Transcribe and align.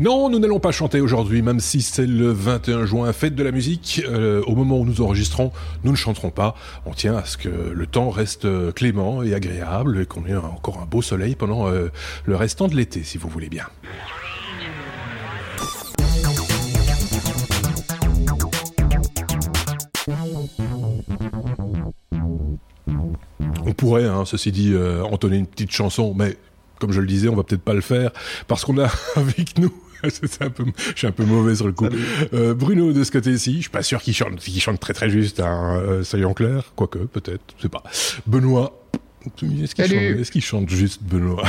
Non, 0.00 0.28
nous 0.28 0.40
n'allons 0.40 0.58
pas 0.58 0.72
chanter 0.72 1.00
aujourd'hui, 1.00 1.40
même 1.40 1.60
si 1.60 1.80
c'est 1.80 2.08
le 2.08 2.32
21 2.32 2.84
juin, 2.84 3.12
fête 3.12 3.36
de 3.36 3.44
la 3.44 3.52
musique. 3.52 4.02
Euh, 4.04 4.42
au 4.44 4.56
moment 4.56 4.80
où 4.80 4.84
nous 4.84 5.00
enregistrons, 5.00 5.52
nous 5.84 5.92
ne 5.92 5.96
chanterons 5.96 6.30
pas. 6.30 6.56
On 6.84 6.90
tient 6.90 7.14
à 7.14 7.24
ce 7.24 7.36
que 7.36 7.48
le 7.48 7.86
temps 7.86 8.10
reste 8.10 8.72
clément 8.74 9.22
et 9.22 9.34
agréable 9.34 10.00
et 10.00 10.06
qu'on 10.06 10.26
ait 10.26 10.34
encore 10.34 10.80
un 10.80 10.84
beau 10.84 11.00
soleil 11.00 11.36
pendant 11.36 11.68
euh, 11.68 11.92
le 12.24 12.34
restant 12.34 12.66
de 12.66 12.74
l'été, 12.74 13.04
si 13.04 13.18
vous 13.18 13.28
voulez 13.28 13.48
bien. 13.48 13.66
On 23.64 23.72
pourrait, 23.74 24.06
hein, 24.06 24.24
ceci 24.24 24.50
dit, 24.50 24.72
euh, 24.74 25.04
entonner 25.04 25.36
une 25.36 25.46
petite 25.46 25.70
chanson, 25.70 26.14
mais 26.16 26.36
comme 26.80 26.90
je 26.90 27.00
le 27.00 27.06
disais, 27.06 27.28
on 27.28 27.36
va 27.36 27.44
peut-être 27.44 27.62
pas 27.62 27.74
le 27.74 27.80
faire 27.80 28.10
parce 28.48 28.64
qu'on 28.64 28.78
a 28.78 28.90
avec 29.14 29.56
nous 29.56 29.72
un 30.40 30.50
peu, 30.50 30.64
je 30.92 30.98
suis 30.98 31.06
un 31.06 31.12
peu 31.12 31.24
mauvais 31.24 31.54
sur 31.54 31.66
le 31.66 31.72
coup. 31.72 31.88
Euh, 32.32 32.54
Bruno 32.54 32.92
de 32.92 33.04
ce 33.04 33.10
côté-ci, 33.10 33.56
je 33.56 33.60
suis 33.62 33.70
pas 33.70 33.82
sûr 33.82 34.02
qu'il 34.02 34.14
chante, 34.14 34.40
qu'il 34.40 34.60
chante 34.60 34.80
très 34.80 34.94
très 34.94 35.10
juste, 35.10 35.40
hein, 35.40 35.80
euh, 35.82 36.02
soyons 36.02 36.34
clairs, 36.34 36.72
quoique 36.76 36.98
peut-être, 36.98 37.42
je 37.56 37.62
sais 37.62 37.68
pas. 37.68 37.82
Benoît, 38.26 38.84
est-ce 39.26 40.30
qu'il 40.30 40.42
chante, 40.42 40.68
juste 40.68 41.02
Benoît? 41.02 41.44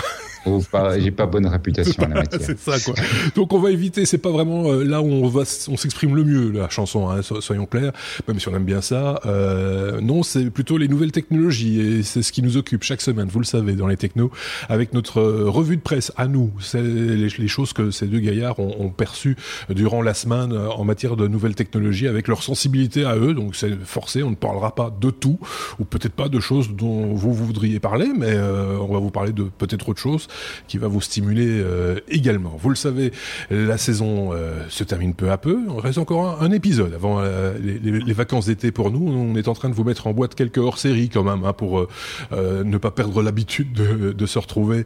Oh, 0.46 0.62
j'ai 0.98 1.12
pas 1.12 1.26
bonne 1.26 1.48
réputation 1.48 2.04
en 2.04 2.08
la 2.08 2.16
matière. 2.22 2.42
c'est 2.42 2.60
ça, 2.60 2.80
quoi. 2.80 2.94
Donc 3.36 3.54
on 3.54 3.60
va 3.60 3.72
éviter, 3.72 4.06
c'est 4.06 4.18
pas 4.18 4.32
vraiment 4.32 4.72
euh, 4.72 4.84
là 4.84 5.02
où 5.02 5.08
on 5.08 5.28
va, 5.28 5.42
on 5.68 5.78
s'exprime 5.78 6.16
le 6.16 6.24
mieux, 6.24 6.52
la 6.52 6.70
chanson, 6.70 7.10
hein, 7.10 7.22
soyons 7.22 7.66
clairs, 7.66 7.92
même 8.28 8.40
si 8.40 8.48
on 8.48 8.56
aime 8.56 8.66
bien 8.66 8.82
ça. 8.82 9.20
Euh, 9.26 10.02
non, 10.02 10.24
c'est 10.24 10.50
plutôt 10.50 10.78
les 10.78 10.88
nouvelles 10.88 11.12
technologies 11.12 11.80
et 11.80 12.04
c'est 12.04 12.22
ce 12.22 12.32
qui 12.32 12.42
nous 12.42 12.58
occupe 12.58 12.84
chaque 12.84 13.02
semaine, 13.02 13.28
vous 13.28 13.40
le 13.40 13.46
savez, 13.46 13.74
dans 13.74 13.88
les 13.88 13.98
technos, 13.98 14.32
avec 14.70 14.94
notre 14.94 15.20
euh, 15.20 15.50
revue 15.50 15.78
de 15.78 15.82
presse 15.82 16.12
à 16.18 16.28
nous. 16.28 16.52
C'est 16.60 16.82
les, 16.82 17.48
choses 17.48 17.74
que 17.74 17.92
ces 17.92 18.08
deux 18.08 18.20
gaillards 18.20 18.60
ont, 18.60 18.76
ont 18.80 18.90
perçues 18.90 19.36
durant 19.70 20.02
la 20.02 20.14
semaine 20.14 20.52
euh, 20.52 20.70
en 20.70 20.84
matière 20.84 21.16
de 21.16 21.28
nouvelles 21.28 21.56
technologies, 21.56 22.08
avec 22.08 22.28
leur 22.28 22.44
sensibilité 22.44 23.06
à 23.06 23.16
eux. 23.16 23.34
Donc 23.34 23.56
c'est 23.56 23.76
forcé, 23.84 24.24
on 24.24 24.32
ne 24.32 24.36
parlera 24.36 24.74
pas 24.76 24.96
de 25.00 25.10
tout, 25.10 25.40
ou 25.80 25.86
peut-être 25.86 26.14
pas 26.14 26.30
de 26.30 26.40
choses 26.40 26.70
dont 26.72 27.14
vous, 27.14 27.34
vous 27.34 27.46
voudriez 27.46 27.80
parler, 27.80 28.12
mais 28.18 28.32
euh, 28.32 28.78
on 28.80 28.94
va 28.94 29.00
vous 29.00 29.12
parler 29.12 29.32
de 29.32 29.44
peut-être 29.44 29.90
autre 29.90 30.02
chose 30.02 30.28
qui 30.68 30.78
va 30.78 30.88
vous 30.88 31.02
stimuler 31.02 31.48
euh, 31.48 32.00
également. 32.10 32.58
Vous 32.60 32.70
le 32.70 32.76
savez, 32.76 33.12
la 33.50 33.78
saison 33.78 34.32
euh, 34.34 34.64
se 34.70 34.84
termine 34.84 35.14
peu 35.14 35.32
à 35.32 35.38
peu. 35.38 35.60
Il 35.74 35.80
reste 35.80 35.98
encore 35.98 36.42
un, 36.42 36.52
épisode 36.52 36.94
avant 36.94 37.20
euh, 37.20 37.58
les, 37.60 38.14
vacances 38.14 38.46
d'été 38.46 38.72
pour 38.72 38.92
nous. 38.92 39.12
On 39.12 39.36
est 39.36 39.48
en 39.48 39.54
train 39.54 39.70
de 39.70 39.74
vous 39.74 39.84
mettre 39.84 40.08
en 40.08 40.14
boîte 40.14 40.36
quelques 40.36 40.58
hors-séries 40.58 41.10
quand 41.10 41.24
même 41.24 41.44
hein, 41.44 41.54
pour 41.54 41.88
ne 42.32 42.78
pas 42.78 42.92
perdre 42.92 43.22
l'habitude 43.22 43.74
de, 43.74 44.14
de, 44.14 44.26
se 44.26 44.40
retrouver 44.40 44.86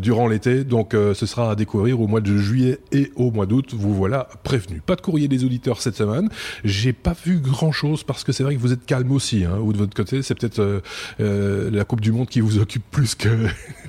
durant 0.00 0.26
l'été. 0.26 0.64
Donc 0.64 0.92
ce 0.92 1.26
sera 1.26 1.50
à 1.50 1.54
découvrir 1.54 2.00
au 2.00 2.06
mois 2.06 2.20
de 2.20 2.36
juillet 2.36 2.78
et 2.92 3.12
au 3.16 3.30
mois 3.30 3.46
d'août. 3.46 3.74
Vous 3.74 3.94
voilà 3.94 4.28
prévenu. 4.42 4.80
Pas 4.80 4.96
de 4.96 5.02
courrier 5.02 5.28
des 5.28 5.44
auditeurs 5.44 5.82
cette 5.82 5.96
semaine. 5.96 6.30
J'ai 6.64 6.92
pas 6.94 7.14
vu 7.24 7.38
grand-chose 7.38 8.04
parce 8.04 8.24
que 8.24 8.32
c'est 8.32 8.42
vrai 8.42 8.54
que 8.54 8.60
vous 8.60 8.72
êtes 8.72 8.86
calme 8.86 9.12
aussi. 9.12 9.44
Hein, 9.44 9.58
ou 9.60 9.72
de 9.72 9.78
votre 9.78 9.94
côté, 9.94 10.22
c'est 10.22 10.34
peut-être 10.34 10.82
la 11.18 11.84
Coupe 11.84 12.00
du 12.00 12.12
Monde 12.12 12.28
qui 12.28 12.40
vous 12.40 12.58
occupe 12.58 12.84
plus 12.90 13.14
que 13.14 13.28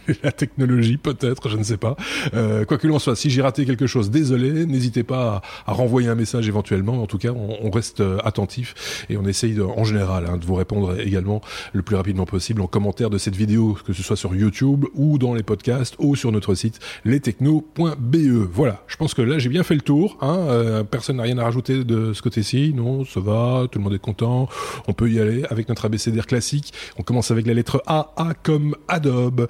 la 0.24 0.32
technologie 0.32 0.93
peut-être, 0.98 1.50
je 1.50 1.58
ne 1.58 1.64
sais 1.64 1.78
pas. 1.78 1.96
Euh, 2.34 2.66
quoi 2.66 2.78
qu'il 2.78 2.92
en 2.92 3.00
soit, 3.00 3.16
si 3.16 3.30
j'ai 3.30 3.42
raté 3.42 3.66
quelque 3.66 3.88
chose, 3.88 4.10
désolé, 4.10 4.66
n'hésitez 4.66 5.04
pas 5.04 5.42
à, 5.66 5.74
renvoyer 5.74 6.10
un 6.10 6.16
message 6.16 6.48
éventuellement. 6.48 7.02
En 7.02 7.08
tout 7.08 7.18
cas, 7.18 7.32
on, 7.32 7.72
reste 7.72 8.02
euh, 8.02 8.20
attentif 8.24 9.06
et 9.10 9.18
on 9.18 9.26
essaye 9.26 9.60
en 9.60 9.84
général 9.84 10.28
hein, 10.30 10.38
de 10.38 10.46
vous 10.46 10.54
répondre 10.54 11.00
également 11.00 11.42
le 11.74 11.82
plus 11.82 11.96
rapidement 11.96 12.26
possible 12.26 12.62
en 12.62 12.68
commentaire 12.68 13.10
de 13.10 13.18
cette 13.18 13.36
vidéo, 13.36 13.78
que 13.86 13.94
ce 13.94 14.04
soit 14.04 14.16
sur 14.16 14.36
YouTube 14.36 14.86
ou 14.94 15.18
dans 15.18 15.34
les 15.34 15.44
podcasts 15.44 15.96
ou 15.98 16.16
sur 16.16 16.32
notre 16.32 16.54
site 16.54 16.80
lestechno.be. 17.04 18.16
Voilà, 18.52 18.84
je 18.88 18.96
pense 18.96 19.14
que 19.14 19.22
là 19.22 19.40
j'ai 19.40 19.50
bien 19.50 19.64
fait 19.64 19.76
le 19.76 19.82
tour. 19.82 20.18
Hein. 20.22 20.38
Euh, 20.50 20.84
personne 20.84 21.18
n'a 21.18 21.24
rien 21.24 21.38
à 21.40 21.44
rajouter 21.44 21.84
de 21.84 22.14
ce 22.14 22.22
côté-ci. 22.22 22.74
Non, 22.76 23.06
ça 23.06 23.20
va, 23.20 23.68
tout 23.72 23.80
le 23.80 23.84
monde 23.84 23.94
est 23.94 24.00
content. 24.00 24.48
On 24.88 24.94
peut 24.94 25.10
y 25.10 25.20
aller 25.20 25.44
avec 25.50 25.70
notre 25.70 25.86
abécédaire 25.86 26.28
classique. 26.28 26.74
On 26.98 27.04
commence 27.04 27.32
avec 27.32 27.48
la 27.48 27.54
lettre 27.54 27.82
A, 27.88 28.14
A 28.18 28.34
comme 28.34 28.76
Adobe. 28.88 29.48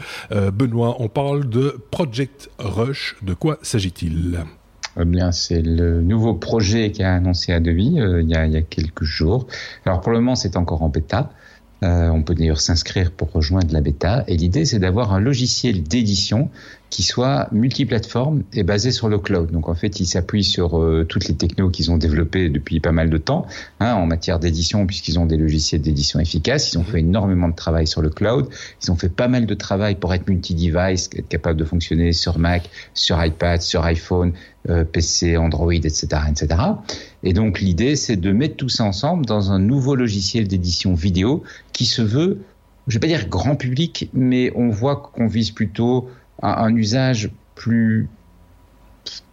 Benoît, 0.54 0.96
on 1.00 1.10
parle 1.10 1.33
de 1.42 1.82
Project 1.92 2.50
Rush. 2.60 3.16
De 3.22 3.34
quoi 3.34 3.58
s'agit-il? 3.62 4.44
Eh 5.00 5.06
bien, 5.06 5.32
c'est 5.32 5.62
le 5.62 6.02
nouveau 6.02 6.36
projet 6.36 6.92
qui 6.92 7.02
a 7.04 7.16
annoncé 7.16 7.52
Adobe 7.52 7.80
euh, 7.98 8.22
il, 8.22 8.30
y 8.30 8.36
a, 8.36 8.46
il 8.46 8.54
y 8.54 8.58
a 8.58 8.62
quelques 8.62 9.04
jours. 9.04 9.48
Alors 9.86 10.02
pour 10.02 10.12
le 10.12 10.20
moment, 10.20 10.36
c'est 10.36 10.56
encore 10.56 10.84
en 10.84 10.90
bêta. 10.90 11.32
Euh, 11.84 12.10
on 12.10 12.22
peut 12.22 12.36
d'ailleurs 12.36 12.62
s'inscrire 12.62 13.12
pour 13.12 13.32
rejoindre 13.32 13.74
la 13.74 13.82
bêta. 13.82 14.24
Et 14.28 14.38
l'idée, 14.38 14.66
c'est 14.66 14.80
d'avoir 14.80 15.14
un 15.14 15.20
logiciel 15.20 15.84
d'édition 15.84 16.50
qui 16.94 17.02
soit 17.02 17.48
multiplateforme 17.52 18.44
et 18.54 18.62
basé 18.62 18.92
sur 18.92 19.10
le 19.10 19.18
cloud. 19.18 19.50
Donc 19.50 19.68
en 19.68 19.74
fait, 19.74 20.00
il 20.00 20.06
s'appuie 20.06 20.44
sur 20.44 20.80
euh, 20.80 21.04
toutes 21.10 21.28
les 21.28 21.34
technos 21.34 21.72
qu'ils 21.72 21.90
ont 21.90 21.98
développées 21.98 22.50
depuis 22.50 22.80
pas 22.80 22.92
mal 22.92 23.10
de 23.10 23.18
temps 23.18 23.48
hein, 23.80 23.96
en 23.96 24.06
matière 24.06 24.38
d'édition, 24.38 24.86
puisqu'ils 24.86 25.18
ont 25.18 25.26
des 25.26 25.38
logiciels 25.38 25.82
d'édition 25.82 26.20
efficaces. 26.20 26.72
Ils 26.72 26.78
ont 26.78 26.84
fait 26.84 27.00
énormément 27.00 27.50
de 27.50 27.56
travail 27.56 27.88
sur 27.88 28.04
le 28.04 28.12
cloud. 28.12 28.48
Ils 28.84 28.92
ont 28.92 28.96
fait 28.96 29.10
pas 29.10 29.28
mal 29.28 29.48
de 29.48 29.54
travail 29.56 29.96
pour 29.96 30.14
être 30.14 30.30
multi-device, 30.30 31.10
être 31.16 31.28
capable 31.28 31.58
de 31.58 31.66
fonctionner 31.66 32.14
sur 32.14 32.38
Mac, 32.38 32.70
sur 32.94 33.26
iPad, 33.26 33.64
sur 33.64 33.84
iPhone, 33.86 34.34
euh, 34.70 34.84
PC, 34.84 35.36
Android, 35.36 35.74
etc., 35.74 36.06
etc. 36.30 36.62
Et 37.24 37.34
donc 37.34 37.60
l'idée, 37.60 37.96
c'est 37.96 38.18
de 38.18 38.32
mettre 38.32 38.56
tout 38.56 38.70
ça 38.70 38.84
ensemble 38.84 39.26
dans 39.26 39.52
un 39.52 39.58
nouveau 39.58 39.96
logiciel 39.96 40.48
d'édition 40.48 40.94
vidéo 40.94 41.42
qui 41.72 41.88
se 41.88 42.04
veut, 42.04 42.42
je 42.86 42.94
vais 42.94 43.00
pas 43.00 43.08
dire 43.08 43.30
grand 43.30 43.56
public, 43.56 44.12
mais 44.14 44.52
on 44.56 44.70
voit 44.70 44.98
qu'on 44.98 45.26
vise 45.26 45.50
plutôt 45.50 46.08
un, 46.44 46.76
usage 46.76 47.30
plus 47.56 48.08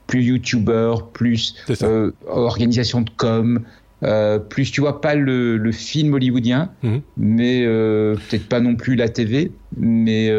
plus 0.07 0.25
youtubeur, 0.25 1.09
plus 1.09 1.55
euh, 1.83 2.11
organisation 2.27 3.03
de 3.03 3.11
com, 3.17 3.61
euh, 4.03 4.41
plus 4.41 4.73
tu 4.73 4.81
vois 4.81 5.01
pas 5.01 5.15
le, 5.15 5.57
le 5.57 5.73
film 5.73 6.15
hollywoodien, 6.15 6.71
mhm. 6.83 7.01
mais 7.17 7.63
euh, 7.65 8.17
peut-être 8.17 8.49
pas 8.49 8.59
non 8.59 8.75
plus 8.75 8.97
la 8.97 9.09
TV, 9.09 9.53
mais 9.77 10.33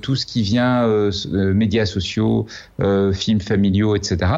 tout 0.00 0.14
ce 0.14 0.26
qui 0.26 0.42
vient 0.42 0.88
médias 1.24 1.86
sociaux, 1.86 2.46
films 3.12 3.40
familiaux, 3.40 3.96
etc. 3.96 4.32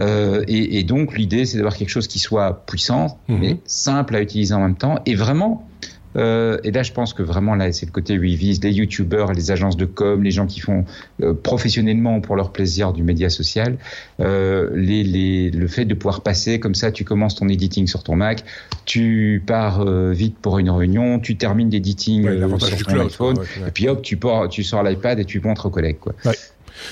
Et, 0.00 0.78
et, 0.78 0.82
donc 0.82 1.16
l'idée 1.16 1.44
c'est 1.44 1.58
d'avoir 1.58 1.76
quelque 1.76 1.90
chose 1.90 2.08
qui 2.08 2.18
soit 2.18 2.66
puissant, 2.66 3.20
mhm. 3.28 3.38
mais 3.38 3.56
simple 3.66 4.16
à 4.16 4.20
utiliser 4.20 4.52
en 4.52 4.60
même 4.60 4.76
temps, 4.76 4.98
et 5.06 5.14
vraiment 5.14 5.68
euh, 6.16 6.58
et 6.64 6.70
là, 6.70 6.82
je 6.82 6.92
pense 6.92 7.14
que 7.14 7.22
vraiment, 7.22 7.54
là, 7.54 7.72
c'est 7.72 7.86
le 7.86 7.92
côté 7.92 8.18
où 8.18 8.22
ils 8.22 8.36
visent 8.36 8.62
les 8.62 8.72
youtubeurs, 8.72 9.32
les 9.32 9.50
agences 9.50 9.76
de 9.76 9.84
com, 9.84 10.22
les 10.22 10.30
gens 10.30 10.46
qui 10.46 10.60
font 10.60 10.84
euh, 11.22 11.34
professionnellement 11.34 12.20
pour 12.20 12.36
leur 12.36 12.52
plaisir 12.52 12.92
du 12.92 13.02
média 13.02 13.30
social. 13.30 13.76
Euh, 14.20 14.70
les, 14.74 15.02
les, 15.02 15.50
le 15.50 15.66
fait 15.66 15.84
de 15.84 15.94
pouvoir 15.94 16.22
passer 16.22 16.60
comme 16.60 16.74
ça, 16.74 16.92
tu 16.92 17.04
commences 17.04 17.34
ton 17.34 17.48
editing 17.48 17.86
sur 17.86 18.02
ton 18.02 18.16
Mac, 18.16 18.44
tu 18.84 19.42
pars 19.46 19.80
euh, 19.80 20.12
vite 20.12 20.36
pour 20.38 20.58
une 20.58 20.70
réunion, 20.70 21.18
tu 21.18 21.36
termines 21.36 21.70
l'editing 21.70 22.26
euh, 22.26 22.58
sur 22.58 22.86
ton 22.86 23.00
iPhone, 23.00 23.36
et 23.66 23.70
puis 23.70 23.88
hop, 23.88 24.02
tu, 24.02 24.16
pars, 24.16 24.48
tu 24.48 24.62
sors 24.62 24.82
l'iPad 24.82 25.18
et 25.18 25.24
tu 25.24 25.40
montres 25.40 25.66
aux 25.66 25.70
collègues. 25.70 25.98
Quoi. 25.98 26.14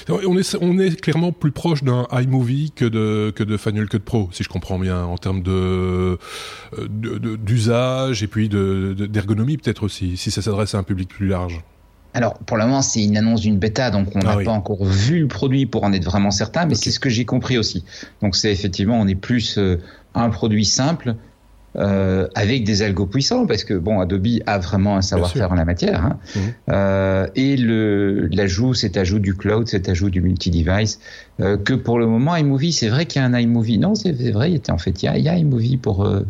On 0.08 0.38
est, 0.38 0.56
on 0.60 0.78
est 0.78 1.00
clairement 1.00 1.32
plus 1.32 1.52
proche 1.52 1.82
d'un 1.82 2.06
iMovie 2.12 2.72
que 2.74 2.84
de, 2.84 3.32
que 3.34 3.44
de 3.44 3.56
Final 3.56 3.88
Cut 3.88 4.00
Pro, 4.00 4.28
si 4.32 4.42
je 4.42 4.48
comprends 4.48 4.78
bien, 4.78 5.04
en 5.04 5.18
termes 5.18 5.42
de, 5.42 6.18
d'usage 6.88 8.22
et 8.22 8.26
puis 8.26 8.48
d'ergonomie 8.48 9.56
peut-être 9.56 9.82
aussi, 9.82 10.16
si 10.16 10.30
ça 10.30 10.42
s'adresse 10.42 10.74
à 10.74 10.78
un 10.78 10.82
public 10.82 11.08
plus 11.08 11.28
large. 11.28 11.62
Alors, 12.14 12.34
pour 12.40 12.58
le 12.58 12.64
moment, 12.64 12.82
c'est 12.82 13.02
une 13.02 13.16
annonce 13.16 13.40
d'une 13.40 13.58
bêta, 13.58 13.90
donc 13.90 14.14
on 14.14 14.18
n'a 14.18 14.36
ah 14.38 14.44
pas 14.44 14.50
encore 14.50 14.84
vu 14.84 15.20
le 15.20 15.28
produit 15.28 15.64
pour 15.64 15.84
en 15.84 15.92
être 15.94 16.04
vraiment 16.04 16.30
certain, 16.30 16.66
mais 16.66 16.74
c'est 16.74 16.90
ce 16.90 17.00
que 17.00 17.08
j'ai 17.08 17.24
compris 17.24 17.56
aussi. 17.56 17.84
Donc, 18.20 18.36
c'est 18.36 18.52
effectivement, 18.52 19.00
on 19.00 19.06
est 19.06 19.14
plus 19.14 19.56
euh, 19.56 19.78
un 20.14 20.28
produit 20.28 20.66
simple 20.66 21.14
euh, 21.76 22.28
avec 22.34 22.64
des 22.64 22.82
algos 22.82 23.06
puissants, 23.06 23.46
parce 23.46 23.64
que 23.64 23.74
bon, 23.74 24.00
Adobe 24.00 24.26
a 24.46 24.58
vraiment 24.58 24.96
un 24.96 25.02
savoir-faire 25.02 25.50
en 25.52 25.54
la 25.54 25.64
matière. 25.64 26.04
Hein. 26.04 26.18
Mmh. 26.34 26.40
Euh, 26.70 27.26
et 27.34 27.56
le 27.56 28.28
l'ajout, 28.30 28.74
cet 28.74 28.96
ajout 28.96 29.18
du 29.18 29.34
cloud, 29.34 29.68
cet 29.68 29.88
ajout 29.88 30.10
du 30.10 30.20
multi-device, 30.20 31.00
euh, 31.40 31.56
que 31.56 31.72
pour 31.72 31.98
le 31.98 32.06
moment 32.06 32.36
iMovie, 32.36 32.72
c'est 32.72 32.88
vrai 32.88 33.06
qu'il 33.06 33.22
y 33.22 33.24
a 33.24 33.28
un 33.28 33.38
iMovie. 33.38 33.78
Non, 33.78 33.94
c'est 33.94 34.12
vrai, 34.30 34.60
en 34.68 34.78
fait, 34.78 35.02
il 35.02 35.06
y 35.06 35.08
a, 35.08 35.16
il 35.16 35.24
y 35.24 35.28
a 35.28 35.36
iMovie 35.36 35.78
pour 35.78 36.04
euh, 36.04 36.26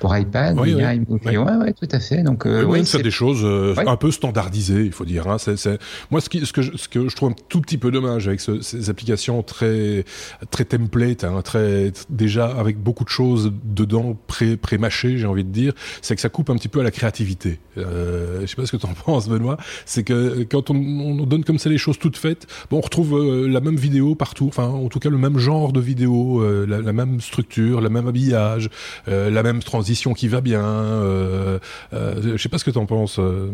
pour 0.00 0.16
iPad. 0.16 0.58
Oui, 0.58 0.74
oui. 0.74 1.36
Ouais, 1.36 1.72
tout 1.72 1.88
à 1.90 2.00
fait. 2.00 2.22
Donc, 2.22 2.46
euh, 2.46 2.64
oui, 2.64 2.84
c'est 2.84 3.02
des 3.02 3.10
choses 3.10 3.40
euh, 3.44 3.74
un 3.86 3.96
peu 3.96 4.10
standardisées, 4.10 4.84
il 4.84 4.92
faut 4.92 5.04
dire. 5.04 5.26
Hein. 5.28 5.38
C'est, 5.38 5.78
Moi, 6.10 6.20
ce, 6.20 6.28
qui, 6.28 6.44
ce, 6.44 6.52
que 6.52 6.62
je, 6.62 6.76
ce 6.76 6.88
que 6.88 7.08
je 7.08 7.16
trouve 7.16 7.30
un 7.30 7.34
tout 7.48 7.60
petit 7.60 7.78
peu 7.78 7.90
dommage 7.90 8.28
avec 8.28 8.40
ces 8.40 8.90
applications 8.90 9.42
très 9.42 10.04
très 10.50 10.64
template, 10.64 11.24
hein, 11.24 11.40
très 11.42 11.92
déjà 12.10 12.46
avec 12.46 12.78
beaucoup 12.78 13.04
de 13.04 13.08
choses 13.08 13.52
dedans 13.64 14.16
pré 14.26 14.56
pré 14.56 14.78
mâchées, 14.78 15.18
j'ai 15.18 15.26
envie 15.26 15.44
de 15.44 15.50
dire, 15.50 15.72
c'est 16.02 16.14
que 16.14 16.20
ça 16.20 16.28
coupe 16.28 16.50
un 16.50 16.56
petit 16.56 16.68
peu 16.68 16.80
à 16.80 16.84
la 16.84 16.90
créativité. 16.90 17.58
Euh, 17.78 18.40
je 18.42 18.46
sais 18.46 18.56
pas 18.56 18.66
ce 18.66 18.72
que 18.72 18.76
tu 18.76 18.86
en 18.86 18.94
penses, 19.04 19.28
Benoît. 19.28 19.56
C'est 19.84 20.02
que 20.02 20.44
quand 20.44 20.70
on, 20.70 20.76
on, 20.76 21.26
donne 21.26 21.44
comme 21.44 21.58
ça 21.58 21.68
les 21.68 21.78
choses 21.78 21.98
toutes 21.98 22.16
faites, 22.16 22.46
bon, 22.70 22.78
on 22.78 22.80
retrouve 22.80 23.18
euh, 23.18 23.48
la 23.48 23.60
même 23.60 23.76
vidéo 23.76 24.14
partout. 24.14 24.46
Enfin, 24.48 24.66
en 24.66 24.88
tout 24.88 24.98
cas, 24.98 25.10
le 25.10 25.18
même 25.18 25.38
genre 25.38 25.72
de 25.72 25.80
vidéo, 25.80 26.42
euh, 26.42 26.66
la, 26.66 26.80
la, 26.80 26.92
même 26.92 27.20
structure, 27.20 27.80
le 27.80 27.88
même 27.88 28.06
habillage, 28.06 28.70
la 29.06 29.42
même 29.42 29.62
transition 29.62 29.85
qui 30.14 30.28
va 30.28 30.40
bien. 30.40 30.62
Euh, 30.62 31.58
euh, 31.92 32.36
je 32.36 32.42
sais 32.42 32.48
pas 32.48 32.58
ce 32.58 32.64
que 32.64 32.70
tu 32.70 32.78
en 32.78 32.86
penses. 32.86 33.18
Euh. 33.18 33.50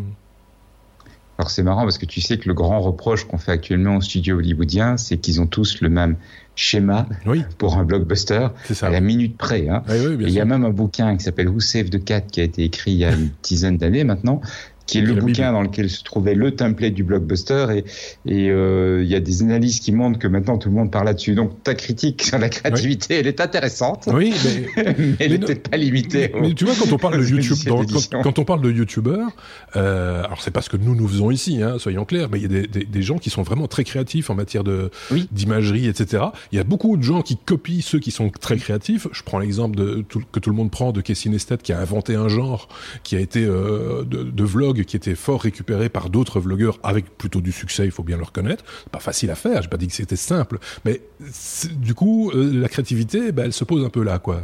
Alors 1.39 1.51
c'est 1.51 1.63
marrant 1.63 1.83
parce 1.83 1.99
que 1.99 2.07
tu 2.07 2.21
sais 2.21 2.39
que 2.39 2.47
le 2.47 2.55
grand 2.55 2.81
reproche 2.81 3.25
qu'on 3.25 3.39
fait 3.39 3.53
actuellement 3.53 3.97
aux 3.97 4.01
studios 4.01 4.37
hollywoodiens, 4.37 4.97
c'est 4.97 5.17
qu'ils 5.17 5.41
ont 5.41 5.47
tous 5.47 5.81
le 5.81 5.89
même 5.89 6.17
schéma 6.55 7.07
pour 7.57 7.79
un 7.79 7.85
blockbuster 7.85 8.49
à 8.83 8.91
la 8.91 9.01
minute 9.01 9.39
près. 9.39 9.69
Hein. 9.69 9.83
il 9.89 10.31
y 10.31 10.41
a 10.41 10.45
même 10.45 10.65
un 10.65 10.71
bouquin 10.71 11.17
qui 11.17 11.25
s'appelle 11.25 11.49
Who 11.49 11.61
Save 11.61 11.89
the 11.89 12.05
Cat 12.05 12.21
qui 12.21 12.41
a 12.43 12.45
été 12.45 12.63
écrit 12.63 12.93
il 12.93 12.99
y 12.99 13.05
a 13.07 13.13
une 13.13 13.31
dizaine 13.43 13.79
d'années 13.79 14.05
maintenant 14.05 14.43
qui 14.87 14.99
est 14.99 15.03
le 15.03 15.15
bouquin 15.15 15.53
dans 15.53 15.63
lequel 15.63 15.91
se 15.91 16.03
trouvait 16.03 16.35
le 16.35 16.55
template 16.55 16.95
du 16.95 17.05
blockbuster 17.05 17.67
et 17.75 17.85
et 18.27 18.51
euh, 18.51 19.03
il 19.03 19.11
y 19.11 19.15
a 19.15 19.21
des 19.21 19.43
analyses 19.43 19.81
qui 19.81 19.93
montrent 19.93 20.19
que 20.19 20.29
maintenant 20.29 20.59
tout 20.59 20.69
le 20.69 20.75
monde 20.75 20.91
parle 20.91 21.07
là-dessus. 21.07 21.35
Donc 21.35 21.63
ta 21.63 21.75
critique 21.75 22.23
sur 22.23 22.39
la 22.39 22.49
créativité, 22.49 23.17
elle 23.17 23.27
est 23.27 23.41
intéressante. 23.41 24.09
Oui, 24.13 24.33
mais, 24.77 25.15
elle 25.19 25.33
n'est 25.33 25.39
peut-être 25.39 25.69
pas 25.69 25.77
limitée. 25.77 26.33
Mais, 26.41 26.55
tu 26.55 26.65
vois 26.65 26.75
quand 26.79 26.93
on 26.93 26.99
parle 26.99 27.19
de 27.19 27.25
YouTube, 27.29 27.57
quand, 28.23 28.39
on 28.39 28.45
parle 28.45 28.63
de 28.63 28.71
youtubeurs, 28.71 29.31
euh, 29.77 30.23
alors 30.25 30.41
c'est 30.41 30.51
pas 30.51 30.63
ce 30.63 30.71
que 30.71 30.77
nous 30.77 30.95
nous 30.95 31.09
faisons 31.09 31.31
ici, 31.31 31.63
hein, 31.63 31.77
soyons 31.79 32.05
clairs, 32.05 32.29
mais 32.31 32.39
il 32.39 32.43
y 32.43 32.47
a 32.47 32.49
des, 32.49 32.67
des, 32.67 32.85
des, 32.85 33.03
gens 33.03 33.19
qui 33.19 33.31
sont 33.31 33.43
vraiment 33.43 33.67
très 33.67 33.85
créatifs 33.85 34.31
en 34.31 34.35
matière 34.35 34.65
de 34.65 34.91
d'imagerie, 35.33 35.89
etc. 35.89 36.25
Il 36.53 36.57
y 36.57 36.61
a 36.61 36.65
beaucoup 36.65 36.97
de 36.97 37.03
gens 37.03 37.23
qui 37.23 37.37
copient 37.37 37.83
ceux 37.83 37.99
qui 37.99 38.11
sont 38.11 38.31
très 38.31 38.57
créatifs. 38.57 39.09
Je 39.13 39.23
prends 39.23 39.39
l'exemple 39.39 39.77
de 39.77 40.05
que 40.33 40.41
tout 40.41 40.51
le 40.51 40.57
monde 40.57 40.71
prend 40.71 40.93
de 40.93 41.01
Casey 41.01 41.31
Neistat 41.31 41.59
qui 41.59 41.73
a 41.73 41.81
inventé 41.81 42.15
un 42.15 42.29
genre 42.29 42.69
qui 43.03 43.17
a 43.17 43.21
été 43.21 43.45
euh, 43.45 44.05
de, 44.05 44.23
de 44.23 44.45
vlog 44.45 44.82
qui 44.85 44.97
était 44.97 45.15
fort 45.15 45.43
récupéré 45.43 45.89
par 45.89 46.11
d'autres 46.11 46.41
vlogueurs 46.41 46.79
avec 46.83 47.17
plutôt 47.17 47.41
du 47.41 47.53
succès, 47.53 47.85
il 47.85 47.91
faut 47.91 48.03
bien 48.03 48.17
le 48.17 48.25
reconnaître. 48.25 48.65
Pas 48.91 49.01
facile 49.01 49.31
à 49.31 49.35
faire, 49.35 49.63
j'ai 49.63 49.69
pas 49.69 49.77
dit 49.77 49.89
que 49.89 49.95
c'était 49.95 50.17
simple, 50.17 50.59
mais 50.85 51.01
du 51.77 51.95
coup, 51.95 52.31
euh, 52.31 52.61
la 52.61 52.69
créativité, 52.69 53.33
ben, 53.33 53.45
elle 53.47 53.53
se 53.53 53.65
pose 53.65 53.85
un 53.85 53.91
peu 53.91 54.03
là, 54.03 54.19
quoi. 54.19 54.43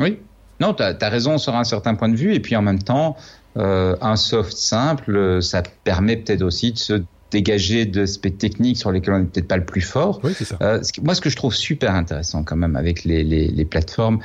Oui. 0.00 0.18
Non, 0.60 0.74
tu 0.74 0.82
as, 0.82 1.08
raison 1.08 1.38
sur 1.38 1.54
un 1.56 1.64
certain 1.64 1.94
point 1.94 2.08
de 2.08 2.16
vue, 2.16 2.34
et 2.34 2.40
puis 2.40 2.56
en 2.56 2.62
même 2.62 2.82
temps, 2.82 3.16
euh, 3.56 3.96
un 4.00 4.16
soft 4.16 4.52
simple, 4.52 5.42
ça 5.42 5.62
permet 5.84 6.16
peut-être 6.16 6.42
aussi 6.42 6.72
de 6.72 6.78
se 6.78 7.02
dégager 7.30 7.84
d'aspects 7.84 8.38
techniques 8.38 8.76
sur 8.76 8.92
lesquels 8.92 9.14
on 9.14 9.18
n'est 9.18 9.24
peut-être 9.24 9.48
pas 9.48 9.56
le 9.56 9.64
plus 9.64 9.80
fort. 9.80 10.20
Oui, 10.22 10.32
c'est 10.36 10.44
ça. 10.44 10.56
Euh, 10.62 10.80
moi, 11.02 11.16
ce 11.16 11.20
que 11.20 11.28
je 11.28 11.34
trouve 11.34 11.52
super 11.52 11.92
intéressant 11.94 12.44
quand 12.44 12.54
même 12.54 12.76
avec 12.76 13.02
les, 13.04 13.24
les, 13.24 13.48
les 13.48 13.64
plateformes, 13.64 14.20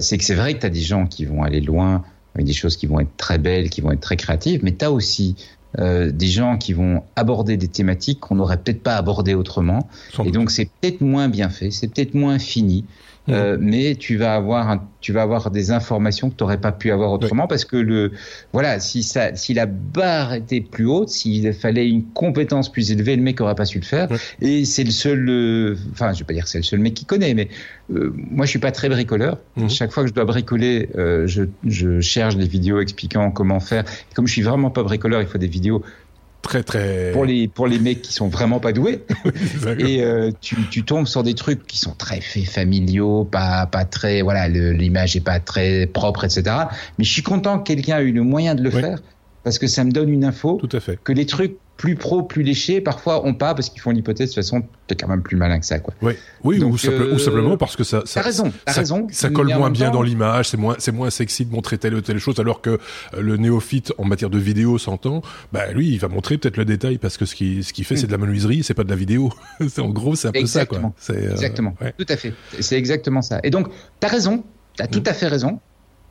c'est 0.00 0.18
que 0.18 0.24
c'est 0.24 0.34
vrai 0.34 0.54
que 0.54 0.60
tu 0.60 0.66
as 0.66 0.70
des 0.70 0.80
gens 0.80 1.06
qui 1.06 1.24
vont 1.24 1.44
aller 1.44 1.60
loin 1.60 2.02
avec 2.34 2.46
des 2.46 2.52
choses 2.52 2.76
qui 2.76 2.86
vont 2.86 3.00
être 3.00 3.16
très 3.16 3.38
belles, 3.38 3.70
qui 3.70 3.80
vont 3.80 3.90
être 3.92 4.00
très 4.00 4.16
créatives, 4.16 4.60
mais 4.62 4.74
tu 4.74 4.84
as 4.84 4.90
aussi 4.90 5.36
euh, 5.78 6.10
des 6.10 6.26
gens 6.26 6.58
qui 6.58 6.72
vont 6.72 7.02
aborder 7.14 7.56
des 7.56 7.68
thématiques 7.68 8.20
qu'on 8.20 8.34
n'aurait 8.34 8.56
peut-être 8.56 8.82
pas 8.82 8.96
abordées 8.96 9.34
autrement. 9.34 9.88
et 10.24 10.30
donc 10.30 10.50
c'est 10.50 10.68
peut-être 10.80 11.00
moins 11.00 11.28
bien 11.28 11.48
fait, 11.48 11.70
c'est 11.70 11.88
peut-être 11.88 12.14
moins 12.14 12.38
fini. 12.38 12.84
Euh, 13.28 13.58
mais 13.60 13.94
tu 13.96 14.16
vas 14.16 14.34
avoir 14.34 14.70
un, 14.70 14.82
tu 15.00 15.12
vas 15.12 15.22
avoir 15.22 15.50
des 15.50 15.70
informations 15.70 16.30
que 16.30 16.36
tu 16.36 16.42
n'aurais 16.42 16.60
pas 16.60 16.72
pu 16.72 16.90
avoir 16.90 17.12
autrement 17.12 17.46
parce 17.46 17.66
que 17.66 17.76
le 17.76 18.12
voilà 18.52 18.80
si 18.80 19.02
ça 19.02 19.34
si 19.36 19.52
la 19.52 19.66
barre 19.66 20.32
était 20.32 20.62
plus 20.62 20.86
haute 20.86 21.10
s'il 21.10 21.52
fallait 21.52 21.88
une 21.88 22.04
compétence 22.04 22.72
plus 22.72 22.90
élevée 22.90 23.16
le 23.16 23.22
mec 23.22 23.38
n'aurait 23.38 23.54
pas 23.54 23.66
su 23.66 23.78
le 23.78 23.84
faire. 23.84 24.08
Et 24.40 24.64
c'est 24.64 24.84
le 24.84 24.90
seul 24.90 25.28
euh, 25.28 25.76
enfin 25.92 26.12
je 26.14 26.20
vais 26.20 26.24
pas 26.24 26.32
dire 26.32 26.48
c'est 26.48 26.58
le 26.58 26.64
seul 26.64 26.80
mec 26.80 26.94
qui 26.94 27.04
connaît 27.04 27.34
mais 27.34 27.48
euh, 27.92 28.12
moi 28.16 28.46
je 28.46 28.50
suis 28.50 28.58
pas 28.58 28.72
très 28.72 28.88
bricoleur. 28.88 29.38
Mhm. 29.56 29.68
chaque 29.68 29.92
fois 29.92 30.02
que 30.02 30.08
je 30.08 30.14
dois 30.14 30.24
bricoler 30.24 30.88
je, 30.94 31.44
je 31.66 32.00
cherche 32.00 32.36
des 32.36 32.48
vidéos 32.48 32.80
expliquant 32.80 33.30
comment 33.30 33.60
faire. 33.60 33.84
Et 34.10 34.14
comme 34.14 34.26
je 34.26 34.32
suis 34.32 34.42
vraiment 34.42 34.70
pas 34.70 34.82
bricoleur 34.82 35.20
il 35.20 35.28
faut 35.28 35.38
des 35.38 35.46
vidéos 35.46 35.82
très 36.42 36.62
très 36.62 37.10
pour 37.12 37.24
les 37.24 37.48
pour 37.48 37.66
les 37.66 37.78
mecs 37.78 38.02
qui 38.02 38.12
sont 38.12 38.28
vraiment 38.28 38.60
pas 38.60 38.72
doués. 38.72 39.04
Et 39.78 40.02
euh, 40.02 40.30
tu, 40.40 40.56
tu 40.70 40.84
tombes 40.84 41.06
sur 41.06 41.22
des 41.22 41.34
trucs 41.34 41.66
qui 41.66 41.78
sont 41.78 41.94
très 41.94 42.20
faits 42.20 42.44
familiaux 42.44 43.24
pas 43.24 43.66
pas 43.66 43.84
très 43.84 44.22
voilà 44.22 44.48
l'image 44.48 45.16
est 45.16 45.20
pas 45.20 45.40
très 45.40 45.86
propre 45.86 46.24
etc 46.24 46.44
mais 46.98 47.04
je 47.04 47.12
suis 47.12 47.22
content 47.22 47.58
que 47.58 47.64
quelqu'un 47.64 47.98
ait 47.98 48.04
eu 48.04 48.12
le 48.12 48.22
moyen 48.22 48.54
de 48.54 48.62
le 48.62 48.70
faire 48.70 48.98
parce 49.42 49.58
que 49.58 49.66
ça 49.66 49.84
me 49.84 49.90
donne 49.90 50.08
une 50.10 50.24
info 50.24 50.58
Tout 50.60 50.74
à 50.76 50.80
fait. 50.80 50.98
que 51.02 51.12
les 51.12 51.26
trucs 51.26 51.56
plus 51.80 51.96
pro, 51.96 52.22
plus 52.22 52.42
léchés, 52.42 52.82
parfois 52.82 53.24
ont 53.24 53.32
pas 53.32 53.54
parce 53.54 53.70
qu'ils 53.70 53.80
font 53.80 53.90
l'hypothèse 53.90 54.28
de 54.28 54.34
toute 54.34 54.44
façon 54.44 54.62
t'es 54.86 54.96
quand 54.96 55.08
même 55.08 55.22
plus 55.22 55.38
malin 55.38 55.58
que 55.58 55.64
ça 55.64 55.78
quoi. 55.78 55.94
Oui, 56.02 56.12
oui 56.44 56.62
ou, 56.62 56.74
euh, 56.74 57.16
simplement 57.16 57.56
parce 57.56 57.74
que 57.74 57.84
ça, 57.84 58.02
ça 58.04 58.20
raison, 58.20 58.52
ça, 58.68 58.80
raison. 58.80 59.06
Ça 59.10 59.30
colle 59.30 59.46
moins 59.46 59.70
bien 59.70 59.90
dans 59.90 60.02
l'image, 60.02 60.50
c'est 60.50 60.58
moins 60.58 60.76
c'est 60.78 60.92
moins 60.92 61.08
sexy 61.08 61.46
de 61.46 61.50
montrer 61.50 61.78
telle 61.78 61.94
ou 61.94 62.02
telle 62.02 62.18
chose 62.18 62.38
alors 62.38 62.60
que 62.60 62.68
euh, 62.70 62.78
le 63.22 63.38
néophyte 63.38 63.94
en 63.96 64.04
matière 64.04 64.28
de 64.28 64.38
vidéo 64.38 64.76
s'entend, 64.76 65.22
bah 65.54 65.72
lui 65.72 65.88
il 65.88 65.98
va 65.98 66.08
montrer 66.08 66.36
peut-être 66.36 66.58
le 66.58 66.66
détail 66.66 66.98
parce 66.98 67.16
que 67.16 67.24
ce 67.24 67.34
qui 67.34 67.64
ce 67.64 67.72
qu'il 67.72 67.86
fait 67.86 67.96
c'est 67.96 68.08
de 68.08 68.12
la 68.12 68.18
menuiserie, 68.18 68.62
c'est 68.62 68.74
pas 68.74 68.84
de 68.84 68.90
la 68.90 68.96
vidéo. 68.96 69.32
c'est 69.66 69.80
en 69.80 69.88
gros 69.88 70.16
c'est 70.16 70.28
un 70.28 70.32
peu 70.32 70.44
ça 70.44 70.66
quoi. 70.66 70.80
Euh, 71.08 71.30
exactement. 71.30 71.74
Tout 71.96 72.06
à 72.10 72.16
fait. 72.18 72.34
C'est 72.60 72.76
exactement 72.76 73.22
ça. 73.22 73.40
Et 73.42 73.48
donc 73.48 73.68
t'as 74.00 74.08
raison, 74.08 74.44
t'as 74.76 74.84
as 74.84 74.86
tout 74.86 75.00
mm. 75.00 75.08
à 75.08 75.14
fait 75.14 75.28
raison 75.28 75.60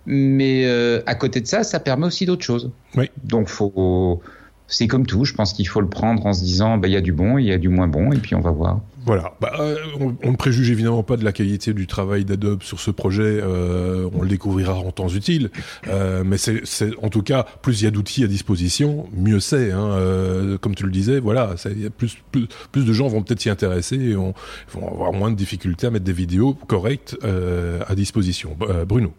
mais 0.06 0.66
euh, 0.66 1.02
à 1.06 1.14
côté 1.14 1.40
de 1.40 1.46
ça, 1.46 1.64
ça 1.64 1.80
permet 1.80 2.08
aussi 2.08 2.26
d'autres 2.26 2.44
choses. 2.44 2.72
Oui. 2.96 3.12
Donc 3.24 3.48
faut, 3.48 4.22
c'est 4.70 4.88
comme 4.88 5.06
tout. 5.06 5.26
Je 5.26 5.34
pense 5.34 5.54
qu'il 5.54 5.68
faut 5.68 5.82
le 5.82 5.90
prendre 5.90 6.26
en 6.26 6.34
se 6.34 6.44
disant, 6.44 6.78
bah 6.78 6.88
il 6.88 6.94
y 6.94 6.98
a 6.98 7.02
du 7.02 7.12
bon, 7.12 7.38
il 7.38 7.46
y 7.46 7.52
a 7.52 7.58
du 7.58 7.70
moins 7.70 7.88
bon, 7.88 8.12
et 8.12 8.18
puis 8.18 8.36
on 8.36 8.42
va 8.42 8.52
voir. 8.52 8.80
Voilà. 9.06 9.34
Bah, 9.42 9.54
euh, 9.60 9.76
on, 10.00 10.32
ne 10.32 10.36
préjuge 10.36 10.70
évidemment 10.70 11.04
pas 11.04 11.18
de 11.18 11.24
la 11.24 11.32
qualité 11.32 11.74
du 11.74 11.88
travail 11.88 12.26
d'Adobe 12.26 12.62
sur 12.62 12.80
ce 12.80 12.92
projet. 12.92 13.40
Euh, 13.42 14.10
on 14.14 14.22
le 14.22 14.30
découvrira 14.30 14.76
en 14.76 14.92
temps 14.92 15.10
utile. 15.10 15.50
Euh, 15.88 16.24
mais 16.24 16.38
c'est, 16.38 16.62
en 17.02 17.10
tout 17.10 17.24
cas, 17.24 17.46
plus 17.62 17.82
il 17.82 17.86
y 17.86 17.88
a 17.88 17.92
d'outils 17.92 18.24
à 18.24 18.28
disposition, 18.28 19.08
mieux 19.18 19.40
c'est. 19.40 19.72
Hein. 19.72 20.58
Comme 20.62 20.76
tu 20.76 20.84
le 20.84 20.92
disais, 20.92 21.20
voilà, 21.20 21.56
plus, 21.98 22.18
plus, 22.32 22.48
plus 22.72 22.86
de 22.86 22.94
gens 22.94 23.08
vont 23.08 23.24
peut-être 23.24 23.42
s'y 23.42 23.50
intéresser 23.50 23.96
et 23.96 24.16
on, 24.16 24.34
vont 24.74 24.88
avoir 24.88 25.14
moins 25.14 25.32
de 25.32 25.36
difficultés 25.36 25.88
à 25.88 25.90
mettre 25.90 26.06
des 26.06 26.14
vidéos 26.14 26.54
correctes 26.68 27.18
à 27.24 27.96
disposition. 27.96 28.56
Bruno. 28.88 29.12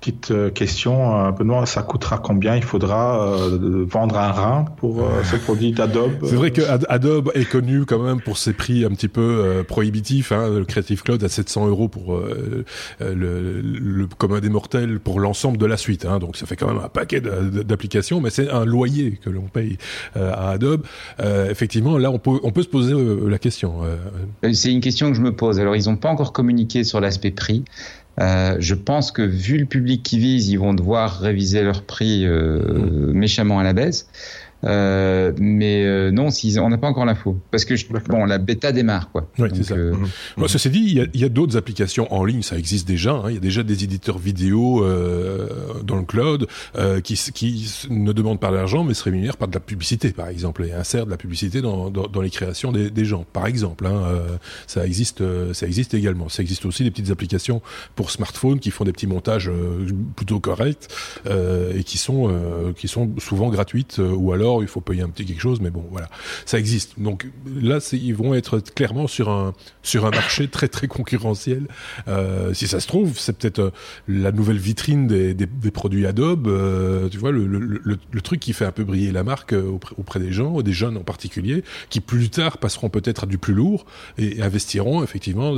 Petite 0.00 0.30
euh, 0.30 0.50
question, 0.50 1.26
euh, 1.26 1.32
Benoît, 1.32 1.66
ça 1.66 1.82
coûtera 1.82 2.18
combien? 2.18 2.54
Il 2.54 2.62
faudra 2.62 3.32
euh, 3.32 3.84
vendre 3.84 4.16
un 4.16 4.30
rein 4.30 4.64
pour 4.76 5.04
ce 5.24 5.34
produit 5.34 5.72
d'Adobe? 5.72 6.12
C'est 6.22 6.36
vrai 6.36 6.52
que 6.52 6.62
Adobe 6.88 7.32
est 7.34 7.48
connu 7.48 7.84
quand 7.84 7.98
même 7.98 8.20
pour 8.20 8.38
ses 8.38 8.52
prix 8.52 8.84
un 8.84 8.90
petit 8.90 9.08
peu 9.08 9.64
prohibitifs. 9.66 10.30
Hein, 10.30 10.50
le 10.50 10.64
Creative 10.64 11.02
Cloud 11.02 11.24
à 11.24 11.28
700 11.28 11.66
euros 11.66 11.88
pour 11.88 12.16
le, 13.00 13.60
le, 13.60 14.06
commun 14.18 14.40
des 14.40 14.48
mortels 14.48 15.00
pour 15.00 15.18
l'ensemble 15.18 15.58
de 15.58 15.66
la 15.66 15.76
suite. 15.76 16.04
Hein, 16.04 16.20
donc 16.20 16.36
ça 16.36 16.46
fait 16.46 16.56
quand 16.56 16.68
même 16.68 16.82
un 16.82 16.88
paquet 16.88 17.20
d'applications, 17.20 18.20
mais 18.20 18.30
c'est 18.30 18.48
un 18.50 18.64
loyer 18.64 19.18
que 19.22 19.30
l'on 19.30 19.48
paye 19.48 19.78
à 20.14 20.50
Adobe. 20.50 20.84
effectivement, 21.50 21.98
là, 21.98 22.10
on 22.10 22.18
peut, 22.18 22.38
on 22.42 22.52
peut 22.52 22.62
se 22.62 22.68
poser 22.68 22.94
la 23.26 23.38
question. 23.38 23.80
C'est 24.52 24.72
une 24.72 24.80
question 24.80 25.10
que 25.10 25.16
je 25.16 25.22
me 25.22 25.32
pose. 25.32 25.58
Alors, 25.58 25.74
ils 25.74 25.86
n'ont 25.86 25.96
pas 25.96 26.10
encore 26.10 26.32
communiqué 26.32 26.84
sur 26.84 27.00
l'aspect 27.00 27.32
prix. 27.32 27.64
Euh, 28.20 28.56
je 28.58 28.74
pense 28.74 29.12
que 29.12 29.22
vu 29.22 29.58
le 29.58 29.66
public 29.66 30.02
qui 30.02 30.18
vise, 30.18 30.48
ils 30.48 30.58
vont 30.58 30.74
devoir 30.74 31.20
réviser 31.20 31.62
leur 31.62 31.82
prix 31.82 32.26
euh, 32.26 32.58
mmh. 32.58 33.12
méchamment 33.12 33.58
à 33.58 33.62
la 33.62 33.72
baisse. 33.72 34.08
Euh, 34.64 35.32
mais 35.38 35.84
euh, 35.84 36.10
non, 36.10 36.30
si, 36.30 36.58
on 36.58 36.68
n'a 36.68 36.78
pas 36.78 36.88
encore 36.88 37.04
l'info. 37.04 37.38
Parce 37.50 37.64
que, 37.64 37.74
bon, 38.08 38.24
la 38.24 38.38
bêta 38.38 38.72
démarre, 38.72 39.10
quoi. 39.10 39.28
Oui, 39.38 39.48
c'est 39.54 39.62
ça. 39.62 39.74
Euh... 39.74 39.94
Mmh. 40.36 40.48
ceci 40.48 40.70
dit, 40.70 40.80
il 40.80 40.94
y 40.94 41.00
a, 41.00 41.06
y 41.14 41.24
a 41.24 41.28
d'autres 41.28 41.56
applications 41.56 42.12
en 42.12 42.24
ligne, 42.24 42.42
ça 42.42 42.58
existe 42.58 42.86
déjà. 42.86 43.12
Hein. 43.12 43.24
Il 43.28 43.34
y 43.34 43.36
a 43.36 43.40
déjà 43.40 43.62
des 43.62 43.84
éditeurs 43.84 44.18
vidéo 44.18 44.84
euh, 44.84 45.48
dans 45.84 45.96
le 45.96 46.02
cloud 46.02 46.48
euh, 46.76 47.00
qui, 47.00 47.14
qui 47.32 47.72
ne 47.90 48.12
demandent 48.12 48.40
pas 48.40 48.50
d'argent, 48.50 48.84
mais 48.84 48.94
se 48.94 49.04
rémunèrent 49.04 49.36
par 49.36 49.48
de 49.48 49.54
la 49.54 49.60
publicité, 49.60 50.10
par 50.10 50.28
exemple, 50.28 50.64
et 50.64 50.72
insèrent 50.72 51.06
de 51.06 51.10
la 51.10 51.16
publicité 51.16 51.60
dans, 51.60 51.90
dans, 51.90 52.08
dans 52.08 52.20
les 52.20 52.30
créations 52.30 52.72
des, 52.72 52.90
des, 52.90 53.04
gens, 53.04 53.24
par 53.32 53.46
exemple. 53.46 53.86
Hein. 53.86 54.02
ça 54.66 54.84
existe, 54.84 55.22
ça 55.52 55.66
existe 55.66 55.94
également. 55.94 56.28
Ça 56.28 56.42
existe 56.42 56.66
aussi 56.66 56.82
des 56.82 56.90
petites 56.90 57.10
applications 57.10 57.62
pour 57.94 58.10
smartphones 58.10 58.58
qui 58.58 58.70
font 58.70 58.84
des 58.84 58.92
petits 58.92 59.06
montages 59.06 59.50
plutôt 60.16 60.40
corrects 60.40 60.88
et 61.26 61.84
qui 61.84 61.98
sont, 61.98 62.72
qui 62.76 62.88
sont 62.88 63.10
souvent 63.18 63.48
gratuites 63.50 63.98
ou 63.98 64.32
alors 64.32 64.47
il 64.62 64.68
faut 64.68 64.80
payer 64.80 65.02
un 65.02 65.08
petit 65.08 65.24
quelque 65.24 65.40
chose, 65.40 65.60
mais 65.60 65.70
bon, 65.70 65.84
voilà, 65.90 66.08
ça 66.46 66.58
existe. 66.58 66.98
Donc 66.98 67.26
là, 67.60 67.78
ils 67.92 68.14
vont 68.14 68.34
être 68.34 68.60
clairement 68.60 69.06
sur 69.06 69.28
un 69.28 69.52
sur 69.82 70.06
un 70.06 70.10
marché 70.10 70.48
très 70.58 70.68
très 70.68 70.88
concurrentiel. 70.88 71.66
Euh, 72.08 72.54
si 72.54 72.66
ça 72.66 72.80
se 72.80 72.86
trouve, 72.86 73.18
c'est 73.18 73.36
peut-être 73.36 73.58
euh, 73.58 73.70
la 74.06 74.32
nouvelle 74.32 74.58
vitrine 74.58 75.06
des, 75.06 75.46
produits 75.70 76.06
Adobe. 76.06 76.48
Euh, 76.48 77.08
tu 77.08 77.18
vois, 77.18 77.30
le, 77.30 77.98
truc 78.22 78.40
qui 78.40 78.52
fait 78.52 78.64
un 78.64 78.72
peu 78.72 78.84
briller 78.84 79.12
la 79.12 79.24
marque 79.24 79.54
auprès, 79.96 80.20
des 80.20 80.32
gens, 80.32 80.60
des 80.60 80.72
jeunes 80.72 80.96
en 80.96 81.02
particulier, 81.02 81.62
qui 81.88 82.00
plus 82.00 82.28
tard 82.28 82.58
passeront 82.58 82.90
peut-être 82.90 83.24
à 83.24 83.26
du 83.26 83.38
plus 83.38 83.54
lourd 83.54 83.86
et, 84.18 84.42
investiront 84.42 85.02
effectivement 85.02 85.54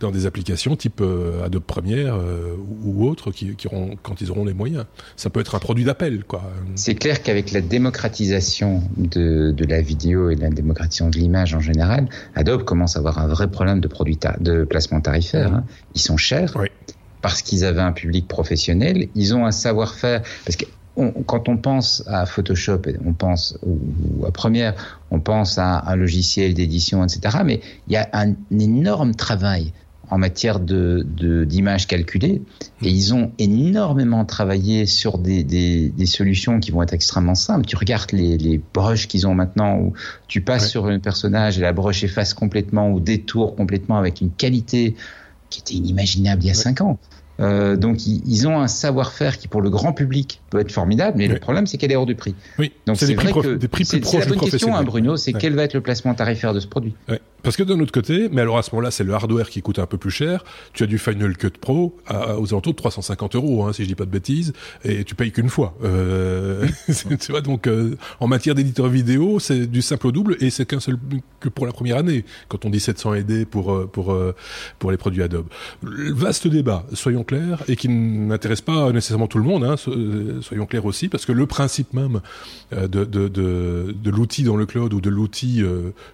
dans 0.00 0.10
des 0.10 0.26
applications 0.26 0.76
type 0.76 1.02
Adobe 1.44 1.62
Premiere 1.62 2.18
ou, 2.82 3.04
ou 3.04 3.08
autres 3.08 3.30
qui, 3.30 3.56
quand 3.56 4.20
ils 4.20 4.30
auront 4.30 4.44
les 4.44 4.54
moyens. 4.54 4.86
Ça 5.16 5.30
peut 5.30 5.40
être 5.40 5.54
un 5.54 5.58
produit 5.58 5.84
d'appel, 5.84 6.24
quoi. 6.24 6.42
C'est 6.74 6.94
clair 6.94 7.22
qu'avec 7.22 7.52
la 7.52 7.60
démocratie 7.60 8.09
démocratisation 8.10 8.82
de, 8.96 9.52
de, 9.52 9.64
la 9.64 9.80
vidéo 9.80 10.30
et 10.30 10.36
de 10.36 10.40
la 10.40 10.50
démocratisation 10.50 11.10
de 11.10 11.18
l'image 11.18 11.54
en 11.54 11.60
général, 11.60 12.08
Adobe 12.34 12.64
commence 12.64 12.96
à 12.96 12.98
avoir 12.98 13.18
un 13.18 13.26
vrai 13.26 13.50
problème 13.50 13.80
de 13.80 14.64
placement 14.64 15.00
tarifaire. 15.00 15.54
Hein. 15.54 15.64
Ils 15.94 16.00
sont 16.00 16.16
chers 16.16 16.54
parce 17.22 17.42
qu'ils 17.42 17.64
avaient 17.64 17.80
un 17.80 17.92
public 17.92 18.26
professionnel, 18.26 19.08
ils 19.14 19.34
ont 19.34 19.46
un 19.46 19.52
savoir-faire. 19.52 20.22
Parce 20.44 20.56
que 20.56 20.64
quand 21.26 21.48
on 21.48 21.56
pense 21.56 22.02
à 22.06 22.26
Photoshop, 22.26 22.82
on 23.04 23.12
pense 23.12 23.56
ou, 23.62 24.26
à 24.26 24.32
Premiere, 24.32 24.74
on 25.10 25.20
pense 25.20 25.58
à 25.58 25.84
un 25.86 25.96
logiciel 25.96 26.54
d'édition, 26.54 27.04
etc. 27.04 27.38
Mais 27.44 27.60
il 27.86 27.92
y 27.92 27.96
a 27.96 28.08
un 28.12 28.34
énorme 28.50 29.14
travail 29.14 29.72
en 30.10 30.18
matière 30.18 30.60
de 30.60 31.04
d'images 31.44 31.86
calculées 31.86 32.42
et 32.82 32.88
ils 32.88 33.14
ont 33.14 33.32
énormément 33.38 34.24
travaillé 34.24 34.86
sur 34.86 35.18
des, 35.18 35.44
des, 35.44 35.88
des, 35.90 36.06
solutions 36.06 36.60
qui 36.60 36.70
vont 36.72 36.82
être 36.82 36.92
extrêmement 36.92 37.34
simples. 37.34 37.66
Tu 37.66 37.76
regardes 37.76 38.12
les, 38.12 38.36
les 38.36 38.60
brushes 38.74 39.06
qu'ils 39.06 39.26
ont 39.26 39.34
maintenant 39.34 39.78
où 39.78 39.92
tu 40.26 40.40
passes 40.40 40.68
sur 40.68 40.86
un 40.86 40.98
personnage 40.98 41.58
et 41.58 41.62
la 41.62 41.72
brush 41.72 42.02
efface 42.02 42.34
complètement 42.34 42.90
ou 42.90 43.00
détourne 43.00 43.54
complètement 43.54 43.98
avec 43.98 44.20
une 44.20 44.30
qualité 44.30 44.96
qui 45.48 45.60
était 45.60 45.74
inimaginable 45.74 46.42
il 46.44 46.48
y 46.48 46.50
a 46.50 46.54
cinq 46.54 46.80
ans. 46.80 46.98
Euh, 47.40 47.76
donc 47.76 48.06
ils, 48.06 48.46
ont 48.46 48.60
un 48.60 48.68
savoir-faire 48.68 49.38
qui 49.38 49.48
pour 49.48 49.62
le 49.62 49.70
grand 49.70 49.92
public 49.92 50.40
peut 50.50 50.60
être 50.60 50.72
formidable, 50.72 51.16
mais 51.18 51.28
le 51.28 51.38
problème 51.38 51.66
c'est 51.66 51.78
qu'elle 51.78 51.92
est 51.92 51.96
hors 51.96 52.06
du 52.06 52.14
prix. 52.14 52.34
Oui. 52.58 52.72
Donc 52.86 52.96
c'est 52.96 53.14
vrai 53.14 53.32
que 53.32 53.58
c'est 53.84 54.18
la 54.18 54.26
bonne 54.26 54.38
question, 54.40 54.74
hein, 54.74 54.82
Bruno, 54.82 55.16
c'est 55.16 55.32
quel 55.32 55.54
va 55.54 55.64
être 55.64 55.74
le 55.74 55.80
placement 55.80 56.14
tarifaire 56.14 56.54
de 56.54 56.60
ce 56.60 56.66
produit? 56.66 56.94
Parce 57.42 57.56
que 57.56 57.62
d'un 57.62 57.80
autre 57.80 57.92
côté, 57.92 58.28
mais 58.30 58.42
alors 58.42 58.58
à 58.58 58.62
ce 58.62 58.70
moment-là, 58.72 58.90
c'est 58.90 59.04
le 59.04 59.14
hardware 59.14 59.48
qui 59.48 59.62
coûte 59.62 59.78
un 59.78 59.86
peu 59.86 59.96
plus 59.96 60.10
cher. 60.10 60.44
Tu 60.74 60.82
as 60.82 60.86
du 60.86 60.98
Final 60.98 61.36
Cut 61.36 61.52
Pro 61.58 61.96
à, 62.06 62.38
aux 62.38 62.48
alentours 62.52 62.74
de 62.74 62.76
350 62.76 63.34
euros, 63.34 63.64
hein, 63.64 63.72
si 63.72 63.84
je 63.84 63.88
dis 63.88 63.94
pas 63.94 64.04
de 64.04 64.10
bêtises, 64.10 64.52
et 64.84 65.04
tu 65.04 65.14
payes 65.14 65.32
qu'une 65.32 65.48
fois. 65.48 65.74
Euh, 65.82 66.66
tu 67.20 67.32
vois, 67.32 67.40
donc 67.40 67.66
euh, 67.66 67.96
en 68.20 68.28
matière 68.28 68.54
d'éditeur 68.54 68.88
vidéo, 68.88 69.38
c'est 69.38 69.66
du 69.66 69.80
simple 69.80 70.08
au 70.08 70.12
double, 70.12 70.36
et 70.40 70.50
c'est 70.50 70.66
qu'un 70.66 70.80
seul 70.80 70.98
que 71.40 71.48
pour 71.48 71.66
la 71.66 71.72
première 71.72 71.96
année. 71.96 72.24
Quand 72.48 72.64
on 72.64 72.70
dit 72.70 72.80
700 72.80 73.12
AD 73.12 73.46
pour 73.46 73.90
pour 73.90 74.16
pour 74.78 74.90
les 74.90 74.96
produits 74.96 75.22
Adobe. 75.22 75.46
Vaste 75.82 76.46
débat, 76.46 76.84
soyons 76.92 77.24
et 77.68 77.76
qui 77.76 77.88
n'intéresse 77.88 78.60
pas 78.60 78.92
nécessairement 78.92 79.26
tout 79.26 79.38
le 79.38 79.44
monde. 79.44 79.64
Hein, 79.64 79.76
soyons 79.76 80.66
clairs 80.66 80.86
aussi, 80.86 81.08
parce 81.08 81.26
que 81.26 81.32
le 81.32 81.46
principe 81.46 81.92
même 81.94 82.20
de 82.72 83.04
de 83.04 83.28
de, 83.28 84.10
l'outil 84.10 84.42
dans 84.42 84.56
le 84.56 84.66
cloud 84.66 84.92
ou 84.92 85.00
de 85.00 85.10
l'outil 85.10 85.62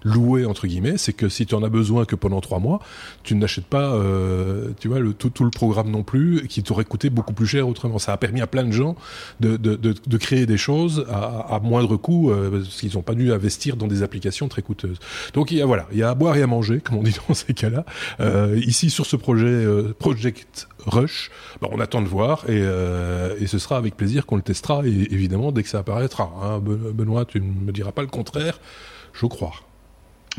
loué 0.05 0.45
entre 0.45 0.67
guillemets, 0.67 0.99
c'est 0.99 1.13
que 1.13 1.29
si 1.29 1.47
tu 1.47 1.55
en 1.55 1.63
as 1.63 1.69
besoin 1.69 2.05
que 2.05 2.17
pendant 2.17 2.41
trois 2.41 2.59
mois, 2.59 2.81
tu 3.23 3.35
n'achètes 3.35 3.67
pas, 3.67 3.95
euh, 3.95 4.71
tu 4.81 4.89
vois, 4.89 4.99
tout, 5.19 5.45
le 5.45 5.51
programme 5.51 5.91
non 5.91 6.03
plus, 6.03 6.47
qui 6.49 6.63
t'aurait 6.63 6.85
coûté 6.85 7.11
beaucoup 7.11 7.33
plus 7.33 7.47
cher 7.47 7.69
autrement. 7.69 7.99
Ça 7.99 8.13
a 8.13 8.17
permis 8.17 8.41
à 8.41 8.47
plein 8.47 8.65
de 8.65 8.73
gens 8.73 8.97
de, 9.41 9.57
de, 9.57 10.17
créer 10.17 10.47
des 10.47 10.57
choses 10.57 11.07
à, 11.11 11.61
moindre 11.63 11.97
coût, 11.97 12.31
euh, 12.31 12.51
parce 12.51 12.81
qu'ils 12.81 12.95
n'ont 12.95 13.03
pas 13.03 13.15
dû 13.15 13.33
investir 13.33 13.77
dans 13.77 13.87
des 13.87 14.03
applications 14.03 14.49
très 14.49 14.63
coûteuses. 14.63 14.99
Donc 15.35 15.51
il 15.51 15.59
y 15.59 15.63
a 15.63 15.67
voilà, 15.67 15.87
il 15.93 15.99
y 15.99 16.03
a 16.03 16.11
à 16.11 16.15
boire 16.15 16.37
et 16.37 16.43
à 16.43 16.47
manger, 16.47 16.81
comme 16.81 16.97
on 16.97 17.03
dit 17.03 17.17
dans 17.29 17.35
ces 17.35 17.55
cas-là. 17.55 17.85
Euh, 18.21 18.61
ici 18.65 18.91
sur 18.91 19.07
ce 19.07 19.17
projet 19.17 19.47
euh, 19.47 19.95
Project 19.99 20.69
Rush, 21.07 21.31
bah, 21.61 21.69
on 21.71 21.81
attend 21.81 22.03
de 22.03 22.09
voir 22.09 22.45
et, 22.49 22.61
euh, 22.63 23.37
et 23.39 23.47
ce 23.47 23.59
sera 23.59 23.77
avec 23.77 23.97
plaisir 23.97 24.27
qu'on 24.27 24.37
le 24.37 24.43
testera 24.43 24.85
et 24.85 24.91
évidemment 24.91 25.53
dès 25.53 25.63
que 25.63 25.69
ça 25.69 25.79
apparaîtra. 25.79 26.33
Hein. 26.43 26.59
Benoît, 26.61 27.25
tu 27.25 27.41
ne 27.41 27.47
me 27.47 27.73
diras 27.73 27.93
pas 27.93 28.03
le 28.03 28.09
contraire, 28.09 28.59
je 29.13 29.27
crois. 29.27 29.53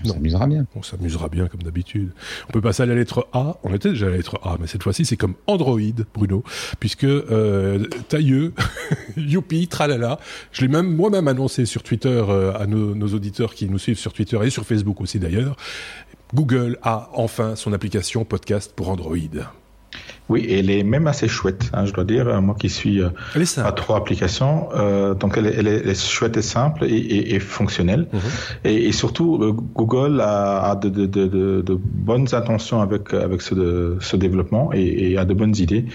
On 0.05 0.09
s'amusera 0.09 0.47
bien. 0.47 0.65
On 0.75 0.83
s'amusera 0.83 1.27
bien 1.27 1.47
comme 1.47 1.63
d'habitude. 1.63 2.11
On 2.49 2.51
peut 2.51 2.61
passer 2.61 2.83
à 2.83 2.85
la 2.85 2.93
lettre 2.93 3.27
A. 3.33 3.57
On 3.63 3.73
était 3.73 3.89
déjà 3.89 4.07
à 4.07 4.09
la 4.09 4.17
lettre 4.17 4.39
A, 4.43 4.57
mais 4.59 4.67
cette 4.67 4.83
fois-ci 4.83 5.05
c'est 5.05 5.17
comme 5.17 5.33
Android, 5.47 5.79
Bruno, 6.13 6.43
puisque 6.79 7.03
euh, 7.05 7.83
tailleux, 8.07 8.53
youpi, 9.17 9.67
tralala. 9.67 10.19
Je 10.51 10.61
l'ai 10.61 10.67
même 10.67 10.95
moi-même 10.95 11.27
annoncé 11.27 11.65
sur 11.65 11.81
Twitter 11.81 12.09
euh, 12.29 12.53
à 12.57 12.67
nos, 12.67 12.93
nos, 12.93 13.07
auditeurs 13.07 13.55
qui 13.55 13.67
nous 13.67 13.79
suivent 13.79 13.97
sur 13.97 14.13
Twitter 14.13 14.37
et 14.43 14.49
sur 14.49 14.65
Facebook 14.65 15.01
aussi 15.01 15.19
d'ailleurs. 15.19 15.55
Google 16.33 16.77
a 16.83 17.09
enfin 17.13 17.55
son 17.55 17.73
application 17.73 18.25
podcast 18.25 18.73
pour 18.75 18.89
Android. 18.89 19.15
Oui, 20.29 20.41
et 20.41 20.59
elle 20.59 20.69
est 20.69 20.83
même 20.83 21.07
assez 21.07 21.27
chouette, 21.27 21.69
hein, 21.73 21.85
je 21.85 21.93
dois 21.93 22.03
dire. 22.03 22.41
Moi 22.41 22.55
qui 22.59 22.69
suis 22.69 23.01
euh, 23.01 23.09
à 23.57 23.71
trois 23.71 23.97
applications, 23.97 24.67
euh, 24.75 25.13
donc 25.13 25.37
elle 25.37 25.47
est, 25.47 25.55
elle, 25.55 25.67
est, 25.67 25.95
chouette 25.95 26.35
et 26.35 26.41
simple 26.41 26.83
et, 26.83 26.95
et, 26.97 27.35
et 27.35 27.39
fonctionnelle. 27.39 28.07
Mhm. 28.11 28.19
et, 28.65 28.87
et, 28.87 28.91
surtout, 28.91 29.41
euh, 29.41 29.53
Google 29.53 30.19
a, 30.19 30.71
a 30.71 30.75
de, 30.75 30.89
de, 30.89 31.05
de, 31.05 31.61
de, 31.61 31.79
bonnes 31.79 32.27
intentions 32.33 32.81
avec 32.81 33.13
avec 33.13 33.41
ce, 33.41 33.95
ce 33.99 34.15
développement 34.17 34.71
et, 34.73 35.17
a 35.17 35.23
de 35.23 35.33
bonnes 35.33 35.55
idées. 35.57 35.85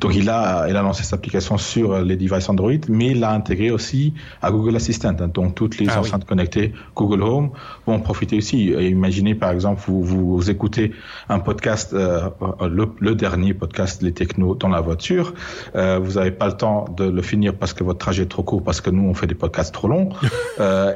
Donc 0.00 0.14
il 0.14 0.30
a 0.30 0.66
il 0.68 0.76
a 0.76 0.82
lancé 0.82 1.02
cette 1.02 1.14
application 1.14 1.58
sur 1.58 1.98
les 2.00 2.16
devices 2.16 2.48
Android, 2.48 2.72
mais 2.88 3.08
il 3.08 3.20
l'a 3.20 3.32
intégré 3.32 3.70
aussi 3.70 4.14
à 4.40 4.50
Google 4.50 4.76
Assistant. 4.76 5.16
Hein, 5.20 5.28
donc 5.28 5.54
toutes 5.54 5.78
les 5.78 5.88
ah 5.90 6.00
enceintes 6.00 6.24
connectées 6.24 6.72
Google 6.96 7.22
Home 7.22 7.50
vont 7.86 7.94
en 7.94 8.00
profiter 8.00 8.38
aussi. 8.38 8.68
Imaginez 8.68 9.34
par 9.34 9.50
exemple 9.50 9.82
vous 9.86 10.02
vous, 10.02 10.50
écoutez 10.50 10.92
un 11.28 11.38
podcast, 11.40 11.92
euh, 11.92 12.28
le, 12.60 12.88
le 13.00 13.14
dernier 13.14 13.54
podcast 13.54 13.81
les 14.00 14.12
technos 14.12 14.54
dans 14.54 14.68
la 14.68 14.80
voiture. 14.80 15.34
Euh, 15.74 15.98
vous 15.98 16.12
n'avez 16.12 16.30
pas 16.30 16.46
le 16.46 16.52
temps 16.52 16.86
de 16.96 17.04
le 17.04 17.22
finir 17.22 17.54
parce 17.54 17.72
que 17.72 17.84
votre 17.84 17.98
trajet 17.98 18.24
est 18.24 18.26
trop 18.26 18.42
court, 18.42 18.62
parce 18.62 18.80
que 18.80 18.90
nous 18.90 19.08
on 19.08 19.14
fait 19.14 19.26
des 19.26 19.34
podcasts 19.34 19.72
trop 19.74 19.88
longs. 19.88 20.10
euh, 20.60 20.94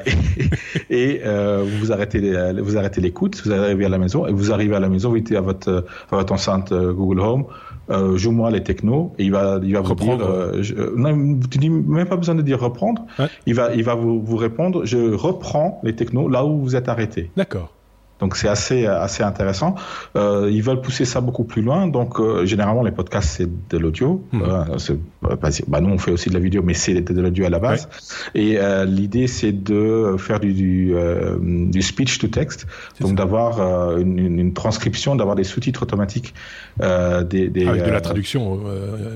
et, 0.89 1.15
et 1.15 1.21
euh, 1.25 1.65
vous 1.79 1.91
arrêtez 1.91 2.19
vous 2.61 2.77
arrêtez 2.77 3.01
l'écoute, 3.01 3.41
vous 3.45 3.51
arrivez 3.51 3.85
à 3.85 3.89
la 3.89 3.97
maison 3.97 4.27
et 4.27 4.31
vous 4.31 4.51
arrivez 4.51 4.75
à 4.75 4.79
la 4.79 4.89
maison, 4.89 5.09
vous 5.09 5.19
dites 5.19 5.35
à 5.35 5.41
votre 5.41 5.85
à 6.11 6.15
votre 6.15 6.33
enceinte 6.33 6.73
Google 6.73 7.19
Home. 7.19 7.45
Euh, 7.89 8.17
joue-moi 8.17 8.51
les 8.51 8.63
technos 8.63 9.13
et 9.17 9.23
il 9.23 9.31
va 9.31 9.61
il 9.63 9.73
va 9.73 9.79
vous 9.79 9.95
dire 9.95 10.19
euh, 10.19 10.61
je, 10.61 10.75
non 10.97 11.39
tu 11.49 11.57
dis 11.57 11.69
même 11.69 12.05
pas 12.05 12.17
besoin 12.17 12.35
de 12.35 12.41
dire 12.41 12.59
reprendre 12.59 13.05
il 13.45 13.53
va 13.53 13.73
il 13.73 13.83
va 13.85 13.95
vous, 13.95 14.21
vous 14.21 14.35
répondre 14.35 14.83
je 14.83 15.13
reprends 15.13 15.79
les 15.83 15.95
technos 15.95 16.27
là 16.27 16.43
où 16.43 16.59
vous 16.59 16.75
êtes 16.75 16.89
arrêté 16.89 17.31
d'accord 17.37 17.76
donc 18.19 18.35
c'est 18.35 18.47
assez 18.47 18.85
assez 18.85 19.23
intéressant. 19.23 19.75
Euh, 20.15 20.49
ils 20.51 20.63
veulent 20.63 20.81
pousser 20.81 21.05
ça 21.05 21.21
beaucoup 21.21 21.43
plus 21.43 21.61
loin. 21.61 21.87
Donc 21.87 22.19
euh, 22.19 22.45
généralement 22.45 22.83
les 22.83 22.91
podcasts 22.91 23.29
c'est 23.29 23.49
de 23.69 23.77
l'audio. 23.77 24.23
Mmh. 24.31 24.41
Euh, 24.43 25.35
bah, 25.67 25.81
nous 25.81 25.89
on 25.89 25.97
fait 25.97 26.11
aussi 26.11 26.29
de 26.29 26.33
la 26.33 26.39
vidéo, 26.39 26.61
mais 26.63 26.73
c'est 26.73 27.01
de 27.01 27.21
l'audio 27.21 27.45
à 27.45 27.49
la 27.49 27.59
base. 27.59 27.87
Et 28.33 28.57
euh, 28.57 28.85
l'idée 28.85 29.27
c'est 29.27 29.51
de 29.51 30.15
faire 30.17 30.39
du 30.39 30.53
du, 30.53 30.93
euh, 30.95 31.37
du 31.39 31.81
speech 31.81 32.19
to 32.19 32.27
text, 32.27 32.65
donc 32.99 33.15
d'avoir 33.15 33.97
une, 33.97 34.39
une, 34.39 34.53
transcription, 34.53 35.15
d'avoir 35.15 35.35
des 35.35 35.43
sous-titres 35.43 35.83
automatiques, 35.83 36.33
des, 36.79 37.49
des 37.49 37.67
avec 37.67 37.85
de 37.85 37.91
la 37.91 38.01
traduction 38.01 38.61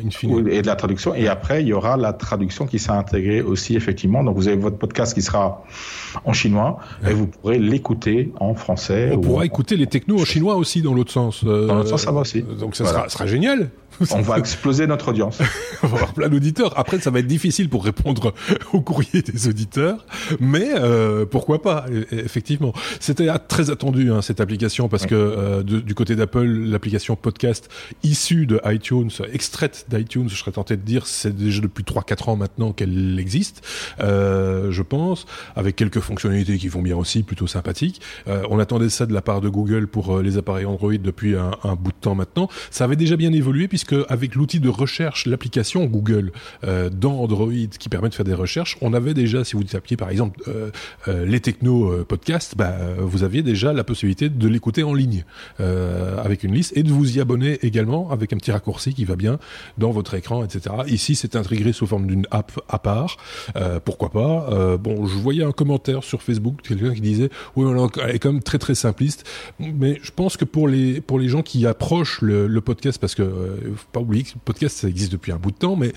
fine. 0.10 0.48
Et 0.50 0.62
de 0.62 0.68
la 0.68 0.76
traduction. 0.76 1.16
Et 1.16 1.28
après 1.28 1.62
il 1.62 1.68
y 1.68 1.74
aura 1.74 1.98
la 1.98 2.14
traduction 2.14 2.68
qui 2.68 2.80
sera 2.80 2.98
intégrée 2.98 3.42
aussi 3.42 3.76
effectivement. 3.76 4.24
Donc 4.24 4.36
vous 4.36 4.48
avez 4.48 4.58
votre 4.58 4.78
podcast 4.78 5.14
qui 5.14 5.22
sera 5.22 5.64
en 6.26 6.34
chinois 6.34 6.80
et 7.08 7.14
vous 7.14 7.28
pourrez 7.28 7.58
l'écouter 7.58 8.32
en 8.40 8.54
français 8.54 8.91
on 9.14 9.20
pourra 9.20 9.46
écouter 9.46 9.78
les 9.78 9.88
technos 9.88 10.22
en 10.22 10.26
chinois 10.26 10.56
aussi 10.56 10.82
dans 10.82 10.94
l'autre 10.94 11.12
sens. 11.12 11.44
dans 11.44 11.76
l'autre 11.76 11.90
sens, 11.90 12.04
ça 12.04 12.12
va 12.12 12.22
aussi. 12.22 12.42
Donc 12.42 12.76
ça 12.76 12.86
sera, 12.86 13.10
sera 13.10 13.28
génial. 13.28 13.70
On 14.12 14.22
va 14.22 14.38
exploser 14.38 14.88
notre 14.88 15.10
audience. 15.10 15.40
On 15.84 15.88
va 15.88 15.96
avoir 15.96 16.14
plein 16.14 16.30
d'auditeurs. 16.30 16.78
Après, 16.78 17.00
ça 17.00 17.10
va 17.12 17.20
être 17.20 17.28
difficile 17.28 17.70
pour 17.70 17.84
répondre 17.84 18.34
au 18.74 18.82
courrier 18.82 19.22
des 19.22 19.48
auditeurs, 19.48 20.06
mais 20.40 20.70
euh, 20.74 21.26
pourquoi 21.26 21.62
pas 21.62 21.86
e, 21.90 22.06
e, 22.12 22.26
Effectivement, 22.26 22.74
c'était 23.00 23.28
très 23.48 23.70
attendu 23.70 24.12
hein, 24.12 24.22
cette 24.22 24.40
application 24.40 24.90
parce 24.90 25.06
que 25.06 25.16
euh, 25.16 25.64
du 25.64 25.96
côté 25.96 26.16
d'Apple, 26.16 26.46
l'application 26.46 27.16
podcast 27.16 27.70
issue 28.04 28.46
de 28.46 28.60
iTunes, 28.66 29.10
extraite 29.32 29.86
d'iTunes, 29.90 30.30
je 30.30 30.36
serais 30.36 30.52
tenté 30.52 30.78
de 30.78 30.82
dire, 30.82 31.08
c'est 31.08 31.36
déjà 31.36 31.62
depuis 31.62 31.84
3-4 31.84 32.30
ans 32.30 32.36
maintenant 32.36 32.72
qu'elle 32.72 33.20
existe, 33.20 33.66
euh, 34.00 34.72
je 34.72 34.82
pense, 34.82 35.26
avec 35.56 35.76
quelques 35.76 36.00
fonctionnalités 36.00 36.58
qui 36.58 36.68
vont 36.68 36.82
bien 36.82 36.96
aussi, 36.96 37.24
plutôt 37.24 37.48
sympathiques. 37.48 38.02
On 38.28 38.60
attendait 38.60 38.90
ça 38.90 39.06
de 39.06 39.14
la 39.14 39.22
part 39.22 39.42
de 39.42 39.50
Google 39.50 39.88
pour 39.88 40.20
les 40.20 40.38
appareils 40.38 40.66
Android 40.66 40.94
depuis 40.94 41.36
un, 41.36 41.52
un 41.64 41.76
bout 41.76 41.92
de 41.92 41.98
temps 42.00 42.16
maintenant. 42.16 42.50
Ça 42.70 42.86
avait 42.86 42.96
déjà 42.96 43.16
bien 43.16 43.34
évolué 43.34 43.68
puisque 43.68 43.91
avec 44.10 44.36
l'outil 44.36 44.60
de 44.60 44.70
recherche, 44.70 45.26
l'application 45.26 45.86
Google 45.86 46.32
euh, 46.64 46.90
dans 46.90 47.20
Android 47.20 47.52
qui 47.80 47.90
permet 47.90 48.10
de 48.10 48.16
faire 48.16 48.26
des 48.26 48.34
recherches, 48.34 48.78
on 48.82 48.94
avait 48.94 49.14
déjà, 49.14 49.44
si 49.44 49.56
vous 49.56 49.64
tapiez 49.64 49.98
par 49.98 50.10
exemple 50.10 50.42
euh, 50.48 50.72
euh, 51.08 51.26
les 51.26 51.40
techno 51.40 51.92
euh, 51.92 52.06
podcasts, 52.06 52.56
bah, 52.56 52.76
vous 53.00 53.24
aviez 53.24 53.44
déjà 53.44 53.74
la 53.74 53.84
possibilité 53.84 54.30
de 54.30 54.48
l'écouter 54.48 54.84
en 54.84 54.94
ligne 54.94 55.24
avec 55.60 56.44
une 56.44 56.54
liste 56.54 56.76
et 56.76 56.84
de 56.84 56.92
vous 56.92 57.18
y 57.18 57.22
abonner 57.22 57.60
également 57.62 58.12
avec 58.12 58.34
un 58.34 58.38
petit 58.38 58.52
raccourci 58.52 58.94
qui 58.94 59.06
va 59.06 59.16
bien 59.16 59.40
dans 59.78 59.92
votre 59.92 60.14
écran, 60.14 60.44
etc. 60.44 60.76
Ici, 60.88 61.16
c'est 61.16 61.36
intégré 61.36 61.74
sous 61.74 61.88
forme 61.88 62.08
d'une 62.08 62.26
app 62.32 62.52
à 62.68 62.80
part. 62.80 63.18
pourquoi 63.86 64.10
pas 64.10 64.78
Bon, 64.78 65.06
je 65.06 65.16
voyais 65.18 65.44
un 65.44 65.52
commentaire 65.52 66.04
sur 66.04 66.22
Facebook, 66.22 66.62
quelqu'un 66.62 66.94
qui 66.94 67.02
disait 67.02 67.30
oui, 67.56 67.66
elle 68.04 68.16
est 68.16 68.20
quand 68.20 68.32
même 68.32 68.44
très 68.44 68.58
très 68.58 68.76
simpliste, 68.76 69.26
mais 69.60 70.00
je 70.02 70.12
pense 70.12 70.38
que 70.38 70.46
pour 70.46 70.68
les 70.68 71.02
pour 71.02 71.20
les 71.20 71.28
gens 71.28 71.42
qui 71.42 71.66
approchent 71.66 72.22
le 72.22 72.62
podcast, 72.62 73.00
parce 73.00 73.16
que 73.16 73.24
faut 73.82 73.90
pas 73.92 74.00
oublier 74.00 74.24
que 74.24 74.34
le 74.36 74.42
podcast 74.44 74.78
ça 74.78 74.88
existe 74.88 75.12
depuis 75.12 75.32
un 75.32 75.38
bout 75.38 75.52
de 75.52 75.58
temps, 75.58 75.76
mais 75.76 75.94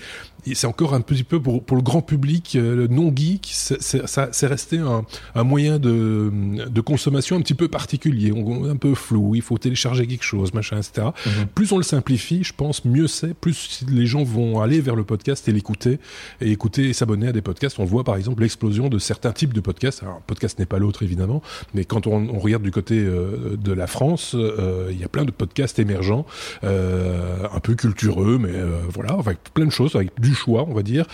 c'est 0.53 0.67
encore 0.67 0.93
un 0.93 1.01
petit 1.01 1.23
peu 1.23 1.41
pour, 1.41 1.63
pour 1.63 1.75
le 1.75 1.83
grand 1.83 2.01
public 2.01 2.55
euh, 2.55 2.87
non 2.89 3.11
geek, 3.15 3.49
c'est 3.51 4.47
resté 4.47 4.77
un, 4.77 5.05
un, 5.33 5.43
moyen 5.43 5.79
de, 5.79 6.31
de 6.67 6.81
consommation 6.81 7.35
un 7.35 7.41
petit 7.41 7.55
peu 7.55 7.67
particulier, 7.67 8.31
un 8.69 8.75
peu 8.75 8.93
flou. 8.93 9.33
Il 9.35 9.41
faut 9.41 9.57
télécharger 9.57 10.05
quelque 10.05 10.23
chose, 10.23 10.53
machin, 10.53 10.77
etc. 10.77 11.07
Mm 11.07 11.29
-hmm. 11.29 11.45
Plus 11.55 11.71
on 11.71 11.77
le 11.77 11.83
simplifie, 11.83 12.43
je 12.43 12.53
pense, 12.53 12.85
mieux 12.85 13.07
c'est. 13.07 13.33
Plus 13.33 13.83
les 13.89 14.05
gens 14.05 14.23
vont 14.23 14.61
aller 14.61 14.81
vers 14.81 14.95
le 14.95 15.03
podcast 15.03 15.47
et 15.47 15.51
l'écouter 15.51 15.99
et 16.41 16.51
écouter 16.51 16.89
et 16.89 16.93
s'abonner 16.93 17.27
à 17.27 17.31
des 17.31 17.41
podcasts. 17.41 17.79
On 17.79 17.85
voit 17.85 18.03
par 18.03 18.15
exemple 18.15 18.41
l'explosion 18.43 18.89
de 18.89 18.99
certains 18.99 19.33
types 19.39 19.53
de 19.53 19.61
podcasts. 19.61 20.03
Alors, 20.03 20.17
un 20.17 20.23
podcast 20.27 20.59
n'est 20.59 20.67
pas 20.73 20.79
l'autre 20.79 21.01
évidemment, 21.03 21.41
mais 21.73 21.85
quand 21.85 22.07
on, 22.07 22.29
on 22.29 22.39
regarde 22.39 22.63
du 22.63 22.71
côté 22.71 22.95
euh, 22.97 23.57
de 23.57 23.73
la 23.73 23.87
France, 23.87 24.35
euh, 24.35 24.89
il 24.91 24.99
y 24.99 25.03
a 25.03 25.09
plein 25.09 25.25
de 25.25 25.31
podcasts 25.31 25.79
émergents, 25.79 26.25
euh, 26.63 27.47
un 27.53 27.59
peu 27.65 27.75
cultureux, 27.75 28.37
mais 28.39 28.53
voilà, 28.89 29.13
avec 29.13 29.39
plein 29.53 29.65
de 29.65 29.71
choses, 29.71 29.95
avec 29.95 30.19
du 30.19 30.33
choix, 30.33 30.65
on 30.67 30.73
va 30.73 30.83
dire, 30.83 31.05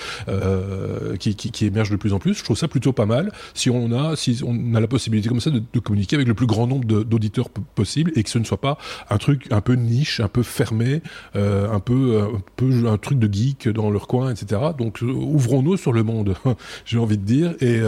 qui, 1.20 1.36
qui, 1.36 1.52
qui, 1.52 1.66
émerge 1.66 1.90
de 1.90 1.96
plus 1.96 2.14
en 2.14 2.20
plus. 2.20 2.34
Je 2.34 2.44
trouve 2.44 2.58
ça 2.58 2.68
plutôt 2.68 2.94
pas 2.94 3.06
mal 3.06 3.32
si 3.54 3.70
on 3.70 3.92
a, 3.92 4.16
si 4.16 4.42
on 4.46 4.76
a 4.76 4.80
la 4.80 4.88
possibilité 4.88 5.30
comme 5.30 5.40
ça 5.40 5.50
de, 5.50 5.80
communiquer 5.80 6.16
avec 6.16 6.28
le 6.28 6.34
plus 6.34 6.48
grand 6.48 6.68
nombre 6.68 6.86
d'auditeurs 6.86 7.50
possible 7.50 8.12
et 8.16 8.24
que 8.24 8.30
ce 8.30 8.40
ne 8.40 8.44
soit 8.44 8.62
pas 8.62 8.78
un 9.10 9.18
truc 9.18 9.48
un 9.52 9.62
peu 9.62 9.74
niche, 9.74 10.20
un 10.20 10.28
peu 10.28 10.44
fermé, 10.44 11.02
un 11.36 11.80
peu, 11.80 12.22
un 12.22 12.42
peu 12.56 12.88
un 12.88 12.98
truc 12.98 13.20
de 13.20 13.32
geek 13.32 13.70
dans 13.70 13.90
leur 13.90 14.08
coin, 14.08 14.32
etc. 14.32 14.62
Donc 14.78 15.00
ouvrons-nous 15.02 15.78
sur 15.78 15.94
le 15.94 16.04
monde, 16.04 16.36
j'ai 16.86 16.98
envie 16.98 17.18
de 17.18 17.26
dire, 17.26 17.56
et, 17.62 17.80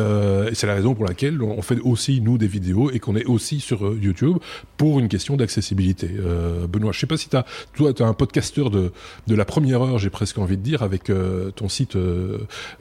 c'est 0.53 0.67
la 0.67 0.75
raison 0.75 0.95
pour 0.95 1.05
laquelle 1.05 1.41
on 1.41 1.61
fait 1.61 1.79
aussi 1.79 2.21
nous 2.21 2.37
des 2.37 2.47
vidéos 2.47 2.91
et 2.91 2.99
qu'on 2.99 3.15
est 3.15 3.25
aussi 3.25 3.59
sur 3.59 3.85
euh, 3.85 3.99
YouTube 4.01 4.37
pour 4.77 4.99
une 4.99 5.07
question 5.07 5.35
d'accessibilité. 5.35 6.09
Euh, 6.19 6.67
Benoît, 6.67 6.91
je 6.91 6.99
sais 6.99 7.07
pas 7.07 7.17
si 7.17 7.29
as, 7.35 7.45
toi, 7.73 7.93
tu 7.93 8.03
es 8.03 8.05
un 8.05 8.13
de, 8.61 8.91
de 9.27 9.35
la 9.35 9.45
première 9.45 9.81
heure, 9.81 9.99
j'ai 9.99 10.09
presque 10.09 10.37
envie 10.37 10.57
de 10.57 10.61
dire, 10.61 10.83
avec 10.83 11.09
euh, 11.09 11.51
ton 11.51 11.69
site 11.69 11.97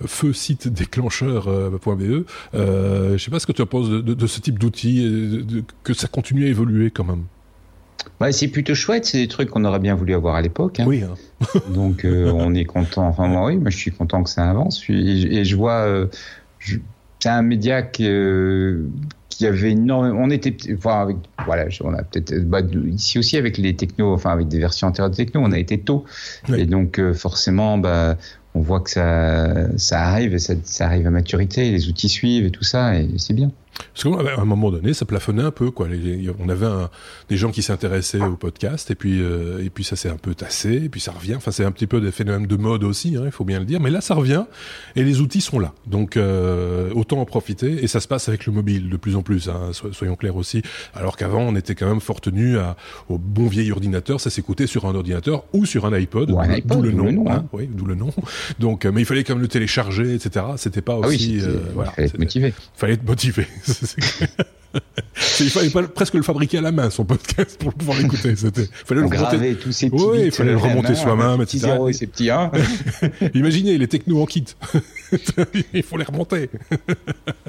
feu 0.07 0.33
site 0.33 0.69
déclencheur.be. 0.69 2.27
je 2.55 3.17
sais 3.19 3.31
pas 3.31 3.41
ce 3.41 3.47
que 3.47 3.53
tu 3.53 3.65
penses 3.67 3.89
de, 3.89 4.01
de, 4.01 4.27
ce 4.27 4.41
type 4.41 4.59
d'outils, 4.59 5.45
que 5.83 5.95
ça 5.95 6.09
continue 6.09 6.47
à 6.47 6.49
évoluer 6.49 6.91
quand 6.91 7.05
même. 7.05 7.25
Ouais, 8.21 8.33
c'est 8.33 8.49
plutôt 8.49 8.75
chouette, 8.75 9.05
c'est 9.07 9.19
des 9.19 9.29
trucs 9.29 9.51
qu'on 9.51 9.65
aurait 9.65 9.79
bien 9.79 9.95
voulu 9.95 10.15
avoir 10.15 10.35
à 10.35 10.43
l'époque. 10.43 10.81
Hein. 10.81 10.85
Oui. 10.87 11.03
Hein. 11.03 11.15
Donc 11.71 12.05
on 12.05 12.55
est 12.55 12.65
content. 12.65 13.07
Enfin 13.07 13.27
moi, 13.29 13.47
oui, 13.47 13.57
moi 13.57 13.71
je 13.71 13.77
suis 13.77 13.93
content 13.93 14.23
que 14.23 14.31
ça 14.31 14.49
avance. 14.49 14.83
Et, 14.89 15.45
je 15.45 15.57
vois, 15.57 16.09
c'est 17.23 17.29
un 17.29 17.43
média 17.43 17.83
qui, 17.83 18.09
qui 19.29 19.47
avait 19.47 19.71
énormément. 19.71 20.19
On 20.21 20.31
était, 20.31 20.57
enfin, 20.77 21.03
avec, 21.03 21.19
voilà, 21.47 21.67
on 21.83 21.95
a 21.95 22.03
peut-être 22.03 22.49
bah, 22.49 22.63
ici 22.89 23.17
aussi 23.17 23.37
avec 23.37 23.59
les 23.59 23.77
technos, 23.77 24.13
enfin 24.13 24.31
avec 24.31 24.49
des 24.49 24.59
versions 24.59 24.89
antérieures 24.89 25.11
de 25.11 25.17
techno, 25.17 25.41
on 25.41 25.53
a 25.53 25.59
été 25.59 25.79
tôt, 25.79 26.05
et 26.57 26.67
donc 26.67 26.99
euh, 26.99 27.15
forcément, 27.15 27.79
bah, 27.79 28.17
on 28.55 28.61
voit 28.61 28.81
que 28.81 28.91
ça, 28.91 29.77
ça 29.79 30.01
arrive 30.01 30.35
et 30.35 30.41
ça, 30.41 30.55
ça 30.65 30.87
arrive 30.87 31.07
à 31.07 31.11
maturité, 31.11 31.71
les 31.71 31.89
outils 31.89 32.09
suivent 32.09 32.45
et 32.45 32.51
tout 32.51 32.65
ça, 32.65 32.97
et 32.97 33.09
c'est 33.19 33.35
bien. 33.35 33.53
Parce 33.95 34.05
qu'à 34.05 34.41
un 34.41 34.45
moment 34.45 34.71
donné, 34.71 34.95
ça 34.95 35.05
plafonnait 35.05 35.43
un 35.43 35.51
peu, 35.51 35.71
quoi. 35.71 35.89
on 36.39 36.49
avait 36.49 36.67
des 37.29 37.37
gens 37.37 37.51
qui 37.51 37.63
s'intéressaient 37.63 38.21
au 38.21 38.37
podcast, 38.37 38.91
et 38.91 38.95
puis 38.95 39.21
euh, 39.21 39.65
et 39.65 39.71
puis 39.71 39.85
ça 39.85 39.97
s'est 39.97 40.09
un 40.09 40.17
peu 40.17 40.35
tassé, 40.35 40.75
et 40.85 40.89
puis 40.89 41.01
ça 41.01 41.13
revient. 41.13 41.35
Enfin, 41.37 41.51
c'est 41.51 41.65
un 41.65 41.73
petit 41.73 41.87
peu 41.87 42.01
des 42.01 42.13
phénomènes 42.13 42.47
de 42.47 42.57
mode 42.57 42.85
aussi, 42.85 43.17
hein, 43.17 43.23
il 43.27 43.33
faut 43.33 43.45
bien 43.45 43.59
le 43.59 43.65
dire. 43.65 43.81
Mais 43.81 43.91
là, 43.91 44.01
ça 44.01 44.15
revient, 44.15 44.45
et 44.97 45.05
les 45.05 45.21
outils 45.21 45.41
sont 45.41 45.59
là. 45.59 45.73
Donc 45.87 46.17
euh, 46.17 46.91
autant 46.95 47.21
en 47.21 47.25
profiter. 47.25 47.83
Et 47.83 47.87
ça 47.87 48.01
se 48.01 48.09
passe 48.09 48.29
avec 48.29 48.47
le 48.47 48.53
mobile 48.53 48.89
de 48.89 48.97
plus 48.97 49.17
en 49.17 49.23
plus. 49.23 49.49
Hein, 49.49 49.71
soyons 49.93 50.17
clairs 50.17 50.37
aussi. 50.37 50.63
Alors 50.95 51.17
qu'avant, 51.17 51.41
on 51.41 51.57
était 51.57 51.75
quand 51.75 51.89
même 51.89 52.01
fort 52.01 52.21
tenu 52.21 52.57
au 53.09 53.19
bon 53.19 53.47
vieil 53.47 53.73
ordinateur. 53.73 54.21
Ça 54.21 54.31
s'écoutait 54.31 54.67
sur 54.67 54.87
un 54.87 54.95
ordinateur 54.95 55.45
ou 55.53 55.67
sur 55.67 55.87
un 55.87 55.93
iPod. 55.93 56.29
d'où 56.65 56.83
le 56.83 56.93
nom. 56.93 57.25
Hein. 57.31 57.45
oui, 57.53 57.69
d'où 57.73 57.87
le 57.87 57.95
nom. 57.95 58.11
Donc, 58.59 58.85
euh, 58.85 58.93
mais 58.93 59.03
il 59.03 59.05
fallait 59.05 59.25
quand 59.25 59.35
même 59.35 59.43
le 59.43 59.49
télécharger, 59.49 60.15
etc. 60.15 60.47
C'était 60.57 60.83
pas 60.83 60.99
ah 61.03 61.07
aussi. 61.07 61.41
oui, 61.41 61.49
voilà, 61.75 61.93
il 61.93 61.95
fallait 61.95 62.09
être 62.09 62.19
motivé. 62.19 62.49
Il 62.49 62.79
fallait 62.79 62.93
être 62.95 63.07
motivé. 63.07 63.47
il 65.41 65.51
fallait 65.51 65.71
pas, 65.71 65.83
presque 65.85 66.15
le 66.15 66.23
fabriquer 66.23 66.59
à 66.59 66.61
la 66.61 66.73
main 66.73 66.91
son 66.91 67.05
podcast 67.05 67.59
pour 67.61 67.75
pouvoir 67.75 67.99
l'écouter. 67.99 68.35
C'était, 68.37 68.69
fallait 68.85 69.03
le 69.03 69.07
remonter. 69.07 69.55
tous 69.57 69.73
ces 69.73 69.91
petits 69.91 70.05
oui, 70.05 70.23
il 70.27 70.33
fallait 70.33 70.53
le 70.53 70.59
remonter 70.59 70.95
soi-même, 70.95 71.43
etc. 71.43 71.75
et 71.89 71.93
ces 71.93 72.07
petits 72.07 72.31
1. 72.31 72.51
Imaginez 73.35 73.79
les 73.79 73.89
technos 73.89 74.23
en 74.23 74.27
kit. 74.27 74.45
il 75.75 75.83
faut 75.83 75.97
les 75.97 76.05
remonter. 76.05 76.51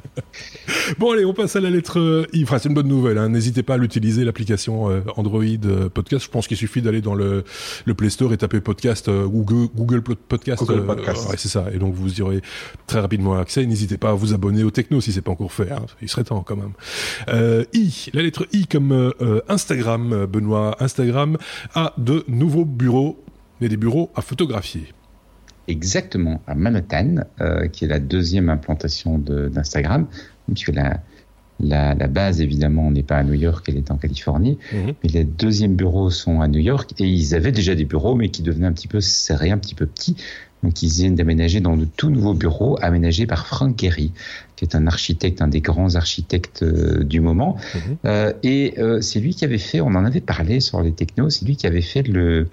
bon 1.00 1.12
allez, 1.12 1.26
on 1.26 1.34
passe 1.34 1.56
à 1.56 1.62
la 1.62 1.70
lettre 1.70 2.28
I. 2.34 2.44
Enfin, 2.44 2.60
c'est 2.60 2.70
une 2.70 2.76
bonne 2.76 2.88
nouvelle. 2.88 3.18
Hein. 3.18 3.30
N'hésitez 3.30 3.64
pas 3.64 3.76
à 3.76 3.78
l'utiliser 3.78 4.24
l'application 4.24 4.90
euh, 4.90 5.02
Android 5.16 5.44
euh, 5.44 5.90
Podcast. 5.90 6.26
Je 6.26 6.30
pense 6.30 6.48
qu'il 6.48 6.58
suffit 6.58 6.82
d'aller 6.82 7.02
dans 7.02 7.16
le, 7.16 7.44
le 7.86 7.94
Play 7.94 8.10
Store 8.10 8.34
et 8.34 8.38
taper 8.38 8.62
podcast 8.62 9.08
euh, 9.08 9.28
Google 9.28 9.70
Google 9.76 10.02
Podcast. 10.02 10.64
Google 10.64 10.86
podcast. 10.86 11.30
ouais, 11.30 11.38
c'est 11.38 11.50
ça. 11.50 11.68
Et 11.74 11.78
donc 11.78 11.94
vous 11.94 12.14
y 12.14 12.22
aurez 12.22 12.42
très 12.88 13.00
rapidement 13.00 13.36
accès. 13.36 13.66
N'hésitez 13.66 13.98
pas 13.98 14.10
à 14.10 14.14
vous 14.14 14.34
abonner 14.34 14.64
au 14.64 14.72
Techno 14.72 15.02
si 15.02 15.12
c'est 15.12 15.22
pas 15.22 15.32
encore 15.32 15.52
fait. 15.52 15.72
Hein. 15.72 15.86
Il 16.02 16.10
serait 16.10 16.24
temps 16.24 16.42
quand 16.42 16.56
même. 16.56 16.74
Euh, 17.30 17.66
I, 17.74 18.10
la 18.14 18.22
lettre 18.22 18.48
I 18.54 18.68
comme 18.68 18.92
euh, 18.92 19.42
Instagram, 19.48 20.26
Benoît. 20.26 20.76
Instagram 20.80 21.38
a 21.76 21.94
de 21.98 22.24
nouveaux 22.28 22.66
bureaux, 22.66 23.24
et 23.62 23.70
des 23.70 23.78
bureaux 23.78 24.12
à 24.16 24.22
photographier. 24.22 24.88
Exactement, 25.68 26.42
à 26.46 26.56
Manhattan, 26.56 27.16
euh, 27.40 27.68
qui 27.68 27.86
est 27.86 27.88
la 27.88 28.00
deuxième 28.00 28.50
implantation 28.50 29.18
d'Instagram, 29.18 30.08
puisque 30.48 30.74
la, 30.74 31.00
la, 31.60 31.96
la, 31.96 32.08
base, 32.08 32.42
évidemment, 32.42 32.92
n'est 32.92 33.04
pas 33.04 33.18
à 33.18 33.24
New 33.24 33.34
York, 33.34 33.66
elle 33.70 33.78
est 33.78 33.90
en 33.90 33.98
Californie. 33.98 34.58
Mhm. 34.74 34.94
Mais 35.04 35.10
les 35.10 35.24
deuxièmes 35.24 35.76
bureaux 35.76 36.10
sont 36.10 36.42
à 36.42 36.48
New 36.50 36.60
York 36.60 36.94
et 37.00 37.08
ils 37.08 37.34
avaient 37.34 37.54
déjà 37.54 37.76
des 37.76 37.86
bureaux, 37.86 38.16
mais 38.16 38.30
qui 38.30 38.42
devenaient 38.42 38.68
un 38.68 38.74
petit 38.74 38.90
peu 38.90 39.00
serrés, 39.00 39.52
un 39.52 39.58
petit 39.58 39.76
peu 39.76 39.86
petits. 39.86 40.18
Donc 40.64 40.82
ils 40.82 40.90
viennent 40.90 41.16
d'aménager 41.16 41.60
dans 41.60 41.76
de 41.76 41.84
tout 41.86 42.10
nouveaux 42.10 42.34
bureaux 42.34 42.78
aménagés 42.82 43.26
par 43.26 43.48
Frank 43.48 43.78
Gehry, 43.78 44.14
qui 44.56 44.64
est 44.64 44.76
un 44.76 44.88
architecte, 44.88 45.42
un 45.42 45.50
des 45.50 45.60
grands 45.60 45.96
architectes 45.96 46.64
euh, 46.64 47.04
du 47.04 47.20
moment. 47.20 47.58
Mhm. 47.76 47.98
Euh, 48.06 48.34
et 48.44 48.76
c'est 49.02 49.20
lui 49.20 49.36
qui 49.36 49.44
avait 49.44 49.58
fait, 49.58 49.82
on 49.82 49.88
en 49.88 50.06
avait 50.06 50.22
parlé 50.22 50.60
sur 50.60 50.82
les 50.82 50.94
technos, 50.94 51.30
c'est 51.30 51.46
lui 51.46 51.58
qui 51.58 51.68
avait 51.68 51.82
fait 51.82 52.04
le, 52.04 52.48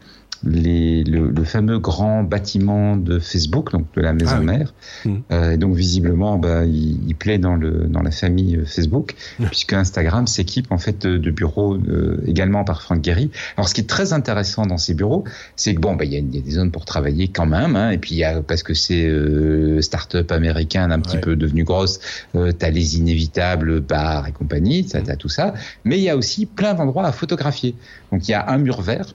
les, 0.45 1.05
le, 1.05 1.31
le, 1.31 1.45
fameux 1.45 1.79
grand 1.79 2.23
bâtiment 2.23 2.97
de 2.97 3.19
Facebook, 3.19 3.73
donc 3.73 3.87
de 3.95 4.01
la 4.01 4.13
maison 4.13 4.37
ah 4.37 4.41
mère. 4.41 4.75
Mmh. 5.05 5.17
Euh, 5.33 5.57
donc 5.57 5.75
visiblement, 5.75 6.39
bah, 6.39 6.65
il, 6.65 7.09
il, 7.09 7.15
plaît 7.15 7.39
dans, 7.39 7.57
le, 7.57 7.87
dans 7.89 8.03
la 8.03 8.11
famille 8.11 8.57
euh, 8.57 8.65
Facebook, 8.65 9.15
mmh. 9.39 9.45
puisque 9.47 9.73
Instagram 9.73 10.27
s'équipe 10.27 10.71
en 10.71 10.79
fait 10.79 11.07
de, 11.07 11.19
de 11.19 11.31
bureaux 11.31 11.75
euh, 11.75 12.23
également 12.27 12.65
par 12.65 12.83
Frank 12.83 13.05
Gehry. 13.05 13.31
Alors 13.57 13.69
ce 13.69 13.75
qui 13.75 13.83
est 13.83 13.89
très 13.89 14.13
intéressant 14.13 14.67
dans 14.67 14.79
ces 14.79 14.95
bureaux, 14.95 15.25
c'est 15.57 15.75
que 15.75 15.81
bon, 15.81 15.95
bah, 15.95 16.05
il 16.05 16.13
y, 16.13 16.17
a, 16.17 16.21
y, 16.21 16.39
a 16.39 16.41
des 16.41 16.51
zones 16.51 16.71
pour 16.71 16.85
travailler 16.85 17.29
quand 17.29 17.47
même, 17.47 17.77
hein, 17.77 17.91
et 17.91 17.99
puis 17.99 18.15
il 18.15 18.19
y 18.19 18.25
a, 18.25 18.41
parce 18.43 18.63
que 18.63 18.75
c'est 18.75 19.07
euh, 19.07 19.81
start-up 19.81 20.33
américaine 20.33 20.93
un 20.93 21.01
petit 21.01 21.19
peu 21.19 21.37
devenue 21.37 21.65
grosse, 21.65 22.01
euh, 22.35 22.53
tu 22.59 22.65
as 22.65 22.71
les 22.71 22.97
inévitables 22.97 23.81
bars 23.81 24.27
et 24.29 24.33
compagnie, 24.33 24.87
tu 24.87 24.97
as, 24.97 25.17
tout 25.17 25.29
ça, 25.29 25.55
mais 25.85 25.99
il 25.99 26.03
y 26.03 26.09
a 26.09 26.17
aussi 26.17 26.47
plein 26.47 26.75
d'endroits 26.75 27.07
à 27.07 27.13
photographier. 27.13 27.75
Donc 28.13 28.27
il 28.29 28.31
y 28.31 28.35
a 28.35 28.49
un 28.49 28.59
mur 28.59 28.81
vert 28.81 29.15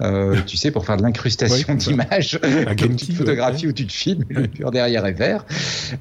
euh, 0.00 0.36
tu 0.46 0.56
sais, 0.56 0.70
pour 0.70 0.84
faire 0.84 0.96
de 0.96 1.02
l'incrustation 1.02 1.74
d'images, 1.74 2.38
une 2.42 2.96
petite 2.96 3.14
photographie 3.14 3.66
où 3.66 3.72
tu 3.72 3.86
te 3.86 3.92
filmes, 3.92 4.24
le 4.28 4.48
mur 4.58 4.70
derrière 4.70 5.06
est 5.06 5.12
vert. 5.12 5.44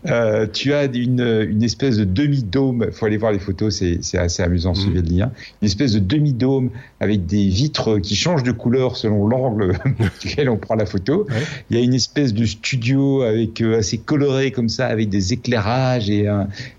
Euh, 0.07 0.47
tu 0.51 0.73
as 0.73 0.85
une, 0.85 1.45
une 1.49 1.63
espèce 1.63 1.97
de 1.97 2.03
demi-dôme, 2.03 2.87
faut 2.91 3.05
aller 3.05 3.17
voir 3.17 3.31
les 3.31 3.39
photos, 3.39 3.83
c'est 4.01 4.17
assez 4.17 4.41
amusant, 4.41 4.71
mm. 4.71 4.75
suivez 4.75 5.01
le 5.01 5.09
lien. 5.09 5.31
Une 5.61 5.67
espèce 5.67 5.93
de 5.93 5.99
demi-dôme 5.99 6.71
avec 6.99 7.25
des 7.25 7.47
vitres 7.47 7.99
qui 7.99 8.15
changent 8.15 8.43
de 8.43 8.51
couleur 8.51 8.97
selon 8.97 9.27
l'angle 9.27 9.77
duquel 10.21 10.49
on 10.49 10.57
prend 10.57 10.75
la 10.75 10.85
photo. 10.85 11.27
Il 11.69 11.77
y 11.77 11.79
a 11.79 11.83
une 11.83 11.93
espèce 11.93 12.33
de 12.33 12.45
studio 12.45 13.21
avec 13.21 13.61
euh, 13.61 13.79
assez 13.79 13.97
coloré 13.99 14.51
comme 14.51 14.69
ça, 14.69 14.87
avec 14.87 15.09
des 15.09 15.33
éclairages 15.33 16.09
et, 16.09 16.29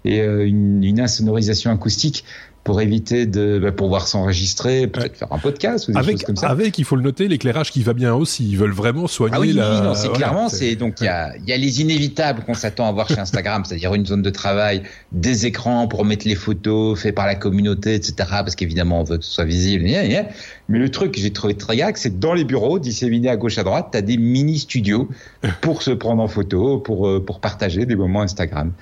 et 0.05 0.21
euh, 0.21 0.47
une, 0.47 0.83
une 0.83 1.01
insonorisation 1.01 1.71
acoustique 1.71 2.25
pour 2.65 2.81
éviter 2.81 3.27
de 3.27 3.59
bah, 3.63 3.73
pouvoir 3.73 4.09
s'enregistrer, 4.09 4.87
peut-être 4.87 5.17
faire 5.17 5.33
un 5.33 5.39
podcast 5.39 5.87
ou 5.87 5.93
des 5.93 5.99
avec, 5.99 6.13
choses 6.13 6.25
comme 6.25 6.37
ça. 6.37 6.49
Avec, 6.49 6.79
il 6.79 6.85
faut 6.87 6.97
le 6.97 7.03
noter, 7.03 7.29
l'éclairage 7.29 7.71
qui 7.71 7.83
va 7.83 7.93
bien 7.93 8.15
aussi. 8.15 8.49
Ils 8.49 8.57
veulent 8.57 8.73
vraiment 8.73 9.07
soigner 9.07 9.37
ah 9.37 9.41
oui, 9.41 9.53
la. 9.53 9.71
Oui, 9.71 9.81
non, 9.87 9.95
c'est 9.95 10.11
clairement, 10.11 10.49
c'est 10.49 10.75
donc 10.75 11.01
il 11.01 11.05
y 11.05 11.09
a, 11.09 11.35
y 11.47 11.53
a 11.53 11.59
les 11.59 11.83
inévitables 11.83 12.43
qu'on 12.43 12.55
s'attend 12.55 12.89
à 12.89 12.93
voir 12.93 13.07
chez 13.07 13.19
Instagram, 13.19 13.65
c'est-à-dire 13.67 13.93
une 13.93 14.07
zone 14.07 14.23
de 14.23 14.31
travail, 14.31 14.83
des 15.13 15.45
écrans 15.45 15.87
pour 15.89 16.07
mettre 16.07 16.27
les 16.27 16.35
photos 16.35 16.99
faits 16.99 17.15
par 17.15 17.27
la 17.27 17.35
communauté, 17.35 17.95
etc. 17.95 18.15
Parce 18.17 18.57
qu'évidemment, 18.57 19.01
on 19.01 19.05
veut 19.05 19.19
que 19.19 19.25
ce 19.25 19.33
soit 19.33 19.45
visible. 19.45 19.85
Mais 19.85 20.79
le 20.79 20.91
truc 20.91 21.13
que 21.13 21.21
j'ai 21.21 21.33
trouvé 21.33 21.55
très 21.55 21.77
gague, 21.77 21.99
c'est 21.99 22.11
que 22.11 22.17
dans 22.17 22.33
les 22.33 22.45
bureaux, 22.45 22.79
disséminés 22.79 23.29
à 23.29 23.37
gauche 23.37 23.59
à 23.59 23.63
droite, 23.65 23.89
tu 23.93 23.99
as 23.99 24.03
des 24.03 24.17
mini 24.17 24.59
studios 24.59 25.11
pour 25.61 25.83
se 25.83 25.91
prendre 25.91 26.23
en 26.23 26.29
photo, 26.29 26.79
pour 26.79 27.07
euh, 27.07 27.23
pour 27.23 27.41
partager 27.41 27.85
des 27.85 27.97
moments 27.97 28.23
Instagram. 28.23 28.73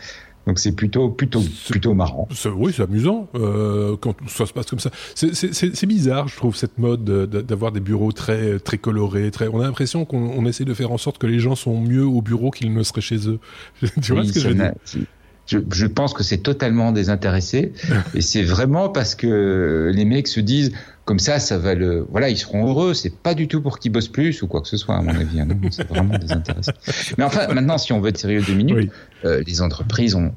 Donc 0.46 0.58
c'est 0.58 0.72
plutôt 0.72 1.08
plutôt 1.08 1.42
plutôt 1.70 1.94
marrant. 1.94 2.28
Oui, 2.56 2.72
c'est 2.74 2.82
amusant 2.82 3.28
euh, 3.34 3.96
quand 3.96 4.16
ça 4.26 4.46
se 4.46 4.52
passe 4.52 4.66
comme 4.66 4.80
ça. 4.80 4.90
C'est 5.14 5.86
bizarre, 5.86 6.28
je 6.28 6.36
trouve 6.36 6.56
cette 6.56 6.78
mode 6.78 7.04
d'avoir 7.04 7.72
des 7.72 7.80
bureaux 7.80 8.12
très 8.12 8.58
très 8.58 8.78
colorés. 8.78 9.30
Très, 9.30 9.48
on 9.48 9.60
a 9.60 9.64
l'impression 9.64 10.04
qu'on 10.04 10.44
essaie 10.46 10.64
de 10.64 10.74
faire 10.74 10.90
en 10.92 10.98
sorte 10.98 11.18
que 11.18 11.26
les 11.26 11.38
gens 11.38 11.54
sont 11.54 11.80
mieux 11.80 12.04
au 12.04 12.22
bureau 12.22 12.50
qu'ils 12.50 12.72
ne 12.72 12.82
seraient 12.82 13.00
chez 13.00 13.28
eux. 13.28 13.38
tu 14.02 14.12
vois 14.12 14.24
ce 14.24 14.32
que 14.32 14.40
je 14.40 14.48
veux 14.48 14.54
dire? 14.54 14.72
Je, 15.52 15.58
je, 15.72 15.86
pense 15.86 16.14
que 16.14 16.22
c'est 16.22 16.38
totalement 16.38 16.92
désintéressé 16.92 17.72
et 18.14 18.20
c'est 18.20 18.42
vraiment 18.42 18.88
parce 18.88 19.14
que 19.14 19.90
les 19.94 20.04
mecs 20.04 20.28
se 20.28 20.40
disent 20.40 20.72
comme 21.04 21.18
ça, 21.18 21.40
ça 21.40 21.58
va 21.58 21.74
le, 21.74 22.06
voilà, 22.10 22.28
ils 22.28 22.38
seront 22.38 22.68
heureux. 22.68 22.94
C'est 22.94 23.14
pas 23.14 23.34
du 23.34 23.48
tout 23.48 23.60
pour 23.60 23.78
qu'ils 23.78 23.90
bossent 23.90 24.08
plus 24.08 24.42
ou 24.42 24.46
quoi 24.46 24.60
que 24.60 24.68
ce 24.68 24.76
soit, 24.76 24.96
à 24.96 25.02
mon 25.02 25.14
avis. 25.14 25.40
Hein. 25.40 25.48
c'est 25.70 25.88
vraiment 25.88 26.16
désintéressé. 26.16 26.70
Mais 27.18 27.24
enfin, 27.24 27.48
maintenant, 27.52 27.78
si 27.78 27.92
on 27.92 28.00
veut 28.00 28.10
être 28.10 28.18
sérieux 28.18 28.42
deux 28.42 28.54
minutes, 28.54 28.90
euh, 29.24 29.42
les 29.44 29.62
entreprises 29.62 30.14
ont, 30.14 30.32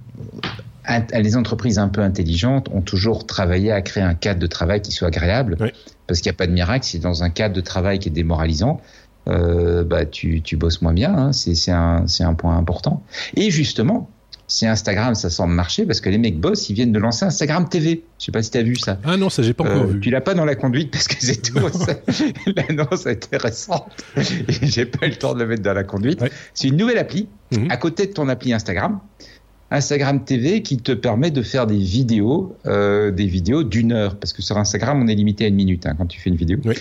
les 1.13 1.37
entreprises 1.37 1.77
un 1.77 1.87
peu 1.87 2.01
intelligentes 2.01 2.69
ont 2.69 2.81
toujours 2.81 3.27
travaillé 3.27 3.71
à 3.71 3.81
créer 3.81 4.03
un 4.03 4.15
cadre 4.15 4.39
de 4.39 4.47
travail 4.47 4.81
qui 4.81 4.91
soit 4.91 5.09
agréable, 5.09 5.57
parce 6.07 6.21
qu'il 6.21 6.31
n'y 6.31 6.35
a 6.35 6.37
pas 6.37 6.47
de 6.47 6.53
miracle. 6.53 6.85
Si 6.85 6.99
dans 6.99 7.23
un 7.23 7.29
cadre 7.29 7.55
de 7.55 7.61
travail 7.61 7.99
qui 7.99 8.09
est 8.09 8.11
démoralisant, 8.11 8.81
euh, 9.27 9.83
bah 9.83 10.05
tu, 10.05 10.41
tu 10.41 10.57
bosses 10.57 10.81
moins 10.81 10.93
bien. 10.93 11.15
Hein. 11.15 11.31
C'est 11.31 11.71
un, 11.71 12.05
un 12.19 12.33
point 12.33 12.57
important. 12.57 13.03
Et 13.35 13.51
justement, 13.51 14.09
c'est 14.47 14.67
Instagram, 14.67 15.15
ça 15.15 15.29
semble 15.29 15.53
marcher 15.53 15.85
parce 15.85 16.01
que 16.01 16.09
les 16.09 16.17
mecs 16.17 16.39
boss, 16.39 16.69
ils 16.69 16.73
viennent 16.73 16.91
de 16.91 16.99
lancer 16.99 17.25
Instagram 17.25 17.67
TV. 17.67 18.03
Je 18.19 18.25
sais 18.25 18.31
pas 18.31 18.43
si 18.43 18.51
tu 18.51 18.57
as 18.57 18.63
vu 18.63 18.75
ça. 18.75 18.99
Ah 19.03 19.17
non, 19.17 19.29
ça 19.29 19.41
j'ai 19.41 19.53
pas 19.53 19.63
encore 19.63 19.83
euh, 19.83 19.93
vu. 19.93 19.99
Tu 19.99 20.11
l'as 20.11 20.21
pas 20.21 20.35
dans 20.35 20.45
la 20.45 20.55
conduite 20.55 20.91
parce 20.91 21.07
que 21.07 21.15
c'est 21.19 21.41
tout. 21.41 21.55
L'annonce 22.55 23.07
été 23.07 23.37
récente. 23.37 24.03
j'ai 24.61 24.85
pas 24.85 25.07
eu 25.07 25.11
le 25.11 25.15
temps 25.15 25.33
de 25.33 25.39
le 25.39 25.47
mettre 25.47 25.63
dans 25.63 25.73
la 25.73 25.83
conduite. 25.83 26.23
C'est 26.53 26.67
une 26.67 26.77
nouvelle 26.77 26.99
appli 26.99 27.27
mhm. 27.51 27.71
à 27.71 27.77
côté 27.77 28.05
de 28.05 28.13
ton 28.13 28.29
appli 28.29 28.53
Instagram. 28.53 28.99
Instagram 29.71 30.23
TV 30.23 30.61
qui 30.61 30.77
te 30.77 30.91
permet 30.91 31.31
de 31.31 31.41
faire 31.41 31.65
des 31.65 31.77
vidéos, 31.77 32.55
euh, 32.67 33.09
des 33.09 33.25
vidéos 33.25 33.63
d'une 33.63 33.93
heure, 33.93 34.15
parce 34.15 34.31
que 34.31 34.43
sur 34.43 34.57
Instagram 34.57 35.01
on 35.01 35.07
est 35.07 35.15
limité 35.15 35.45
à 35.45 35.47
une 35.47 35.55
minute 35.55 35.87
hein, 35.87 35.95
quand 35.97 36.05
tu 36.05 36.19
fais 36.19 36.29
une 36.29 36.35
vidéo. 36.35 36.59
Oui. 36.65 36.75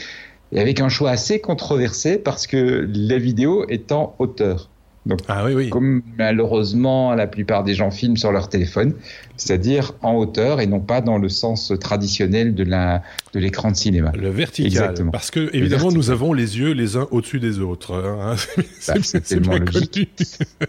Et 0.53 0.61
avec 0.61 0.81
un 0.81 0.91
choix 0.91 1.11
assez 1.11 1.41
controversé 1.41 2.19
parce 2.19 2.47
que 2.47 2.89
la 2.93 3.19
vidéo 3.19 3.67
est 3.69 3.91
en 3.91 4.15
hauteur. 4.19 4.69
Donc, 5.07 5.21
ah, 5.29 5.45
oui, 5.45 5.53
oui. 5.55 5.71
comme 5.71 6.03
malheureusement 6.19 7.15
la 7.15 7.27
plupart 7.27 7.63
des 7.63 7.75
gens 7.75 7.91
filment 7.91 8.17
sur 8.17 8.33
leur 8.33 8.49
téléphone, 8.49 8.95
c'est-à-dire 9.37 9.93
en 10.01 10.15
hauteur 10.15 10.61
et 10.61 10.67
non 10.67 10.81
pas 10.81 11.03
dans 11.03 11.19
le 11.19 11.29
sens 11.29 11.73
traditionnel 11.79 12.55
de 12.55 12.65
la 12.65 13.03
de 13.35 13.41
l'écran 13.41 13.71
de 13.71 13.77
cinéma. 13.77 14.13
Le 14.17 14.31
vertical. 14.31 14.67
Exactement. 14.67 15.11
Parce 15.11 15.31
que 15.31 15.55
évidemment 15.55 15.93
nous 15.93 16.11
avons 16.11 16.33
les 16.33 16.59
yeux 16.59 16.73
les 16.73 16.97
uns 16.97 17.07
au-dessus 17.11 17.39
des 17.39 17.61
autres. 17.61 17.95
Hein. 17.95 18.37
Bah, 18.87 18.95
c'est 19.03 19.23
tellement 19.23 19.57
logique. 19.57 20.09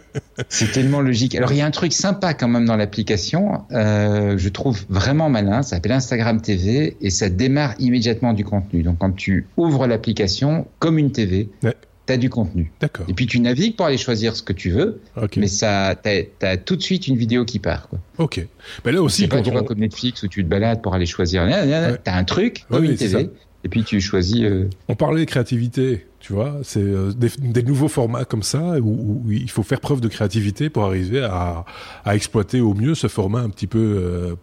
c'est 0.48 0.72
tellement 0.72 1.00
logique. 1.00 1.34
Alors 1.34 1.52
il 1.52 1.58
y 1.58 1.60
a 1.60 1.66
un 1.66 1.70
truc 1.70 1.92
sympa 1.92 2.32
quand 2.32 2.48
même 2.48 2.64
dans 2.64 2.76
l'application, 2.76 3.62
euh, 3.72 4.38
je 4.38 4.48
trouve 4.48 4.84
vraiment 4.88 5.28
malin. 5.28 5.62
Ça 5.62 5.76
s'appelle 5.76 5.92
Instagram 5.92 6.40
TV 6.40 6.96
et 7.00 7.10
ça 7.10 7.28
démarre 7.28 7.74
immédiatement 7.78 8.32
du 8.32 8.44
contenu. 8.44 8.82
Donc 8.82 8.98
quand 8.98 9.12
tu 9.12 9.46
ouvres 9.56 9.86
l'application 9.86 10.66
comme 10.78 10.98
une 10.98 11.12
TV. 11.12 11.50
Ouais 11.62 11.74
tu 12.06 12.12
as 12.12 12.16
du 12.16 12.30
contenu. 12.30 12.72
D'accord. 12.80 13.06
Et 13.08 13.14
puis 13.14 13.26
tu 13.26 13.40
navigues 13.40 13.76
pour 13.76 13.86
aller 13.86 13.98
choisir 13.98 14.36
ce 14.36 14.42
que 14.42 14.52
tu 14.52 14.70
veux, 14.70 15.00
mais 15.36 15.48
ça, 15.48 15.94
tu 16.02 16.46
as, 16.46 16.56
tout 16.56 16.76
de 16.76 16.82
suite 16.82 17.08
une 17.08 17.16
vidéo 17.16 17.44
qui 17.44 17.58
part. 17.58 17.88
Quoi. 17.88 17.98
Ok. 18.18 18.46
Mais 18.84 18.92
là 18.92 19.02
aussi, 19.02 19.26
pas, 19.28 19.42
tu 19.42 19.50
vois 19.50 19.62
comme 19.62 19.78
Netflix 19.78 20.22
où 20.22 20.28
tu 20.28 20.44
te 20.44 20.48
balades 20.48 20.82
pour 20.82 20.94
aller 20.94 21.06
choisir. 21.06 21.46
Tu 21.46 22.10
as 22.10 22.16
un 22.16 22.24
truc, 22.24 22.64
comme 22.68 22.84
une 22.84 22.96
TV, 22.96 23.30
et 23.66 23.68
puis 23.68 23.82
tu 23.82 24.00
choisis. 24.00 24.42
Euh, 24.42 24.70
On 24.86 24.94
parlait 24.94 25.22
de 25.22 25.28
créativité. 25.28 26.06
Tu 26.20 26.32
vois, 26.32 26.58
c'est 26.62 26.80
euh, 26.80 27.12
des, 27.12 27.62
nouveaux 27.64 27.88
formats 27.88 28.24
comme 28.24 28.44
ça 28.44 28.78
où, 28.80 29.24
il 29.28 29.50
faut 29.50 29.64
faire 29.64 29.80
preuve 29.80 30.00
de 30.00 30.06
créativité 30.06 30.70
pour 30.70 30.84
arriver 30.84 31.24
à, 31.24 31.64
exploiter 32.06 32.60
au 32.60 32.74
mieux 32.74 32.94
ce 32.94 33.08
format 33.08 33.40
un 33.40 33.50
petit 33.50 33.66
peu 33.66 33.78
euh, 33.78 34.36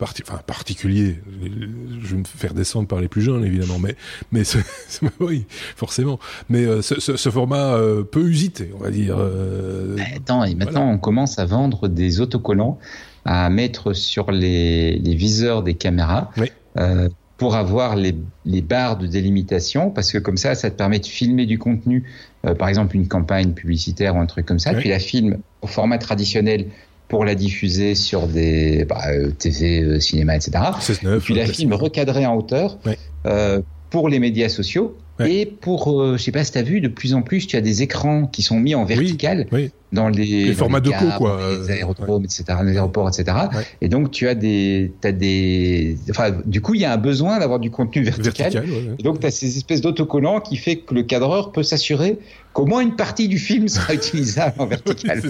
particulier. 0.45 1.21
Je 2.01 2.15
vais 2.15 2.17
me 2.17 2.25
faire 2.25 2.53
descendre 2.53 2.89
par 2.89 2.99
les 2.99 3.07
plus 3.07 3.21
jeunes 3.21 3.45
évidemment, 3.45 3.79
mais 3.79 3.95
mais 4.33 4.43
oui, 5.21 5.45
forcément. 5.77 6.19
Mais 6.49 6.65
ce, 6.81 7.29
format 7.29 7.77
peu 8.11 8.27
usité, 8.27 8.71
on 8.77 8.83
va 8.83 8.91
dire. 8.91 9.17
Attends, 10.17 10.43
et 10.43 10.53
maintenant 10.55 10.89
on 10.89 10.97
commence 10.97 11.39
à 11.39 11.45
vendre 11.45 11.87
des 11.87 12.19
autocollants 12.19 12.77
à 13.23 13.49
mettre 13.49 13.93
sur 13.93 14.31
les, 14.31 14.97
les 14.97 15.15
viseurs 15.15 15.63
des 15.63 15.75
caméras. 15.75 16.29
Oui 16.35 16.51
pour 17.37 17.55
avoir 17.55 17.95
les, 17.95 18.15
les, 18.45 18.61
barres 18.61 18.97
de 18.97 19.07
délimitation, 19.07 19.89
parce 19.89 20.11
que 20.11 20.17
comme 20.17 20.37
ça, 20.37 20.55
ça 20.55 20.69
te 20.69 20.75
permet 20.75 20.99
de 20.99 21.05
filmer 21.05 21.45
du 21.45 21.57
contenu, 21.57 22.03
euh, 22.45 22.53
par 22.53 22.69
exemple 22.69 22.95
une 22.95 23.07
campagne 23.07 23.53
publicitaire 23.53 24.15
ou 24.15 24.19
un 24.19 24.25
truc 24.25 24.45
comme 24.45 24.59
ça, 24.59 24.73
puis 24.73 24.89
la 24.89 24.99
filme 24.99 25.37
au 25.61 25.67
format 25.67 25.97
traditionnel 25.97 26.67
pour 27.07 27.25
la 27.25 27.35
diffuser 27.35 27.95
sur 27.95 28.27
des 28.27 28.85
bah, 28.85 29.01
euh, 29.09 29.31
TV, 29.31 29.81
euh, 29.81 29.99
cinéma, 29.99 30.35
etc. 30.35 30.51
puis 31.21 31.33
la 31.33 31.45
filme 31.45 31.73
recadrée 31.73 32.25
en 32.25 32.35
hauteur 32.35 32.77
pour 33.89 34.09
les 34.09 34.19
médias 34.19 34.49
sociaux 34.49 34.97
et 35.19 35.45
pour, 35.45 36.01
euh, 36.01 36.17
je 36.17 36.23
sais 36.23 36.31
pas 36.31 36.43
si 36.43 36.51
tu 36.51 36.57
as 36.57 36.63
vu, 36.63 36.81
de 36.81 36.87
plus 36.87 37.13
en 37.13 37.21
plus, 37.21 37.45
tu 37.45 37.55
as 37.55 37.61
des 37.61 37.83
écrans 37.83 38.25
qui 38.25 38.41
sont 38.41 38.59
mis 38.59 38.73
en 38.73 38.85
vertical 38.85 39.45
dans 39.93 40.09
les, 40.09 40.53
formats 40.53 40.79
de 40.79 40.89
co, 40.89 41.05
quoi. 41.17 41.39
Les 41.61 41.71
aérodromes, 41.71 42.25
etc., 42.25 42.43
les 42.63 42.73
aéroports, 42.73 43.07
etc. 43.07 43.37
Et 43.79 43.87
donc, 43.87 44.11
tu 44.11 44.27
as 44.27 44.35
des, 44.35 44.91
as 45.03 45.11
des, 45.11 45.95
enfin, 46.09 46.31
du 46.45 46.61
coup, 46.61 46.73
il 46.73 46.81
y 46.81 46.85
a 46.85 46.91
un 46.91 46.97
besoin 46.97 47.39
d'avoir 47.39 47.59
du 47.59 47.69
contenu 47.71 48.03
vertical. 48.03 48.65
et 48.97 49.03
donc, 49.03 49.19
tu 49.19 49.27
as 49.27 49.31
ces 49.31 49.55
espèces 49.57 49.81
d'autocollants 49.81 50.41
qui 50.41 50.57
fait 50.57 50.77
que 50.77 50.95
le 50.95 51.03
cadreur 51.03 51.51
peut 51.51 51.63
s'assurer 51.63 52.17
qu'au 52.53 52.65
moins 52.65 52.81
une 52.81 52.95
partie 52.95 53.27
du 53.27 53.37
film 53.39 53.67
sera 53.67 53.93
utilisable 53.99 54.55
en 54.59 54.65
vertical. 54.65 55.21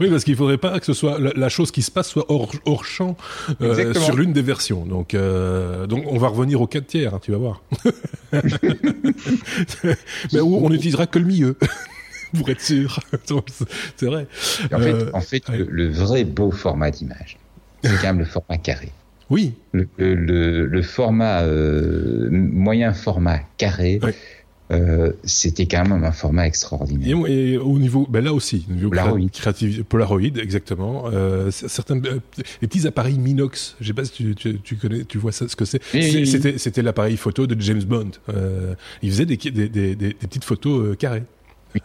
oui, 0.00 0.10
parce 0.10 0.24
qu'il 0.24 0.36
faudrait 0.36 0.58
pas 0.58 0.78
que 0.78 0.86
ce 0.86 0.94
soit 0.94 1.18
la, 1.18 1.48
chose 1.48 1.70
qui 1.70 1.82
se 1.82 1.90
passe 1.90 2.08
soit 2.08 2.24
hors, 2.28 2.50
hors 2.64 2.84
champ 2.84 3.16
euh, 3.60 3.94
sur 3.94 4.16
l'une 4.16 4.32
des 4.32 4.42
versions. 4.42 4.84
Donc, 4.86 5.14
euh, 5.14 5.86
donc, 5.86 6.04
on 6.06 6.18
va 6.18 6.28
revenir 6.28 6.60
au 6.60 6.66
4 6.66 6.86
tiers, 6.86 7.14
hein, 7.14 7.20
tu 7.22 7.32
vas 7.32 7.38
voir. 7.38 7.62
Mais 10.32 10.40
on 10.40 10.68
n'utilisera 10.68 11.06
que 11.06 11.18
le 11.18 11.26
milieu. 11.26 11.56
pour 12.38 12.48
être 12.48 12.60
sûr. 12.60 13.00
c'est 13.96 14.06
vrai. 14.06 14.26
En 14.72 14.78
fait, 14.78 14.92
euh, 14.92 15.10
en 15.12 15.20
fait 15.20 15.48
le, 15.48 15.90
vrai 15.90 16.24
beau 16.24 16.50
format 16.50 16.90
d'image, 16.90 17.38
c'est 17.82 17.96
quand 17.96 18.08
même 18.08 18.18
le 18.20 18.24
format 18.24 18.58
carré. 18.58 18.92
Oui. 19.32 19.54
Le, 19.72 19.86
le, 19.96 20.82
format 20.82 21.40
euh, 21.42 22.28
moyen 22.30 22.92
format 22.92 23.40
carré. 23.56 23.98
Euh, 24.70 25.12
c'était 25.24 25.66
quand 25.66 25.86
même 25.86 26.04
un 26.04 26.12
format 26.12 26.46
extraordinaire. 26.46 27.26
Et, 27.26 27.56
au 27.56 27.78
niveau, 27.78 28.06
ben 28.08 28.22
là 28.22 28.34
aussi, 28.34 28.66
niveau 28.68 28.90
Polaroid, 28.90 29.28
Polaroid, 29.88 30.38
exactement. 30.38 31.04
Euh, 31.12 31.50
certains 31.50 32.00
les 32.60 32.68
petits 32.68 32.86
appareils 32.86 33.18
Minox, 33.18 33.76
je 33.80 33.86
sais 33.86 33.92
pas 33.94 34.04
si 34.04 34.34
tu, 34.34 34.34
tu, 34.34 34.76
connais, 34.76 35.04
tu 35.04 35.16
vois 35.16 35.32
ça, 35.32 35.48
ce 35.48 35.56
que 35.56 35.64
c'est. 35.64 35.80
c'était, 36.58 36.82
l'appareil 36.82 37.16
photo 37.16 37.46
de 37.46 37.58
James 37.58 37.84
Bond. 37.84 38.10
Il 39.02 39.10
faisait 39.10 39.26
des, 39.26 39.38
des, 39.38 39.68
des, 39.68 39.94
des 39.94 40.12
petites 40.14 40.44
photos 40.44 40.94
carrées. 40.98 41.24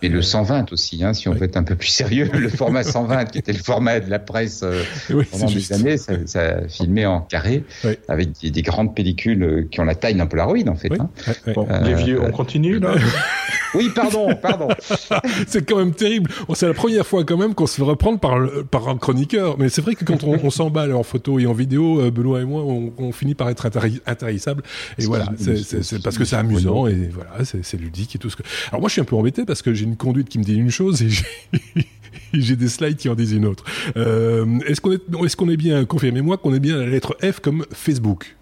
Et 0.01 0.09
le 0.09 0.21
120 0.21 0.71
aussi, 0.73 1.03
hein, 1.03 1.13
si 1.13 1.27
on 1.29 1.33
veut 1.33 1.43
être 1.43 1.57
un 1.57 1.63
peu 1.63 1.75
plus 1.75 1.89
sérieux, 1.89 2.29
le 2.33 2.49
format 2.49 2.83
120 2.87 3.25
qui 3.25 3.37
était 3.39 3.53
le 3.53 3.59
format 3.59 3.99
de 3.99 4.09
la 4.09 4.19
presse 4.19 4.61
euh, 4.63 4.83
pendant 5.31 5.47
des 5.47 5.73
années, 5.73 5.97
ça, 5.97 6.13
ça 6.25 6.67
filmait 6.67 7.05
en 7.05 7.21
carré 7.21 7.63
avec 8.07 8.29
des, 8.41 8.61
grandes 8.61 8.95
pellicules 8.95 9.43
euh, 9.43 9.67
qui 9.69 9.79
ont 9.79 9.85
la 9.85 9.95
taille 9.95 10.15
d'un 10.15 10.27
Polaroid 10.27 10.67
en 10.67 10.75
fait. 10.75 10.91
Hein. 10.99 11.09
Euh, 11.47 11.81
les 11.83 11.93
vieux, 11.95 12.21
on 12.21 12.31
continue 12.31 12.79
là? 12.79 12.95
Oui, 13.75 13.91
pardon, 13.93 14.33
pardon. 14.41 14.69
c'est 15.47 15.67
quand 15.67 15.77
même 15.77 15.93
terrible. 15.93 16.31
c'est 16.53 16.67
la 16.67 16.73
première 16.73 17.05
fois 17.05 17.25
quand 17.25 17.35
même 17.35 17.53
qu'on 17.53 17.67
se 17.67 17.75
fait 17.75 17.83
reprendre 17.83 18.17
par, 18.17 18.39
par 18.71 18.87
un 18.87 18.95
chroniqueur. 18.95 19.59
Mais 19.59 19.67
c'est 19.67 19.81
vrai 19.81 19.93
que 19.93 20.05
quand 20.05 20.23
on, 20.23 20.39
on 20.41 20.49
s'emballe 20.49 20.93
en 20.93 21.03
photo 21.03 21.37
et 21.37 21.45
en 21.45 21.53
vidéo, 21.53 22.09
Benoît 22.09 22.41
et 22.41 22.45
moi, 22.45 22.63
on, 22.63 23.11
finit 23.11 23.35
par 23.35 23.49
être 23.49 23.67
intarissable. 24.05 24.63
Et 24.97 25.05
voilà, 25.05 25.27
c'est 25.37 26.01
parce 26.01 26.17
que 26.17 26.23
c'est 26.23 26.37
amusant 26.37 26.87
et 26.87 27.09
voilà, 27.13 27.31
c'est 27.43 27.79
ludique 27.79 28.15
et 28.15 28.19
tout 28.19 28.29
ce 28.29 28.37
que. 28.37 28.43
Alors 28.69 28.79
moi, 28.79 28.87
je 28.87 28.93
suis 28.93 29.01
un 29.01 29.05
peu 29.05 29.17
embêté 29.17 29.43
parce 29.43 29.61
que 29.61 29.73
j'ai 29.77 29.85
une 29.85 29.95
conduite 29.95 30.29
qui 30.29 30.39
me 30.39 30.43
dit 30.43 30.55
une 30.55 30.71
chose 30.71 31.01
et 31.75 31.87
j'ai 32.33 32.55
des 32.55 32.67
slides 32.67 32.97
qui 32.97 33.09
en 33.09 33.15
disent 33.15 33.31
une 33.31 33.45
autre. 33.45 33.63
Euh, 33.95 34.59
est-ce 34.67 34.81
qu'on 34.81 34.91
est, 34.91 35.01
est, 35.25 35.35
qu'on 35.35 35.49
est 35.49 35.57
bien, 35.57 35.85
confirmez-moi 35.85 36.37
qu'on 36.37 36.53
est 36.53 36.59
bien 36.59 36.75
à 36.75 36.79
la 36.79 36.87
lettre 36.87 37.15
F 37.21 37.39
comme 37.39 37.65
Facebook 37.71 38.35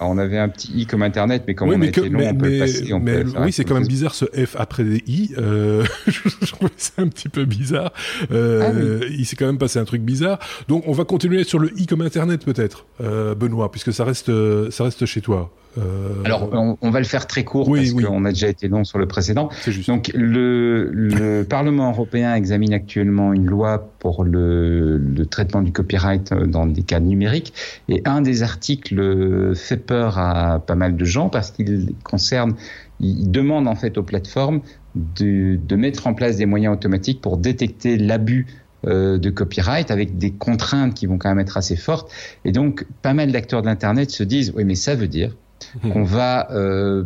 on 0.00 0.18
avait 0.18 0.38
un 0.38 0.48
petit 0.48 0.72
i 0.74 0.86
comme 0.86 1.02
internet, 1.02 1.44
mais 1.46 1.54
comme 1.54 1.70
on 1.70 1.80
a 1.80 1.86
été 1.86 2.08
long, 2.08 2.20
on 2.28 2.34
peut 2.34 2.50
le 2.50 2.58
passer. 2.58 2.92
oui, 2.92 3.52
c'est 3.52 3.64
quand 3.64 3.74
même 3.74 3.86
bizarre 3.86 4.14
ce 4.14 4.24
f 4.24 4.56
après 4.58 4.84
des 4.84 5.02
i. 5.06 5.32
Euh, 5.38 5.84
je 6.06 6.46
trouvais 6.46 6.72
ça 6.76 6.92
un 6.98 7.08
petit 7.08 7.28
peu 7.28 7.44
bizarre. 7.44 7.92
Euh, 8.30 9.00
ah 9.02 9.06
il 9.10 9.26
s'est 9.26 9.36
quand 9.36 9.46
même 9.46 9.58
passé 9.58 9.78
un 9.78 9.84
truc 9.84 10.02
bizarre. 10.02 10.38
Donc, 10.68 10.84
on 10.86 10.92
va 10.92 11.04
continuer 11.04 11.44
sur 11.44 11.58
le 11.58 11.72
i 11.78 11.86
comme 11.86 12.02
internet 12.02 12.44
peut-être, 12.44 12.86
euh, 13.00 13.34
Benoît, 13.34 13.70
puisque 13.70 13.92
ça 13.92 14.04
reste, 14.04 14.30
ça 14.70 14.84
reste 14.84 15.06
chez 15.06 15.20
toi. 15.20 15.50
Euh, 15.76 16.24
Alors, 16.24 16.50
on, 16.80 16.90
va 16.90 16.98
le 16.98 17.04
faire 17.04 17.26
très 17.26 17.44
court 17.44 17.70
parce 17.72 17.92
qu'on 17.92 18.24
a 18.24 18.30
déjà 18.30 18.48
été 18.48 18.68
long 18.68 18.84
sur 18.84 18.98
le 18.98 19.06
précédent. 19.06 19.48
Donc, 19.86 20.10
le, 20.14 20.90
le 20.92 21.44
Parlement 21.48 21.90
européen 21.90 22.34
examine 22.34 22.72
actuellement 22.72 23.32
une 23.32 23.46
loi 23.46 23.92
pour 23.98 24.24
le, 24.24 24.98
le, 24.98 25.26
traitement 25.26 25.62
du 25.62 25.72
copyright 25.72 26.32
dans 26.32 26.66
des 26.66 26.82
cas 26.82 27.00
numériques. 27.00 27.52
Et 27.88 28.02
un 28.04 28.22
des 28.22 28.42
articles 28.42 29.54
fait 29.54 29.76
peur 29.88 30.18
à 30.18 30.60
pas 30.60 30.76
mal 30.76 30.96
de 30.96 31.04
gens 31.04 31.30
parce 31.30 31.50
qu'il 31.50 31.94
concerne, 32.04 32.54
il 33.00 33.30
demande 33.30 33.66
en 33.66 33.74
fait 33.74 33.98
aux 33.98 34.02
plateformes 34.04 34.60
de, 34.94 35.56
de 35.56 35.76
mettre 35.76 36.06
en 36.06 36.14
place 36.14 36.36
des 36.36 36.46
moyens 36.46 36.74
automatiques 36.74 37.20
pour 37.20 37.38
détecter 37.38 37.96
l'abus 37.96 38.46
euh, 38.86 39.18
de 39.18 39.30
copyright 39.30 39.90
avec 39.90 40.18
des 40.18 40.30
contraintes 40.30 40.94
qui 40.94 41.06
vont 41.06 41.18
quand 41.18 41.30
même 41.30 41.40
être 41.40 41.56
assez 41.56 41.74
fortes. 41.76 42.12
Et 42.44 42.52
donc, 42.52 42.86
pas 43.02 43.14
mal 43.14 43.32
d'acteurs 43.32 43.62
de 43.62 43.66
l'Internet 43.66 44.10
se 44.10 44.22
disent, 44.22 44.52
oui, 44.54 44.64
mais 44.64 44.76
ça 44.76 44.94
veut 44.94 45.08
dire 45.08 45.34
Mhm. 45.82 45.92
qu'on 45.92 46.04
va 46.04 46.50
euh, 46.52 47.04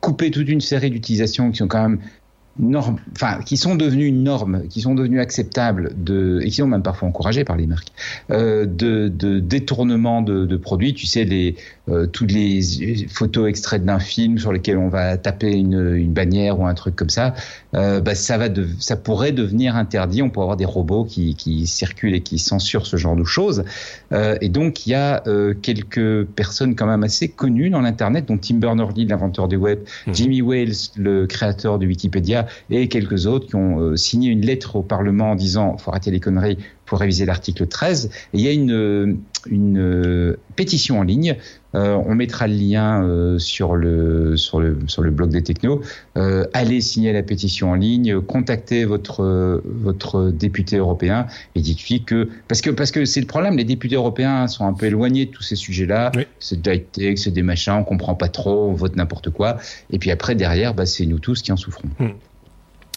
couper 0.00 0.30
toute 0.30 0.48
une 0.48 0.60
série 0.60 0.90
d'utilisations 0.90 1.50
qui 1.50 1.58
sont 1.58 1.68
quand 1.68 1.88
même 1.88 2.00
normes, 2.58 2.98
enfin 3.12 3.40
qui 3.44 3.56
sont 3.56 3.74
devenues 3.74 4.06
une 4.06 4.22
norme, 4.22 4.66
qui 4.68 4.80
sont 4.80 4.94
devenues 4.94 5.20
acceptables 5.20 5.92
de, 5.96 6.40
et 6.42 6.50
qui 6.50 6.56
sont 6.56 6.66
même 6.66 6.82
parfois 6.82 7.08
encouragées 7.08 7.44
par 7.44 7.56
les 7.56 7.66
marques, 7.66 7.92
euh, 8.30 8.66
de, 8.66 9.08
de, 9.08 9.38
détournement 9.38 10.22
de, 10.22 10.46
de, 10.46 10.56
produits. 10.56 10.94
Tu 10.94 11.06
sais 11.06 11.24
les 11.24 11.56
euh, 11.88 12.06
toutes 12.06 12.32
les 12.32 12.60
photos 13.08 13.48
extraites 13.48 13.84
d'un 13.84 13.98
film 13.98 14.38
sur 14.38 14.52
lesquelles 14.52 14.78
on 14.78 14.88
va 14.88 15.16
taper 15.16 15.52
une, 15.52 15.94
une 15.96 16.12
bannière 16.12 16.60
ou 16.60 16.66
un 16.66 16.74
truc 16.74 16.96
comme 16.96 17.10
ça, 17.10 17.34
euh, 17.74 18.00
bah, 18.00 18.14
ça 18.14 18.38
va 18.38 18.48
de, 18.48 18.68
ça 18.78 18.96
pourrait 18.96 19.32
devenir 19.32 19.76
interdit. 19.76 20.22
On 20.22 20.30
pourrait 20.30 20.44
avoir 20.44 20.56
des 20.56 20.64
robots 20.64 21.04
qui, 21.04 21.34
qui 21.34 21.66
circulent 21.66 22.14
et 22.14 22.20
qui 22.20 22.38
censurent 22.38 22.86
ce 22.86 22.96
genre 22.96 23.16
de 23.16 23.24
choses. 23.24 23.64
Et 24.40 24.48
donc 24.48 24.86
il 24.86 24.90
y 24.90 24.94
a 24.94 25.22
quelques 25.62 26.24
personnes 26.24 26.74
quand 26.74 26.86
même 26.86 27.04
assez 27.04 27.28
connues 27.28 27.70
dans 27.70 27.80
l'internet, 27.80 28.26
dont 28.26 28.38
Tim 28.38 28.56
Berners-Lee, 28.56 29.06
l'inventeur 29.06 29.48
du 29.48 29.56
web, 29.56 29.80
mhm. 30.06 30.14
Jimmy 30.14 30.42
Wales, 30.42 30.74
le 30.96 31.26
créateur 31.26 31.78
de 31.78 31.86
Wikipédia, 31.86 32.39
et 32.70 32.88
quelques 32.88 33.26
autres 33.26 33.46
qui 33.46 33.56
ont 33.56 33.80
euh, 33.80 33.96
signé 33.96 34.30
une 34.30 34.44
lettre 34.44 34.76
au 34.76 34.82
Parlement 34.82 35.32
en 35.32 35.34
disant 35.34 35.76
faut 35.76 35.90
arrêter 35.90 36.10
les 36.10 36.20
conneries, 36.20 36.58
pour 36.90 36.98
réviser 36.98 37.24
l'article 37.24 37.66
13. 37.66 38.10
Et 38.34 38.38
il 38.38 38.40
y 38.40 38.48
a 38.48 38.52
une, 38.52 39.20
une 39.48 40.36
pétition 40.56 40.98
en 40.98 41.04
ligne 41.04 41.36
euh, 41.74 41.94
on 41.94 42.14
mettra 42.14 42.48
le 42.48 42.54
lien 42.54 43.02
euh, 43.04 43.38
sur 43.38 43.76
le 43.76 44.36
sur 44.36 44.60
le 44.60 44.78
sur 44.88 45.02
le 45.02 45.10
blog 45.10 45.30
des 45.30 45.42
technos. 45.42 45.82
Euh, 46.16 46.44
allez 46.52 46.80
signer 46.80 47.12
la 47.12 47.22
pétition 47.22 47.70
en 47.70 47.74
ligne, 47.74 48.20
contactez 48.20 48.84
votre 48.84 49.62
votre 49.64 50.30
député 50.30 50.78
européen 50.78 51.26
et 51.54 51.60
dites-lui 51.60 52.02
que 52.02 52.28
parce 52.48 52.60
que 52.60 52.70
parce 52.70 52.90
que 52.90 53.04
c'est 53.04 53.20
le 53.20 53.26
problème. 53.26 53.56
Les 53.56 53.64
députés 53.64 53.94
européens 53.94 54.48
sont 54.48 54.66
un 54.66 54.72
peu 54.72 54.86
éloignés 54.86 55.26
de 55.26 55.30
tous 55.30 55.42
ces 55.42 55.56
sujets-là. 55.56 56.10
C'est 56.40 56.60
de 56.60 56.74
tech 56.74 57.16
c'est 57.16 57.30
des 57.30 57.42
machins, 57.42 57.74
on 57.74 57.84
comprend 57.84 58.14
pas 58.14 58.28
trop, 58.28 58.68
on 58.68 58.74
vote 58.74 58.96
n'importe 58.96 59.30
quoi. 59.30 59.58
Et 59.90 59.98
puis 59.98 60.10
après 60.10 60.34
derrière, 60.34 60.74
bah, 60.74 60.86
c'est 60.86 61.06
nous 61.06 61.20
tous 61.20 61.42
qui 61.42 61.52
en 61.52 61.56
souffrons. 61.56 61.88
Hmm. 62.00 62.10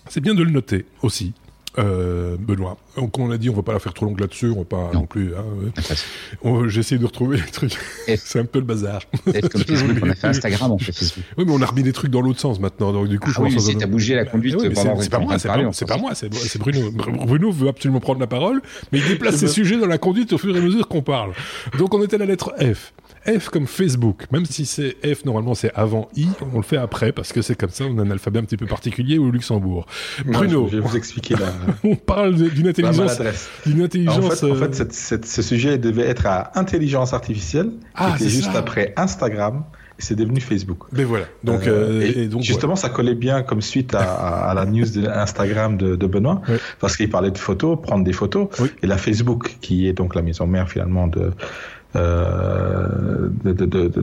C'est 0.10 0.22
bien 0.22 0.34
de 0.34 0.44
le 0.44 0.52
noter 0.52 0.86
aussi. 1.02 1.34
Euh, 1.80 2.38
Benoît. 2.40 2.78
Donc 2.96 3.18
on 3.18 3.28
l'a 3.28 3.40
dit, 3.40 3.50
on 3.50 3.54
va 3.54 3.64
pas 3.64 3.74
la 3.74 3.80
faire 3.80 3.94
trop 3.94 4.06
longue 4.06 4.20
là-dessus, 4.20 4.50
on 4.50 4.60
va 4.60 4.66
pas 4.66 4.92
non, 4.94 5.06
plus. 5.06 5.34
Hein, 5.36 6.64
J'essaie 6.68 7.00
de 7.00 7.06
retrouver 7.06 7.38
les 7.38 7.52
trucs. 7.52 7.76
C'est 8.18 8.40
un 8.40 8.46
peu 8.46 8.60
le 8.60 8.66
bazar. 8.66 9.02
comme 9.26 9.34
Facebook, 9.64 9.98
on 10.04 10.10
a 10.10 10.16
fait 10.16 10.28
Instagram, 10.28 10.72
on 10.72 10.78
fait 10.78 10.92
Facebook. 10.92 11.24
Oui, 11.38 11.46
mais 11.48 11.52
on 11.52 11.62
a 11.62 11.66
remis 11.66 11.82
des 11.82 11.94
trucs 11.94 12.12
dans 12.12 12.22
l'autre 12.22 12.40
sens 12.40 12.60
maintenant. 12.60 12.94
Donc 12.94 13.08
du 13.08 13.20
coup, 13.20 13.30
ah 13.32 13.34
je 13.38 13.42
oui, 13.42 13.56
pense. 13.56 13.78
t'as 13.78 13.88
bougé 13.88 14.14
la 14.16 14.26
conduite 14.26 14.56
pendant. 14.56 15.02
C'est 15.02 15.10
pas, 15.10 15.20
moi, 15.20 15.38
c'est 15.40 15.88
pas, 15.88 15.98
moi, 15.98 16.14
c'est 16.14 16.60
Bruno. 16.60 16.92
Bruno 16.92 17.52
veut 17.52 17.70
absolument 17.70 18.00
prendre 18.00 18.20
la 18.20 18.28
parole, 18.28 18.62
mais 18.92 19.00
il 19.00 19.08
déplace 19.08 19.38
ses 19.38 19.48
sujets 19.48 19.78
dans 19.78 19.88
la 19.88 19.98
conduite 19.98 20.32
au 20.34 20.38
fur 20.38 20.56
et 20.56 20.60
à 20.60 20.62
mesure 20.62 20.88
qu'on 20.88 21.02
parle. 21.02 21.32
Donc 21.80 21.94
on 21.94 22.04
était 22.04 22.16
à 22.16 22.20
la 22.20 22.26
lettre 22.26 22.54
F. 22.60 22.94
F 23.26 23.50
comme 23.50 23.68
Facebook, 23.68 24.26
même 24.32 24.46
si 24.46 24.66
c'est 24.66 24.98
F 25.02 25.24
normalement 25.24 25.56
c'est 25.56 25.72
avant 25.76 26.10
I, 26.16 26.28
on 26.54 26.58
le 26.58 26.64
fait 26.64 26.78
après 26.78 27.14
parce 27.14 27.32
que 27.32 27.42
c'est 27.42 27.56
comme 27.56 27.70
ça, 27.70 27.86
on 27.86 27.98
a 28.00 28.02
un 28.02 28.12
alphabet 28.12 28.40
un 28.40 28.44
petit 28.44 28.58
peu 28.58 28.66
particulier 28.66 29.18
au 29.18 29.32
Luxembourg. 29.32 29.86
Bruno, 30.26 30.68
je 30.70 30.78
vais 30.78 30.82
vous 30.82 30.98
expliquer 30.98 31.36
la. 31.36 31.54
on 31.84 31.96
parle 31.96 32.36
d'une 32.36 32.68
intelligence, 32.68 33.22
d'une 33.66 33.82
intelligence. 33.82 34.44
En 34.44 34.56
fait, 34.56 34.82
euh, 34.82 35.18
ce 35.24 35.42
sujet 35.42 35.78
devait 35.78 36.08
être 36.08 36.26
à 36.26 36.58
intelligence 36.58 37.14
artificielle, 37.14 37.72
ah, 37.96 38.14
était 38.16 38.30
juste 38.30 38.56
après 38.56 38.94
Instagram 38.98 39.64
c'est 40.04 40.16
devenu 40.16 40.42
Facebook. 40.42 40.84
Mais 40.92 41.04
voilà. 41.04 41.26
Donc, 41.44 41.68
euh, 41.68 42.02
et, 42.02 42.28
donc 42.28 42.42
justement, 42.42 42.76
ça 42.76 42.90
collait 42.90 43.16
bien 43.16 43.44
comme 43.44 43.62
suite 43.62 43.96
à, 43.96 44.54
la 44.56 44.66
news 44.66 44.86
de 44.86 45.08
Instagram 45.08 45.78
de, 45.78 46.08
Benoît, 46.08 46.42
parce 46.80 46.98
qu'il 46.98 47.10
parlait 47.10 47.32
de 47.32 47.38
photos, 47.38 47.80
prendre 47.82 48.04
des 48.04 48.14
photos, 48.14 48.50
et 48.82 48.88
la 48.88 48.98
Facebook, 48.98 49.58
qui 49.62 49.88
est 49.88 49.94
donc 49.94 50.16
la 50.16 50.22
maison 50.22 50.48
mère 50.48 50.70
finalement 50.70 51.08
de 51.08 51.20
euh, 51.20 51.32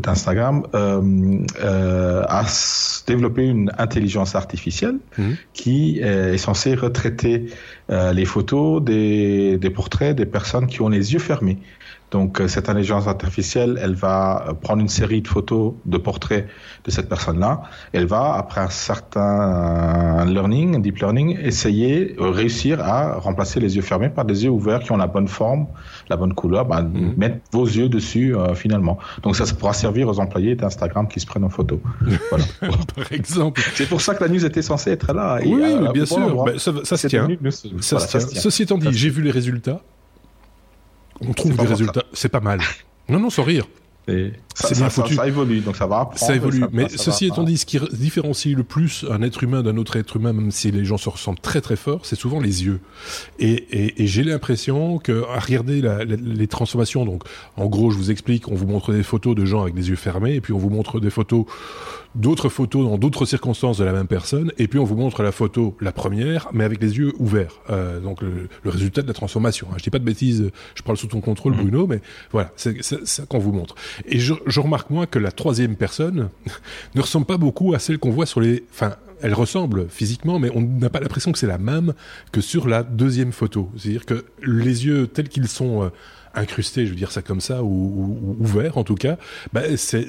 d'Instagram 0.01 0.67
euh, 0.75 1.01
euh, 1.63 2.23
a 2.29 2.45
développé 3.07 3.47
une 3.47 3.73
intelligence 3.79 4.35
artificielle 4.35 4.99
mhm. 5.19 5.37
qui 5.53 5.99
est 6.01 6.39
censée 6.39 6.75
retraiter 6.75 7.47
euh, 7.91 8.13
les 8.13 8.25
photos 8.25 8.83
des, 8.83 9.59
des 9.59 9.71
portraits 9.71 10.15
des 10.15 10.27
personnes 10.27 10.67
qui 10.67 10.83
ont 10.83 10.89
les 10.89 11.13
yeux 11.13 11.19
fermés. 11.19 11.59
Donc 12.11 12.43
cette 12.49 12.69
intelligence 12.69 13.07
artificielle, 13.07 13.79
elle 13.83 13.95
va 13.95 14.55
prendre 14.61 14.81
une 14.81 14.89
série 14.89 15.23
de 15.23 15.29
photos, 15.29 15.75
de 15.87 15.99
portraits 15.99 16.49
de 16.85 16.91
cette 16.91 17.09
personne-là. 17.09 17.63
Elle 17.93 18.07
va, 18.07 18.35
après 18.35 18.61
un 18.61 18.71
certain 18.71 20.25
learning, 20.27 20.77
un 20.77 20.79
deep 20.81 20.99
learning, 20.99 21.39
essayer, 21.41 22.17
réussir 22.19 22.81
à 22.81 23.19
remplacer 23.19 23.61
les 23.61 23.77
yeux 23.77 23.83
fermés 23.83 24.09
par 24.09 24.25
des 24.25 24.45
yeux 24.45 24.51
ouverts 24.51 24.81
qui 24.81 24.93
ont 24.93 24.97
la 24.97 25.07
bonne 25.07 25.29
forme, 25.29 25.67
la 26.09 26.17
bonne 26.17 26.35
couleur, 26.35 26.65
bah, 26.67 26.83
mhm. 26.83 27.15
mettre 27.17 27.37
vos 27.53 27.65
yeux 27.65 27.89
dessus 27.89 28.35
euh, 28.35 28.55
finalement. 28.55 28.99
Donc 29.23 29.37
ça, 29.37 29.47
ça 29.47 29.55
pourra 29.55 29.73
servir 29.73 30.09
aux 30.09 30.21
employés 30.21 30.55
d'Instagram 30.55 31.09
qui 31.09 31.21
se 31.21 31.27
prennent 31.27 31.45
en 31.45 31.51
photo. 31.51 31.81
Voilà. 32.31 32.45
Par 32.95 33.13
exemple. 33.13 33.61
C'est 33.75 33.89
pour 33.89 34.01
ça 34.01 34.15
que 34.15 34.25
la 34.25 34.31
news 34.31 34.45
était 34.45 34.63
censée 34.63 34.91
être 34.91 35.13
là. 35.13 35.39
oui, 35.45 35.63
euh, 35.63 35.93
bien 35.93 36.07
sûr. 36.07 36.45
Ben, 36.45 36.59
ça, 36.59 36.73
ça, 36.85 36.97
se 36.97 37.09
tient. 37.09 37.29
ça, 37.81 37.99
se 37.99 38.19
tient. 38.19 38.41
Ceci 38.41 38.63
étant 38.63 38.79
dit, 38.79 38.89
j'ai 38.93 39.11
vu 39.11 39.23
les 39.23 39.31
résultats. 39.31 39.81
On 41.21 41.33
trouve 41.33 41.57
des 41.57 41.67
résultats. 41.67 42.05
C'est 42.13 42.29
pas 42.29 42.41
mal. 42.41 42.61
Non, 43.09 43.21
non, 43.21 43.31
sans 43.31 43.43
rire. 43.43 43.67
C'est 44.61 44.77
bien 44.77 44.91
foutu. 44.91 45.15
Ça, 45.15 45.27
évolue, 45.27 45.61
donc 45.61 45.77
ça 45.77 45.87
va 45.87 46.01
apprendre. 46.01 46.19
Ça 46.19 46.35
évolue. 46.35 46.65
mais 46.73 46.89
ceci 46.89 47.27
étant 47.27 47.43
dit, 47.43 47.59
ce 47.59 47.67
qui 47.67 47.79
différencie 47.93 48.55
le 48.57 48.65
plus 48.65 49.05
un 49.11 49.23
être 49.23 49.43
humain 49.43 49.63
d'un 49.63 49.77
autre 49.77 49.97
être 49.97 50.17
humain, 50.17 50.33
même 50.33 50.51
si 50.51 50.71
les 50.71 50.85
gens 50.85 50.99
se 50.99 51.09
ressentent 51.09 51.43
très 51.43 51.61
très 51.61 51.77
fort, 51.77 52.01
c'est 52.05 52.17
souvent 52.17 52.41
les 52.41 52.65
yeux. 52.65 52.81
Et, 53.39 53.95
j'ai 53.99 54.25
l'impression 54.25 54.99
que, 54.99 55.25
à 55.35 55.39
regarder 55.39 55.83
les 56.07 56.47
transformations, 56.47 57.05
donc 57.05 57.23
en 57.57 57.67
gros, 57.67 57.91
je 57.91 57.97
vous 57.97 58.11
explique, 58.11 58.49
on 58.49 58.55
vous 58.55 58.67
montre 58.67 58.93
des 58.93 59.03
photos 59.03 59.35
de 59.35 59.45
gens 59.45 59.63
avec 59.63 59.75
les 59.75 59.89
yeux 59.89 59.97
fermés, 59.97 60.35
et 60.35 60.41
puis 60.41 60.53
on 60.53 60.59
vous 60.59 60.71
montre 60.71 61.01
des 61.01 61.11
photos 61.11 61.47
d'autres 62.15 62.49
photos 62.49 62.85
dans 62.85 62.99
d'autres 62.99 63.25
circonstances 63.25 63.79
de 63.79 63.85
la 63.85 63.93
même 63.93 64.07
personne, 64.07 64.53
et 64.59 64.69
puis 64.69 64.79
on 64.79 64.85
vous 64.85 64.97
montre 64.97 65.23
la 65.23 65.33
photo, 65.33 65.77
la 65.81 65.93
première, 65.93 66.49
mais 66.53 66.65
avec 66.65 66.83
les 66.83 66.99
yeux 66.99 67.13
ouverts. 67.19 67.61
Euh, 67.71 68.01
donc 68.01 68.21
le, 68.23 68.49
résultat 68.65 69.03
de 69.03 69.07
la 69.07 69.15
transformation. 69.15 69.69
Hein. 69.71 69.77
Je 69.79 69.83
dis 69.85 69.91
pas 69.91 69.99
de 69.99 70.05
bêtises, 70.05 70.51
je 70.75 70.83
parle 70.83 70.97
sous 70.97 71.07
ton 71.07 71.21
contrôle, 71.21 71.55
mmh. 71.55 71.61
Bruno, 71.61 71.87
mais 71.87 72.01
voilà, 72.33 72.51
c'est 72.57 72.83
ça 72.83 73.25
qu'on 73.27 73.39
vous 73.39 73.53
montre. 73.53 73.75
Et 74.07 74.19
je, 74.19 74.35
je 74.51 74.61
remarque 74.61 74.91
moi 74.91 75.07
que 75.07 75.19
la 75.19 75.33
troisième 75.33 75.77
personne 75.77 76.29
ne 76.95 77.01
ressemble 77.01 77.27
pas 77.27 77.39
beaucoup 77.39 77.75
à 77.75 77.79
celle 77.79 77.99
qu'on 77.99 78.11
voit 78.11 78.27
sur 78.27 78.41
les. 78.41 78.65
Enfin, 78.73 78.97
elle 79.23 79.35
ressemble 79.35 79.89
physiquement, 79.89 80.39
mais 80.39 80.51
on 80.55 80.63
n'a 80.63 80.89
pas 80.89 81.01
l'impression 81.01 81.33
que 81.33 81.39
c'est 81.39 81.47
la 81.47 81.59
même 81.59 81.93
que 82.33 82.41
sur 82.41 82.67
la 82.67 82.83
deuxième 82.83 83.33
photo. 83.33 83.71
C'est-à-dire 83.77 84.07
que 84.07 84.25
les 84.43 84.87
yeux 84.87 85.07
tels 85.07 85.29
qu'ils 85.29 85.49
sont 85.49 85.83
euh, 85.83 85.89
incrustés, 86.35 86.87
je 86.87 86.91
veux 86.91 86.97
dire 86.97 87.13
ça 87.13 87.23
comme 87.23 87.41
ça, 87.41 87.63
ou, 87.63 88.37
ouverts 88.41 88.79
en 88.79 88.85
tout 88.85 88.95
cas, 88.95 89.19
bah, 89.53 89.63
c'est 89.77 90.09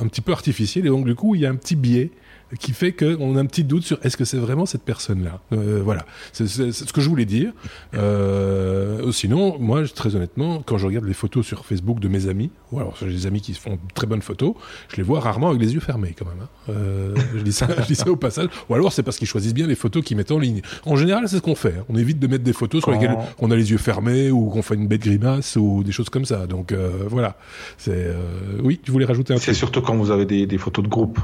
un 0.00 0.08
petit 0.08 0.20
peu 0.20 0.32
artificiel 0.32 0.86
et 0.86 0.88
donc 0.88 1.06
du 1.06 1.14
coup 1.14 1.34
il 1.34 1.42
y 1.42 1.46
a 1.46 1.50
un 1.50 1.56
petit 1.56 1.76
biais 1.76 2.10
qui 2.58 2.72
fait 2.72 2.92
qu'on 2.92 3.36
a 3.36 3.40
un 3.40 3.46
petit 3.46 3.64
doute 3.64 3.84
sur 3.84 3.98
est-ce 4.02 4.16
que 4.16 4.24
c'est 4.24 4.36
vraiment 4.36 4.66
cette 4.66 4.82
personne-là. 4.82 5.40
Euh, 5.52 5.80
voilà, 5.84 6.04
c'est 6.32 6.46
ce 6.48 6.92
que 6.92 7.00
je 7.00 7.08
voulais 7.08 7.24
dire. 7.24 7.52
Euh, 7.94 9.12
sinon, 9.12 9.58
moi, 9.58 9.86
très 9.86 10.16
honnêtement, 10.16 10.62
quand 10.64 10.78
je 10.78 10.86
regarde 10.86 11.04
les 11.04 11.14
photos 11.14 11.46
sur 11.46 11.64
Facebook 11.64 12.00
de 12.00 12.08
mes 12.08 12.28
amis, 12.28 12.50
ou 12.72 12.78
alors 12.78 12.96
j'ai 13.00 13.12
des 13.12 13.26
amis 13.26 13.40
qui 13.40 13.54
font 13.54 13.74
de 13.74 13.78
très 13.94 14.06
bonnes 14.06 14.22
photos, 14.22 14.54
je 14.88 14.96
les 14.96 15.02
vois 15.02 15.20
rarement 15.20 15.48
avec 15.48 15.60
les 15.60 15.74
yeux 15.74 15.80
fermés 15.80 16.14
quand 16.18 16.26
même. 16.26 16.42
Hein. 16.42 16.48
Euh, 16.70 17.14
je, 17.36 17.42
dis 17.42 17.52
ça, 17.52 17.68
je 17.80 17.86
dis 17.86 17.94
ça 17.94 18.10
au 18.10 18.16
passage. 18.16 18.48
Ou 18.68 18.74
alors 18.74 18.92
c'est 18.92 19.02
parce 19.02 19.16
qu'ils 19.16 19.28
choisissent 19.28 19.54
bien 19.54 19.66
les 19.66 19.74
photos 19.74 20.04
qu'ils 20.04 20.16
mettent 20.16 20.32
en 20.32 20.38
ligne. 20.38 20.62
En 20.84 20.96
général, 20.96 21.28
c'est 21.28 21.36
ce 21.36 21.40
qu'on 21.40 21.54
fait. 21.54 21.74
Hein. 21.78 21.84
On 21.88 21.96
évite 21.96 22.18
de 22.18 22.26
mettre 22.26 22.44
des 22.44 22.52
photos 22.52 22.82
sur 22.82 22.90
lesquelles 22.90 23.16
on 23.38 23.50
a 23.50 23.56
les 23.56 23.70
yeux 23.70 23.78
fermés 23.78 24.30
ou 24.30 24.48
qu'on 24.50 24.62
fait 24.62 24.74
une 24.74 24.88
bête 24.88 25.02
grimace 25.02 25.56
ou 25.56 25.82
des 25.84 25.92
choses 25.92 26.08
comme 26.08 26.24
ça. 26.24 26.46
Donc 26.46 26.72
euh, 26.72 27.04
voilà. 27.08 27.36
C'est 27.78 27.92
euh, 27.94 28.14
oui, 28.62 28.80
tu 28.82 28.90
voulais 28.90 29.06
rajouter 29.06 29.34
un 29.34 29.38
C'est 29.38 29.54
surtout 29.54 29.82
quand 29.82 29.96
vous 29.96 30.10
avez 30.10 30.26
des, 30.26 30.46
des 30.46 30.58
photos 30.58 30.84
de 30.84 30.88
groupe. 30.88 31.20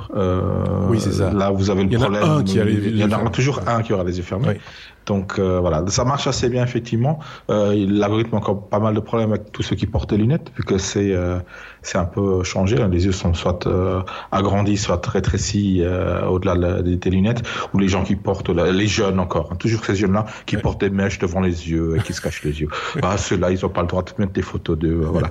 oui, 0.89 0.99
c'est 1.01 1.16
Là, 1.21 1.51
vous 1.51 1.71
avez 1.71 1.85
le 1.85 1.99
problème. 1.99 2.45
il 2.47 2.97
y 2.97 3.05
en 3.05 3.27
a 3.27 3.31
toujours 3.31 3.61
un 3.67 3.83
qui 3.83 3.93
aura 3.93 4.05
les 4.05 4.19
yeux 4.19 4.25
fermés. 4.25 4.59
Donc 5.07 5.39
euh, 5.39 5.61
voilà, 5.61 5.85
ça 5.87 6.05
marche 6.05 6.27
assez 6.27 6.49
bien 6.49 6.65
effectivement. 6.65 7.21
Euh, 7.49 7.87
L'algorithme 7.89 8.35
a 8.35 8.39
encore 8.39 8.69
pas 8.69 8.81
mal 8.81 8.95
de 8.95 9.01
problèmes 9.01 9.31
avec 9.31 9.53
tous 9.53 9.63
ceux 9.63 9.77
qui 9.77 9.87
portent 9.87 10.11
des 10.11 10.17
lunettes, 10.17 10.53
vu 10.57 10.65
que 10.65 10.79
c'est 10.79 11.13
euh, 11.13 11.39
c'est 11.87 11.99
un 11.99 12.05
peu 12.05 12.43
changé. 12.43 12.81
Hein. 12.81 12.89
Les 12.89 13.07
yeux 13.07 13.13
sont 13.13 13.33
soit 13.33 13.67
euh, 13.67 14.03
agrandis, 14.33 14.77
soit 14.77 15.05
rétrécis 15.07 15.83
euh, 15.83 16.27
au-delà 16.27 16.83
des, 16.83 17.11
lunettes, 17.11 17.43
ou 17.73 17.79
les 17.79 17.87
gens 17.87 18.03
qui 18.03 18.17
portent, 18.17 18.51
les 18.51 18.87
jeunes 18.89 19.21
encore, 19.21 19.51
hein. 19.53 19.57
toujours 19.57 19.85
ces 19.85 19.95
jeunes-là 19.95 20.27
qui 20.47 20.57
portent 20.57 20.81
des 20.81 20.91
mèches 20.91 21.21
devant 21.21 21.41
les 21.41 21.71
yeux 21.71 21.97
et 21.97 22.01
qui 22.01 22.13
se 22.13 22.21
cachent 22.21 22.43
les 22.43 22.61
yeux. 22.61 22.69
Ah, 23.03 23.17
ceux-là, 23.17 23.53
ils 23.53 23.61
n'ont 23.63 23.69
pas 23.69 23.83
le 23.83 23.87
droit 23.87 24.03
de 24.03 24.11
mettre 24.19 24.33
des 24.33 24.43
photos 24.43 24.77
d'eux. 24.77 25.01
voilà. 25.05 25.31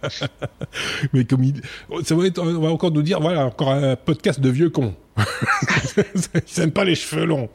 Mais 1.12 1.24
comme 1.24 1.44
il... 1.44 1.60
ça 2.04 2.14
va 2.14 2.24
être, 2.24 2.38
on 2.38 2.60
va 2.60 2.68
encore 2.68 2.90
nous 2.90 3.02
dire, 3.02 3.20
voilà, 3.20 3.44
encore 3.44 3.70
un 3.70 3.96
podcast 3.96 4.40
de 4.40 4.48
vieux 4.48 4.70
cons. 4.70 4.94
ils 5.98 6.60
n'aiment 6.60 6.70
pas 6.70 6.84
les 6.84 6.94
cheveux 6.94 7.26
longs. 7.26 7.50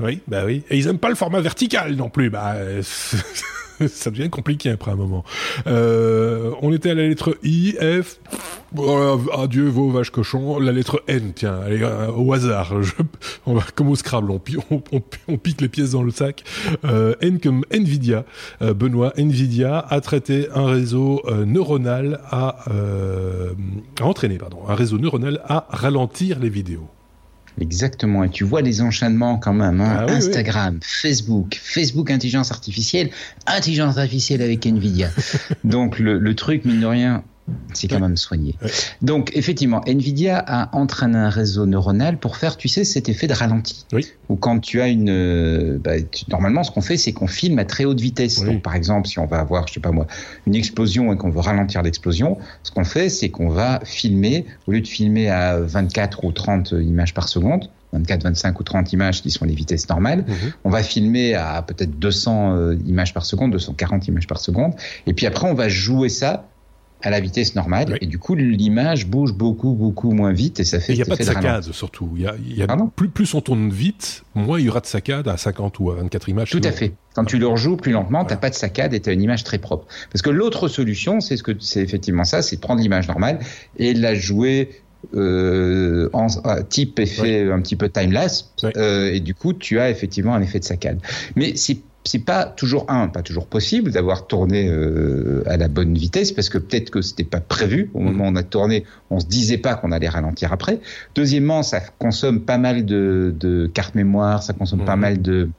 Oui, 0.00 0.22
bah 0.26 0.44
oui. 0.46 0.62
Et 0.70 0.78
ils 0.78 0.86
aiment 0.86 0.98
pas 0.98 1.10
le 1.10 1.14
format 1.14 1.42
vertical 1.42 1.94
non 1.94 2.08
plus. 2.08 2.30
Bah, 2.30 2.54
ça 3.88 4.10
devient 4.10 4.30
compliqué 4.30 4.70
après 4.70 4.90
un 4.90 4.96
moment. 4.96 5.24
Euh, 5.66 6.52
on 6.62 6.72
était 6.72 6.90
à 6.90 6.94
la 6.94 7.06
lettre 7.06 7.36
I, 7.42 7.74
F. 7.80 8.20
adieu 9.36 9.68
vos 9.68 9.90
vaches 9.90 10.10
cochons. 10.10 10.58
La 10.58 10.72
lettre 10.72 11.02
N, 11.06 11.32
tiens, 11.34 11.60
euh, 11.66 12.10
au 12.12 12.32
hasard. 12.32 12.74
on 13.46 13.54
va 13.54 13.62
comme 13.74 13.88
au 13.88 13.96
Scrabble, 13.96 14.30
on, 14.70 14.82
on, 15.28 15.36
pique 15.36 15.60
les 15.60 15.68
pièces 15.68 15.92
dans 15.92 16.02
le 16.02 16.10
sac. 16.10 16.44
Euh, 16.84 17.14
N 17.20 17.40
comme 17.40 17.64
Nvidia. 17.70 18.24
Benoît, 18.60 19.12
Nvidia 19.16 19.78
a 19.78 20.00
traité 20.00 20.48
un 20.54 20.66
réseau 20.66 21.22
neuronal 21.46 22.20
à, 22.30 22.64
à 24.00 24.04
entraîner, 24.04 24.38
pardon, 24.38 24.58
un 24.68 24.74
réseau 24.74 24.98
neuronal 24.98 25.40
à 25.44 25.66
ralentir 25.70 26.38
les 26.38 26.48
vidéos. 26.48 26.88
Exactement. 27.60 28.24
Et 28.24 28.30
tu 28.30 28.44
vois 28.44 28.62
les 28.62 28.80
enchaînements 28.80 29.38
quand 29.38 29.52
même. 29.52 29.80
Hein. 29.80 30.06
Ah 30.08 30.12
Instagram, 30.12 30.78
Facebook, 30.82 31.58
Facebook 31.62 32.10
intelligence 32.10 32.50
artificielle, 32.50 33.10
intelligence 33.46 33.98
artificielle 33.98 34.42
avec 34.42 34.66
Nvidia. 34.66 35.10
Donc 35.64 35.98
le, 35.98 36.18
le 36.18 36.34
truc, 36.34 36.64
mine 36.64 36.80
de 36.80 36.86
rien, 36.86 37.24
c'est 37.74 37.88
quand 37.88 38.00
même 38.00 38.16
soigné. 38.16 38.54
Donc, 39.02 39.30
effectivement, 39.34 39.80
Nvidia 39.86 40.38
a 40.38 40.76
entraîné 40.76 41.16
un 41.16 41.28
réseau 41.28 41.66
neuronal 41.66 42.18
pour 42.18 42.36
faire, 42.36 42.56
tu 42.56 42.68
sais, 42.68 42.84
cet 42.84 43.08
effet 43.08 43.26
de 43.26 43.34
ralenti. 43.34 43.86
Oui. 43.92 44.06
Ou 44.28 44.36
quand 44.36 44.60
tu 44.60 44.80
as 44.80 44.88
une, 44.88 45.10
euh, 45.10 45.78
bah, 45.82 45.92
normalement, 46.28 46.62
ce 46.62 46.70
qu'on 46.70 46.80
fait, 46.80 46.96
c'est 46.96 47.12
qu'on 47.12 47.26
filme 47.26 47.58
à 47.58 47.64
très 47.64 47.84
haute 47.84 48.00
vitesse. 48.00 48.42
Donc, 48.42 48.62
par 48.62 48.74
exemple, 48.74 49.08
si 49.08 49.18
on 49.18 49.26
va 49.26 49.38
avoir, 49.38 49.66
je 49.68 49.74
sais 49.74 49.80
pas 49.80 49.92
moi, 49.92 50.06
une 50.46 50.54
explosion 50.54 51.12
et 51.12 51.16
qu'on 51.16 51.30
veut 51.30 51.40
ralentir 51.40 51.82
l'explosion, 51.82 52.38
ce 52.62 52.70
qu'on 52.70 52.84
fait, 52.84 53.08
c'est 53.08 53.28
qu'on 53.28 53.48
va 53.48 53.80
filmer, 53.84 54.46
au 54.66 54.72
lieu 54.72 54.80
de 54.80 54.88
filmer 54.88 55.28
à 55.28 55.58
24 55.58 56.24
ou 56.24 56.32
30 56.32 56.72
images 56.72 57.14
par 57.14 57.28
seconde, 57.28 57.68
24, 57.92 58.24
25 58.24 58.60
ou 58.60 58.62
30 58.62 58.92
images 58.92 59.22
qui 59.22 59.30
sont 59.30 59.44
les 59.44 59.54
vitesses 59.54 59.88
normales. 59.88 60.24
Mhm. 60.26 60.52
On 60.64 60.70
va 60.70 60.82
filmer 60.82 61.34
à 61.34 61.62
peut-être 61.62 61.98
200 61.98 62.54
euh, 62.54 62.76
images 62.86 63.14
par 63.14 63.24
seconde, 63.24 63.52
240 63.52 64.08
images 64.08 64.26
par 64.26 64.38
seconde. 64.38 64.74
Et 65.06 65.14
puis 65.14 65.26
après, 65.26 65.48
on 65.48 65.54
va 65.54 65.68
jouer 65.68 66.08
ça 66.08 66.48
à 67.02 67.10
la 67.10 67.20
vitesse 67.20 67.54
normale 67.54 67.96
et 68.00 68.06
du 68.06 68.18
coup 68.18 68.34
l'image 68.34 69.06
bouge 69.06 69.32
beaucoup 69.32 69.72
beaucoup 69.72 70.12
moins 70.12 70.32
vite 70.32 70.58
et 70.60 70.64
ça 70.64 70.80
fait 70.80 70.94
il 70.94 70.96
n'y 70.96 71.02
a 71.02 71.04
pas 71.04 71.16
de 71.16 71.22
saccade 71.22 71.72
surtout. 71.72 72.10
Il 72.16 72.22
y 72.22 72.62
a, 72.62 72.76
plus, 72.96 73.08
plus 73.08 73.34
on 73.34 73.40
tourne 73.40 73.70
vite 73.70 74.24
moins 74.34 74.58
il 74.58 74.66
y 74.66 74.68
aura 74.68 74.80
de 74.80 74.86
saccade 74.86 75.28
à 75.28 75.36
50 75.36 75.78
ou 75.78 75.90
à 75.90 75.94
24 75.96 76.28
images. 76.28 76.50
Tout 76.50 76.60
à 76.64 76.72
fait. 76.72 76.94
Quand 77.14 77.24
tu 77.24 77.38
le 77.38 77.46
rejoues 77.46 77.76
plus 77.76 77.92
lentement 77.92 78.24
tu 78.24 78.30
t'as 78.30 78.36
pas 78.36 78.50
de 78.50 78.54
saccade 78.54 78.94
et 78.94 79.00
tu 79.00 79.10
as 79.10 79.12
une 79.12 79.22
image 79.22 79.44
très 79.44 79.58
propre. 79.58 79.86
Parce 80.10 80.22
que 80.22 80.30
l'autre 80.30 80.68
solution 80.68 81.20
c'est 81.20 81.36
ce 81.36 81.42
que 81.42 81.52
c'est 81.60 81.80
effectivement 81.80 82.24
ça 82.24 82.42
c'est 82.42 82.60
prendre 82.60 82.80
l'image 82.80 83.06
normale 83.06 83.38
et 83.76 83.94
la 83.94 84.14
jouer 84.14 84.82
euh, 85.14 86.10
en 86.12 86.26
type 86.68 86.98
effet 86.98 87.48
un 87.50 87.60
petit 87.60 87.76
peu 87.76 87.88
timeless 87.88 88.52
euh, 88.76 89.12
et 89.12 89.20
du 89.20 89.34
coup 89.34 89.52
tu 89.52 89.78
as 89.78 89.90
effectivement 89.90 90.34
un 90.34 90.42
effet 90.42 90.58
de 90.58 90.64
saccade. 90.64 91.00
Mais 91.36 91.54
c'est 91.54 91.78
c'est 92.08 92.18
pas 92.20 92.46
toujours 92.46 92.86
un, 92.88 93.08
pas 93.08 93.22
toujours 93.22 93.46
possible 93.46 93.90
d'avoir 93.90 94.26
tourné 94.26 94.66
euh, 94.66 95.42
à 95.44 95.58
la 95.58 95.68
bonne 95.68 95.92
vitesse 95.92 96.32
parce 96.32 96.48
que 96.48 96.56
peut-être 96.56 96.88
que 96.88 97.02
c'était 97.02 97.22
pas 97.22 97.40
prévu 97.40 97.90
au 97.92 98.00
moment 98.00 98.24
où 98.24 98.28
on 98.28 98.36
a 98.36 98.42
tourné, 98.42 98.84
on 99.10 99.20
se 99.20 99.26
disait 99.26 99.58
pas 99.58 99.74
qu'on 99.74 99.92
allait 99.92 100.08
ralentir 100.08 100.50
après. 100.50 100.80
Deuxièmement, 101.14 101.62
ça 101.62 101.80
consomme 101.98 102.40
pas 102.40 102.56
mal 102.56 102.86
de, 102.86 103.34
de 103.38 103.66
cartes 103.66 103.94
mémoire, 103.94 104.42
ça 104.42 104.54
consomme 104.54 104.86
pas 104.86 104.96
mhm. 104.96 105.02
mal 105.02 105.22
de 105.22 105.50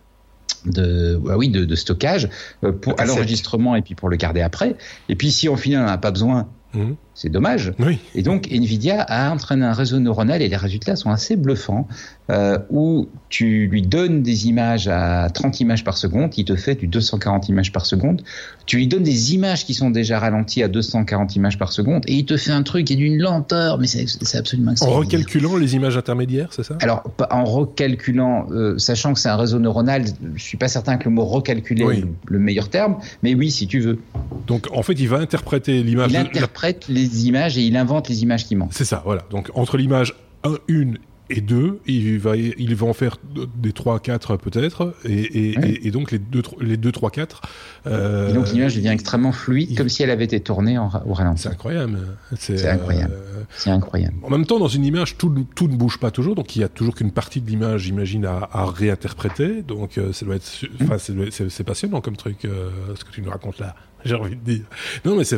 de 0.66 1.18
bah 1.24 1.38
oui 1.38 1.50
de, 1.50 1.64
de 1.64 1.76
stockage 1.76 2.28
euh, 2.64 2.72
pour 2.72 3.00
à 3.00 3.06
l'enregistrement 3.06 3.76
et 3.76 3.84
puis 3.84 3.94
pour 3.94 4.10
le 4.10 4.18
garder 4.18 4.42
après. 4.42 4.76
Et 5.08 5.16
puis 5.16 5.32
si 5.32 5.48
au 5.48 5.56
final 5.56 5.84
on 5.84 5.86
n'en 5.86 5.92
a 5.92 5.98
pas 6.00 6.12
besoin, 6.12 6.48
mhm. 6.74 6.96
C'est 7.20 7.30
dommage. 7.30 7.74
Oui. 7.80 8.00
Et 8.16 8.22
donc 8.22 8.48
Nvidia 8.50 9.02
a 9.02 9.30
entraîné 9.30 9.66
un 9.66 9.74
réseau 9.74 10.00
neuronal 10.00 10.42
et 10.42 10.48
les 10.48 10.56
résultats 10.56 10.96
sont 10.96 11.10
assez 11.10 11.36
bluffants 11.36 11.86
euh, 12.32 12.60
où 12.70 13.10
tu 13.28 13.68
lui 13.68 13.82
donnes 13.82 14.24
des 14.24 14.48
images 14.48 14.88
à 14.88 15.30
30 15.34 15.60
images 15.60 15.84
par 15.84 15.98
seconde, 15.98 16.32
il 16.38 16.46
te 16.46 16.56
fait 16.56 16.76
du 16.76 16.88
240 16.88 17.50
images 17.50 17.72
par 17.72 17.86
seconde. 17.86 18.22
Tu 18.68 18.78
lui 18.78 18.88
donnes 18.88 19.04
des 19.04 19.34
images 19.34 19.66
qui 19.66 19.74
sont 19.74 19.90
déjà 19.90 20.20
ralenties 20.20 20.64
à 20.64 20.68
240 20.68 21.36
images 21.36 21.58
par 21.58 21.74
seconde 21.74 22.04
et 22.08 22.14
il 22.14 22.26
te 22.26 22.38
fait 22.38 22.52
un 22.52 22.64
truc 22.64 22.86
qui 22.86 22.94
est 22.94 22.98
d'une 22.98 23.20
lenteur, 23.20 23.80
mais 23.80 23.88
c'est 23.88 24.38
absolument 24.38 24.74
En 24.80 24.92
recalculant 24.92 25.58
les 25.58 25.76
images 25.76 25.98
intermédiaires, 25.98 26.50
c'est 26.52 26.64
ça? 26.64 26.78
Alors, 26.82 27.04
en 27.32 27.44
recalculant, 27.44 28.48
euh, 28.52 28.78
sachant 28.78 29.14
que 29.14 29.20
c'est 29.20 29.30
un 29.30 29.36
réseau 29.36 29.60
neuronal, 29.60 30.06
je 30.36 30.44
suis 30.44 30.58
pas 30.58 30.68
certain 30.68 30.98
que 30.98 31.06
le 31.06 31.12
mot 31.12 31.26
recalculer 31.26 31.84
est 31.84 32.04
le, 32.28 32.40
meilleur 32.40 32.70
terme, 32.70 32.98
mais 33.24 33.34
oui, 33.34 33.52
si 33.52 33.68
tu 33.68 33.80
veux. 33.80 34.00
Donc, 34.48 34.68
en 34.72 34.84
fait, 34.84 34.94
il 34.94 35.10
va 35.10 35.18
interpréter 35.18 35.82
l'image. 35.84 36.12
Il 36.12 36.18
interprète 36.18 36.86
les 36.88 37.09
images 37.26 37.58
et 37.58 37.62
il 37.62 37.76
invente 37.78 38.10
les 38.10 38.24
images 38.24 38.46
qui 38.46 38.56
manquent. 38.56 38.74
C'est 38.74 38.86
ça, 38.86 39.02
voilà. 39.06 39.24
Donc, 39.30 39.50
entre 39.54 39.78
l'image 39.78 40.16
1, 40.44 40.54
1 40.70 40.94
et 41.30 41.42
deux, 41.42 41.80
il 41.86 42.18
va, 42.18 42.36
il 42.36 42.76
va 42.76 42.88
en 42.88 42.94
faire 42.94 43.18
des 43.56 43.72
3, 43.72 44.00
4 44.00 44.38
peut-être, 44.38 44.96
et, 45.06 45.12
et, 45.14 45.88
et, 45.88 45.92
donc 45.92 46.12
les 46.12 46.18
2, 46.18 46.42
les 46.60 46.78
2 46.78 46.92
3, 46.92 47.12
4. 47.12 47.42
Euh, 47.86 48.30
et 48.30 48.34
donc 48.34 48.52
l'image 48.52 48.76
devient 48.76 48.90
extrêmement 48.90 49.32
fluide, 49.32 49.78
comme 49.78 49.90
si 49.90 50.02
elle 50.02 50.10
avait 50.10 50.24
été 50.24 50.40
tournée 50.40 50.78
en, 50.78 50.90
au 51.06 51.14
ralenti. 51.14 51.44
C'est 51.44 51.50
incroyable. 51.50 52.00
C'est 52.36 52.68
incroyable. 52.68 53.14
Euh, 53.14 53.44
c'est 53.56 53.70
incroyable. 53.70 54.16
En 54.24 54.30
même 54.30 54.46
temps, 54.46 54.60
dans 54.60 54.68
une 54.68 54.86
image, 54.86 55.18
tout, 55.18 55.46
tout 55.56 55.68
ne 55.68 55.76
bouge 55.76 56.00
pas 56.00 56.10
toujours, 56.10 56.34
donc 56.34 56.56
il 56.56 56.62
y 56.62 56.64
a 56.64 56.70
toujours 56.70 56.96
qu'une 56.96 57.12
partie 57.12 57.42
de 57.42 57.48
l'image, 57.48 57.82
j'imagine, 57.82 58.26
à, 58.26 58.50
à, 58.52 58.66
réinterpréter. 58.66 59.62
Donc 59.62 59.98
euh, 59.98 60.12
ça 60.14 60.26
doit 60.26 60.36
être, 60.36 60.50
enfin, 60.82 60.98
c'est 60.98 61.64
passionnant 61.64 62.02
comme 62.02 62.18
truc, 62.18 62.46
euh, 62.46 62.72
ce 62.96 63.06
que 63.06 63.12
tu 63.12 63.22
nous 63.22 63.30
racontes 63.30 63.60
là. 63.60 63.76
J'ai 64.06 64.16
envie 64.16 64.36
de 64.36 64.42
dire. 64.42 64.64
Non, 65.06 65.16
mais 65.16 65.24
c'est, 65.24 65.38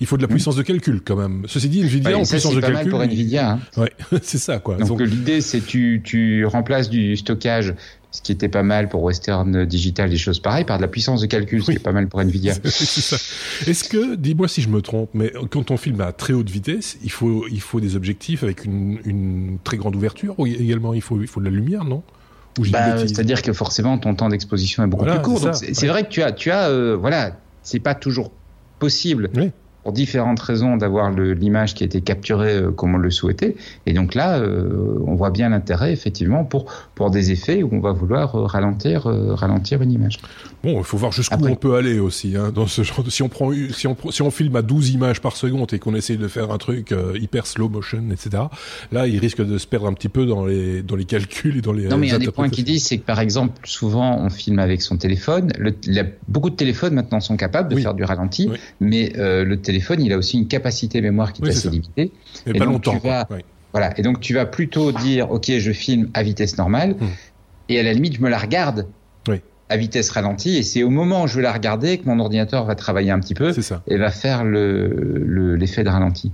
il 0.00 0.06
faut 0.06 0.16
de 0.16 0.22
la 0.22 0.28
puissance 0.28 0.56
de 0.56 0.62
calcul 0.62 1.00
quand 1.04 1.16
même. 1.16 1.44
Ceci 1.46 1.68
dit, 1.68 1.80
Nvidia 1.80 2.16
en 2.16 2.24
puissance 2.24 2.54
de 2.54 2.60
pas 2.60 2.68
calcul. 2.68 2.84
Mal 2.84 2.90
pour 2.90 3.02
Nvidia. 3.02 3.52
Hein. 3.52 3.60
Ouais, 3.76 3.92
c'est 4.22 4.38
ça 4.38 4.58
quoi. 4.58 4.76
Donc, 4.76 5.00
l'idée, 5.00 5.40
c'est 5.40 5.60
tu 5.60 6.02
tu 6.04 6.44
remplaces 6.44 6.90
du 6.90 7.16
stockage, 7.16 7.74
ce 8.10 8.22
qui 8.22 8.32
était 8.32 8.48
pas 8.48 8.62
mal 8.62 8.88
pour 8.88 9.02
Western 9.02 9.64
Digital, 9.64 10.10
des 10.10 10.16
choses 10.16 10.40
pareilles, 10.40 10.64
par 10.64 10.78
de 10.78 10.82
la 10.82 10.88
puissance 10.88 11.20
de 11.20 11.26
calcul, 11.26 11.62
ce 11.62 11.70
qui 11.70 11.76
est 11.76 11.80
pas 11.80 11.92
mal 11.92 12.08
pour 12.08 12.20
Nvidia. 12.20 12.54
Est-ce 12.64 13.88
que, 13.88 14.16
dis-moi 14.16 14.48
si 14.48 14.62
je 14.62 14.68
me 14.68 14.82
trompe, 14.82 15.10
mais 15.14 15.32
quand 15.50 15.70
on 15.70 15.76
filme 15.76 16.00
à 16.00 16.12
très 16.12 16.32
haute 16.32 16.50
vitesse, 16.50 16.98
il 17.04 17.10
faut 17.10 17.46
il 17.50 17.60
faut 17.60 17.80
des 17.80 17.96
objectifs 17.96 18.42
avec 18.42 18.64
une, 18.64 18.98
une 19.04 19.58
très 19.62 19.76
grande 19.76 19.96
ouverture 19.96 20.34
ou 20.38 20.46
également 20.46 20.94
il 20.94 21.02
faut 21.02 21.20
il 21.20 21.28
faut 21.28 21.40
de 21.40 21.46
la 21.46 21.52
lumière, 21.52 21.84
non? 21.84 22.02
Bah, 22.70 22.98
c'est-à-dire 22.98 23.42
que 23.42 23.52
forcément 23.52 23.96
ton 23.98 24.14
temps 24.14 24.28
d'exposition 24.28 24.84
est 24.84 24.86
beaucoup 24.86 25.06
plus 25.06 25.22
court. 25.22 25.50
C'est 25.54 25.86
vrai 25.86 26.04
que 26.04 26.08
tu 26.08 26.22
as, 26.22 26.32
tu 26.32 26.50
as, 26.50 26.68
euh, 26.68 26.96
voilà, 26.96 27.36
c'est 27.62 27.80
pas 27.80 27.94
toujours 27.94 28.32
possible 28.78 29.30
pour 29.82 29.92
différentes 29.92 30.40
raisons 30.40 30.76
d'avoir 30.76 31.10
l'image 31.10 31.74
qui 31.74 31.82
a 31.82 31.86
été 31.86 32.00
capturée 32.00 32.56
euh, 32.56 32.70
comme 32.70 32.94
on 32.94 32.98
le 32.98 33.10
souhaitait. 33.10 33.56
Et 33.86 33.92
donc 33.92 34.14
là, 34.14 34.38
euh, 34.38 34.98
on 35.06 35.14
voit 35.14 35.30
bien 35.30 35.48
l'intérêt 35.48 35.92
effectivement 35.92 36.44
pour 36.44 36.66
pour 36.94 37.10
des 37.10 37.32
effets 37.32 37.62
où 37.62 37.70
on 37.72 37.80
va 37.80 37.92
vouloir 37.92 38.36
euh, 38.36 38.46
ralentir 38.46 39.02
ralentir 39.04 39.82
une 39.82 39.92
image. 39.92 40.18
Bon, 40.62 40.78
il 40.78 40.84
faut 40.84 40.96
voir 40.96 41.12
jusqu'où 41.12 41.44
on 41.44 41.56
peut 41.56 41.74
aller 41.74 41.98
aussi 41.98 42.36
hein, 42.36 42.52
dans 42.54 42.66
ce 42.66 42.82
genre 42.82 43.02
de 43.02 43.10
si 43.10 43.22
on 43.22 43.28
prend 43.28 43.50
si 43.72 43.86
on 43.86 43.96
si 44.10 44.22
on 44.22 44.30
filme 44.30 44.56
à 44.56 44.62
12 44.62 44.90
images 44.90 45.20
par 45.20 45.36
seconde 45.36 45.72
et 45.72 45.78
qu'on 45.78 45.94
essaye 45.94 46.16
de 46.16 46.28
faire 46.28 46.50
un 46.52 46.58
truc 46.58 46.94
hyper 47.14 47.46
slow 47.46 47.68
motion 47.68 48.04
etc. 48.10 48.44
Là, 48.92 49.06
il 49.06 49.18
risque 49.18 49.44
de 49.44 49.58
se 49.58 49.66
perdre 49.66 49.86
un 49.86 49.92
petit 49.92 50.08
peu 50.08 50.26
dans 50.26 50.44
les 50.46 50.82
dans 50.82 50.96
les 50.96 51.04
calculs 51.04 51.56
et 51.56 51.60
dans 51.60 51.72
les 51.72 51.88
Non, 51.88 51.98
mais 51.98 52.06
il 52.06 52.12
y 52.12 52.14
a 52.14 52.18
des 52.18 52.30
points 52.30 52.48
qui 52.48 52.62
disent 52.62 52.84
c'est 52.84 52.98
que 52.98 53.04
par 53.04 53.20
exemple, 53.20 53.60
souvent 53.64 54.18
on 54.18 54.30
filme 54.30 54.60
avec 54.60 54.82
son 54.82 54.96
téléphone, 54.96 55.52
le, 55.58 55.72
beaucoup 56.28 56.50
de 56.50 56.56
téléphones 56.56 56.94
maintenant 56.94 57.20
sont 57.20 57.36
capables 57.36 57.74
de 57.74 57.80
faire 57.80 57.94
du 57.94 58.04
ralenti, 58.04 58.48
mais 58.80 59.12
le 59.16 59.56
téléphone 59.56 59.71
téléphone, 59.72 60.02
il 60.02 60.12
a 60.12 60.18
aussi 60.18 60.38
une 60.38 60.48
capacité 60.48 61.00
mémoire 61.00 61.32
qui 61.32 61.42
est 61.42 61.48
assez 61.48 61.70
limitée. 61.70 62.12
Et, 62.46 62.52
pas 62.52 62.64
longtemps. 62.64 63.00
Voilà. 63.72 63.98
Et 63.98 64.02
donc 64.02 64.20
tu 64.20 64.34
vas 64.34 64.44
plutôt 64.44 64.92
dire, 64.92 65.30
ok, 65.30 65.50
je 65.58 65.72
filme 65.72 66.10
à 66.12 66.22
vitesse 66.22 66.58
normale, 66.58 66.90
hmm. 66.90 67.06
et 67.70 67.80
à 67.80 67.82
la 67.82 67.92
limite, 67.94 68.16
je 68.16 68.20
me 68.20 68.28
la 68.28 68.38
regarde 68.38 68.86
à 69.68 69.76
vitesse 69.78 70.10
ralentie, 70.10 70.58
et 70.58 70.62
c'est 70.62 70.82
au 70.82 70.90
moment 70.90 71.22
où 71.22 71.26
je 71.26 71.36
vais 71.36 71.42
la 71.42 71.52
regarder 71.52 71.96
que 71.96 72.04
mon 72.04 72.18
ordinateur 72.18 72.66
va 72.66 72.74
travailler 72.74 73.10
un 73.10 73.18
petit 73.20 73.32
peu 73.32 73.54
et 73.86 73.96
va 73.96 74.10
faire 74.10 74.44
l'effet 74.44 75.82
le, 75.82 75.84
de 75.84 75.88
ralenti 75.88 76.30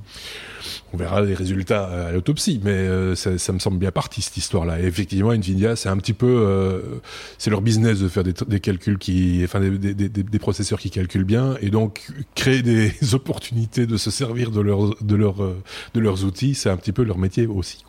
on 0.93 0.97
verra 0.97 1.23
les 1.23 1.35
résultats 1.35 1.87
à 1.87 2.13
l'autopsie, 2.13 2.61
mais 2.63 2.71
euh, 2.71 3.15
ça, 3.15 3.53
me 3.53 3.59
semble 3.59 3.79
bien 3.79 3.91
parti 3.91 4.23
cette 4.23 4.37
histoire-là. 4.37 4.81
Effectivement, 4.81 5.33
Nvidia, 5.33 5.77
c'est 5.77 5.89
un 5.89 5.97
petit 5.97 6.13
peu, 6.13 6.27
euh, 6.27 6.81
c'est 7.39 7.51
leur 7.51 7.61
business 7.61 8.01
de 8.01 8.09
faire 8.09 8.25
des, 8.25 8.61
calculs 8.61 8.99
qui, 8.99 9.41
enfin 9.45 9.61
des, 9.61 9.95
des, 9.95 10.09
des, 10.09 10.39
processeurs 10.39 10.79
qui 10.79 10.91
calculent 10.91 11.25
bien, 11.25 11.57
et 11.61 11.71
donc 11.71 12.09
créer 12.35 12.63
des 12.63 12.93
opportunités 13.13 13.87
de 13.87 13.97
se 13.97 14.11
servir 14.11 14.51
de 14.51 14.61
leurs 14.61 14.95
de 15.03 15.17
leurs 15.17 15.43
euh, 15.43 15.63
de 15.95 16.01
leurs 16.01 16.25
outils, 16.25 16.55
c'est 16.55 16.71
un 16.71 16.77
petit 16.77 16.93
peu 16.93 17.03
leur 17.03 17.19
métier 17.19 17.47
aussi. 17.47 17.85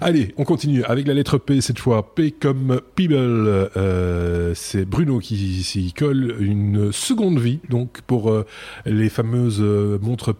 Allez, 0.00 0.34
on 0.36 0.44
continue 0.44 0.84
avec 0.84 1.06
la 1.06 1.14
lettre 1.14 1.38
P 1.38 1.60
cette 1.60 1.78
fois. 1.78 2.14
P 2.14 2.30
comme 2.30 2.80
Peeble. 2.94 3.14
Euh, 3.16 4.52
c'est 4.54 4.84
Bruno 4.84 5.18
qui 5.18 5.62
s'y 5.62 5.92
colle 5.92 6.36
une 6.40 6.92
seconde 6.92 7.38
vie 7.38 7.60
donc 7.68 8.00
pour 8.06 8.30
euh, 8.30 8.46
les 8.84 9.08
fameuses 9.08 9.60
euh, 9.60 9.98
montres. 10.00 10.34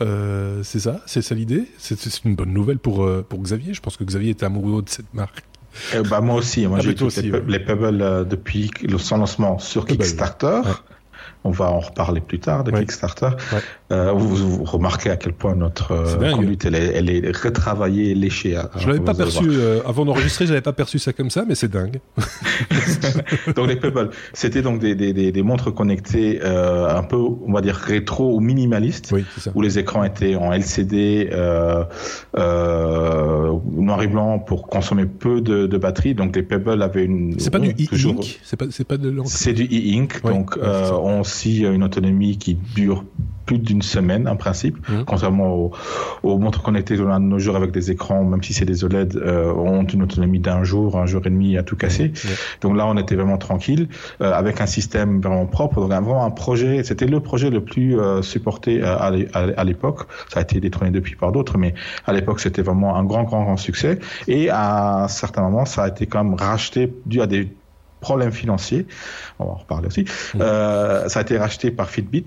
Euh, 0.00 0.60
c'est 0.62 0.80
ça, 0.80 1.00
c'est 1.06 1.22
ça 1.22 1.34
l'idée? 1.34 1.64
C'est 1.78 2.24
une 2.24 2.34
bonne 2.34 2.52
nouvelle 2.52 2.78
pour 2.78 3.08
pour 3.28 3.40
Xavier. 3.40 3.74
Je 3.74 3.80
pense 3.80 3.96
que 3.96 4.04
Xavier 4.04 4.30
est 4.30 4.42
amoureux 4.42 4.82
de 4.82 4.88
cette 4.88 5.12
marque. 5.14 5.44
bah 6.08 6.20
moi 6.20 6.36
aussi, 6.36 6.66
moi 6.66 6.78
ah, 6.80 6.82
j'ai 6.82 6.94
les, 7.22 7.40
les, 7.46 7.58
Pebble 7.58 8.26
depuis 8.28 8.70
son 8.98 9.18
lancement 9.18 9.58
sur 9.58 9.86
Kickstarter. 9.86 10.62
On 11.42 11.50
va 11.50 11.70
en 11.70 11.80
reparler 11.80 12.20
plus 12.20 12.40
tard 12.40 12.64
de 12.64 12.70
Kickstarter. 12.70 13.30
Euh, 13.94 14.12
vous, 14.12 14.64
remarquez 14.64 15.10
à 15.10 15.16
quel 15.16 15.32
point 15.32 15.54
notre 15.54 15.92
euh, 15.92 16.32
conduite 16.32 16.64
elle 16.64 16.74
est, 16.74 16.92
elle 16.94 17.10
est, 17.10 17.36
retravaillée, 17.36 18.14
léchée. 18.14 18.60
Je 18.76 18.88
l'avais 18.88 19.00
pas 19.00 19.14
perçu 19.14 19.44
euh, 19.48 19.80
avant 19.86 20.04
d'enregistrer, 20.04 20.46
j'avais 20.46 20.60
pas 20.60 20.72
perçu 20.72 20.98
ça 20.98 21.12
comme 21.12 21.30
ça, 21.30 21.44
mais 21.46 21.54
c'est 21.54 21.70
dingue. 21.70 22.00
donc 23.56 23.68
les 23.68 23.76
Pebble, 23.76 24.10
c'était 24.32 24.62
donc 24.62 24.80
des, 24.80 24.94
des, 24.94 25.12
des, 25.12 25.42
montres 25.42 25.72
connectées 25.72 26.42
un 26.42 27.02
peu, 27.02 27.16
on 27.16 27.52
va 27.52 27.60
dire 27.60 27.76
rétro 27.76 28.34
ou 28.34 28.40
minimalistes, 28.40 29.14
où 29.54 29.62
les 29.62 29.78
écrans 29.78 30.04
étaient 30.04 30.34
en 30.36 30.52
LCD 30.52 31.30
noir 32.34 34.02
et 34.02 34.06
blanc 34.06 34.38
pour 34.38 34.66
consommer 34.66 35.06
peu 35.06 35.40
de, 35.40 35.66
de 35.66 35.78
batterie. 35.78 36.14
Donc 36.14 36.34
les 36.36 36.42
Pebble 36.42 36.82
avaient 36.82 37.04
une. 37.04 37.38
C'est 37.38 37.50
pas 37.50 37.58
du 37.58 37.70
e-ink, 37.70 38.40
c'est 38.42 38.56
pas 38.56 38.66
pas 38.88 38.96
de 38.96 39.14
C'est 39.26 39.52
du 39.52 39.64
e-ink, 39.64 40.22
donc 40.24 40.58
on 40.60 41.20
aussi 41.20 41.60
une 41.60 41.84
autonomie 41.84 42.38
qui 42.38 42.54
dure 42.54 43.04
plus 43.46 43.58
d'une 43.58 43.82
semaine 43.84 44.28
en 44.28 44.36
principe, 44.36 44.76
mmh. 44.88 45.04
contrairement 45.06 45.70
aux, 46.22 46.38
montres 46.38 46.62
connectées 46.62 46.96
de 46.96 47.02
nos 47.02 47.38
jours 47.38 47.56
avec 47.56 47.70
des 47.70 47.90
écrans, 47.90 48.24
même 48.24 48.42
si 48.42 48.52
c'est 48.52 48.64
des 48.64 48.84
OLED, 48.84 49.16
euh, 49.16 49.52
ont 49.52 49.84
une 49.84 50.02
autonomie 50.02 50.40
d'un 50.40 50.64
jour, 50.64 50.98
un 50.98 51.06
jour 51.06 51.22
et 51.26 51.30
demi 51.30 51.56
à 51.56 51.62
tout 51.62 51.76
casser. 51.76 52.08
Mmh. 52.08 52.28
Donc 52.62 52.76
là, 52.76 52.86
on 52.86 52.96
était 52.96 53.14
vraiment 53.14 53.38
tranquille 53.38 53.88
euh, 54.20 54.32
avec 54.32 54.60
un 54.60 54.66
système 54.66 55.20
vraiment 55.20 55.46
propre. 55.46 55.80
Donc 55.80 55.90
vraiment 55.90 56.24
un 56.24 56.30
projet, 56.30 56.82
c'était 56.84 57.06
le 57.06 57.20
projet 57.20 57.50
le 57.50 57.62
plus 57.62 57.98
euh, 57.98 58.22
supporté 58.22 58.82
à, 58.82 59.10
l'époque. 59.64 60.00
Ça 60.28 60.40
a 60.40 60.42
été 60.42 60.60
détrôné 60.60 60.90
depuis 60.90 61.16
par 61.16 61.32
d'autres, 61.32 61.58
mais 61.58 61.74
à 62.06 62.12
l'époque, 62.12 62.40
c'était 62.40 62.62
vraiment 62.62 62.96
un 62.96 63.04
grand, 63.04 63.24
grand, 63.24 63.44
grand 63.44 63.56
succès. 63.56 63.98
Et 64.28 64.50
à 64.50 65.04
un 65.04 65.08
certain 65.08 65.42
moment, 65.42 65.64
ça 65.64 65.84
a 65.84 65.88
été 65.88 66.06
quand 66.06 66.22
même 66.24 66.34
racheté 66.34 66.92
dû 67.06 67.20
à 67.20 67.26
des 67.26 67.48
problèmes 68.04 68.32
financiers. 68.32 68.86
On 69.38 69.46
va 69.46 69.50
en 69.52 69.54
reparler 69.56 69.88
aussi. 69.88 70.04
Euh, 70.38 71.08
ça 71.08 71.20
a 71.20 71.22
été 71.22 71.38
racheté 71.38 71.70
par 71.70 71.88
Fitbit. 71.88 72.26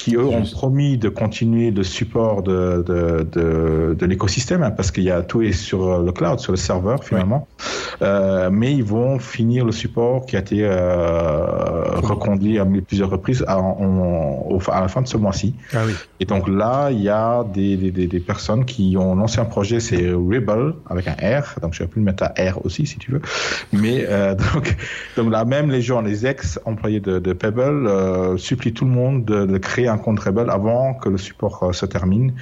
Qui 0.00 0.14
eux 0.16 0.24
ont 0.24 0.44
promis 0.44 0.96
de 0.96 1.10
continuer 1.10 1.70
le 1.70 1.82
support 1.82 2.42
de, 2.42 2.82
de, 2.86 3.28
de, 3.30 3.94
de 3.98 4.06
l'écosystème, 4.06 4.62
hein, 4.62 4.70
parce 4.70 4.90
qu'il 4.90 5.04
y 5.04 5.10
a 5.10 5.20
tout 5.20 5.42
est 5.42 5.52
sur 5.52 6.02
le 6.02 6.10
cloud, 6.10 6.40
sur 6.40 6.52
le 6.52 6.56
serveur 6.56 7.04
finalement. 7.04 7.46
Euh, 8.00 8.48
mais 8.50 8.72
ils 8.72 8.82
vont 8.82 9.18
finir 9.18 9.66
le 9.66 9.72
support 9.72 10.24
qui 10.24 10.36
a 10.36 10.38
été 10.38 10.60
euh, 10.62 11.44
reconduit 11.96 12.58
à 12.58 12.64
plusieurs 12.64 13.10
reprises 13.10 13.44
à, 13.46 13.56
à 13.58 14.80
la 14.80 14.88
fin 14.88 15.02
de 15.02 15.06
ce 15.06 15.18
mois-ci. 15.18 15.54
Ah 15.74 15.82
oui. 15.86 15.92
Et 16.18 16.24
donc 16.24 16.48
là, 16.48 16.90
il 16.90 17.02
y 17.02 17.10
a 17.10 17.44
des, 17.44 17.76
des, 17.76 18.06
des, 18.06 18.20
personnes 18.20 18.64
qui 18.64 18.96
ont 18.98 19.14
lancé 19.14 19.38
un 19.38 19.44
projet, 19.44 19.80
c'est 19.80 20.12
Rebel 20.12 20.74
avec 20.88 21.08
un 21.08 21.40
R, 21.40 21.60
donc 21.60 21.74
je 21.74 21.82
vais 21.82 21.88
plus 21.88 22.00
le 22.00 22.06
mettre 22.06 22.24
à 22.24 22.50
R 22.50 22.64
aussi 22.64 22.86
si 22.86 22.98
tu 22.98 23.10
veux. 23.10 23.22
Mais 23.72 24.06
euh, 24.08 24.34
donc, 24.54 24.76
donc 25.16 25.30
là 25.30 25.44
même 25.44 25.70
les 25.70 25.82
gens, 25.82 26.00
les 26.00 26.26
ex-employés 26.26 27.00
de, 27.00 27.18
de, 27.18 27.32
Pebble 27.32 27.86
euh, 27.86 28.36
supplient 28.36 28.72
tout 28.72 28.84
le 28.84 28.90
monde 28.90 29.24
de, 29.24 29.44
de, 29.44 29.58
créer 29.58 29.88
un 29.90 29.98
compte 29.98 30.20
Rebel 30.20 30.50
avant 30.50 30.94
que 30.94 31.08
le 31.08 31.18
support 31.18 31.62
euh, 31.62 31.72
se 31.72 31.86
termine 31.86 32.32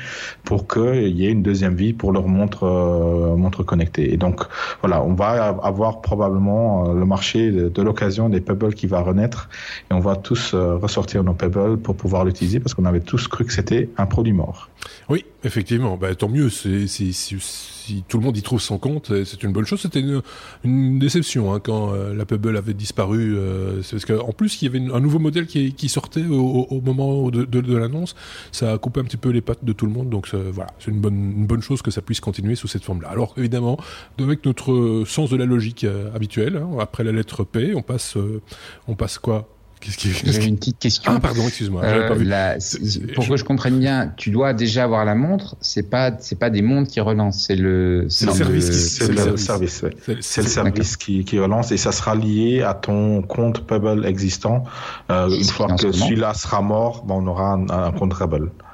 pour 0.45 0.69
qu'il 0.69 1.17
y 1.17 1.27
ait 1.27 1.31
une 1.31 1.43
deuxième 1.43 1.75
vie 1.75 1.93
pour 1.93 2.13
leur 2.13 2.29
montre 2.29 2.65
euh, 2.65 3.37
montre 3.37 3.63
connectée. 3.63 4.13
Et 4.13 4.17
donc 4.17 4.43
voilà, 4.81 5.03
on 5.03 5.15
va 5.15 5.59
avoir 5.63 6.01
probablement 6.01 6.93
le 6.93 7.05
marché 7.05 7.51
de, 7.51 7.69
de 7.69 7.83
l'occasion 7.83 8.29
des 8.29 8.41
Pebble 8.41 8.75
qui 8.75 8.87
va 8.87 9.01
renaître 9.01 9.49
et 9.91 9.95
on 9.95 10.01
va 10.01 10.17
tous 10.17 10.55
ressortir 10.55 11.25
nos 11.25 11.35
Pebble 11.35 11.79
pour 11.79 11.97
pouvoir 11.97 12.25
l'utiliser 12.25 12.61
parce 12.61 12.75
qu'on 12.75 12.85
avait 12.85 13.01
tous 13.01 13.29
cru 13.29 13.45
que 13.45 13.53
c'était 13.53 13.89
un 13.97 14.07
produit 14.07 14.33
mort. 14.33 14.69
Oui, 15.09 15.25
effectivement. 15.45 15.97
Bah, 15.97 16.15
tant 16.15 16.29
mieux. 16.29 16.51
si 16.51 18.05
tout 18.09 18.19
le 18.19 18.25
monde 18.25 18.37
y 18.37 18.43
trouve 18.43 18.61
son 18.61 18.79
compte, 18.79 19.13
c'est 19.25 19.43
une 19.43 19.53
bonne 19.53 19.65
chose. 19.65 19.81
C'était 19.81 20.03
une, 20.65 20.99
déception 20.99 21.55
hein, 21.55 21.61
quand 21.61 21.93
euh, 21.93 22.15
la 22.15 22.27
Pebble 22.27 22.57
avait 22.57 22.75
disparu. 22.75 23.35
Euh, 23.37 23.81
parce 23.91 24.05
qu'en 24.05 24.33
plus, 24.33 24.61
il 24.61 24.67
y 24.67 24.69
avait 24.69 24.93
un 24.93 25.01
nouveau 25.01 25.19
modèle 25.19 25.47
qui, 25.47 25.89
sortait 25.89 26.25
au, 26.25 26.81
moment 26.85 27.31
de, 27.31 27.77
l'annonce. 27.77 28.15
Ça 28.53 28.73
a 28.73 28.79
coupé 28.79 29.01
un 29.01 29.05
petit 29.05 29.17
peu 29.17 29.31
les 29.31 29.41
pattes 29.41 29.65
de 29.65 29.73
tout 29.73 29.87
le 29.87 29.93
monde. 29.93 30.11
Donc 30.11 30.35
voilà, 30.35 30.71
c'est 30.79 30.91
une 30.91 31.01
bonne, 31.01 31.47
bonne 31.47 31.63
chose 31.63 31.83
que 31.83 31.91
ça 31.91 32.03
puisse 32.03 32.21
continuer 32.21 32.55
sous 32.55 32.69
cette 32.69 32.85
forme-là. 32.85 33.09
Alors 33.09 33.35
évidemment, 33.37 33.79
avec 34.19 34.45
notre 34.45 35.05
sens 35.07 35.31
de 35.31 35.37
la 35.37 35.47
logique 35.47 35.85
euh, 35.85 36.15
habituelle, 36.15 36.57
hein, 36.57 36.77
après 36.81 37.05
la 37.05 37.13
lettre 37.13 37.45
P, 37.45 37.75
on 37.75 37.83
passe, 37.83 38.17
on 38.87 38.95
passe 38.95 39.19
quoi? 39.19 39.49
J'ai 39.83 40.47
une 40.47 40.57
petite 40.57 40.79
question. 40.79 41.13
Ah, 41.15 41.21
pardon, 41.21 41.47
excuse-moi. 41.47 41.83
Euh, 41.85 42.09
pour 43.15 43.29
que 43.29 43.37
je 43.37 43.45
comprenne 43.45 43.79
bien, 43.79 44.13
tu 44.17 44.31
dois 44.31 44.53
déjà 44.53 44.85
avoir 44.85 45.05
la 45.05 45.15
montre. 45.15 45.57
C'est 45.61 45.89
pas, 45.89 46.13
c'est 46.19 46.39
pas 46.39 46.51
des 46.51 46.63
montres 46.63 46.91
qui 46.91 47.01
relancent. 47.01 47.47
C'est 47.47 47.57
le, 47.57 48.07
c'est 48.09 48.27
le, 48.27 48.33
service. 48.33 48.99
C'est 48.99 49.09
le, 49.09 49.37
service. 49.37 49.85
C'est 50.21 50.43
le 50.43 50.49
service 50.49 50.97
qui, 50.97 51.25
qui 51.25 51.39
relance 51.39 51.73
et 51.73 51.77
ça 51.77 51.93
sera 51.93 52.15
lié 52.15 52.63
à 52.63 52.75
ton 52.75 53.23
compte 53.23 53.67
Pebble 53.67 54.05
existant. 54.05 54.65
Euh, 55.11 55.29
une 55.29 55.45
fois 55.45 55.69
que 55.77 55.93
celui-là 55.93 56.35
sera 56.35 56.61
mort, 56.61 57.05
ben, 57.05 57.15
on 57.15 57.27
aura 57.27 57.53
un, 57.53 57.93
compte. 57.93 58.15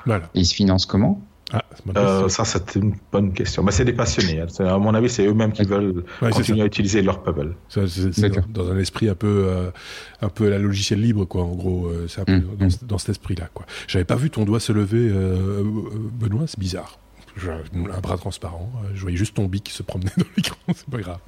Voilà. 0.07 0.25
Et 0.35 0.41
il 0.41 0.47
se 0.47 0.55
finance 0.55 0.87
comment? 0.87 1.21
Ah, 1.55 1.65
euh, 1.97 2.29
ça, 2.29 2.45
c'est 2.45 2.77
une 2.77 2.95
bonne 3.13 3.33
question. 3.33 3.63
Mais 3.63 3.73
c'est 3.73 3.85
des 3.85 3.93
passionnés. 3.93 4.41
Hein. 4.41 4.67
À 4.67 4.79
mon 4.79 4.95
avis, 4.95 5.09
c'est 5.09 5.27
eux-mêmes 5.27 5.53
qui 5.53 5.65
veulent 5.65 6.05
continuer 6.21 6.63
à 6.63 6.67
utiliser 6.67 7.03
leur 7.03 7.23
Pebble. 7.23 7.57
c'est 7.69 8.53
dans 8.53 8.71
un 8.71 8.79
esprit 8.79 9.09
un 9.09 9.15
peu, 9.15 9.45
euh, 9.47 9.71
un 10.23 10.29
peu 10.29 10.49
la 10.49 10.59
logiciel 10.59 11.01
libre, 11.01 11.25
quoi. 11.25 11.43
En 11.43 11.55
gros, 11.55 11.87
euh, 11.87 12.07
c'est 12.09 12.21
un 12.21 12.25
peu 12.25 12.37
mmh, 12.37 12.57
dans, 12.59 12.69
dans, 12.89 12.99
cet 12.99 13.11
esprit-là, 13.11 13.49
quoi. 13.53 13.67
J'avais 13.87 14.05
pas 14.05 14.17
vu 14.17 14.31
ton 14.31 14.45
doigt 14.45 14.61
se 14.61 14.73
lever, 14.73 15.13
Benoît. 16.19 16.45
C'est 16.47 16.59
bizarre 16.59 16.99
un 17.43 18.01
bras 18.01 18.17
transparent. 18.17 18.71
Euh, 18.85 18.89
je 18.95 19.01
voyais 19.03 19.17
juste 19.17 19.35
ton 19.35 19.47
bic 19.47 19.65
qui 19.65 19.73
se 19.73 19.83
promenait 19.83 20.11
dans 20.17 20.25
l'écran, 20.37 20.57
c'est 20.69 20.89
pas 20.89 20.99
grave. 20.99 21.19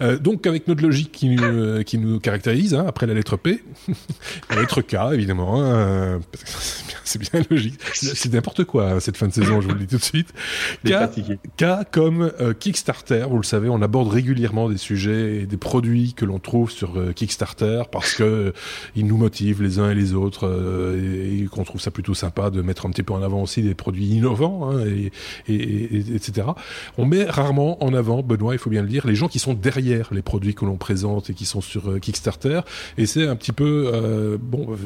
Euh, 0.00 0.18
donc 0.18 0.46
avec 0.46 0.68
notre 0.68 0.82
logique 0.82 1.12
qui, 1.12 1.30
nous, 1.30 1.42
euh, 1.42 1.82
qui 1.82 1.98
nous 1.98 2.20
caractérise, 2.20 2.74
hein, 2.74 2.84
après 2.86 3.06
la 3.06 3.14
lettre 3.14 3.36
P, 3.36 3.62
la 4.50 4.56
lettre 4.56 4.82
K 4.82 4.96
évidemment, 5.12 5.62
hein, 5.62 6.20
c'est 7.04 7.20
bien, 7.20 7.42
logique. 7.50 7.78
C'est 7.92 8.32
n'importe 8.32 8.64
quoi 8.64 8.90
hein, 8.90 9.00
cette 9.00 9.16
fin 9.16 9.28
de 9.28 9.32
saison, 9.32 9.60
je 9.60 9.68
vous 9.68 9.74
le 9.74 9.80
dis 9.80 9.86
tout 9.86 9.98
de 9.98 10.02
suite. 10.02 10.32
K, 10.86 10.92
K 11.56 11.64
comme 11.90 12.32
Kickstarter, 12.58 13.26
vous 13.28 13.38
le 13.38 13.44
savez, 13.44 13.68
on 13.68 13.80
aborde 13.82 14.08
régulièrement 14.08 14.68
des 14.68 14.76
sujets 14.76 15.42
et 15.42 15.46
des 15.46 15.56
produits 15.56 16.14
que 16.14 16.24
l'on 16.24 16.38
trouve 16.38 16.70
sur 16.70 17.14
Kickstarter 17.14 17.82
parce 17.90 18.14
que 18.14 18.52
ils 18.94 19.06
nous 19.06 19.16
motivent 19.16 19.62
les 19.62 19.78
uns 19.78 19.90
et 19.90 19.94
les 19.94 20.14
autres 20.14 20.96
et, 20.96 21.46
qu'on 21.46 21.64
trouve 21.64 21.80
ça 21.80 21.90
plutôt 21.90 22.14
sympa 22.14 22.50
de 22.50 22.60
mettre 22.62 22.86
un 22.86 22.90
petit 22.90 23.02
peu 23.02 23.12
en 23.12 23.22
avant 23.22 23.42
aussi 23.42 23.62
des 23.62 23.74
produits 23.74 24.06
innovants 24.06 24.70
hein, 24.72 24.84
et, 25.48 25.54
et, 25.54 26.14
etc. 26.14 26.48
On 26.98 27.06
met 27.06 27.24
rarement 27.24 27.82
en 27.84 27.94
avant, 27.94 28.22
Benoît, 28.22 28.54
il 28.54 28.58
faut 28.58 28.70
bien 28.70 28.82
le 28.82 28.88
dire, 28.88 29.06
les 29.06 29.14
gens 29.14 29.28
qui 29.28 29.38
sont 29.38 29.54
derrière 29.54 30.08
les 30.12 30.22
produits 30.22 30.54
que 30.54 30.64
l'on 30.64 30.76
présente 30.76 31.30
et 31.30 31.34
qui 31.34 31.44
sont 31.44 31.60
sur 31.60 31.90
euh, 31.90 31.98
Kickstarter. 31.98 32.60
Et 32.98 33.06
c'est 33.06 33.26
un 33.26 33.36
petit 33.36 33.52
peu, 33.52 33.90
euh, 33.92 34.36
bon, 34.40 34.76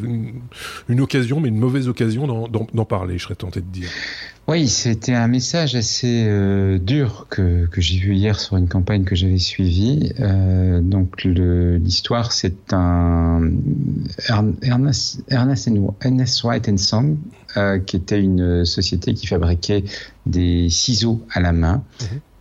une, 0.88 1.00
occasion, 1.00 1.40
mais 1.40 1.48
une 1.48 1.58
mauvaise 1.58 1.88
occasion 1.88 2.48
d'en 2.48 2.84
parler, 2.84 3.18
je 3.18 3.24
serais 3.24 3.34
tenté 3.34 3.60
de 3.60 3.66
dire. 3.66 3.90
Oui, 4.50 4.66
c'était 4.66 5.14
un 5.14 5.28
message 5.28 5.76
assez 5.76 6.24
euh, 6.26 6.80
dur 6.80 7.28
que, 7.30 7.66
que 7.66 7.80
j'ai 7.80 7.98
vu 7.98 8.16
hier 8.16 8.40
sur 8.40 8.56
une 8.56 8.66
campagne 8.66 9.04
que 9.04 9.14
j'avais 9.14 9.38
suivie. 9.38 10.12
Euh, 10.18 10.80
donc 10.80 11.22
l'histoire, 11.22 12.32
c'est 12.32 12.72
un 12.72 13.48
Ernest, 14.60 15.22
Ernest, 15.28 15.70
Ernest 16.00 16.42
White 16.42 16.78
Song, 16.80 17.16
euh, 17.56 17.78
qui 17.78 17.94
était 17.94 18.20
une 18.20 18.64
société 18.64 19.14
qui 19.14 19.28
fabriquait 19.28 19.84
des 20.26 20.68
ciseaux 20.68 21.24
à 21.30 21.38
la 21.38 21.52
main, 21.52 21.84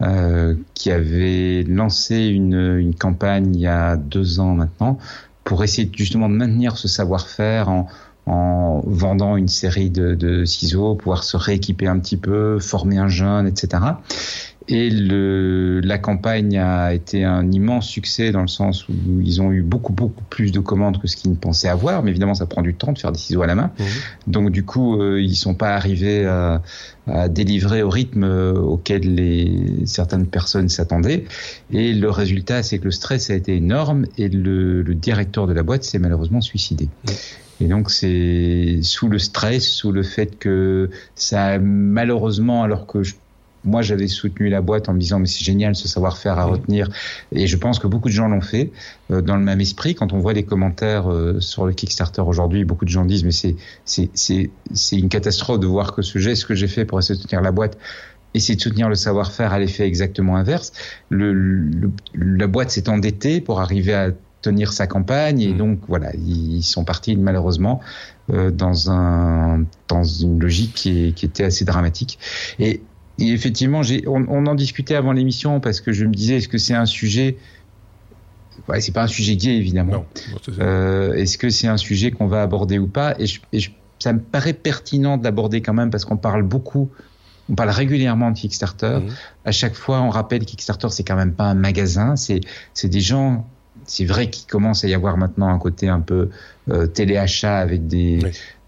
mhm. 0.01 0.63
qui 0.73 0.89
avait 0.89 1.61
lancé 1.61 2.25
une, 2.25 2.79
une 2.79 2.95
campagne 2.95 3.53
il 3.53 3.61
y 3.61 3.67
a 3.67 3.97
deux 3.97 4.39
ans 4.39 4.55
maintenant 4.55 4.97
pour 5.43 5.63
essayer 5.63 5.91
justement 5.95 6.27
de 6.27 6.33
maintenir 6.33 6.75
ce 6.75 6.87
savoir-faire 6.87 7.69
en 7.69 7.87
en 8.29 8.81
vendant 8.85 9.37
une 9.37 9.47
série 9.47 9.89
de, 9.89 10.13
de, 10.13 10.45
ciseaux, 10.45 10.93
pouvoir 10.93 11.23
se 11.23 11.35
rééquiper 11.35 11.87
un 11.87 11.97
petit 11.97 12.17
peu, 12.17 12.59
former 12.59 12.99
un 12.99 13.07
jeune, 13.07 13.47
etc. 13.47 13.81
Et 14.67 14.91
le, 14.91 15.79
la 15.79 15.97
campagne 15.97 16.59
a 16.59 16.93
été 16.93 17.23
un 17.23 17.51
immense 17.51 17.87
succès 17.87 18.31
dans 18.31 18.41
le 18.41 18.47
sens 18.47 18.87
où 18.87 18.93
ils 19.19 19.41
ont 19.41 19.51
eu 19.51 19.63
beaucoup 19.63 19.93
beaucoup 19.93 20.23
plus 20.29 20.51
de 20.51 20.59
commandes 20.59 21.01
que 21.01 21.07
ce 21.07 21.15
qu'ils 21.15 21.31
ne 21.31 21.35
pensaient 21.35 21.69
avoir. 21.69 22.03
Mais 22.03 22.11
évidemment, 22.11 22.35
ça 22.35 22.45
prend 22.45 22.61
du 22.61 22.75
temps 22.75 22.91
de 22.91 22.99
faire 22.99 23.11
des 23.11 23.17
ciseaux 23.17 23.41
à 23.41 23.47
la 23.47 23.55
main. 23.55 23.71
Mmh. 23.79 23.83
Donc 24.27 24.51
du 24.51 24.63
coup, 24.63 25.01
euh, 25.01 25.19
ils 25.19 25.35
sont 25.35 25.55
pas 25.55 25.73
arrivés 25.73 26.27
à, 26.27 26.61
à 27.07 27.29
délivrer 27.29 27.81
au 27.81 27.89
rythme 27.89 28.25
euh, 28.25 28.53
auquel 28.53 29.15
les, 29.15 29.85
certaines 29.85 30.27
personnes 30.27 30.69
s'attendaient. 30.69 31.25
Et 31.73 31.93
le 31.93 32.11
résultat, 32.11 32.61
c'est 32.61 32.77
que 32.77 32.85
le 32.85 32.91
stress 32.91 33.31
a 33.31 33.33
été 33.33 33.55
énorme 33.55 34.05
et 34.19 34.29
le, 34.29 34.83
le 34.83 34.93
directeur 34.93 35.47
de 35.47 35.53
la 35.53 35.63
boîte 35.63 35.83
s'est 35.83 35.99
malheureusement 35.99 36.41
suicidé. 36.41 36.89
Mmh. 37.05 37.11
Et 37.61 37.65
donc 37.65 37.91
c'est 37.91 38.79
sous 38.81 39.09
le 39.09 39.19
stress, 39.19 39.67
sous 39.67 39.91
le 39.91 40.03
fait 40.03 40.37
que 40.37 40.89
ça 41.15 41.59
malheureusement, 41.59 42.63
alors 42.63 42.87
que 42.87 43.01
moi 43.65 43.81
j'avais 43.81 44.07
soutenu 44.07 44.49
la 44.49 44.61
boîte 44.61 44.87
en 44.87 44.93
me 44.93 44.99
disant 44.99 45.19
mais 45.19 45.27
c'est 45.27 45.43
génial 45.43 45.75
ce 45.75 45.87
savoir-faire 45.87 46.39
à 46.39 46.45
retenir. 46.45 46.89
Et 47.33 47.47
je 47.47 47.57
pense 47.57 47.79
que 47.79 47.87
beaucoup 47.87 48.07
de 48.07 48.13
gens 48.13 48.27
l'ont 48.27 48.41
fait 48.41 48.71
euh, 49.11 49.21
dans 49.21 49.35
le 49.35 49.43
même 49.43 49.59
esprit. 49.59 49.95
Quand 49.95 50.13
on 50.13 50.19
voit 50.19 50.33
les 50.33 50.43
commentaires 50.43 51.11
euh, 51.11 51.39
sur 51.41 51.65
le 51.65 51.73
Kickstarter 51.73 52.21
aujourd'hui 52.21 52.63
beaucoup 52.63 52.85
de 52.85 52.89
gens 52.89 53.05
disent 53.05 53.25
mais 53.25 53.31
c'est 53.31 53.55
c'est 53.83 54.09
c'est 54.13 54.49
c'est 54.73 54.97
une 54.97 55.09
catastrophe 55.09 55.59
de 55.59 55.67
voir 55.67 55.93
que 55.93 56.01
ce 56.01 56.19
geste 56.19 56.45
que 56.45 56.55
j'ai 56.55 56.67
fait 56.67 56.85
pour 56.85 56.99
essayer 56.99 57.15
de 57.15 57.21
soutenir 57.21 57.41
la 57.41 57.51
boîte 57.51 57.77
essayer 58.33 58.55
de 58.55 58.61
soutenir 58.61 58.89
le 58.89 58.95
savoir-faire 58.95 59.53
à 59.53 59.59
l'effet 59.59 59.87
exactement 59.87 60.35
inverse. 60.35 60.71
Le, 61.09 61.33
le 61.33 61.91
la 62.13 62.47
boîte 62.47 62.71
s'est 62.71 62.89
endettée 62.89 63.41
pour 63.41 63.59
arriver 63.59 63.93
à 63.93 64.11
tenir 64.41 64.71
sa 64.71 64.87
campagne 64.87 65.41
et 65.41 65.53
mm. 65.53 65.57
donc 65.57 65.79
voilà 65.87 66.11
ils 66.15 66.63
sont 66.63 66.83
partis 66.83 67.15
malheureusement 67.15 67.81
euh, 68.31 68.51
dans 68.51 68.91
un 68.91 69.65
dans 69.87 70.03
une 70.03 70.39
logique 70.39 70.73
qui, 70.73 71.13
qui 71.13 71.25
était 71.25 71.43
assez 71.43 71.65
dramatique 71.65 72.19
et, 72.59 72.81
effectivement 73.19 73.81
on, 74.07 74.25
on, 74.29 74.45
en 74.45 74.55
discutait 74.55 74.95
avant 74.95 75.11
l'émission 75.11 75.59
parce 75.59 75.81
que 75.81 75.91
je 75.91 76.05
me 76.05 76.13
disais 76.13 76.37
est-ce 76.37 76.47
que 76.47 76.57
c'est 76.57 76.73
un 76.73 76.85
sujet 76.85 77.37
ouais, 78.69 78.79
c'est 78.79 78.93
pas 78.93 79.03
un 79.03 79.07
sujet 79.07 79.35
gay 79.35 79.57
évidemment 79.57 80.05
euh, 80.59 81.13
est-ce 81.15 81.37
que 81.37 81.49
c'est 81.49 81.67
un 81.67 81.77
sujet 81.77 82.11
qu'on 82.11 82.27
va 82.27 82.41
aborder 82.41 82.79
ou 82.79 82.87
pas? 82.87 83.15
Et, 83.19 83.25
je, 83.25 83.41
et 83.51 83.59
ça 83.99 84.13
me 84.13 84.19
paraît 84.19 84.53
pertinent 84.53 85.17
d'aborder 85.17 85.59
quand 85.61 85.73
même 85.73 85.89
parce 85.89 86.05
qu'on 86.05 86.15
parle 86.15 86.43
beaucoup 86.43 86.89
on 87.49 87.55
parle 87.55 87.71
régulièrement 87.71 88.31
de 88.31 88.37
Kickstarter. 88.37 88.99
Mm. 88.99 89.09
À 89.45 89.51
chaque 89.51 89.73
fois, 89.73 90.01
on 90.01 90.09
rappelle 90.09 90.45
Kickstarter, 90.45 90.89
c'est 90.91 91.03
quand 91.03 91.15
même 91.15 91.33
pas 91.33 91.45
un 91.45 91.55
magasin. 91.55 92.15
C'est 92.15 92.41
c'est 92.73 92.89
des 92.89 93.01
gens 93.01 93.47
c'est 93.89 94.05
vrai 94.05 94.29
qu'il 94.29 94.47
commence 94.47 94.83
à 94.83 94.87
y 94.87 94.93
avoir 94.93 95.17
maintenant 95.17 95.47
un 95.47 95.57
côté 95.57 95.89
un 95.89 95.99
peu 95.99 96.29
euh, 96.69 96.85
téléachat 96.85 97.57
avec 97.57 97.87
des 97.87 98.19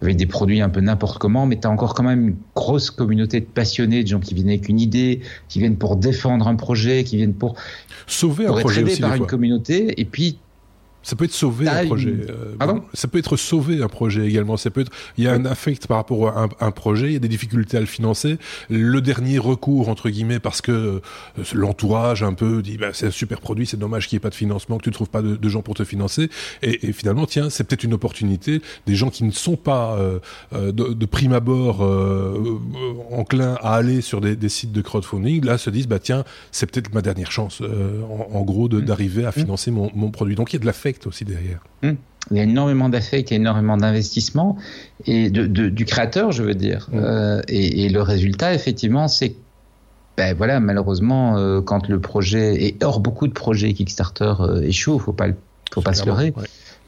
avec 0.02 0.16
des 0.16 0.26
produits 0.26 0.62
un 0.62 0.70
peu 0.70 0.82
n'importe 0.82 1.20
comment, 1.20 1.46
mais 1.46 1.60
tu 1.60 1.68
as 1.68 1.70
encore 1.70 1.94
quand 1.94 2.04
même 2.04 2.30
une 2.30 2.36
grosse 2.56 2.90
communauté 2.90 3.40
de 3.40 3.46
passionnés, 3.46 4.02
de 4.02 4.08
gens 4.08 4.20
qui 4.20 4.34
viennent 4.34 4.50
avec 4.50 4.68
une 4.68 4.80
idée, 4.80 5.22
qui 5.48 5.60
viennent 5.60 5.78
pour 5.78 5.96
défendre 5.96 6.48
un 6.48 6.56
projet, 6.56 7.04
qui 7.04 7.18
viennent 7.18 7.36
pour 7.36 7.56
sauver 8.08 8.48
un 8.48 8.54
projet 8.54 8.84
aussi, 8.84 9.00
par 9.00 9.14
une 9.14 9.28
communauté, 9.28 9.94
et 10.02 10.06
puis 10.06 10.40
Ça 11.04 11.16
peut 11.16 11.26
être 11.26 11.32
sauvé 11.32 11.68
un 11.68 11.86
projet. 11.86 12.16
Euh, 12.30 12.56
Pardon 12.60 12.84
ça 12.94 13.08
peut 13.08 13.18
être 13.18 13.38
sauvé 13.38 13.82
un 13.82 13.88
projet 13.88 14.28
également. 14.28 14.58
Ça 14.58 14.70
peut 14.70 14.82
être. 14.82 14.92
Il 15.18 15.24
y 15.24 15.28
a 15.28 15.34
un 15.34 15.46
affect 15.46 15.88
par 15.88 15.98
rapport 15.98 16.30
à 16.30 16.48
un, 16.60 16.72
projet. 16.72 17.08
Il 17.08 17.14
y 17.14 17.16
a 17.16 17.20
des 17.20 17.28
difficultés 17.28 17.78
à 17.78 17.80
le 17.80 17.86
financer. 17.86 18.38
Le 18.70 19.02
dernier 19.02 19.40
recours 19.40 19.90
entre 19.90 20.10
guillemets 20.10 20.40
parce 20.40 20.62
que 20.62 20.72
euh, 20.72 21.00
l'entourage 21.54 22.24
un 22.24 22.34
peu 22.34 22.62
dit 22.62 22.78
bah, 22.78 22.90
c'est 22.94 23.08
un 23.08 23.12
super 23.12 23.42
produit, 23.42 23.66
c'est 23.66 23.78
dommage 23.78 24.08
qu'il 24.08 24.16
n'y 24.16 24.22
ait 24.22 24.22
pas 24.22 24.30
de 24.30 24.36
financement, 24.36 24.78
que 24.78 24.84
tu 24.84 24.90
ne 24.90 24.94
trouves 24.94 25.10
pas 25.10 25.22
de, 25.22 25.50
gens 25.50 25.62
pour 25.62 25.74
te 25.74 25.84
financer. 25.84 26.30
Et, 26.62 26.88
et 26.88 26.94
finalement 26.94 27.26
tiens 27.26 27.50
c'est 27.50 27.64
peut-être 27.64 27.84
une 27.84 27.94
opportunité. 27.94 28.62
Des 28.86 28.96
gens 28.96 29.10
qui 29.10 29.24
ne 29.24 29.32
sont 29.32 29.58
pas 29.58 29.96
euh, 29.98 30.20
euh 30.54 30.72
de, 30.72 30.94
de, 30.94 31.06
prime 31.06 31.34
abord 31.34 31.84
euh, 31.84 32.60
enclins 33.12 33.58
à 33.62 33.76
aller 33.76 34.02
sur 34.02 34.22
des, 34.22 34.36
des, 34.36 34.50
sites 34.50 34.72
de 34.72 34.82
crowdfunding 34.82 35.44
là 35.44 35.58
se 35.58 35.70
disent 35.70 35.88
bah 35.88 36.00
tiens 36.00 36.24
c'est 36.52 36.72
peut-être 36.72 36.94
ma 36.94 37.02
dernière 37.02 37.32
chance 37.32 37.62
en, 37.62 38.38
en, 38.38 38.42
gros 38.44 38.70
mmh. 38.70 38.82
d'arriver 38.82 39.26
à 39.26 39.30
mmh. 39.30 39.34
financer 39.34 39.72
mon, 39.72 39.92
mon 39.96 40.12
produit. 40.12 40.36
Donc 40.36 40.54
il 40.54 40.56
y 40.56 40.58
a 40.58 40.60
de 40.60 40.66
l'affect 40.66 40.91
aussi 41.06 41.26
derrière. 41.26 41.64
Hmm. 41.84 41.94
Il 42.30 42.38
y 42.38 42.40
a 42.40 42.44
énormément 42.44 42.90
d'affect, 42.90 43.32
il 43.32 43.34
y 43.34 43.38
a 43.38 43.40
énormément 43.40 43.78
d'investissement 43.78 44.58
et 45.06 45.30
de, 45.30 45.46
du 45.46 45.86
créateur, 45.86 46.32
je 46.32 46.44
veux 46.44 46.54
dire. 46.54 46.88
Hmm. 46.92 47.00
Euh, 47.00 47.42
et, 47.48 47.90
le 47.90 48.02
résultat, 48.02 48.54
effectivement, 48.54 49.08
c'est 49.08 49.36
ben 50.18 50.36
voilà, 50.36 50.60
malheureusement, 50.60 51.38
euh, 51.38 51.62
quand 51.62 51.88
le 51.88 52.00
projet 52.00 52.64
et 52.64 52.78
or 52.84 53.00
beaucoup 53.00 53.28
de 53.28 53.34
projets 53.34 53.74
Kickstarter 53.74 54.34
euh, 54.42 54.62
échouent, 54.62 55.00
faut 55.00 55.14
pas 55.14 55.28
faut 55.74 55.82
pas 55.82 55.94
se 55.94 56.06
leurrer, 56.06 56.34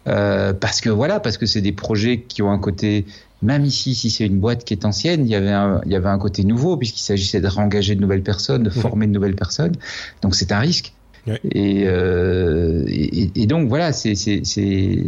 parce 0.06 0.82
que 0.82 0.90
voilà, 0.90 1.22
parce 1.22 1.38
que 1.38 1.46
c'est 1.46 1.62
des 1.62 1.72
projets 1.72 2.20
qui 2.20 2.42
ont 2.42 2.52
un 2.52 2.60
côté 2.60 3.06
même 3.44 3.66
ici, 3.66 3.94
si 3.94 4.10
c'est 4.10 4.26
une 4.26 4.40
boîte 4.40 4.64
qui 4.64 4.74
est 4.74 4.86
ancienne, 4.86 5.26
il 5.26 5.30
y 5.30 5.36
avait 5.36 5.52
un, 5.52 5.82
il 5.86 5.92
y 5.92 5.96
avait 5.96 6.10
un 6.10 6.18
côté 6.18 6.44
nouveau 6.44 6.78
puisqu'il 6.78 7.04
s'agissait 7.04 7.42
de 7.42 7.48
réengager 7.48 7.94
de 7.94 8.02
nouvelles 8.02 8.24
personnes, 8.24 8.64
de 8.64 8.70
hmm. 8.70 8.82
former 8.82 9.06
de 9.06 9.12
nouvelles 9.12 9.36
personnes. 9.36 9.76
Donc 10.22 10.36
c'est 10.36 10.52
un 10.52 10.60
risque. 10.60 10.94
Euh, 11.28 12.84
et, 12.88 13.32
et, 13.36 13.46
donc 13.46 13.70
voilà, 13.70 13.94
c'est 13.94 14.12
il 14.12 15.00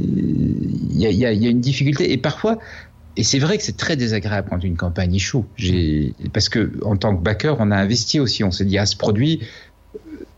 y 0.94 1.06
a, 1.06 1.12
y 1.34 1.46
a 1.46 1.50
une 1.50 1.60
difficulté 1.60 2.14
et 2.14 2.18
parfois 2.18 2.58
et 3.18 3.24
c'est 3.24 3.40
vrai 3.40 3.58
que 3.58 3.64
c'est 3.64 3.78
très 3.78 3.96
désagréable 3.96 4.50
quand 4.50 4.64
une 4.64 4.76
campagne 4.76 5.16
échoue. 5.16 5.46
Parce 6.34 6.50
que 6.50 6.72
en 6.84 6.98
tant 6.98 7.16
que 7.16 7.22
backer, 7.22 7.56
on 7.60 7.72
a 7.72 7.78
investi 7.78 8.20
aussi. 8.20 8.44
On 8.44 8.52
s'est 8.52 8.66
dit, 8.66 8.78
ah, 8.78 8.86
ce 8.86 8.98
produit, 8.98 9.40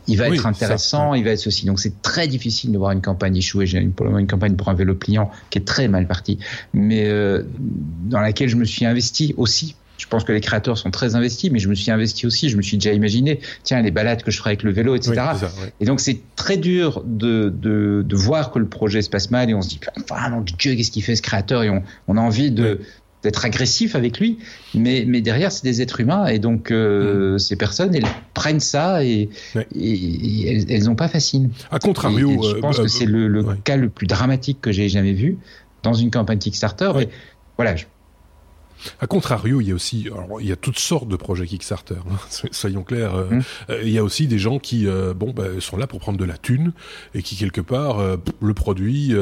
il 0.07 0.17
va 0.17 0.29
être 0.29 0.45
intéressant, 0.45 1.13
il 1.13 1.23
va 1.23 1.31
être 1.31 1.39
ceci. 1.39 1.65
Donc 1.65 1.79
c'est 1.79 2.01
très 2.01 2.27
difficile 2.27 2.71
de 2.71 2.77
voir 2.77 2.91
une 2.91 3.01
campagne 3.01 3.35
échouer. 3.35 3.65
J'ai 3.65 3.79
une, 3.79 3.93
une 4.17 4.27
campagne 4.27 4.55
pour 4.55 4.69
un 4.69 4.75
vélo 4.75 4.93
pliant 4.93 5.31
qui 5.49 5.57
est 5.57 5.65
très 5.65 5.87
mal 5.87 6.07
partie, 6.07 6.37
mais 6.73 7.05
euh, 7.05 7.43
dans 8.05 8.19
laquelle 8.19 8.49
je 8.49 8.55
me 8.55 8.65
suis 8.65 8.85
investi 8.85 9.33
aussi 9.37 9.75
je 9.97 10.07
pense 10.07 10.23
que 10.23 10.31
les 10.31 10.41
créateurs 10.41 10.77
sont 10.77 10.91
très 10.91 11.15
investis, 11.15 11.51
mais 11.51 11.59
je 11.59 11.69
me 11.69 11.75
suis 11.75 11.91
investi 11.91 12.25
aussi. 12.25 12.49
Je 12.49 12.57
me 12.57 12.61
suis 12.61 12.77
déjà 12.77 12.93
imaginé, 12.93 13.39
tiens, 13.63 13.81
les 13.81 13.91
balades 13.91 14.23
que 14.23 14.31
je 14.31 14.37
ferai 14.37 14.51
avec 14.51 14.63
le 14.63 14.71
vélo, 14.71 14.95
etc. 14.95 15.21
Et 15.79 15.85
donc, 15.85 15.99
c'est 15.99 16.19
très 16.35 16.57
dur 16.57 17.03
de, 17.05 17.49
de, 17.49 18.03
de, 18.05 18.15
voir 18.15 18.51
que 18.51 18.59
le 18.59 18.67
projet 18.67 19.01
se 19.01 19.09
passe 19.09 19.31
mal 19.31 19.49
et 19.49 19.53
on 19.53 19.61
se 19.61 19.69
dit, 19.69 19.79
enfin, 19.97 20.29
mon 20.29 20.41
Dieu, 20.41 20.75
qu'est-ce 20.75 20.91
qu'il 20.91 21.03
fait 21.03 21.15
ce 21.15 21.21
créateur? 21.21 21.63
Et 21.63 21.69
on, 21.69 21.83
on 22.07 22.17
a 22.17 22.21
envie 22.21 22.51
de, 22.51 22.79
d'être 23.23 23.43
agressif 23.45 23.95
avec 23.95 24.19
lui, 24.19 24.37
mais, 24.73 25.03
mais 25.07 25.21
derrière, 25.21 25.51
c'est 25.51 25.63
des 25.63 25.81
êtres 25.81 25.99
humains 25.99 26.27
et 26.27 26.39
donc 26.39 26.71
euh, 26.71 27.35
mm. 27.35 27.39
ces 27.39 27.55
personnes, 27.55 27.95
elles 27.95 28.05
prennent 28.33 28.59
ça 28.59 29.03
et, 29.03 29.29
et, 29.75 30.73
elles 30.73 30.83
n'ont 30.83 30.95
pas 30.95 31.07
facile. 31.07 31.49
À 31.71 31.79
contrario, 31.79 32.41
je 32.43 32.59
pense 32.59 32.79
euh, 32.79 32.83
que 32.83 32.87
c'est 32.87 33.05
le, 33.05 33.27
le 33.27 33.43
cas 33.63 33.75
le 33.75 33.89
plus 33.89 34.07
dramatique 34.07 34.61
que 34.61 34.71
j'ai 34.71 34.89
jamais 34.89 35.13
vu 35.13 35.37
dans 35.83 35.93
une 35.93 36.11
campagne 36.11 36.37
Kickstarter. 36.37 36.91
Et 37.01 37.09
voilà, 37.57 37.75
je, 37.75 37.85
a 38.99 39.07
contrario, 39.07 39.61
il 39.61 39.67
y 39.67 39.71
a 39.71 39.75
aussi, 39.75 40.07
alors, 40.07 40.41
il 40.41 40.47
y 40.47 40.51
a 40.51 40.55
toutes 40.55 40.79
sortes 40.79 41.07
de 41.07 41.15
projets 41.15 41.47
Kickstarter. 41.47 41.95
Hein, 41.95 42.17
soyons 42.51 42.83
clairs. 42.83 43.15
Euh, 43.15 43.29
mmh. 43.29 43.41
euh, 43.69 43.81
il 43.83 43.89
y 43.89 43.97
a 43.97 44.03
aussi 44.03 44.27
des 44.27 44.39
gens 44.39 44.59
qui, 44.59 44.87
euh, 44.87 45.13
bon, 45.13 45.31
bah, 45.31 45.45
sont 45.59 45.77
là 45.77 45.87
pour 45.87 45.99
prendre 45.99 46.17
de 46.17 46.25
la 46.25 46.37
thune 46.37 46.73
et 47.13 47.21
qui 47.21 47.35
quelque 47.35 47.61
part 47.61 47.97
le 48.41 48.53
produit, 48.53 49.13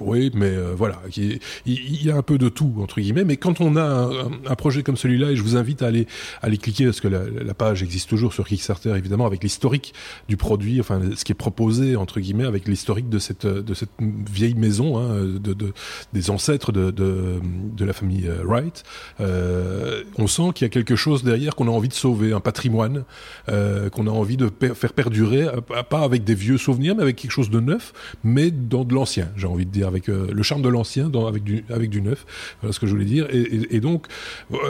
oui, 0.00 0.30
mais 0.34 0.54
voilà, 0.76 1.00
il 1.16 2.04
y 2.04 2.10
a 2.10 2.16
un 2.16 2.22
peu 2.22 2.38
de 2.38 2.48
tout 2.48 2.74
entre 2.80 3.00
guillemets. 3.00 3.24
Mais 3.24 3.36
quand 3.36 3.60
on 3.60 3.76
a 3.76 4.10
un, 4.46 4.54
projet 4.54 4.82
comme 4.82 4.96
celui-là, 4.96 5.30
et 5.30 5.36
je 5.36 5.42
vous 5.42 5.56
invite 5.56 5.82
à 5.82 5.86
aller 5.86 6.06
aller 6.40 6.58
cliquer 6.58 6.84
parce 6.84 7.00
que 7.00 7.08
la, 7.08 7.24
la 7.28 7.54
page 7.54 7.82
existe 7.82 8.08
toujours 8.08 8.32
sur 8.32 8.46
Kickstarter 8.46 8.94
évidemment 8.96 9.26
avec 9.26 9.42
l'historique 9.42 9.94
du 10.28 10.36
produit, 10.36 10.80
enfin 10.80 11.00
ce 11.16 11.24
qui 11.24 11.32
est 11.32 11.36
proposé 11.36 11.96
entre 11.96 12.20
guillemets 12.20 12.46
avec 12.46 12.68
l'historique 12.68 13.08
de 13.08 13.18
cette 13.18 13.46
de 13.46 13.74
cette 13.74 13.90
vieille 14.00 14.54
maison, 14.54 14.98
hein, 14.98 15.24
de, 15.24 15.52
de, 15.52 15.72
des 16.12 16.30
ancêtres 16.30 16.72
de, 16.72 16.90
de, 16.90 17.40
de 17.76 17.84
la 17.84 17.92
famille 17.92 18.30
Wright, 18.44 18.82
euh, 19.20 20.02
on 20.18 20.26
sent 20.26 20.50
qu'il 20.54 20.64
y 20.64 20.66
a 20.66 20.70
quelque 20.70 20.96
chose 20.96 21.22
derrière 21.22 21.54
qu'on 21.54 21.68
a 21.68 21.70
envie 21.70 21.88
de 21.88 21.94
sauver, 21.94 22.32
un 22.32 22.40
patrimoine 22.40 23.04
euh, 23.48 23.90
qu'on 23.90 24.06
a 24.06 24.10
envie 24.10 24.36
de 24.36 24.50
faire 24.74 24.92
perdurer, 24.92 25.46
pas 25.88 26.02
avec 26.02 26.24
des 26.24 26.34
vieux 26.34 26.58
souvenirs, 26.58 26.94
mais 26.96 27.02
avec 27.02 27.16
quelque 27.16 27.30
chose 27.30 27.50
de 27.50 27.60
neuf, 27.60 27.92
mais 28.24 28.50
dans 28.50 28.84
de 28.84 28.94
l'ancien, 28.94 29.28
j'ai 29.36 29.46
envie 29.46 29.66
de 29.66 29.70
dire, 29.70 29.88
avec 29.88 30.08
euh, 30.08 30.28
le 30.32 30.42
charme 30.42 30.62
de 30.62 30.68
l'ancien, 30.68 31.10
avec 31.26 31.44
du, 31.44 31.64
avec 31.70 31.90
du 31.90 32.02
neuf. 32.02 32.24
Voilà 32.60 32.72
ce 32.72 32.80
que 32.80 32.86
je 32.86 32.92
voulais 32.92 33.04
dire. 33.04 33.26
Et, 33.30 33.80
donc, 33.80 34.06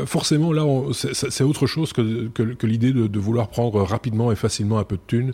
forcément, 0.07 0.53
là, 0.53 0.65
c'est 0.93 1.45
autre 1.45 1.67
chose 1.67 1.93
que, 1.93 2.29
que, 2.29 2.67
l'idée 2.67 2.93
de, 2.93 3.07
de, 3.07 3.19
vouloir 3.19 3.49
prendre 3.49 3.83
rapidement 3.83 4.33
et 4.33 4.37
facilement 4.37 4.79
un 4.79 4.85
peu 4.85 4.97
de 4.97 5.03
thunes 5.07 5.33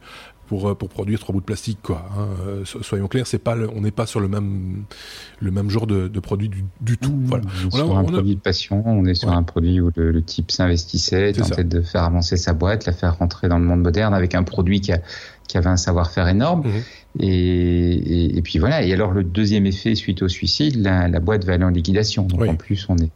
pour, 0.49 0.69
euh, 0.69 0.75
pour 0.75 0.89
produire 0.89 1.21
trois 1.21 1.33
bouts 1.33 1.41
de 1.41 1.45
plastique, 1.45 1.79
quoi. 1.83 2.09
Hein. 2.17 2.27
Euh, 2.47 2.65
soyons 2.65 3.07
clairs, 3.07 3.27
c'est 3.27 3.39
pas, 3.39 3.57
on 3.75 3.83
n'est 3.83 3.91
pas 3.91 4.07
sur 4.07 4.19
le 4.19 4.29
même, 4.29 4.85
le 5.41 5.51
même 5.51 5.71
genre 5.71 5.87
de, 5.87 6.09
de 6.09 6.21
produit 6.21 6.49
du, 6.49 6.65
du 6.81 6.97
tout. 6.97 7.13
Mmh. 7.13 7.25
voilà. 7.27 7.45
On 7.45 7.69
est 7.69 7.71
sur 7.71 7.99
un 7.99 8.05
produit 8.05 8.35
de 8.35 8.41
passion, 8.41 8.83
on 8.87 9.05
est 9.05 9.15
sur 9.15 9.31
un 9.31 9.43
produit 9.43 9.81
où 9.81 9.91
le, 9.95 10.23
type 10.23 10.51
s'investissait, 10.51 11.33
tentait 11.33 11.65
de 11.65 11.83
faire 11.83 12.03
avancer 12.03 12.37
sa 12.37 12.55
boîte, 12.55 12.87
la 12.87 12.93
faire 12.93 13.19
rentrer 13.19 13.49
dans 13.49 13.59
le 13.59 13.65
monde 13.65 13.83
moderne 13.83 14.15
avec 14.15 14.35
un 14.35 14.43
produit 14.43 14.81
qui, 14.81 14.93
a, 14.93 15.01
qui 15.47 15.59
avait 15.59 15.69
un 15.69 15.77
savoir-faire 15.77 16.29
énorme. 16.29 16.63
Mmh. 16.63 17.21
Et, 17.21 18.39
et, 18.39 18.43
puis 18.43 18.59
voilà. 18.59 18.83
Et 18.83 18.93
alors 18.93 19.13
le 19.13 19.25
deuxième 19.25 19.67
effet 19.67 19.95
suite 19.95 20.23
au 20.23 20.29
suicide, 20.29 20.77
la, 20.77 21.09
la 21.09 21.21
boîte 21.21 21.45
va 21.45 21.55
aller 21.55 21.65
en 21.65 21.71
liquidation. 21.71 22.25
Donc 22.25 22.43
en 22.43 22.57
plus, 22.57 22.87
on 22.89 22.97
est 22.97 23.11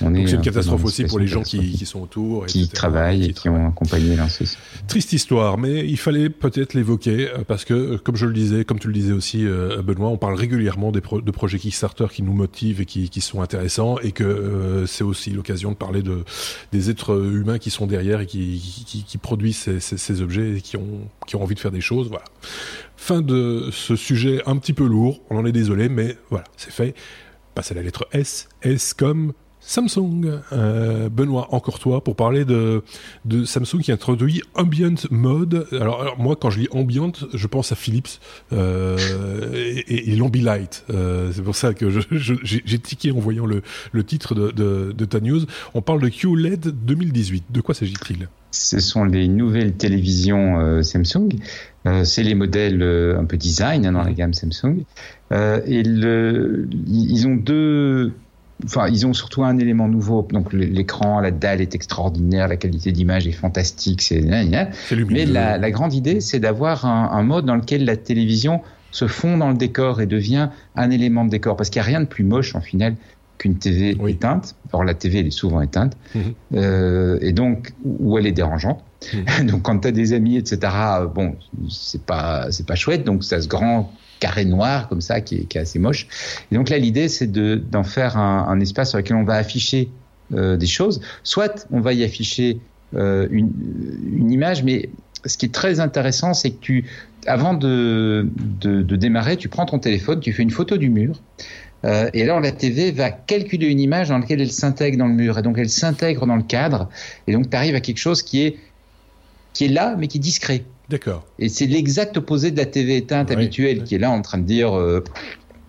donc 0.00 0.28
c'est 0.28 0.36
une 0.36 0.42
catastrophe 0.42 0.84
aussi 0.84 1.04
pour 1.04 1.18
les 1.18 1.26
gens 1.26 1.42
qui, 1.42 1.72
qui, 1.72 1.86
sont 1.86 2.00
autour. 2.00 2.46
Qui 2.46 2.68
travaillent 2.68 3.26
et 3.26 3.32
qui 3.32 3.48
ont 3.48 3.68
accompagné. 3.68 4.16
Triste 4.88 5.12
histoire, 5.12 5.58
mais 5.58 5.86
il 5.86 5.98
fallait 5.98 6.30
peut-être 6.30 6.74
l'évoquer 6.74 7.30
euh, 7.30 7.44
parce 7.46 7.64
que, 7.64 7.74
euh, 7.74 7.98
comme 7.98 8.16
je 8.16 8.26
le 8.26 8.32
disais, 8.32 8.64
comme 8.64 8.78
tu 8.78 8.88
le 8.88 8.94
disais 8.94 9.12
aussi, 9.12 9.46
euh, 9.46 9.82
Benoît, 9.82 10.08
on 10.08 10.16
parle 10.16 10.34
régulièrement 10.34 10.92
des 10.92 11.00
de 11.00 11.30
projets 11.30 11.58
Kickstarter 11.58 12.06
qui 12.10 12.22
nous 12.22 12.32
motivent 12.32 12.80
et 12.80 12.86
qui, 12.86 13.08
qui 13.08 13.20
sont 13.20 13.42
intéressants 13.42 13.98
et 13.98 14.12
que 14.12 14.84
c'est 14.86 15.04
aussi 15.04 15.30
l'occasion 15.30 15.70
de 15.70 15.76
parler 15.76 16.02
de, 16.02 16.24
des 16.72 16.90
êtres 16.90 17.14
humains 17.14 17.58
qui 17.58 17.70
sont 17.70 17.86
derrière 17.86 18.20
et 18.20 18.26
qui, 18.26 18.84
qui, 18.86 19.02
qui 19.04 19.18
produisent 19.18 19.58
ces, 19.58 19.80
ces, 19.80 19.96
ces, 19.96 20.22
objets 20.22 20.56
et 20.56 20.60
qui 20.60 20.76
ont, 20.76 21.08
qui 21.26 21.36
ont 21.36 21.42
envie 21.42 21.54
de 21.54 21.60
faire 21.60 21.70
des 21.70 21.80
choses. 21.80 22.08
Voilà. 22.08 22.24
Fin 22.96 23.22
de 23.22 23.70
ce 23.72 23.96
sujet 23.96 24.42
un 24.46 24.56
petit 24.56 24.72
peu 24.72 24.84
lourd, 24.84 25.22
on 25.30 25.38
en 25.38 25.46
est 25.46 25.52
désolé, 25.52 25.88
mais 25.88 26.16
voilà, 26.28 26.44
c'est 26.56 26.70
fait. 26.70 26.94
Passe 27.54 27.72
à 27.72 27.74
la 27.74 27.82
lettre 27.82 28.06
S. 28.12 28.48
S 28.62 28.94
comme 28.94 29.32
Samsung. 29.60 30.40
Euh, 30.52 31.08
Benoît, 31.08 31.48
encore 31.54 31.78
toi, 31.78 32.02
pour 32.02 32.16
parler 32.16 32.44
de, 32.44 32.82
Samsung 33.44 33.80
qui 33.82 33.92
introduit 33.92 34.42
Ambient 34.54 34.94
Mode. 35.10 35.66
Alors, 35.72 36.16
moi, 36.18 36.36
quand 36.36 36.50
je 36.50 36.60
lis 36.60 36.68
Ambient, 36.72 37.12
je 37.32 37.46
pense 37.46 37.72
à 37.72 37.74
Philips 37.74 38.20
euh, 38.52 38.96
et, 39.86 40.16
l'Ambilight. 40.16 40.84
Euh, 40.90 41.30
c'est 41.32 41.42
pour 41.42 41.56
ça 41.56 41.74
que 41.74 41.88
j'ai 41.90 42.78
tiqué 42.78 43.12
en 43.12 43.18
voyant 43.18 43.46
le, 43.46 43.62
titre 44.04 44.34
de, 44.34 45.04
ta 45.04 45.20
news. 45.20 45.42
On 45.74 45.82
parle 45.82 46.00
de 46.00 46.08
QLED 46.08 46.74
2018. 46.84 47.44
De 47.50 47.60
quoi 47.60 47.74
s'agit-il? 47.74 48.28
Ce 48.52 48.80
sont 48.80 49.04
les 49.04 49.28
nouvelles 49.28 49.74
télévisions 49.74 50.82
Samsung. 50.82 51.28
C'est 52.02 52.22
les 52.22 52.34
modèles 52.34 52.82
un 52.82 53.24
peu 53.24 53.36
design 53.36 53.86
hein, 53.86 53.92
dans 53.92 54.02
la 54.02 54.12
gamme 54.12 54.34
Samsung. 54.34 54.82
et 55.30 55.82
ils 55.82 57.26
ont 57.28 57.36
deux 57.36 58.12
enfin, 58.64 58.88
ils 58.88 59.06
ont 59.06 59.12
surtout 59.12 59.44
un 59.44 59.58
élément 59.58 59.88
nouveau. 59.88 60.26
Donc, 60.30 60.52
l'écran, 60.52 61.20
la 61.20 61.30
dalle 61.30 61.60
est 61.60 61.74
extraordinaire, 61.74 62.48
la 62.48 62.56
qualité 62.56 62.92
d'image 62.92 63.26
est 63.26 63.32
fantastique. 63.32 64.02
C'est, 64.02 64.20
mais 64.22 65.26
la, 65.26 65.58
la, 65.58 65.70
grande 65.70 65.94
idée, 65.94 66.20
c'est 66.20 66.40
d'avoir 66.40 66.84
un, 66.84 67.10
un, 67.12 67.22
mode 67.22 67.46
dans 67.46 67.56
lequel 67.56 67.84
la 67.84 67.96
télévision 67.96 68.60
se 68.90 69.06
fond 69.06 69.36
dans 69.36 69.48
le 69.48 69.56
décor 69.56 70.00
et 70.00 70.06
devient 70.06 70.48
un 70.76 70.90
élément 70.90 71.24
de 71.24 71.30
décor. 71.30 71.56
Parce 71.56 71.70
qu'il 71.70 71.80
n'y 71.80 71.86
a 71.86 71.88
rien 71.88 72.00
de 72.00 72.06
plus 72.06 72.24
moche, 72.24 72.54
en 72.54 72.60
final, 72.60 72.96
qu'une 73.38 73.56
TV 73.56 73.96
éteinte. 74.08 74.54
Or, 74.72 74.84
la 74.84 74.94
TV, 74.94 75.20
elle 75.20 75.26
est 75.26 75.30
souvent 75.30 75.60
éteinte. 75.60 75.96
Mhm. 76.14 76.22
Euh, 76.54 77.18
et 77.20 77.32
donc, 77.32 77.72
où 77.84 78.18
elle 78.18 78.26
est 78.26 78.32
dérangeante. 78.32 78.84
Mhm. 79.14 79.46
donc, 79.50 79.62
quand 79.62 79.78
tu 79.80 79.88
as 79.88 79.92
des 79.92 80.12
amis, 80.12 80.36
etc., 80.36 80.72
bon, 81.12 81.36
c'est 81.68 82.02
pas, 82.02 82.52
c'est 82.52 82.66
pas 82.66 82.74
chouette. 82.74 83.04
Donc, 83.04 83.24
ça 83.24 83.40
se 83.40 83.48
grand 83.48 83.92
carré 84.20 84.44
noir 84.44 84.88
comme 84.88 85.00
ça 85.00 85.20
qui 85.20 85.46
est, 85.50 85.56
assez 85.56 85.78
moche. 85.78 86.06
Et 86.52 86.54
donc 86.54 86.68
là, 86.68 86.78
l'idée, 86.78 87.08
c'est 87.08 87.30
d'en 87.32 87.82
faire 87.82 88.16
un, 88.16 88.60
espace 88.60 88.90
sur 88.90 88.98
lequel 88.98 89.16
on 89.16 89.24
va 89.24 89.34
afficher 89.34 89.88
euh, 90.34 90.56
des 90.56 90.66
choses. 90.66 91.00
Soit 91.24 91.66
on 91.72 91.80
va 91.80 91.92
y 91.92 92.04
afficher 92.04 92.60
euh, 92.94 93.26
une, 93.30 94.30
image, 94.30 94.62
mais 94.62 94.90
ce 95.24 95.36
qui 95.36 95.46
est 95.46 95.54
très 95.54 95.80
intéressant, 95.80 96.34
c'est 96.34 96.50
que 96.50 96.60
tu, 96.60 96.84
avant 97.26 97.54
de, 97.54 98.28
de, 98.60 98.82
de, 98.82 98.96
démarrer, 98.96 99.36
tu 99.36 99.48
prends 99.48 99.66
ton 99.66 99.78
téléphone, 99.78 100.20
tu 100.20 100.32
fais 100.32 100.42
une 100.42 100.50
photo 100.50 100.76
du 100.76 100.90
mur. 100.90 101.20
Euh, 101.84 102.10
et 102.12 102.22
alors 102.22 102.40
la 102.40 102.52
TV 102.52 102.90
va 102.92 103.10
calculer 103.10 103.68
une 103.68 103.80
image 103.80 104.10
dans 104.10 104.18
laquelle 104.18 104.40
elle 104.40 104.52
s'intègre 104.52 104.98
dans 104.98 105.06
le 105.06 105.14
mur. 105.14 105.38
Et 105.38 105.42
donc 105.42 105.56
elle 105.58 105.70
s'intègre 105.70 106.26
dans 106.26 106.36
le 106.36 106.42
cadre. 106.42 106.88
Et 107.26 107.32
donc 107.32 107.50
tu 107.50 107.56
arrives 107.56 107.74
à 107.74 107.80
quelque 107.80 107.98
chose 107.98 108.22
qui 108.22 108.42
est, 108.42 108.56
qui 109.54 109.64
est 109.64 109.68
là, 109.68 109.96
mais 109.98 110.06
qui 110.06 110.18
est 110.18 110.20
discret. 110.20 110.64
D'accord. 110.90 111.24
Et 111.38 111.48
c'est 111.48 111.66
l'exact 111.66 112.16
opposé 112.16 112.50
de 112.50 112.56
la 112.56 112.66
TV 112.66 112.96
éteinte 112.96 113.30
habituelle 113.30 113.84
qui 113.84 113.94
est 113.94 113.98
là 113.98 114.10
en 114.10 114.22
train 114.22 114.38
de 114.38 114.44
dire. 114.44 114.76
Euh, 114.76 115.04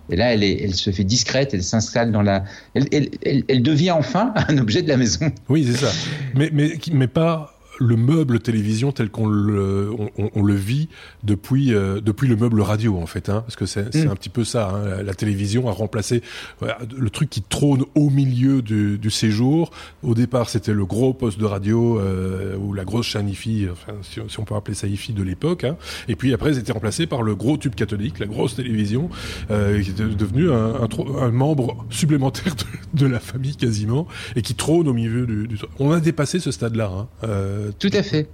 et 0.10 0.16
là, 0.16 0.34
elle, 0.34 0.44
est, 0.44 0.64
elle 0.64 0.74
se 0.74 0.90
fait 0.90 1.04
discrète, 1.04 1.54
elle 1.54 1.64
s'installe 1.64 2.12
dans 2.12 2.24
la. 2.24 2.44
Elle, 2.74 2.88
elle, 2.92 3.44
elle, 3.48 3.62
devient 3.62 3.92
enfin 3.92 4.34
un 4.50 4.58
objet 4.58 4.82
de 4.82 4.90
la 4.90 4.98
maison. 4.98 5.32
Oui, 5.48 5.64
c'est 5.70 5.86
ça. 5.86 5.92
Mais, 6.36 6.50
mais, 6.52 6.74
mais 6.92 7.08
pas 7.08 7.61
le 7.82 7.96
meuble 7.96 8.40
télévision 8.40 8.92
tel 8.92 9.10
qu'on 9.10 9.28
le, 9.28 9.92
on, 10.18 10.44
le 10.44 10.54
vit 10.54 10.90
depuis, 11.24 11.74
euh, 11.74 12.00
depuis 12.00 12.28
le 12.28 12.36
meuble 12.36 12.62
radio 12.62 12.98
en 12.98 13.08
fait, 13.08 13.30
hein, 13.30 13.42
parce 13.42 13.56
que 13.56 13.66
c'est 13.66 14.06
mm. 14.06 14.10
un 14.10 14.16
petit 14.16 14.30
peu 14.30 14.44
ça. 14.44 14.70
Hein, 14.70 15.04
la, 15.04 15.14
télévision 15.14 15.68
a 15.68 15.72
remplacé 15.72 16.22
le 16.62 17.10
truc 17.10 17.30
qui 17.30 17.42
trône 17.42 17.84
au 17.96 18.10
milieu 18.10 18.62
du, 18.62 18.98
du 18.98 19.10
séjour. 19.10 19.72
Au 20.04 20.16
départ, 20.16 20.50
c'était 20.50 20.74
le 20.74 20.86
gros 20.86 21.14
poste 21.14 21.40
de 21.40 21.46
radio 21.46 22.00
euh, 22.00 22.56
ou 22.58 22.74
la 22.74 22.86
grosse 22.86 23.08
chaîne 23.08 23.30
IFI, 23.30 23.68
enfin, 23.72 23.94
si, 24.02 24.40
on 24.40 24.44
peut 24.44 24.56
appeler 24.56 24.76
ça 24.76 24.88
IFI 24.88 25.14
de 25.14 25.24
l'époque. 25.24 25.64
Hein. 25.64 25.76
Et 26.08 26.16
puis 26.16 26.34
après, 26.34 26.54
c'était 26.54 26.72
remplacé 26.72 27.08
par 27.08 27.24
le 27.24 27.36
gros 27.36 27.58
tube 27.58 27.76
catholique, 27.76 28.20
la 28.20 28.28
grosse 28.28 28.56
télévision, 28.56 29.10
euh, 29.50 29.82
qui 29.82 29.90
est 29.90 29.94
devenu 29.94 30.52
un, 30.52 30.88
un, 31.20 31.32
membre 31.32 31.86
supplémentaire 31.90 32.56
de, 32.56 33.00
de, 33.00 33.08
la 33.08 33.20
famille 33.20 33.56
quasiment 33.56 34.08
et 34.36 34.42
qui 34.42 34.56
trône 34.56 34.88
au 34.88 34.94
milieu 34.94 35.26
du. 35.26 35.48
du... 35.48 35.58
On 35.80 35.92
a 35.92 36.00
dépassé 36.00 36.40
ce 36.40 36.52
stade-là. 36.52 36.92
Hein. 36.94 37.08
Euh, 37.24 37.71
tout 37.80 37.92
à 37.94 38.04
fait. 38.04 38.30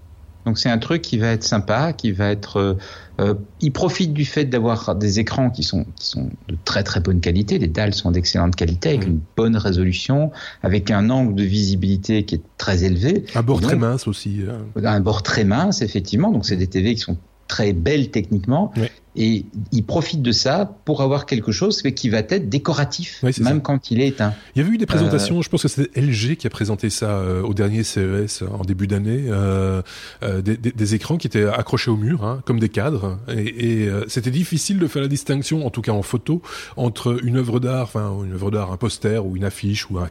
Donc 0.48 0.58
c'est 0.58 0.70
un 0.70 0.78
truc 0.78 1.02
qui 1.02 1.18
va 1.18 1.28
être 1.34 1.44
sympa, 1.44 1.92
qui 1.92 2.14
va 2.14 2.30
être. 2.30 2.58
Euh, 2.58 2.74
euh, 3.20 3.34
il 3.60 3.74
profite 3.74 4.14
du 4.14 4.24
fait 4.24 4.46
d'avoir 4.46 4.96
des 4.96 5.20
écrans 5.20 5.50
qui 5.50 5.62
sont 5.62 5.86
qui 5.96 6.08
sont 6.08 6.30
de 6.48 6.56
très 6.64 6.84
très 6.84 7.02
bonne 7.02 7.20
qualité. 7.20 7.60
Les 7.60 7.68
dalles 7.68 7.94
sont 7.94 8.12
d'excellente 8.12 8.56
qualité 8.56 8.90
avec 8.90 9.06
mmh. 9.06 9.12
une 9.12 9.20
bonne 9.36 9.58
résolution, 9.58 10.32
avec 10.64 10.90
un 10.90 11.10
angle 11.10 11.36
de 11.36 11.44
visibilité 11.44 12.24
qui 12.24 12.36
est 12.36 12.44
très 12.58 12.86
élevé. 12.86 13.26
Un 13.36 13.44
bord 13.44 13.60
très 13.60 13.76
mince 13.76 14.08
aussi. 14.08 14.44
Hein. 14.48 14.60
Un 14.86 15.02
bord 15.02 15.22
très 15.22 15.44
mince 15.44 15.82
effectivement. 15.82 16.32
Donc 16.32 16.46
c'est 16.46 16.56
des 16.56 16.68
TV 16.68 16.96
qui 16.96 17.02
sont 17.02 17.18
très 17.50 17.74
belles 17.74 18.10
techniquement. 18.10 18.72
Et 19.18 19.46
il 19.72 19.84
profite 19.84 20.22
de 20.22 20.32
ça 20.32 20.72
pour 20.86 21.02
avoir 21.02 21.26
quelque 21.26 21.52
chose 21.52 21.82
qui 21.82 22.10
va 22.10 22.20
être 22.20 22.50
décoratif, 22.50 23.24
même 23.42 23.62
quand 23.62 23.90
il 23.90 24.00
est 24.00 24.08
éteint. 24.08 24.34
Il 24.56 24.62
y 24.62 24.66
avait 24.66 24.76
eu 24.76 24.78
des 24.78 24.86
présentations, 24.86 25.40
euh, 25.40 25.42
je 25.42 25.50
pense 25.50 25.64
que 25.64 25.68
c'était 25.68 26.00
LG 26.00 26.36
qui 26.36 26.46
a 26.46 26.52
présenté 26.52 26.92
ça 26.92 27.10
euh, 27.10 27.42
au 27.42 27.56
dernier 27.56 27.84
CES 27.84 28.44
en 28.44 28.64
début 28.64 28.86
d'année, 28.86 29.26
euh, 29.28 29.82
euh 30.22 30.42
des, 30.42 30.56
des, 30.58 30.96
écrans 30.96 31.18
qui 31.18 31.26
étaient 31.26 31.46
accrochés 31.46 31.90
au 31.90 31.98
mur, 31.98 32.24
hein, 32.24 32.42
comme 32.46 32.60
des 32.60 32.70
cadres. 32.70 33.18
Et, 33.28 33.82
et 33.82 33.90
c'était 34.08 34.32
difficile 34.32 34.78
de 34.78 34.88
faire 34.88 35.02
la 35.02 35.08
distinction, 35.08 35.66
en 35.66 35.72
tout 35.72 35.82
cas 35.82 35.92
en 35.92 36.04
photo, 36.04 36.44
entre 36.76 37.20
une 37.24 37.38
œuvre 37.38 37.60
d'art, 37.60 37.84
enfin 37.84 38.16
une 38.24 38.34
œuvre 38.34 38.52
d'art, 38.52 38.72
un 38.72 38.78
poster 38.78 39.26
ou 39.26 39.36
une 39.36 39.44
affiche 39.44 39.90
ou 39.90 39.98
un, 39.98 40.10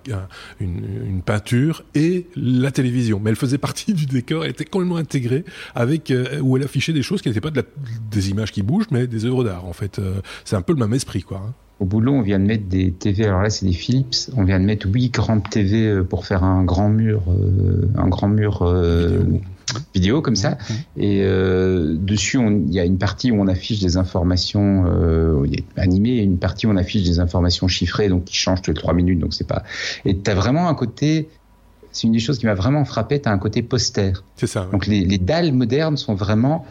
une, 0.58 0.84
une, 1.06 1.22
peinture 1.22 1.84
et 1.94 2.26
la 2.34 2.72
télévision. 2.72 3.20
Mais 3.22 3.30
elle 3.30 3.36
faisait 3.36 3.58
partie 3.58 3.94
du 3.94 4.06
décor, 4.06 4.44
elle 4.44 4.50
était 4.50 4.64
complètement 4.64 4.96
intégrée 4.96 5.44
avec 5.76 6.12
où 6.42 6.56
elle 6.56 6.64
affichait 6.64 6.92
des 6.92 7.02
choses 7.02 7.22
qui 7.22 7.28
n'étaient 7.28 7.40
pas 7.40 7.50
de 7.50 7.56
la, 7.56 7.62
des 8.10 8.30
images 8.30 8.50
qui 8.50 8.62
bougent, 8.62 8.90
des 9.04 9.24
œuvres 9.24 9.44
d'art 9.44 9.66
en 9.66 9.72
fait. 9.72 9.98
Euh, 9.98 10.20
c'est 10.44 10.56
un 10.56 10.62
peu 10.62 10.72
le 10.72 10.78
même 10.78 10.94
esprit 10.94 11.22
quoi. 11.22 11.42
Hein. 11.46 11.52
Au 11.78 11.84
boulot, 11.84 12.12
on 12.14 12.22
vient 12.22 12.38
de 12.38 12.44
mettre 12.46 12.64
des 12.68 12.90
TV. 12.90 13.26
Alors 13.26 13.42
là, 13.42 13.50
c'est 13.50 13.66
des 13.66 13.72
Philips. 13.72 14.30
On 14.34 14.44
vient 14.44 14.58
de 14.58 14.64
mettre 14.64 14.86
huit 14.88 15.10
grandes 15.10 15.46
TV 15.50 15.86
euh, 15.86 16.02
pour 16.02 16.24
faire 16.24 16.42
un 16.42 16.64
grand 16.64 16.88
mur, 16.88 17.24
euh, 17.28 17.86
un 17.98 18.08
grand 18.08 18.28
mur 18.28 18.64
vidéo. 19.94 20.22
comme 20.22 20.36
ça. 20.36 20.56
Et 20.96 21.22
dessus, 21.22 22.40
il 22.40 22.72
y 22.72 22.80
a 22.80 22.84
une 22.84 22.96
partie 22.96 23.30
où 23.30 23.38
on 23.38 23.46
affiche 23.46 23.80
des 23.80 23.98
informations 23.98 24.86
animées, 25.76 26.16
et 26.16 26.22
une 26.22 26.38
partie 26.38 26.66
où 26.66 26.70
on 26.70 26.76
affiche 26.76 27.02
des 27.02 27.20
informations 27.20 27.68
chiffrées, 27.68 28.08
donc 28.08 28.24
qui 28.24 28.36
changent 28.36 28.62
toutes 28.62 28.76
les 28.76 28.80
trois 28.80 28.94
minutes. 28.94 29.18
Donc 29.18 29.34
c'est 29.34 29.46
pas. 29.46 29.62
Et 30.06 30.16
tu 30.16 30.30
as 30.30 30.34
vraiment 30.34 30.68
un 30.68 30.74
côté 30.74 31.28
c'est 31.96 32.06
une 32.06 32.12
des 32.12 32.18
choses 32.18 32.38
qui 32.38 32.46
m'a 32.46 32.54
vraiment 32.54 32.84
frappé. 32.84 33.20
Tu 33.20 33.28
as 33.28 33.32
un 33.32 33.38
côté 33.38 33.62
poster. 33.62 34.12
C'est 34.36 34.46
ça. 34.46 34.68
Donc 34.70 34.86
les, 34.86 35.00
les, 35.00 35.18
dalles 35.18 35.52
modernes 35.52 35.96
sont 35.96 36.14
vraiment. 36.14 36.66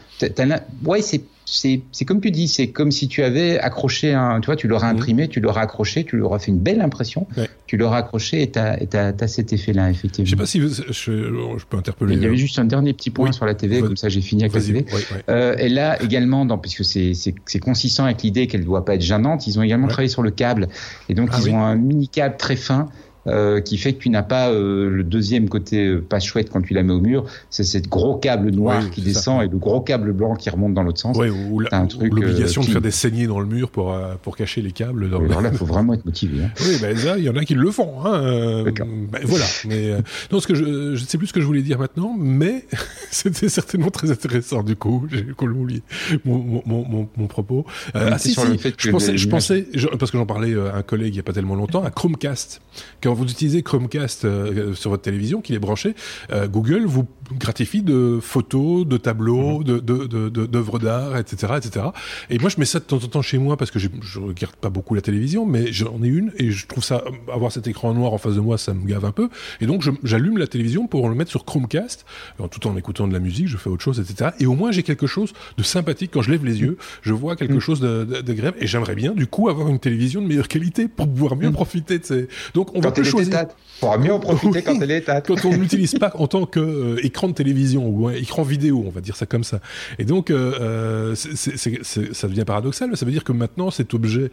ouais, 0.86 1.02
c'est 1.02 2.06
comme 2.06 2.22
tu 2.22 2.32
dis, 2.32 2.48
c'est 2.48 2.68
comme 2.68 2.92
si 2.92 3.08
tu 3.08 3.24
avais 3.24 3.60
accroché 3.60 4.14
un, 4.14 4.40
tu 4.40 4.48
vois, 4.48 4.56
tu 4.56 4.68
l'aurais 4.68 4.88
mhm. 4.88 4.98
imprimé, 4.98 5.28
tu 5.28 5.40
l'aurais 5.40 5.62
accroché, 5.62 6.04
tu 6.04 6.18
l'aurais 6.18 6.40
fait 6.40 6.52
une 6.52 6.60
belle 6.60 6.82
impression, 6.82 7.28
tu 7.66 7.78
l'aurais 7.78 7.98
accroché 7.98 8.44
et 8.44 8.52
tu 8.52 8.60
as, 8.60 9.28
cet 9.28 9.52
effet-là, 9.54 9.90
effectivement. 9.90 10.26
Je 10.26 10.32
sais 10.32 10.36
pas 10.36 10.46
si 10.46 10.62
je, 10.62 10.68
je, 10.68 11.66
peux 11.68 11.78
interpeller. 11.78 12.16
Il 12.16 12.22
y 12.22 12.26
avait 12.26 12.36
euh, 12.36 12.38
juste 12.38 12.60
un 12.60 12.66
dernier 12.66 12.94
petit 12.94 13.10
point 13.10 13.32
sur 13.32 13.46
la 13.46 13.56
TV, 13.56 13.82
comme 13.82 13.98
ça 13.98 14.10
j'ai 14.10 14.22
fini 14.22 14.44
avec 14.44 14.54
la 14.54 14.62
TV. 14.62 14.86
Euh, 15.30 15.56
et 15.58 15.70
là 15.70 16.02
également, 16.04 16.46
dans, 16.46 16.60
puisque 16.60 16.84
c'est 16.84 17.60
consistant 17.60 18.06
avec 18.06 18.22
l'idée 18.22 18.48
qu'elle 18.48 18.62
ne 18.62 18.66
doit 18.66 18.86
pas 18.86 18.96
être 18.96 19.02
gênante, 19.02 19.48
ils 19.48 19.58
ont 19.58 19.64
également 19.64 19.88
travaillé 19.88 20.10
sur 20.10 20.22
le 20.22 20.32
câble. 20.32 20.68
Et 21.10 21.16
donc 21.16 21.30
ah 21.32 21.40
ils 21.40 21.50
ont 21.50 21.60
un 21.60 21.76
mini 21.76 22.08
câble 22.08 22.38
très 22.38 22.56
fin 22.56 22.90
euh, 23.28 23.60
qui 23.60 23.78
fait 23.78 23.94
que 23.94 24.00
tu 24.00 24.12
n'as 24.12 24.22
pas 24.22 24.52
euh, 24.52 24.88
le 24.88 25.04
deuxième 25.04 25.50
côté 25.50 25.88
euh, 25.88 26.00
pas 26.00 26.20
chouette 26.20 26.52
quand 26.52 26.62
tu 26.62 26.76
la 26.76 26.84
mets 26.84 26.94
au 26.94 27.02
mur, 27.02 27.26
c'est 27.50 27.64
cette 27.64 27.90
gros 27.90 28.18
câble 28.18 28.52
noir 28.52 28.92
qui 28.92 29.02
descend 29.02 29.42
et 29.42 29.48
le 29.48 29.58
gros 29.58 29.82
câble 29.82 30.14
blanc 30.14 30.36
qui 30.36 30.48
remonte 30.52 30.76
dans 30.76 30.84
l'autre 30.84 31.00
sens. 31.00 31.18
Oui, 31.18 31.30
ou 31.30 31.60
l'obligation 31.60 32.62
de 32.62 32.68
faire 32.68 32.82
des 32.82 32.92
saignées 32.92 33.26
dans 33.26 33.40
le 33.40 33.48
mur 33.48 33.72
pour 33.72 33.98
pour 34.22 34.38
cacher 34.38 34.62
les 34.62 34.72
câbles. 34.72 35.10
Dans 35.10 35.20
Alors 35.24 35.42
là, 35.42 35.50
il 35.52 35.58
faut 35.58 35.66
vraiment 35.66 35.96
être 35.96 36.06
motivé. 36.06 36.44
Hein. 36.44 36.52
Oui, 36.62 36.78
ben 36.80 36.96
il 37.18 37.24
y 37.24 37.30
en 37.30 37.36
a 37.36 37.44
qui 37.46 37.56
le 37.56 37.72
font. 37.72 38.06
Hein, 38.06 38.64
ben, 38.66 39.22
voilà. 39.24 39.46
Mais 39.68 39.94
non, 40.32 40.40
ce 40.40 40.46
que 40.46 40.54
je 40.54 40.92
ne 40.92 40.96
sais 40.96 41.18
plus 41.18 41.28
ce 41.28 41.34
que 41.34 41.42
je 41.42 41.48
voulais 41.48 41.64
dire 41.64 41.80
maintenant, 41.80 42.16
mais 42.16 42.66
c'était 43.10 43.50
certainement 43.50 43.90
très 43.90 44.12
intéressant 44.12 44.62
du 44.62 44.76
coup. 44.76 45.08
J'ai 45.10 45.26
oublié 45.42 45.82
mon, 46.26 46.38
mon, 46.38 46.86
mon, 46.86 47.10
mon, 47.18 47.28
propos. 47.28 47.66
ah 47.96 48.20
si, 48.20 48.34
si, 48.34 48.42
je 48.78 48.92
pensais, 48.92 49.18
je 49.18 49.28
pensais, 49.28 49.68
parce 49.98 50.12
que 50.12 50.18
j'en 50.18 50.26
parlais 50.28 50.54
à 50.56 50.76
un 50.76 50.84
collègue 50.84 51.16
il 51.16 51.18
y 51.18 51.20
a 51.20 51.24
pas 51.24 51.34
tellement 51.34 51.56
longtemps, 51.56 51.84
à 51.84 51.90
Chromecast. 51.90 52.62
Quand 53.02 53.15
vous 53.16 53.26
utilisez 53.26 53.64
Chromecast 53.64 54.26
euh, 54.26 54.74
sur 54.74 54.90
votre 54.92 55.04
télévision, 55.04 55.42
qu'il 55.42 55.56
est 55.56 55.60
branché, 55.60 55.96
euh, 56.32 56.48
Google 56.48 56.86
vous 56.86 57.08
gratifie 57.40 57.82
de 57.82 58.20
photos, 58.22 58.86
de 58.86 58.98
tableaux, 58.98 59.60
mhm. 59.60 59.64
de 59.64 60.46
d'œuvres 60.46 60.80
d'art, 60.80 61.18
etc., 61.18 61.54
etc. 61.58 61.88
Et 62.30 62.38
moi, 62.38 62.50
je 62.50 62.60
mets 62.60 62.66
ça 62.66 62.80
de 62.80 62.84
temps 62.84 62.98
en 62.98 63.08
temps 63.08 63.22
chez 63.22 63.38
moi 63.38 63.58
parce 63.58 63.72
que 63.72 63.80
je, 63.80 63.90
je 64.02 64.20
regarde 64.20 64.56
pas 64.56 64.70
beaucoup 64.70 64.94
la 64.94 65.02
télévision, 65.02 65.46
mais 65.46 65.72
j'en 65.72 66.04
ai 66.04 66.08
une 66.08 66.32
et 66.38 66.52
je 66.52 66.68
trouve 66.68 66.84
ça 66.84 67.04
avoir 67.32 67.52
cet 67.52 67.68
écran 67.68 67.94
noir 67.94 68.14
en 68.14 68.18
face 68.18 68.36
de 68.36 68.40
moi, 68.40 68.58
ça 68.58 68.74
me 68.74 68.86
gave 68.86 69.06
un 69.06 69.12
peu. 69.12 69.30
Et 69.62 69.66
donc, 69.66 69.84
j'allume 70.04 70.38
la 70.38 70.48
télévision 70.48 70.88
pour 70.88 71.10
le 71.10 71.16
mettre 71.16 71.32
sur 71.32 71.46
Chromecast, 71.46 72.06
tout 72.52 72.68
en 72.68 72.78
écoutant 72.78 73.08
de 73.08 73.14
la 73.14 73.20
musique, 73.20 73.48
je 73.48 73.58
fais 73.58 73.70
autre 73.70 73.84
chose, 73.84 74.00
etc. 74.00 74.32
Et 74.40 74.46
au 74.46 74.54
moins, 74.54 74.72
j'ai 74.72 74.84
quelque 74.84 75.08
chose 75.08 75.34
de 75.58 75.64
sympathique 75.64 76.12
quand 76.14 76.22
je 76.22 76.32
lève 76.32 76.46
les 76.46 76.62
yeux, 76.62 76.78
je 77.02 77.14
vois 77.14 77.36
quelque 77.36 77.54
mhm. 77.54 77.60
chose 77.60 77.80
de, 77.80 78.04
de, 78.04 78.34
grève 78.34 78.56
et 78.60 78.68
j'aimerais 78.68 78.96
bien, 78.96 79.14
du 79.14 79.28
coup, 79.28 79.50
avoir 79.50 79.68
une 79.70 79.80
télévision 79.80 80.22
de 80.22 80.28
meilleure 80.28 80.48
qualité 80.48 80.88
pour 80.88 81.08
pouvoir 81.08 81.36
mieux 81.36 81.48
mhm. 81.48 81.54
profiter 81.54 82.00
de 82.00 82.06
ces. 82.06 82.28
Donc, 82.54 82.76
on 82.76 82.80
va 82.80 82.92
plus 82.92 83.05
choisir. 83.06 83.46
Pour 83.80 83.98
mieux 84.00 84.14
en 84.14 84.20
profiter 84.20 84.62
quand 84.62 84.80
elle 84.82 84.92
est 84.92 85.00
éteinte. 85.00 85.26
Quand 85.28 85.46
on 85.46 85.58
n'utilise 85.58 85.96
pas 85.96 86.12
en 86.16 86.28
tant 86.28 86.46
qu'écran 86.46 87.28
euh, 87.28 87.32
de 87.32 87.36
télévision 87.36 87.88
ou 87.88 88.10
écran 88.10 88.44
vidéo, 88.44 88.84
on 88.86 88.90
va 88.90 89.02
dire 89.02 89.16
ça 89.16 89.26
comme 89.26 89.44
ça. 89.44 89.60
Et 90.00 90.06
donc, 90.06 90.30
euh, 90.30 90.54
euh 90.62 91.16
ça 91.16 92.28
devient 92.28 92.44
paradoxal, 92.46 92.90
mais 92.90 92.96
ça 92.96 93.06
veut 93.06 93.12
dire 93.12 93.24
que 93.24 93.34
maintenant, 93.34 93.72
cet 93.72 93.94
objet 93.94 94.32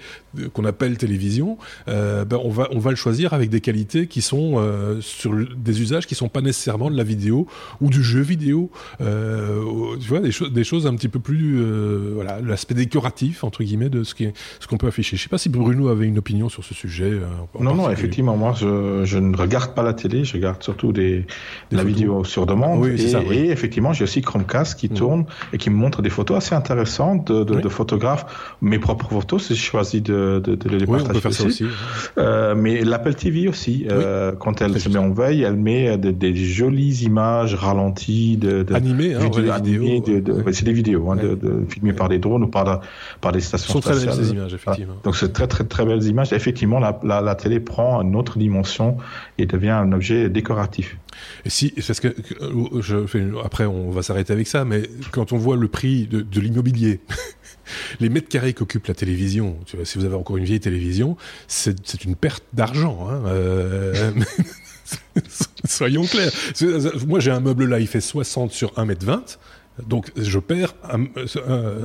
qu'on 0.52 0.64
appelle 0.64 0.96
télévision, 0.96 1.58
euh, 1.88 2.24
ben 2.24 2.38
on, 2.42 2.50
va, 2.50 2.68
on 2.70 2.78
va 2.78 2.90
le 2.90 2.96
choisir 2.96 3.32
avec 3.32 3.50
des 3.50 3.60
qualités 3.60 4.06
qui 4.06 4.22
sont 4.22 4.54
euh, 4.56 5.00
sur 5.00 5.34
des 5.34 5.80
usages 5.80 6.06
qui 6.06 6.14
sont 6.14 6.28
pas 6.28 6.40
nécessairement 6.40 6.90
de 6.90 6.96
la 6.96 7.04
vidéo 7.04 7.46
ou 7.80 7.90
du 7.90 8.02
jeu 8.02 8.20
vidéo. 8.20 8.70
tu 8.98 10.08
vois, 10.08 10.20
des, 10.20 10.32
choses 10.32 10.52
des 10.52 10.64
choses 10.64 10.86
un 10.86 10.94
petit 10.94 11.08
peu 11.08 11.18
plus, 11.18 11.60
voilà, 12.14 12.40
l'aspect 12.40 12.74
décoratif, 12.74 13.42
entre 13.44 13.64
guillemets, 13.64 13.90
de 13.90 14.04
ce 14.04 14.14
qu'on 14.14 14.32
ce 14.60 14.66
qu'on 14.66 14.76
peut 14.76 14.86
afficher. 14.86 15.16
Je 15.16 15.22
sais 15.22 15.28
pas 15.28 15.38
si 15.38 15.48
Bruno 15.48 15.88
avait 15.88 16.06
une 16.06 16.18
opinion 16.18 16.48
sur 16.48 16.64
ce 16.64 16.74
sujet. 16.74 17.12
non, 17.58 17.74
non, 17.74 17.90
effectivement, 17.90 18.36
moi, 18.36 18.54
je, 18.62 19.04
je 19.04 19.18
ne 19.18 19.36
regarde 19.36 19.74
pas 19.74 19.82
la 19.82 19.92
télé, 19.92 20.24
je 20.24 20.34
regarde 20.34 20.62
surtout 20.62 20.92
des, 20.92 21.26
de 21.70 21.76
la 21.76 21.84
vidéo 21.84 22.24
sur 22.24 22.46
demande. 22.46 22.86
et, 22.86 22.98
ça, 22.98 23.20
et, 23.30 23.50
effectivement, 23.50 23.92
j'ai 23.92 24.04
aussi 24.04 24.22
Chromecast 24.22 24.78
qui 24.78 24.88
mm. 24.88 24.94
tourne 24.94 25.24
et 25.52 25.58
qui 25.58 25.70
me 25.70 25.76
montre 25.76 26.02
des 26.02 26.10
photos 26.10 26.36
assez 26.38 26.54
intéressantes 26.54 27.30
de, 27.30 27.44
de, 27.44 27.60
de 27.60 27.68
photographes. 27.68 28.54
Mes 28.60 28.78
propres 28.78 29.08
photos, 29.08 29.46
si 29.46 29.54
je 29.54 29.62
choisis 29.62 30.02
de, 30.02 30.42
les 30.64 30.86
partager. 30.86 31.20
faire 31.20 31.32
ça 31.32 31.44
aussi. 31.44 31.64
Euh, 32.18 32.54
mais 32.54 32.82
l'Apple 32.82 33.14
TV 33.14 33.48
aussi, 33.48 33.86
euh, 33.90 34.32
quand 34.32 34.62
elle 34.62 34.78
se 34.80 34.88
met 34.88 34.98
en 34.98 35.10
veille, 35.10 35.42
elle 35.42 35.56
met 35.56 35.98
des, 35.98 36.12
des 36.12 36.34
jolies 36.34 37.02
images 37.04 37.54
ralenties, 37.54 38.36
de, 38.36 38.62
de 38.62 38.74
animées, 38.74 39.14
hein, 39.14 39.30
c'est 40.52 40.64
des 40.64 40.72
vidéos, 40.72 41.10
hein, 41.10 41.16
filmées 41.68 41.92
par 41.92 42.08
des 42.08 42.18
drones 42.18 42.44
ou 42.44 42.48
par, 42.48 42.80
par 43.20 43.32
des 43.32 43.40
stations 43.40 43.80
spatiales. 43.80 44.06
Très 44.06 44.16
belles 44.16 44.24
ces 44.24 44.32
images, 44.32 44.54
effectivement. 44.54 44.94
Donc 45.04 45.16
c'est 45.16 45.32
très 45.32 45.46
très 45.46 45.64
très 45.64 45.84
belles 45.84 46.04
images. 46.04 46.32
Effectivement, 46.32 46.78
la, 46.78 46.98
la, 47.02 47.20
la 47.20 47.34
télé 47.34 47.60
prend 47.60 48.00
une 48.02 48.16
autre 48.16 48.38
dimension 48.38 48.51
et 49.38 49.46
devient 49.46 49.70
un 49.70 49.92
objet 49.92 50.28
décoratif. 50.28 50.96
Et 51.44 51.50
si, 51.50 51.70
parce 51.86 52.00
que 52.00 52.14
fais, 53.06 53.24
après 53.44 53.66
on 53.66 53.90
va 53.90 54.02
s'arrêter 54.02 54.32
avec 54.32 54.46
ça, 54.46 54.64
mais 54.64 54.82
quand 55.10 55.32
on 55.32 55.38
voit 55.38 55.56
le 55.56 55.68
prix 55.68 56.06
de, 56.06 56.40
l'immobilier, 56.40 57.00
les 58.00 58.08
mètres 58.08 58.28
carrés 58.28 58.54
qu'occupe 58.54 58.86
la 58.86 58.94
télévision, 58.94 59.56
si 59.84 59.98
vous 59.98 60.04
avez 60.04 60.16
encore 60.16 60.36
une 60.36 60.44
vieille 60.44 60.60
télévision, 60.60 61.16
c'est 61.46 62.04
une 62.04 62.16
perte 62.16 62.44
d'argent. 62.52 63.08
Hein, 63.10 63.22
euh, 63.26 64.10
soyons 65.64 66.04
clairs. 66.04 66.32
Moi 67.06 67.20
j'ai 67.20 67.30
un 67.30 67.40
meuble 67.40 67.66
là, 67.66 67.78
il 67.78 67.86
fait 67.86 68.00
60 68.00 68.52
sur 68.52 68.72
1 68.78 68.84
mètre 68.86 69.04
20 69.04 69.38
donc 69.86 70.12
je 70.16 70.38
perds 70.38 70.74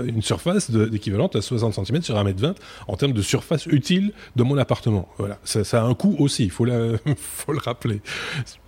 une 0.05 0.21
surface 0.21 0.71
d'équivalente 0.71 1.35
à 1.35 1.41
60 1.41 1.73
cm 1.73 2.01
sur 2.01 2.15
1m20 2.15 2.55
en 2.88 2.95
termes 2.95 3.13
de 3.13 3.21
surface 3.21 3.65
utile 3.65 4.11
de 4.35 4.43
mon 4.43 4.57
appartement. 4.57 5.07
Voilà, 5.17 5.38
ça, 5.43 5.63
ça 5.63 5.81
a 5.81 5.85
un 5.85 5.93
coût 5.93 6.15
aussi, 6.19 6.43
il 6.43 6.51
faut, 6.51 6.65
faut 7.17 7.53
le 7.53 7.59
rappeler 7.59 8.01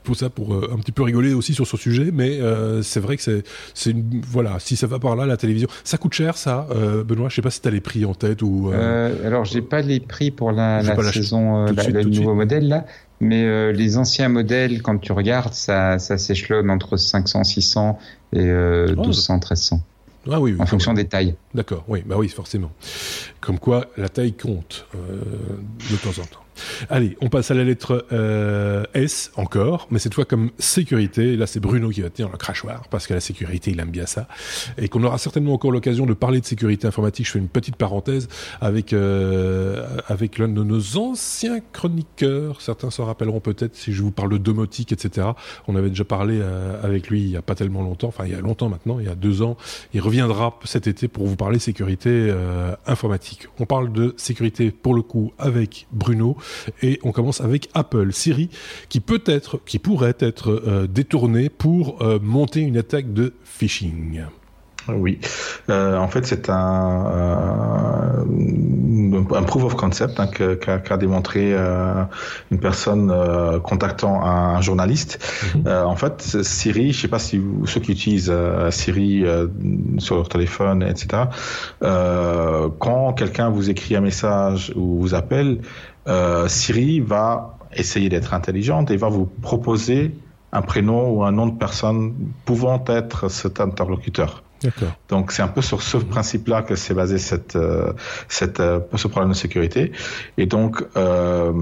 pour 0.03 0.15
ça, 0.15 0.29
pour 0.29 0.55
un 0.55 0.77
petit 0.77 0.91
peu 0.91 1.03
rigoler 1.03 1.33
aussi 1.33 1.53
sur 1.53 1.67
ce 1.67 1.77
sujet, 1.77 2.11
mais 2.13 2.39
c'est 2.81 2.99
vrai 2.99 3.17
que 3.17 3.43
c'est, 3.73 3.91
une, 3.91 4.21
voilà, 4.27 4.57
si 4.59 4.75
ça 4.75 4.87
va 4.87 4.99
par 4.99 5.15
là, 5.15 5.25
la 5.25 5.37
télévision, 5.37 5.67
ça 5.83 5.97
coûte 5.97 6.13
cher, 6.13 6.37
ça, 6.37 6.67
Benoît? 7.05 7.29
Je 7.29 7.35
sais 7.35 7.41
pas 7.41 7.51
si 7.51 7.61
tu 7.61 7.67
as 7.67 7.71
les 7.71 7.81
prix 7.81 8.05
en 8.05 8.13
tête 8.13 8.41
ou. 8.41 8.71
alors, 9.25 9.45
j'ai 9.45 9.61
pas 9.61 9.81
les 9.81 9.99
prix 9.99 10.31
pour 10.31 10.51
la, 10.51 10.81
la 10.81 11.11
saison, 11.11 11.65
le 11.65 12.03
nouveau 12.03 12.33
modèle 12.33 12.67
là, 12.67 12.85
mais 13.19 13.73
les 13.73 13.97
anciens 13.97 14.29
modèles, 14.29 14.81
quand 14.81 14.97
tu 14.97 15.11
regardes, 15.11 15.53
ça, 15.53 15.99
ça 15.99 16.17
s'échelonne 16.17 16.69
entre 16.69 16.97
500, 16.97 17.43
600 17.43 17.99
et 18.33 18.45
1200, 18.45 19.33
1300. 19.35 19.81
Ah 20.31 20.39
oui, 20.39 20.55
en 20.59 20.65
fonction 20.65 20.93
des 20.93 21.05
tailles. 21.05 21.35
D'accord, 21.53 21.83
oui, 21.87 22.03
bah 22.05 22.15
oui, 22.17 22.27
forcément. 22.27 22.71
Comme 23.39 23.57
quoi, 23.57 23.87
la 23.97 24.09
taille 24.09 24.33
compte 24.33 24.85
de 24.93 25.95
temps 25.97 26.21
en 26.21 26.25
temps. 26.25 26.43
Allez, 26.89 27.17
on 27.21 27.29
passe 27.29 27.51
à 27.51 27.53
la 27.53 27.63
lettre 27.63 28.05
euh, 28.11 28.83
S 28.93 29.31
encore, 29.35 29.87
mais 29.91 29.99
cette 29.99 30.13
fois 30.13 30.25
comme 30.25 30.51
sécurité. 30.57 31.35
Là, 31.35 31.47
c'est 31.47 31.59
Bruno 31.59 31.89
qui 31.89 32.01
va 32.01 32.09
tenir 32.09 32.29
le 32.31 32.37
crachoir 32.37 32.87
parce 32.89 33.07
que 33.07 33.13
la 33.13 33.19
sécurité, 33.19 33.71
il 33.71 33.79
aime 33.79 33.91
bien 33.91 34.05
ça, 34.05 34.27
et 34.77 34.87
qu'on 34.89 35.03
aura 35.03 35.17
certainement 35.17 35.53
encore 35.53 35.71
l'occasion 35.71 36.05
de 36.05 36.13
parler 36.13 36.39
de 36.39 36.45
sécurité 36.45 36.87
informatique. 36.87 37.25
Je 37.25 37.31
fais 37.31 37.39
une 37.39 37.49
petite 37.49 37.75
parenthèse 37.75 38.27
avec 38.61 38.93
euh, 38.93 39.85
avec 40.07 40.37
l'un 40.37 40.47
de 40.47 40.63
nos 40.63 40.97
anciens 40.97 41.59
chroniqueurs. 41.73 42.61
Certains 42.61 42.89
s'en 42.89 43.05
rappelleront 43.05 43.39
peut-être 43.39 43.75
si 43.75 43.93
je 43.93 44.01
vous 44.01 44.11
parle 44.11 44.31
de 44.31 44.37
domotique, 44.37 44.91
etc. 44.91 45.27
On 45.67 45.75
avait 45.75 45.89
déjà 45.89 46.05
parlé 46.05 46.39
euh, 46.41 46.81
avec 46.83 47.09
lui 47.09 47.21
il 47.21 47.29
y 47.29 47.37
a 47.37 47.41
pas 47.41 47.55
tellement 47.55 47.81
longtemps, 47.81 48.07
enfin 48.07 48.25
il 48.25 48.31
y 48.31 48.35
a 48.35 48.41
longtemps 48.41 48.69
maintenant, 48.69 48.99
il 48.99 49.05
y 49.05 49.09
a 49.09 49.15
deux 49.15 49.41
ans. 49.41 49.57
Il 49.93 50.01
reviendra 50.01 50.57
cet 50.63 50.87
été 50.87 51.07
pour 51.07 51.27
vous 51.27 51.35
parler 51.35 51.59
sécurité 51.59 52.33
informatique. 52.85 53.47
On 53.59 53.65
parle 53.65 53.91
de 53.91 54.13
sécurité 54.17 54.71
pour 54.71 54.93
le 54.93 55.01
coup 55.01 55.33
avec 55.37 55.87
Bruno. 55.91 56.37
Et 56.81 56.99
on 57.03 57.11
commence 57.11 57.41
avec 57.41 57.69
Apple 57.73 58.11
Siri, 58.11 58.49
qui 58.89 58.99
peut 58.99 59.23
être, 59.25 59.59
qui 59.65 59.79
pourrait 59.79 60.17
être 60.19 60.49
euh, 60.49 60.87
détourné 60.87 61.49
pour 61.49 62.01
euh, 62.01 62.19
monter 62.21 62.61
une 62.61 62.77
attaque 62.77 63.13
de 63.13 63.33
phishing. 63.43 64.23
Oui, 64.87 65.19
euh, 65.69 65.97
en 65.97 66.07
fait 66.07 66.25
c'est 66.25 66.49
un, 66.49 67.05
euh, 67.13 68.23
un 69.35 69.43
proof 69.43 69.63
of 69.63 69.75
concept 69.75 70.19
hein, 70.19 70.27
qu'a 70.27 70.97
démontré 70.97 71.53
euh, 71.53 72.03
une 72.51 72.59
personne 72.59 73.11
euh, 73.11 73.59
contactant 73.59 74.23
un, 74.23 74.61
journaliste. 74.61 75.19
Mhm. 75.55 75.63
Euh, 75.67 75.83
en 75.83 75.95
fait, 75.95 76.21
Siri, 76.43 76.91
je 76.91 77.01
sais 77.01 77.07
pas 77.07 77.19
si 77.19 77.37
vous, 77.37 77.65
ceux 77.65 77.79
qui 77.79 77.91
utilisent 77.91 78.33
Siri 78.71 79.23
sur 79.99 80.15
leur 80.15 80.27
téléphone, 80.27 80.83
etc. 80.83 81.23
quand 81.81 83.13
quelqu'un 83.13 83.49
vous 83.49 83.69
écrit 83.69 83.95
un 83.95 84.01
message 84.01 84.73
ou 84.75 84.99
vous 84.99 85.13
appelle, 85.13 85.59
Siri 86.47 86.99
va 86.99 87.57
essayer 87.75 88.09
d'être 88.09 88.33
intelligente 88.33 88.91
et 88.91 88.97
va 88.97 89.09
vous 89.09 89.25
proposer 89.25 90.11
un 90.51 90.61
prénom 90.61 91.11
ou 91.11 91.23
un 91.23 91.31
nom 91.31 91.47
de 91.47 91.57
personne 91.57 92.13
pouvant 92.45 92.83
être 92.87 93.29
cet 93.29 93.59
interlocuteur. 93.59 94.43
Donc 95.07 95.31
c'est 95.31 95.41
un 95.41 95.47
peu 95.47 95.61
sur 95.61 95.81
ce 95.81 95.97
principe-là 95.97 96.63
que 96.63 96.75
s'est 96.75 96.93
basé 96.93 97.17
cette, 97.17 97.55
euh, 97.55 97.93
cette, 98.27 98.59
euh, 98.59 98.79
ce 98.95 99.07
problème 99.07 99.31
de 99.31 99.35
sécurité. 99.35 99.93
Et 100.37 100.47
donc, 100.47 100.83
euh, 100.97 101.53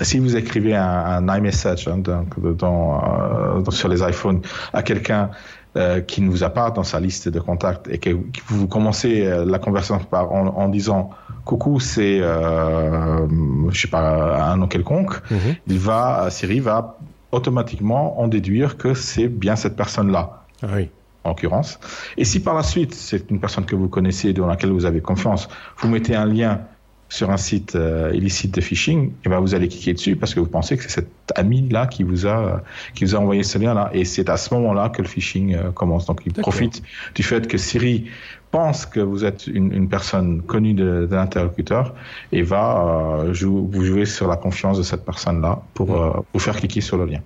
si 0.00 0.20
vous 0.20 0.36
écrivez 0.36 0.76
un, 0.76 1.26
un 1.28 1.36
iMessage 1.38 1.88
hein, 1.88 1.98
donc, 1.98 2.38
dans, 2.56 3.02
euh, 3.02 3.70
sur 3.70 3.88
les 3.88 4.02
iPhones 4.02 4.42
à 4.72 4.82
quelqu'un 4.82 5.30
euh, 5.76 6.00
qui 6.00 6.22
ne 6.22 6.30
vous 6.30 6.44
a 6.44 6.50
pas 6.50 6.70
dans 6.70 6.84
sa 6.84 7.00
liste 7.00 7.28
de 7.28 7.40
contacts 7.40 7.88
et 7.88 7.98
que, 7.98 8.10
vous 8.46 8.68
commencez 8.68 9.28
la 9.44 9.58
conversation 9.58 9.98
par, 9.98 10.32
en, 10.32 10.46
en 10.46 10.68
disant 10.68 11.10
coucou, 11.46 11.80
c'est 11.80 12.18
euh, 12.20 13.26
je 13.70 13.80
sais 13.80 13.88
pas 13.88 14.52
un 14.52 14.58
nom 14.58 14.66
quelconque, 14.66 15.14
mm-hmm. 15.30 15.56
il 15.68 15.78
va 15.78 16.28
Siri 16.28 16.60
va 16.60 16.98
automatiquement 17.32 18.20
en 18.20 18.28
déduire 18.28 18.76
que 18.76 18.92
c'est 18.92 19.28
bien 19.28 19.56
cette 19.56 19.76
personne-là. 19.76 20.44
Ah 20.62 20.68
oui 20.76 20.90
en 21.24 21.30
l'occurrence. 21.30 21.80
Et 22.16 22.24
si 22.24 22.38
par 22.40 22.54
la 22.54 22.62
suite, 22.62 22.94
c'est 22.94 23.30
une 23.30 23.40
personne 23.40 23.64
que 23.64 23.74
vous 23.74 23.88
connaissez, 23.88 24.32
dans 24.32 24.46
laquelle 24.46 24.70
vous 24.70 24.84
avez 24.84 25.00
confiance, 25.00 25.48
vous 25.78 25.88
mettez 25.88 26.14
un 26.14 26.24
lien 26.24 26.60
sur 27.08 27.30
un 27.30 27.36
site 27.36 27.76
euh, 27.76 28.10
illicite 28.14 28.54
de 28.54 28.60
phishing, 28.60 29.10
et 29.10 29.12
eh 29.26 29.28
ben 29.28 29.38
vous 29.38 29.54
allez 29.54 29.68
cliquer 29.68 29.92
dessus 29.92 30.16
parce 30.16 30.34
que 30.34 30.40
vous 30.40 30.48
pensez 30.48 30.76
que 30.76 30.82
c'est 30.82 30.90
cet 30.90 31.08
ami 31.36 31.68
là 31.68 31.86
qui 31.86 32.02
vous 32.02 32.26
a 32.26 32.62
qui 32.94 33.04
vous 33.04 33.14
a 33.14 33.20
envoyé 33.20 33.44
ce 33.44 33.58
lien 33.58 33.74
là 33.74 33.90
et 33.92 34.04
c'est 34.04 34.28
à 34.28 34.36
ce 34.36 34.52
moment-là 34.54 34.88
que 34.88 35.02
le 35.02 35.08
phishing 35.08 35.54
euh, 35.54 35.70
commence. 35.70 36.06
Donc 36.06 36.22
il 36.26 36.32
profite 36.32 36.82
du 37.14 37.22
fait 37.22 37.46
que 37.46 37.58
Siri 37.58 38.06
pense 38.50 38.86
que 38.86 39.00
vous 39.00 39.24
êtes 39.24 39.46
une, 39.46 39.72
une 39.72 39.88
personne 39.88 40.42
connue 40.42 40.74
de, 40.74 41.06
de 41.10 41.14
l'interlocuteur 41.14 41.94
et 42.32 42.42
va 42.42 43.22
euh, 43.24 43.32
vous 43.32 43.84
jouer 43.84 44.06
sur 44.06 44.28
la 44.28 44.36
confiance 44.36 44.78
de 44.78 44.82
cette 44.82 45.04
personne 45.04 45.40
là 45.40 45.62
pour 45.74 46.00
euh, 46.00 46.12
vous 46.32 46.40
faire 46.40 46.56
cliquer 46.56 46.80
sur 46.80 46.96
le 46.96 47.06
lien. 47.06 47.20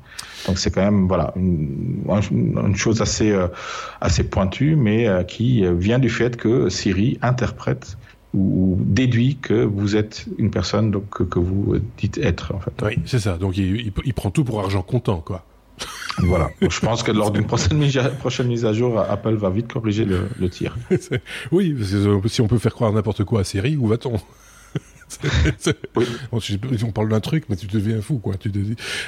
Donc 0.46 0.58
c'est 0.58 0.70
quand 0.70 0.82
même 0.82 1.06
voilà 1.06 1.32
une, 1.36 2.02
une 2.30 2.76
chose 2.76 3.02
assez 3.02 3.36
assez 4.00 4.24
pointue 4.24 4.74
mais 4.74 5.06
qui 5.28 5.64
vient 5.76 5.98
du 5.98 6.08
fait 6.08 6.36
que 6.36 6.68
Siri 6.70 7.18
interprète 7.20 7.98
ou 8.34 8.78
déduit 8.80 9.36
que 9.36 9.64
vous 9.64 9.96
êtes 9.96 10.26
une 10.38 10.50
personne 10.50 10.90
donc, 10.90 11.28
que, 11.28 11.38
vous 11.38 11.76
dites 11.98 12.18
être. 12.18 12.54
En 12.54 12.60
fait. 12.60 12.72
Oui, 12.82 12.98
c'est 13.06 13.18
ça. 13.18 13.38
Donc 13.38 13.56
il, 13.56 13.92
il, 14.04 14.14
prend 14.14 14.30
tout 14.30 14.44
pour 14.44 14.60
argent 14.60 14.82
comptant, 14.82 15.18
quoi. 15.18 15.44
Voilà. 16.18 16.50
je 16.60 16.80
pense 16.80 17.02
que 17.02 17.12
lors 17.12 17.30
d'une 17.30 17.46
prochaine 17.46 17.78
mise, 17.78 18.64
à, 18.64 18.72
jour, 18.72 18.98
Apple 19.00 19.34
va 19.34 19.50
vite 19.50 19.72
corriger 19.72 20.04
le, 20.04 20.28
le 20.38 20.50
tir. 20.50 20.76
oui, 21.52 21.74
parce 21.74 21.90
que 21.90 22.28
si 22.28 22.40
on 22.40 22.48
peut 22.48 22.58
faire 22.58 22.74
croire 22.74 22.92
n'importe 22.92 23.24
quoi 23.24 23.40
à 23.40 23.44
Siri, 23.44 23.76
où 23.76 23.86
va-t-on 23.86 24.20
oui. 25.96 26.06
on 26.84 26.92
parle 26.92 27.08
d'un 27.08 27.20
truc, 27.20 27.44
mais 27.48 27.56
tu 27.56 27.66
deviens 27.66 28.00
fou, 28.00 28.18
quoi. 28.18 28.34
Tu 28.38 28.50
te 28.50 28.58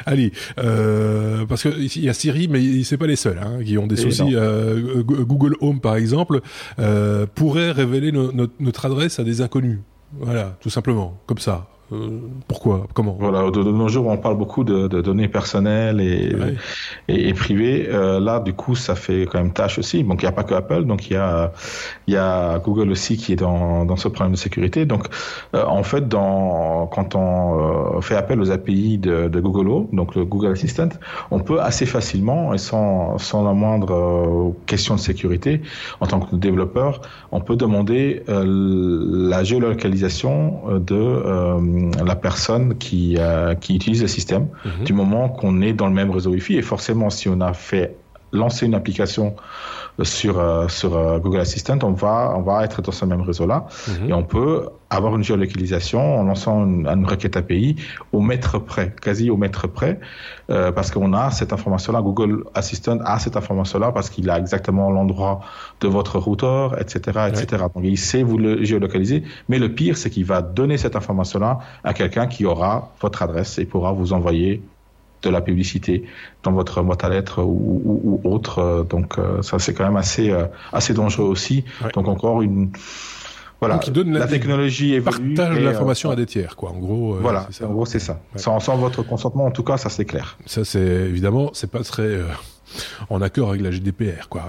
Allez, 0.07 0.33
euh, 0.59 1.47
parce 1.47 1.63
que 1.63 1.69
il 1.69 2.05
y 2.05 2.09
a 2.09 2.13
Siri, 2.13 2.49
mais 2.49 2.83
c'est 2.83 2.97
pas 2.97 3.07
les 3.07 3.17
seuls 3.17 3.39
hein, 3.39 3.63
qui 3.65 3.79
ont 3.79 3.87
des 3.87 3.97
soucis. 3.97 4.35
Euh, 4.35 5.03
Google 5.03 5.57
Home, 5.61 5.81
par 5.81 5.97
exemple, 5.97 6.41
euh, 6.79 7.27
pourrait 7.35 7.71
révéler 7.71 8.13
notre 8.13 8.87
adresse 8.87 9.19
à 9.19 9.25
des 9.25 9.41
inconnus. 9.41 9.79
Voilà, 10.19 10.57
tout 10.61 10.71
simplement, 10.71 11.21
comme 11.27 11.39
ça. 11.39 11.69
Euh, 11.93 12.21
pourquoi? 12.49 12.87
Comment? 12.95 13.17
Voilà, 13.19 13.51
de, 13.51 13.63
nos 13.63 13.89
jours, 13.89 14.07
on 14.07 14.17
parle 14.17 14.37
beaucoup 14.37 14.65
de, 14.65 14.89
de 14.89 15.01
données 15.01 15.29
personnelles 15.29 16.01
et, 16.01 16.35
et, 17.09 17.29
et, 17.29 17.35
privées. 17.35 17.89
Euh, 17.91 18.19
là, 18.19 18.41
du 18.41 18.55
coup, 18.55 18.75
ça 18.75 18.95
fait 18.95 19.27
quand 19.31 19.39
même 19.39 19.53
tâche 19.53 19.79
aussi. 19.79 20.03
Donc, 20.03 20.23
il 20.23 20.25
n'y 20.25 20.29
a 20.29 20.33
pas 20.33 20.45
que 20.45 20.55
Apple, 20.55 20.85
donc 20.85 21.11
il 21.11 21.15
y 21.15 21.17
a, 21.17 21.53
il 22.07 22.15
y 22.15 22.17
a 22.17 22.59
Google 22.61 22.91
aussi 22.91 23.17
qui 23.17 23.33
est 23.33 23.37
dans, 23.37 23.85
dans 23.85 23.97
ce 23.97 24.09
problème 24.09 24.33
de 24.33 24.39
sécurité. 24.39 24.87
Donc, 24.87 25.07
euh, 25.55 25.65
en 25.67 25.83
fait, 25.83 26.09
dans, 26.09 26.87
quand 26.87 27.15
on 27.15 28.01
fait 28.01 28.17
appel 28.17 28.41
aux 28.41 28.51
API 28.51 28.99
de, 28.99 29.29
de 29.29 29.41
Google 29.41 29.69
Home, 29.69 29.89
donc 29.93 30.15
le 30.15 30.25
Google 30.25 30.53
Assistant, 30.53 30.89
on 31.31 31.41
peut 31.41 31.61
assez 31.61 31.87
facilement 31.87 32.55
et 32.55 32.59
sans, 32.59 33.19
sans 33.19 33.45
la 33.45 33.53
moindre 33.53 34.55
question 34.67 34.95
de 34.95 35.01
sécurité, 35.01 35.61
en 36.01 36.07
tant 36.07 36.21
que 36.21 36.37
développeur, 36.37 37.03
on 37.33 37.41
peut 37.41 37.57
demander 37.57 38.23
la 38.29 39.45
géolocalisation 39.45 40.79
de 40.79 41.23
la 42.05 42.17
personne 42.17 42.77
qui, 42.79 43.17
euh, 43.19 43.55
qui 43.55 43.75
utilise 43.77 44.03
le 44.03 44.09
système 44.09 44.49
mhm. 44.65 44.85
du 44.85 44.93
moment 44.93 45.29
qu'on 45.29 45.61
est 45.61 45.73
dans 45.73 45.87
le 45.87 45.95
même 45.95 46.11
réseau 46.11 46.31
Wi-Fi. 46.31 46.57
Et 46.57 46.63
forcément, 46.63 47.11
si 47.11 47.29
on 47.29 47.41
a 47.41 47.53
fait 47.53 47.97
lancer 48.33 48.67
une 48.67 48.75
application 48.75 49.37
sur 50.03 50.39
euh, 50.39 50.69
sur 50.69 50.97
euh, 50.97 51.19
Google 51.19 51.41
Assistant, 51.41 51.79
on 51.83 51.93
va 51.93 52.35
on 52.37 52.43
va 52.43 52.65
être 52.65 52.81
dans 52.83 52.93
ce 52.93 53.05
même 53.05 53.21
réseau-là 53.21 53.67
mhm. 53.89 54.11
et 54.11 54.13
on 54.13 54.23
peut 54.23 54.69
avoir 54.91 55.17
une 55.17 55.23
géolocalisation 55.23 56.21
en 56.21 56.25
lançant 56.25 56.65
une, 56.65 57.07
requête 57.07 57.37
API 57.37 57.77
au 58.13 58.21
mètre 58.21 58.59
près, 58.59 58.95
quasi 59.01 59.31
au 59.31 59.37
mètre 59.37 59.67
près, 59.67 59.99
euh, 60.51 60.71
parce 60.71 60.91
qu'on 60.91 61.15
a 61.15 61.31
cette 61.31 61.53
information-là. 61.53 62.03
Google 62.03 62.45
Assistant 62.55 62.99
a 63.05 63.19
cette 63.19 63.37
information-là 63.37 63.93
parce 63.93 64.11
qu'il 64.11 64.29
a 64.29 64.39
exactement 64.39 64.91
l'endroit 64.91 65.41
de 65.81 65.89
votre 65.89 66.19
routeur, 66.19 66.79
etc., 66.81 67.29
etc. 67.29 67.65
Donc 67.75 67.85
il 67.85 67.99
sait 67.99 68.23
vous 68.23 68.37
le 68.39 68.63
géolocaliser. 68.65 69.25
Mais 69.49 69.59
le 69.59 69.75
pire, 69.75 69.97
c'est 69.97 70.11
qu'il 70.11 70.27
va 70.27 70.43
donner 70.43 70.77
cette 70.77 70.97
information-là 70.97 71.59
à 71.85 71.95
quelqu'un 71.95 72.27
qui 72.27 72.45
aura 72.45 72.93
votre 73.01 73.23
adresse 73.23 73.59
et 73.59 73.65
pourra 73.65 73.93
vous 73.93 74.13
envoyer 74.13 74.63
de 75.23 75.31
la 75.31 75.41
publicité 75.41 76.05
dans 76.43 76.53
votre 76.53 76.83
boîte 76.83 77.05
à 77.05 77.09
lettres 77.09 77.43
ou, 77.43 78.21
autre. 78.25 78.87
Donc 78.89 79.19
euh, 79.19 79.43
ça 79.43 79.59
c'est 79.59 79.75
quand 79.75 79.85
même 79.85 79.97
assez 79.97 80.31
euh, 80.31 80.45
assez 80.73 80.95
dangereux 80.95 81.27
aussi. 81.27 81.65
Donc 81.95 82.09
encore 82.09 82.43
une 82.43 82.71
voilà, 83.61 83.77
donne 83.77 84.13
la, 84.13 84.27
technologie 84.27 84.95
évolue. 84.95 85.35
Partage 85.35 85.61
l'information 85.61 86.11
euh, 86.11 86.15
à 86.15 86.17
des 86.17 86.27
tiers, 86.27 86.57
quoi. 86.57 86.71
En 86.71 86.79
gros. 86.79 87.15
voilà, 87.21 87.47
en 87.63 87.69
gros 87.69 87.87
c'est 87.87 88.01
ça. 88.01 88.21
Sans, 88.35 88.59
votre 88.77 89.05
consentement, 89.05 89.47
en 89.47 89.53
tout 89.53 89.63
cas, 89.63 89.77
ça 89.77 89.89
c'est 89.89 90.05
clair. 90.05 90.37
Ça 90.47 90.65
c'est 90.65 90.81
évidemment, 90.81 91.51
c'est 91.53 91.71
pas 91.71 91.85
très 91.85 92.19
en 93.09 93.23
accord 93.23 93.51
avec 93.51 93.63
la 93.63 93.71
GDPR, 93.71 94.29
quoi. 94.29 94.47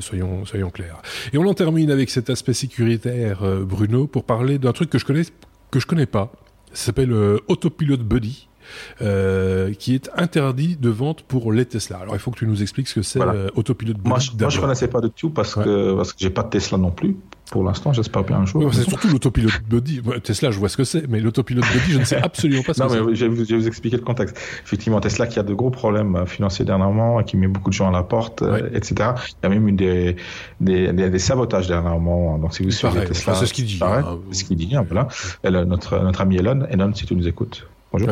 soyons 0.00 0.44
soyons 0.46 0.70
clairs. 0.70 1.00
Et 1.32 1.38
on 1.38 1.46
en 1.46 1.54
termine 1.54 1.92
avec 1.92 2.10
cet 2.10 2.28
aspect 2.28 2.54
sécuritaire, 2.54 3.42
Bruno, 3.62 4.08
pour 4.08 4.24
parler 4.24 4.58
d'un 4.58 4.72
truc 4.72 4.90
que 4.90 4.98
je 4.98 5.04
connais 5.04 5.22
que 5.70 5.78
je 5.78 5.86
connais 5.86 6.06
pas. 6.06 6.32
Ça 6.72 6.86
s'appelle 6.86 7.12
Autopilot 7.46 7.98
Buddy. 7.98 8.48
Qui 9.78 9.94
est 9.94 10.10
interdit 10.16 10.76
de 10.76 10.88
vente 10.88 11.22
pour 11.22 11.52
les 11.52 11.66
Tesla. 11.66 11.98
Alors 11.98 12.14
il 12.14 12.18
faut 12.18 12.30
que 12.30 12.38
tu 12.38 12.46
nous 12.46 12.62
expliques 12.62 12.88
ce 12.88 12.94
que 12.96 13.02
c'est 13.02 13.20
Autopilot 13.54 13.94
Body. 13.94 14.08
Moi, 14.08 14.18
je, 14.18 14.30
moi, 14.38 14.48
je 14.48 14.60
connaissais 14.60 14.88
pas 14.88 15.00
du 15.00 15.10
tout 15.10 15.30
parce 15.30 15.54
que 15.54 15.94
parce 15.96 16.12
que 16.12 16.18
j'ai 16.20 16.30
pas 16.30 16.42
de 16.42 16.50
Tesla 16.50 16.78
non 16.78 16.90
plus. 16.90 17.16
Pour 17.50 17.64
l'instant, 17.64 17.94
j'espère 17.94 18.24
bien 18.24 18.38
un 18.38 18.46
jour. 18.46 18.72
c'est 18.74 18.88
surtout 18.88 19.08
l'autopilote 19.08 19.62
body. 19.68 20.02
Tesla, 20.22 20.50
je 20.50 20.58
vois 20.58 20.68
ce 20.68 20.76
que 20.76 20.84
c'est, 20.84 21.08
mais 21.08 21.18
l'autopilote 21.20 21.64
body, 21.64 21.92
je 21.92 21.98
ne 21.98 22.04
sais 22.04 22.16
absolument 22.16 22.62
pas 22.62 22.74
ce 22.74 22.80
non, 22.82 22.88
que 22.88 22.92
c'est. 22.92 23.00
Non, 23.00 23.06
mais 23.06 23.14
je 23.14 23.24
vais, 23.24 23.56
vous, 23.56 23.66
expliquer 23.66 23.96
le 23.96 24.02
contexte. 24.02 24.38
Effectivement, 24.64 25.00
Tesla 25.00 25.26
qui 25.26 25.38
a 25.38 25.42
de 25.42 25.54
gros 25.54 25.70
problèmes 25.70 26.16
euh, 26.16 26.26
financiers 26.26 26.66
dernièrement, 26.66 27.22
qui 27.22 27.38
met 27.38 27.46
beaucoup 27.46 27.70
de 27.70 27.74
gens 27.74 27.88
à 27.88 27.92
la 27.92 28.02
porte, 28.02 28.42
euh, 28.42 28.68
etc. 28.74 29.12
Il 29.28 29.44
y 29.44 29.46
a 29.46 29.48
même 29.48 29.66
eu 29.66 29.72
des, 29.72 30.16
des, 30.60 30.92
des, 30.92 31.18
sabotages 31.18 31.68
dernièrement. 31.68 32.38
Donc, 32.38 32.54
si 32.54 32.62
vous 32.62 32.70
suivez 32.70 33.04
Tesla, 33.06 33.34
c'est 33.34 33.46
ce 33.46 33.54
qu'il 33.54 33.64
dit. 33.64 33.78
Hein, 33.80 34.18
c'est 34.30 34.40
ce 34.40 34.44
qu'il 34.44 34.56
dit. 34.56 34.76
Hein, 34.76 34.84
voilà. 34.86 35.64
notre, 35.64 35.98
notre 36.00 36.20
ami 36.20 36.36
Elon, 36.36 36.66
Elon, 36.70 36.92
si 36.94 37.06
tu 37.06 37.14
nous 37.14 37.26
écoutes. 37.26 37.66
Bonjour. 37.90 38.10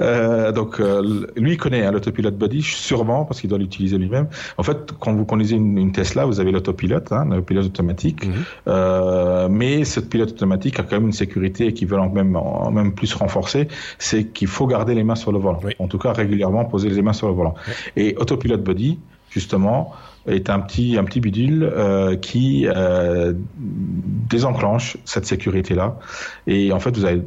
Euh, 0.00 0.52
donc 0.52 0.78
euh, 0.78 1.26
lui 1.36 1.52
il 1.52 1.56
connaît 1.56 1.84
hein, 1.84 1.90
l'autopilote 1.90 2.36
body 2.36 2.62
sûrement 2.62 3.24
parce 3.24 3.40
qu'il 3.40 3.50
doit 3.50 3.58
l'utiliser 3.58 3.98
lui-même. 3.98 4.28
En 4.56 4.62
fait, 4.62 4.92
quand 5.00 5.12
vous 5.14 5.24
conduisez 5.24 5.56
une, 5.56 5.90
Tesla, 5.92 6.26
vous 6.26 6.38
avez 6.38 6.52
l'autopilote, 6.52 7.10
hein, 7.10 7.26
le 7.30 7.42
pilote 7.42 7.66
automatique, 7.66 8.26
mhm. 8.26 8.34
euh, 8.68 9.48
mais 9.50 9.84
ce 9.84 9.98
pilote 9.98 10.30
automatique 10.30 10.78
a 10.78 10.84
quand 10.84 10.96
même 10.96 11.06
une 11.06 11.12
sécurité 11.12 11.66
équivalente 11.66 12.12
même 12.14 12.38
même 12.72 12.92
plus 12.92 13.12
renforcée, 13.14 13.68
c'est 13.98 14.26
qu'il 14.26 14.48
faut 14.48 14.66
garder 14.66 14.94
les 14.94 15.02
mains 15.02 15.16
sur 15.16 15.32
le 15.32 15.38
volant. 15.38 15.58
En 15.78 15.88
tout 15.88 15.98
cas 15.98 16.12
régulièrement 16.12 16.64
poser 16.64 16.88
les 16.88 17.02
mains 17.02 17.12
sur 17.12 17.26
le 17.26 17.34
volant. 17.34 17.54
Et 17.96 18.14
autopilote 18.18 18.62
body 18.62 18.98
justement 19.30 19.92
est 20.26 20.50
un 20.50 20.60
petit 20.60 20.96
un 20.98 21.04
petit 21.04 21.20
bidule 21.20 21.62
euh, 21.62 22.16
qui 22.16 22.66
euh, 22.66 23.32
désenclenche 23.56 24.96
cette 25.04 25.26
sécurité 25.26 25.74
là 25.74 25.98
et 26.46 26.72
en 26.72 26.80
fait 26.80 26.96
vous 26.96 27.04
allez 27.04 27.22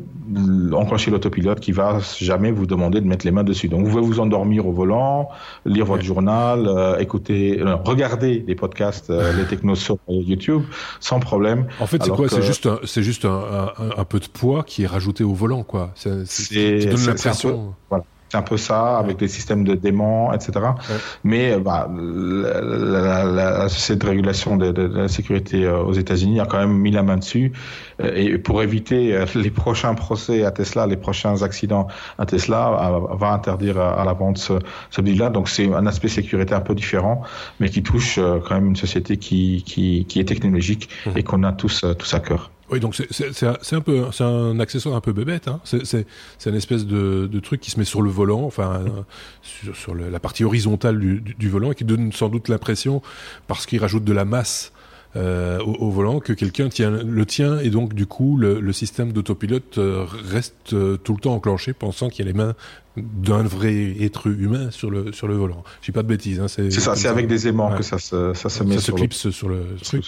enclencher 0.74 1.12
l'autopilote 1.12 1.60
qui 1.60 1.72
va 1.72 2.00
jamais 2.18 2.52
vous 2.52 2.66
demander 2.66 3.02
de 3.02 3.08
mettre 3.08 3.26
les 3.26 3.32
mains 3.32 3.44
dessus. 3.44 3.68
Donc 3.68 3.86
vous 3.86 3.92
pouvez 3.92 4.02
vous 4.02 4.20
endormir 4.20 4.68
au 4.68 4.72
volant 4.72 5.30
lire 5.66 5.86
votre 5.86 6.04
journal 6.04 6.68
euh, 6.68 6.98
écouter 7.00 7.60
euh, 7.60 7.76
regarder 7.76 8.44
les 8.48 8.56
podcasts 8.56 9.10
euh, 9.10 9.34
les 9.34 9.46
technos 9.46 9.76
sur 9.76 9.98
YouTube 10.08 10.64
sans 11.00 11.20
problème. 11.20 11.68
En 11.80 11.88
fait 11.88 12.04
c'est 12.04 12.12
quoi? 12.12 12.30
c'est 12.30 12.42
juste 12.42 12.70
c'est 12.86 13.04
juste 13.04 13.26
un, 13.26 13.72
un, 13.78 13.90
un, 13.98 14.06
peu 14.06 14.20
de 14.20 14.28
poids 14.28 14.64
qui 14.64 14.84
est 14.84 14.88
rajouté 14.88 15.24
au 15.24 15.34
volant 15.34 15.64
quoi. 15.64 15.92
C'est 15.96 16.24
qui 16.26 16.86
donne 16.86 17.06
l'impression. 17.06 17.74
voilà 17.90 18.04
c'est 18.30 18.38
un 18.38 18.42
peu 18.44 18.58
ça, 18.58 18.98
avec 18.98 19.18
des 19.18 19.28
systèmes 19.28 19.64
de 19.64 19.74
démons, 19.74 20.32
etc. 20.34 20.52
Mais 21.24 21.54
euh, 21.54 21.60
bah, 21.60 21.90
la, 21.92 23.24
la, 23.24 23.52
la, 23.52 23.70
société 23.70 24.06
de 24.06 24.10
régulation 24.10 24.56
de, 24.56 24.72
de, 24.72 24.88
de 24.88 24.98
la 24.98 25.08
sécurité 25.08 25.66
euh, 25.66 25.80
aux 25.80 25.94
États-Unis 25.94 26.40
a 26.40 26.46
quand 26.46 26.60
même 26.60 26.78
mis 26.78 26.92
la 26.92 27.02
main 27.02 27.18
dessus. 27.18 27.52
Euh, 28.02 28.14
et 28.16 28.38
pour 28.38 28.62
éviter 28.62 29.26
les 29.36 29.50
prochains 29.50 29.96
procès 29.96 30.46
à 30.46 30.52
Tesla, 30.52 30.86
les 30.86 30.98
prochains 30.98 31.42
accidents 31.42 31.88
à 32.20 32.26
Tesla, 32.26 33.02
va 33.12 33.32
interdire 33.32 33.80
à, 33.80 34.04
la 34.06 34.14
vente 34.14 34.38
ce, 34.38 34.54
ce 34.92 35.02
là 35.02 35.30
Donc 35.30 35.50
c'est 35.50 35.74
un 35.74 35.88
aspect 35.88 36.08
sécurité 36.08 36.54
un 36.54 36.62
peu 36.62 36.76
différent, 36.76 37.24
mais 37.60 37.70
qui 37.70 37.82
touche 37.82 38.20
quand 38.20 38.56
même 38.56 38.68
une 38.68 38.76
société 38.76 39.18
qui, 39.18 39.64
qui, 39.66 40.06
qui 40.06 40.20
est 40.20 40.26
technologique 40.26 40.90
mmh. 41.06 41.18
et 41.18 41.24
qu'on 41.24 41.44
a 41.44 41.52
tous, 41.52 41.84
tous 41.98 42.14
à 42.14 42.20
cœur. 42.20 42.52
Oui, 42.72 42.80
donc 42.80 42.96
c'est 42.96 43.44
un 43.44 44.26
un 44.26 44.60
accessoire 44.60 44.96
un 44.96 45.02
peu 45.02 45.14
bébête. 45.14 45.48
Hein. 45.48 45.60
C'est 45.64 46.06
une 46.46 46.56
espèce 46.56 46.86
de, 46.86 47.40
truc 47.40 47.62
qui 47.62 47.72
se 47.72 47.80
met 47.80 47.86
sur 47.86 48.02
le 48.02 48.10
volant, 48.10 48.44
enfin 48.44 48.84
sur, 49.42 49.76
sur 49.76 49.96
la 49.96 50.20
partie 50.20 50.44
horizontale 50.44 51.00
du, 51.00 51.50
volant, 51.50 51.72
et 51.72 51.76
qui 51.76 51.86
donne 51.86 52.12
sans 52.12 52.30
doute 52.30 52.48
l'impression, 52.48 53.02
parce 53.48 53.66
qu'il 53.66 53.80
rajoute 53.80 54.04
de 54.04 54.14
la 54.14 54.26
masse 54.26 54.72
euh, 55.16 55.58
au, 55.60 55.90
volant, 55.90 56.20
que 56.20 56.34
quelqu'un 56.34 56.70
le 57.04 57.26
tient, 57.26 57.58
et 57.60 57.72
donc 57.72 57.96
du 57.96 58.06
coup 58.06 58.38
le, 58.38 58.60
le 58.60 58.74
système 58.74 59.12
d'autopilote 59.12 59.80
euh, 59.80 60.06
reste 60.08 60.74
euh, 60.74 60.98
tout 60.98 61.16
le 61.16 61.20
temps 61.20 61.34
enclenché, 61.34 61.74
pensant 61.74 62.10
qu'il 62.10 62.26
y 62.26 62.30
a 62.30 62.32
les 62.32 62.38
mains 62.38 62.54
d'un 63.22 63.44
vrai 63.44 63.96
être 64.02 64.28
humain 64.28 64.72
sur 64.72 64.90
le 64.92 65.12
sur 65.12 65.28
le 65.28 65.36
volant. 65.36 65.64
Je 65.82 65.88
dis 65.88 65.92
pas 65.92 66.04
de 66.04 66.08
bêtises. 66.08 66.40
Hein, 66.40 66.48
c'est 66.48 66.72
ça, 66.72 66.96
c'est 66.96 67.08
avec 67.08 67.28
des 67.28 67.48
aimants 67.48 67.76
que 67.76 67.84
ça 67.84 68.00
se 68.00 68.34
ça 68.34 68.50
se 68.50 68.64
met 68.64 68.76
ça 68.76 68.82
sur 68.82 68.94
se 68.94 69.00
clipse 69.00 69.26
le... 69.26 69.32
sur 69.32 69.50
le 69.50 69.66
truc. 69.84 70.06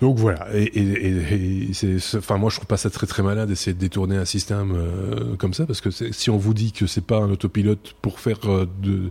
Donc 0.00 0.18
voilà. 0.18 0.48
Et, 0.54 0.64
et, 0.64 1.68
et, 1.68 1.72
c'est, 1.72 1.96
enfin 2.16 2.36
moi 2.36 2.50
je 2.50 2.56
trouve 2.56 2.66
pas 2.66 2.76
ça 2.76 2.90
très 2.90 3.06
très 3.06 3.22
malin 3.22 3.46
d'essayer 3.46 3.74
de 3.74 3.78
détourner 3.78 4.16
un 4.16 4.24
système 4.24 4.72
euh, 4.74 5.36
comme 5.36 5.54
ça 5.54 5.66
parce 5.66 5.80
que 5.80 5.90
si 5.90 6.30
on 6.30 6.36
vous 6.36 6.54
dit 6.54 6.72
que 6.72 6.86
c'est 6.86 7.04
pas 7.04 7.18
un 7.18 7.30
autopilote 7.30 7.94
pour 8.02 8.20
faire 8.20 8.38
euh, 8.46 8.66
de, 8.82 9.10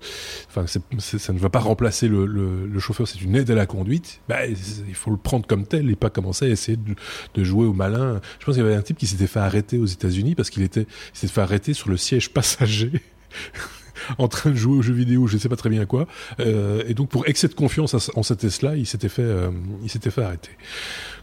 enfin 0.50 0.66
ça 0.68 1.34
ne 1.34 1.40
va 1.40 1.50
pas 1.50 1.60
remplacer 1.60 2.08
le, 2.08 2.26
le, 2.26 2.68
le 2.68 2.80
chauffeur, 2.80 3.08
c'est 3.08 3.22
une 3.22 3.36
aide 3.36 3.50
à 3.52 3.56
la 3.56 3.66
conduite. 3.66 4.22
Bah, 4.28 4.46
il 4.46 4.96
faut 4.96 5.12
le 5.12 5.18
prendre 5.18 5.46
comme 5.46 5.66
tel 5.66 5.90
et 5.90 5.96
pas 5.96 6.10
commencer 6.10 6.46
à 6.46 6.50
essayer 6.50 6.78
de, 6.78 6.96
de 7.34 7.44
jouer 7.44 7.66
au 7.66 7.74
malin. 7.74 8.22
Je 8.40 8.46
pense 8.46 8.56
qu'il 8.56 8.64
y 8.64 8.68
avait 8.68 8.76
un 8.76 8.82
type 8.82 8.98
qui 8.98 9.08
s'était 9.08 9.28
fait 9.28 9.40
arrêter 9.40 9.78
aux 9.78 9.86
États-Unis 9.86 10.36
parce 10.36 10.50
qu'il 10.50 10.64
était 10.64 10.88
s'était 11.14 11.32
fait 11.34 11.42
arrêter 11.42 11.74
sur 11.74 11.90
le 11.90 11.98
siège 11.98 12.30
passager 12.30 12.87
en 14.18 14.28
train 14.28 14.52
de 14.52 14.56
jouer 14.56 14.78
aux 14.78 14.82
jeux 14.82 14.94
vidéo, 14.94 15.28
je 15.28 15.36
ne 15.36 15.40
sais 15.40 15.50
pas 15.50 15.56
très 15.56 15.70
bien 15.70 15.86
quoi. 15.86 16.08
Euh, 16.40 16.84
et 16.88 16.94
donc 16.94 17.10
pour 17.10 17.28
excès 17.28 17.48
de 17.48 17.54
confiance 17.54 18.10
en 18.16 18.24
cette 18.24 18.40
Tesla, 18.40 18.76
il 18.76 18.86
s'était 18.86 19.10
fait, 19.10 19.22
euh, 19.22 19.50
il 19.84 19.90
s'était 19.90 20.12
fait 20.12 20.24
arrêter. 20.24 20.52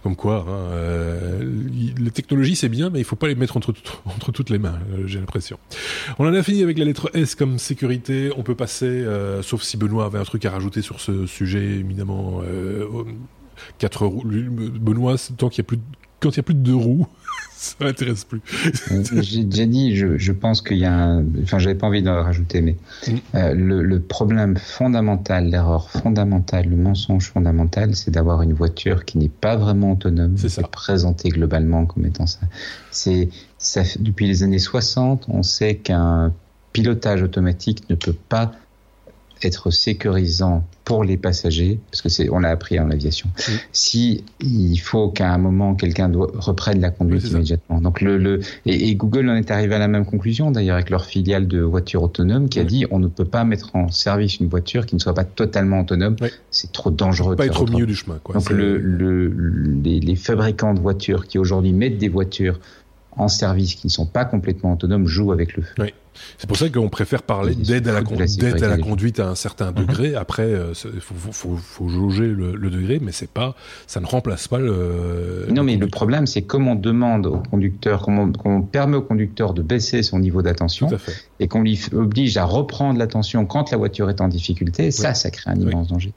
Comme 0.03 0.17
quoi, 0.17 0.45
hein, 0.47 0.53
euh, 0.73 1.43
les 1.99 2.11
technologies 2.11 2.57
c'est 2.57 2.69
bien, 2.69 2.91
mais 2.91 2.99
il 2.99 3.05
faut 3.05 3.17
pas 3.17 3.29
les 3.29 3.35
mettre 3.35 3.57
entre, 3.57 3.73
toutes 4.33 4.51
les 4.51 4.59
mains. 4.59 4.79
J'ai 5.07 5.19
l'impression. 5.19 5.59
On 6.19 6.27
en 6.27 6.35
a 6.35 6.43
fini 6.43 6.63
avec 6.63 6.79
la 6.79 6.85
lettre 6.85 7.11
S 7.15 7.35
comme 7.35 7.59
sécurité. 7.59 8.31
On 8.37 8.43
peut 8.43 8.55
passer, 8.55 9.05
sauf 9.43 9.63
si 9.63 9.77
Benoît 9.77 10.05
avait 10.05 10.19
un 10.19 10.25
truc 10.25 10.45
à 10.45 10.51
rajouter 10.51 10.83
sur 10.83 11.01
ce 11.01 11.27
sujet. 11.27 11.83
Euh, 11.85 13.05
quatre 13.79 14.07
roues. 14.07 14.25
Benoît, 14.25 15.17
tant 15.37 15.49
qu'il 15.49 15.59
y 15.59 15.67
a 15.67 15.69
plus, 15.69 15.79
quand 16.21 16.31
il 16.31 16.37
y 16.37 16.41
a 16.41 16.43
plus 16.43 16.55
de 16.55 16.61
deux 16.61 16.75
roues. 16.75 17.07
ça 17.57 17.75
m'intéresse 17.81 18.25
plus. 18.25 18.41
Euh, 18.91 19.03
j'ai 19.23 19.45
déjà 19.45 19.67
dit, 19.67 19.97
je, 19.97 20.19
je 20.19 20.33
pense 20.33 20.63
qu'il 20.63 20.79
y 20.79 20.85
a 20.85 20.93
un... 20.93 21.25
Enfin, 21.43 21.59
j'avais 21.59 21.75
pas 21.75 21.87
envie 21.87 22.03
de 22.03 22.11
rajouter, 22.11 22.61
mais 22.61 22.77
mm. 23.07 23.13
euh, 23.35 23.55
le, 23.55 23.83
le, 23.83 24.01
problème 24.01 24.57
fondamental, 24.57 25.49
l'erreur 25.49 25.91
fondamentale, 25.91 26.69
le 26.69 26.77
mensonge 26.77 27.31
fondamental, 27.31 27.95
c'est 27.95 28.11
d'avoir 28.11 28.43
une 28.43 28.53
voiture 28.53 29.05
qui 29.05 29.19
n'est 29.19 29.29
pas 29.29 29.57
vraiment 29.57 29.93
autonome. 29.93 30.37
C'est 30.37 30.49
ça. 30.49 30.63
Présentée 30.63 31.29
globalement 31.29 31.87
comme 31.87 32.07
étant 32.07 32.27
ça. 32.27 32.41
C'est 32.91 33.29
ça, 33.59 33.83
depuis 33.99 34.27
les 34.27 34.43
années 34.43 34.59
60, 34.59 35.27
on 35.29 35.43
sait 35.43 35.77
qu'un 35.77 36.33
pilotage 36.73 37.23
automatique 37.23 37.89
ne 37.89 37.95
peut 37.95 38.17
pas 38.29 38.53
être 39.43 39.71
sécurisant 39.71 40.65
pour 40.85 41.03
les 41.03 41.17
passagers, 41.17 41.81
parce 41.91 42.03
que 42.03 42.11
c'est, 42.11 42.29
on 42.29 42.41
l'a 42.41 42.51
appris 42.51 42.79
en 42.79 42.91
aviation. 42.91 43.29
Si 43.73 44.23
il 44.41 44.77
faut 44.77 45.09
qu'à 45.09 45.33
un 45.33 45.39
moment 45.39 45.75
quelqu'un 45.75 46.11
reprenne 46.15 46.81
la 46.81 46.91
conduite 46.91 47.25
immédiatement. 47.25 47.81
Donc 47.81 48.01
le, 48.01 48.19
le 48.19 48.41
et, 48.67 48.95
Google 48.95 49.31
en 49.31 49.37
est 49.37 49.51
arrivé 49.51 49.75
à 49.75 49.79
la 49.79 49.89
même 49.89 50.05
conclusion 50.05 50.51
d'ailleurs 50.51 50.75
avec 50.75 50.91
leur 50.91 51.07
filiale 51.07 51.49
de 51.49 51.61
voitures 51.61 52.03
autonomes 52.03 52.49
qui 52.49 52.61
a 52.61 52.65
dit 52.65 52.87
on 52.91 52.99
ne 52.99 53.09
peut 53.09 53.25
pas 53.25 53.45
mettre 53.45 53.75
en 53.75 53.89
service 53.89 54.39
une 54.41 54.49
voiture 54.49 54.85
qui 54.85 54.95
ne 54.95 55.01
soit 55.01 55.15
pas 55.15 55.25
totalement 55.25 55.81
autonome. 55.81 56.17
C'est 56.51 56.73
trop 56.73 56.91
dangereux. 56.91 57.37
Pas 57.37 57.47
être 57.47 57.63
au 57.63 57.67
milieu 57.67 57.87
du 57.87 57.95
chemin. 57.95 58.19
Quoi. 58.23 58.35
Donc 58.35 58.51
le, 58.51 58.77
le, 58.77 59.29
les, 59.83 60.01
les 60.01 60.17
fabricants 60.17 60.75
de 60.75 60.81
voitures 60.81 61.27
qui 61.27 61.39
aujourd'hui 61.39 61.73
mettent 61.73 61.99
des 61.99 62.09
voitures 62.11 62.61
en 63.17 63.29
service 63.29 63.75
qui 63.75 63.87
ne 63.87 63.93
sont 63.93 64.07
pas 64.07 64.25
complètement 64.25 64.75
autonomes 64.75 65.07
jouent 65.07 65.33
avec 65.33 65.57
le 65.57 65.63
feu. 65.63 65.75
Oui. 65.79 65.95
C'est 66.39 66.47
pour 66.47 66.57
ça 66.57 66.69
qu'on 66.69 66.89
préfère 66.89 67.23
parler 67.23 67.55
d'aide 67.55 67.89
à, 67.89 67.93
la, 67.93 67.99
à 67.99 68.69
la 68.69 68.79
conduite 68.79 69.21
à 69.21 69.29
un 69.29 69.35
certain 69.35 69.71
mhm. 69.71 69.75
degré. 69.75 70.15
Après, 70.15 70.49
il 70.49 70.55
euh, 70.55 70.75
faut, 70.75 71.33
faut, 71.33 71.57
faut, 71.57 71.89
jauger 71.89 72.27
le, 72.27 72.55
le, 72.55 72.71
degré, 72.71 72.99
mais 73.01 73.13
c'est 73.13 73.31
pas, 73.31 73.55
ça 73.87 74.01
ne 74.01 74.07
remplace 74.07 74.49
pas 74.49 74.59
le. 74.59 75.47
Non, 75.51 75.63
mais 75.63 75.77
le 75.77 75.87
problème, 75.87 76.27
c'est 76.27 76.43
comment 76.43 76.73
on 76.73 76.77
demande 76.77 77.27
au 77.27 77.39
conducteur, 77.51 78.03
comment 78.03 78.31
on, 78.45 78.63
permet 78.63 78.97
au 78.97 79.03
conducteur 79.03 79.55
de 79.55 79.63
baisser 79.63 80.03
son 80.03 80.19
niveau 80.19 80.43
d'attention 80.43 80.89
et 81.41 81.49
qu'on 81.49 81.63
lui 81.63 81.81
oblige 81.93 82.37
à 82.37 82.45
reprendre 82.45 82.99
l'attention 82.99 83.47
quand 83.47 83.71
la 83.71 83.77
voiture 83.77 84.11
est 84.11 84.21
en 84.21 84.29
difficulté. 84.29 84.91
Ça, 84.91 85.15
ça 85.15 85.31
crée 85.31 85.51
un 85.51 85.61
immense 85.61 85.89
danger. 85.89 86.13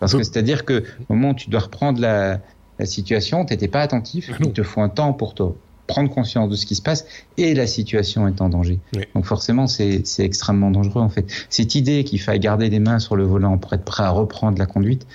Parce 0.00 0.14
que 0.14 0.22
c'est-à-dire 0.22 0.64
que 0.64 0.84
au 1.08 1.14
moment 1.14 1.30
où 1.30 1.34
tu 1.34 1.50
dois 1.50 1.60
reprendre 1.60 2.00
la, 2.00 2.40
la 2.78 2.86
situation, 2.86 3.44
t'étais 3.44 3.68
pas 3.68 3.80
attentif. 3.80 4.30
Il 4.40 4.52
te 4.52 4.62
faut 4.62 4.80
un 4.80 4.88
temps 4.88 5.12
pour 5.12 5.34
toi 5.34 5.54
prendre 5.86 6.10
conscience 6.10 6.48
de 6.48 6.56
ce 6.56 6.66
qui 6.66 6.74
se 6.74 6.82
passe 6.82 7.06
et 7.36 7.54
la 7.54 7.66
situation 7.66 8.26
est 8.28 8.40
en 8.40 8.48
danger. 8.48 8.78
Donc 9.14 9.24
forcément, 9.24 9.66
c'est 9.66 10.02
extrêmement 10.18 10.70
dangereux 10.70 11.02
en 11.02 11.08
fait. 11.08 11.26
Cette 11.50 11.74
idée 11.74 12.04
qu'il 12.04 12.20
faille 12.20 12.40
garder 12.40 12.70
les 12.70 12.80
mains 12.80 12.98
sur 12.98 13.16
le 13.16 13.24
volant 13.24 13.58
pour 13.58 13.72
être 13.72 13.84
prêt 13.84 14.02
à 14.02 14.10
reprendre 14.10 14.58
la 14.58 14.66
conduite, 14.66 15.06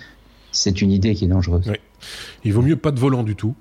c'est 0.51 0.81
une 0.81 0.91
idée 0.91 1.15
qui 1.15 1.25
est 1.25 1.27
dangereuse. 1.29 1.71
Il 2.43 2.53
vaut 2.53 2.61
mieux 2.61 2.75
pas 2.75 2.91
de 2.91 2.99
volant 2.99 3.23
du 3.23 3.35
tout. 3.35 3.55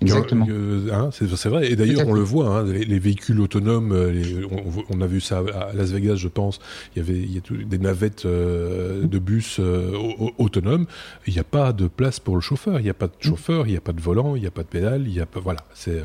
Exactement. 0.00 0.46
Hein, 0.92 1.10
c'est 1.12 1.48
vrai. 1.48 1.70
Et 1.70 1.76
d'ailleurs, 1.76 2.06
on 2.06 2.12
le 2.12 2.20
voit, 2.20 2.48
hein, 2.48 2.64
les, 2.64 2.98
véhicules 2.98 3.40
autonomes, 3.40 3.92
euh, 3.92 4.46
on, 4.90 5.00
a 5.00 5.06
vu 5.06 5.20
ça 5.20 5.42
à 5.54 5.72
Las 5.72 5.90
Vegas, 5.90 6.16
je 6.16 6.28
pense. 6.28 6.58
Il 6.94 6.98
y 6.98 7.02
avait 7.02 7.18
il 7.18 7.34
y 7.34 7.38
a 7.38 7.64
des 7.64 7.78
navettes 7.78 8.26
euh, 8.26 9.06
de 9.06 9.18
bus 9.18 9.58
euh, 9.60 9.92
autonomes. 10.38 10.86
Il 11.26 11.34
n'y 11.34 11.40
a 11.40 11.44
pas 11.44 11.72
de 11.72 11.86
place 11.86 12.20
pour 12.20 12.34
le 12.34 12.40
chauffeur. 12.40 12.80
Il 12.80 12.82
n'y 12.82 12.90
a 12.90 12.94
pas 12.94 13.06
de 13.06 13.12
mm. 13.12 13.28
chauffeur, 13.28 13.66
il 13.66 13.70
n'y 13.70 13.76
a 13.76 13.80
pas 13.80 13.92
de 13.92 14.00
volant, 14.00 14.36
il 14.36 14.42
n'y 14.42 14.46
a 14.46 14.50
pas 14.50 14.62
de 14.62 14.68
pédale. 14.68 15.04
Il 15.06 15.14
y 15.14 15.20
a 15.20 15.26
pas, 15.26 15.40
voilà. 15.40 15.60
C'est 15.74 16.02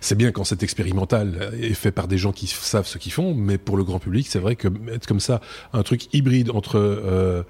c'est 0.00 0.16
bien 0.16 0.32
quand 0.32 0.44
c'est 0.44 0.62
expérimental 0.62 1.50
et 1.60 1.74
fait 1.74 1.92
par 1.92 2.08
des 2.08 2.18
gens 2.18 2.32
qui 2.32 2.46
savent 2.46 2.86
ce 2.86 2.98
qu'ils 2.98 3.12
font. 3.12 3.34
Mais 3.34 3.58
pour 3.58 3.76
le 3.76 3.84
grand 3.84 3.98
public, 3.98 4.26
c'est 4.28 4.38
vrai 4.38 4.56
que 4.56 4.68
être 4.92 5.06
comme 5.06 5.20
ça, 5.20 5.40
un 5.72 5.82
truc 5.82 6.12
hybride 6.14 6.50
entre 6.50 7.44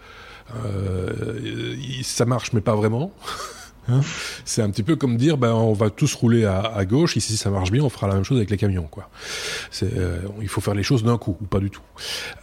ça 2.02 2.24
marche 2.24 2.52
mais 2.52 2.60
pas 2.60 2.74
vraiment. 2.74 3.12
Hein 3.88 4.00
c'est 4.44 4.62
un 4.62 4.70
petit 4.70 4.82
peu 4.82 4.96
comme 4.96 5.16
dire, 5.16 5.38
ben, 5.38 5.52
on 5.52 5.72
va 5.72 5.90
tous 5.90 6.14
rouler 6.14 6.44
à, 6.44 6.60
à, 6.60 6.84
gauche, 6.84 7.16
ici 7.16 7.36
ça 7.36 7.50
marche 7.50 7.70
bien, 7.70 7.82
on 7.82 7.88
fera 7.88 8.06
la 8.06 8.14
même 8.14 8.24
chose 8.24 8.36
avec 8.36 8.50
les 8.50 8.56
camions. 8.56 8.88
Quoi. 8.90 9.08
Euh, 9.82 10.20
il 10.40 10.48
faut 10.48 10.60
faire 10.60 10.74
les 10.74 10.82
choses 10.82 11.02
d'un 11.02 11.18
coup, 11.18 11.36
ou 11.40 11.46
pas 11.46 11.60
du 11.60 11.70
tout. 11.70 11.82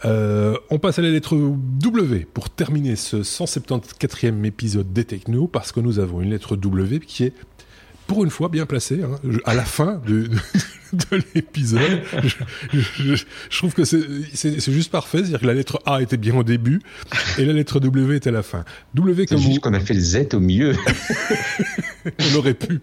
Euh, 0.04 0.56
on 0.70 0.78
passe 0.78 0.98
à 0.98 1.02
la 1.02 1.10
lettre 1.10 1.36
W 1.36 2.26
pour 2.32 2.50
terminer 2.50 2.96
ce 2.96 3.18
174e 3.18 4.44
épisode 4.44 4.92
des 4.92 5.04
Techno, 5.04 5.46
parce 5.46 5.72
que 5.72 5.80
nous 5.80 5.98
avons 5.98 6.20
une 6.20 6.30
lettre 6.30 6.56
W 6.56 7.00
qui 7.00 7.24
est 7.24 7.32
pour 8.06 8.24
une 8.24 8.30
fois 8.30 8.48
bien 8.48 8.66
placée, 8.66 9.00
hein, 9.02 9.18
à 9.44 9.54
la 9.54 9.64
fin 9.64 10.00
de, 10.06 10.28
de 10.92 11.22
l'épisode. 11.34 12.02
Je, 12.72 13.24
trouve 13.56 13.74
que 13.74 13.84
c'est 13.84 14.72
juste 14.72 14.90
parfait, 14.90 15.18
c'est-à-dire 15.18 15.40
que 15.40 15.46
la 15.46 15.54
lettre 15.54 15.80
A 15.86 16.02
était 16.02 16.16
bien 16.16 16.36
au 16.36 16.44
début 16.44 16.80
et 17.38 17.44
la 17.44 17.52
lettre 17.52 17.80
W 17.80 18.16
était 18.16 18.30
à 18.30 18.32
la 18.32 18.42
fin. 18.42 18.64
W 18.94 19.26
comme 19.26 19.38
juste 19.38 19.60
qu'on 19.60 19.74
a 19.74 19.80
fait 19.80 19.94
le 19.94 20.00
Z 20.00 20.34
au 20.34 20.40
milieu. 20.40 20.74
On 22.06 22.36
aurait 22.36 22.54
pu. 22.54 22.80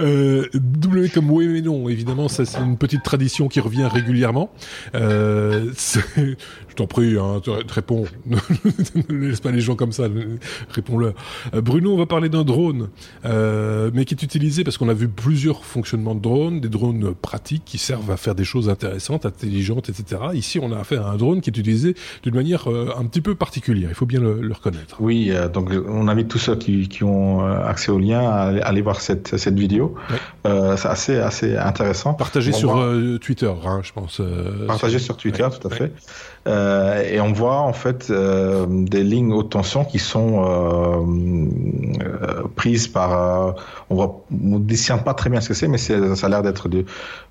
Euh, 0.00 0.48
w 0.52 1.08
comme 1.10 1.30
oui 1.30 1.46
mais 1.46 1.60
non, 1.60 1.88
évidemment, 1.88 2.28
ça 2.28 2.44
c'est 2.44 2.58
une 2.58 2.76
petite 2.76 3.02
tradition 3.02 3.48
qui 3.48 3.60
revient 3.60 3.86
régulièrement. 3.86 4.52
Euh, 4.94 5.70
je 6.16 6.74
t'en 6.74 6.86
prie, 6.88 7.16
hein, 7.16 7.40
réponds. 7.68 8.04
ne 9.08 9.28
laisse 9.28 9.40
pas 9.40 9.52
les 9.52 9.60
gens 9.60 9.76
comme 9.76 9.92
ça, 9.92 10.08
réponds-leur. 10.70 11.14
Euh, 11.54 11.60
Bruno, 11.60 11.94
on 11.94 11.96
va 11.96 12.06
parler 12.06 12.28
d'un 12.28 12.42
drone, 12.42 12.88
euh, 13.24 13.90
mais 13.94 14.04
qui 14.04 14.14
est 14.14 14.22
utilisé 14.22 14.63
parce 14.64 14.78
qu'on 14.78 14.88
a 14.88 14.94
vu 14.94 15.08
plusieurs 15.08 15.64
fonctionnements 15.64 16.14
de 16.14 16.20
drones, 16.20 16.60
des 16.60 16.68
drones 16.68 17.14
pratiques 17.14 17.64
qui 17.64 17.78
servent 17.78 18.10
à 18.10 18.16
faire 18.16 18.34
des 18.34 18.44
choses 18.44 18.68
intéressantes, 18.68 19.26
intelligentes, 19.26 19.88
etc. 19.88 20.22
Ici, 20.34 20.58
on 20.60 20.72
a 20.72 20.78
affaire 20.78 21.06
à 21.06 21.10
un 21.10 21.16
drone 21.16 21.40
qui 21.40 21.50
est 21.50 21.56
utilisé 21.56 21.94
d'une 22.22 22.34
manière 22.34 22.70
euh, 22.70 22.92
un 22.98 23.04
petit 23.04 23.20
peu 23.20 23.34
particulière. 23.34 23.88
Il 23.90 23.94
faut 23.94 24.06
bien 24.06 24.20
le, 24.20 24.52
reconnaître. 24.52 24.96
Oui, 25.00 25.32
donc 25.52 25.70
on 25.88 26.08
invite 26.08 26.28
tous 26.28 26.38
ceux 26.38 26.56
qui, 26.56 26.88
qui 26.88 27.04
ont 27.04 27.44
accès 27.44 27.90
au 27.90 27.98
lien 27.98 28.20
à, 28.20 28.66
aller 28.66 28.82
voir 28.82 29.00
cette, 29.00 29.36
cette 29.36 29.58
vidéo. 29.58 29.94
c'est 30.44 30.86
assez, 30.86 31.18
assez 31.18 31.56
intéressant. 31.56 32.14
Partagé 32.14 32.52
sur 32.52 32.72
Twitter, 33.20 33.52
hein, 33.64 33.80
je 33.82 33.92
pense. 33.92 34.20
Partagé 34.66 34.98
sur, 34.98 35.16
Twitter, 35.16 35.46
tout 35.60 35.68
à 35.68 35.70
fait. 35.70 35.92
Euh, 36.46 37.02
et 37.02 37.20
on 37.20 37.32
voit 37.32 37.60
en 37.60 37.72
fait 37.72 38.08
euh, 38.10 38.66
des 38.68 39.02
lignes 39.02 39.32
haute 39.32 39.50
tension 39.50 39.84
qui 39.84 39.98
sont 39.98 40.44
euh, 40.46 42.42
prises 42.54 42.88
par. 42.88 43.54
on 43.88 43.94
voit, 43.94 44.24
on 44.54 44.58
discerne 44.58 45.02
pas 45.02 45.14
très 45.14 45.30
bien 45.30 45.40
ce 45.40 45.48
que 45.48 45.54
c'est, 45.54 45.68
mais 45.68 45.78
ça 45.78 45.94
a 45.94 46.28
l'air 46.28 46.42
d'être 46.42 46.68
des 46.68 46.84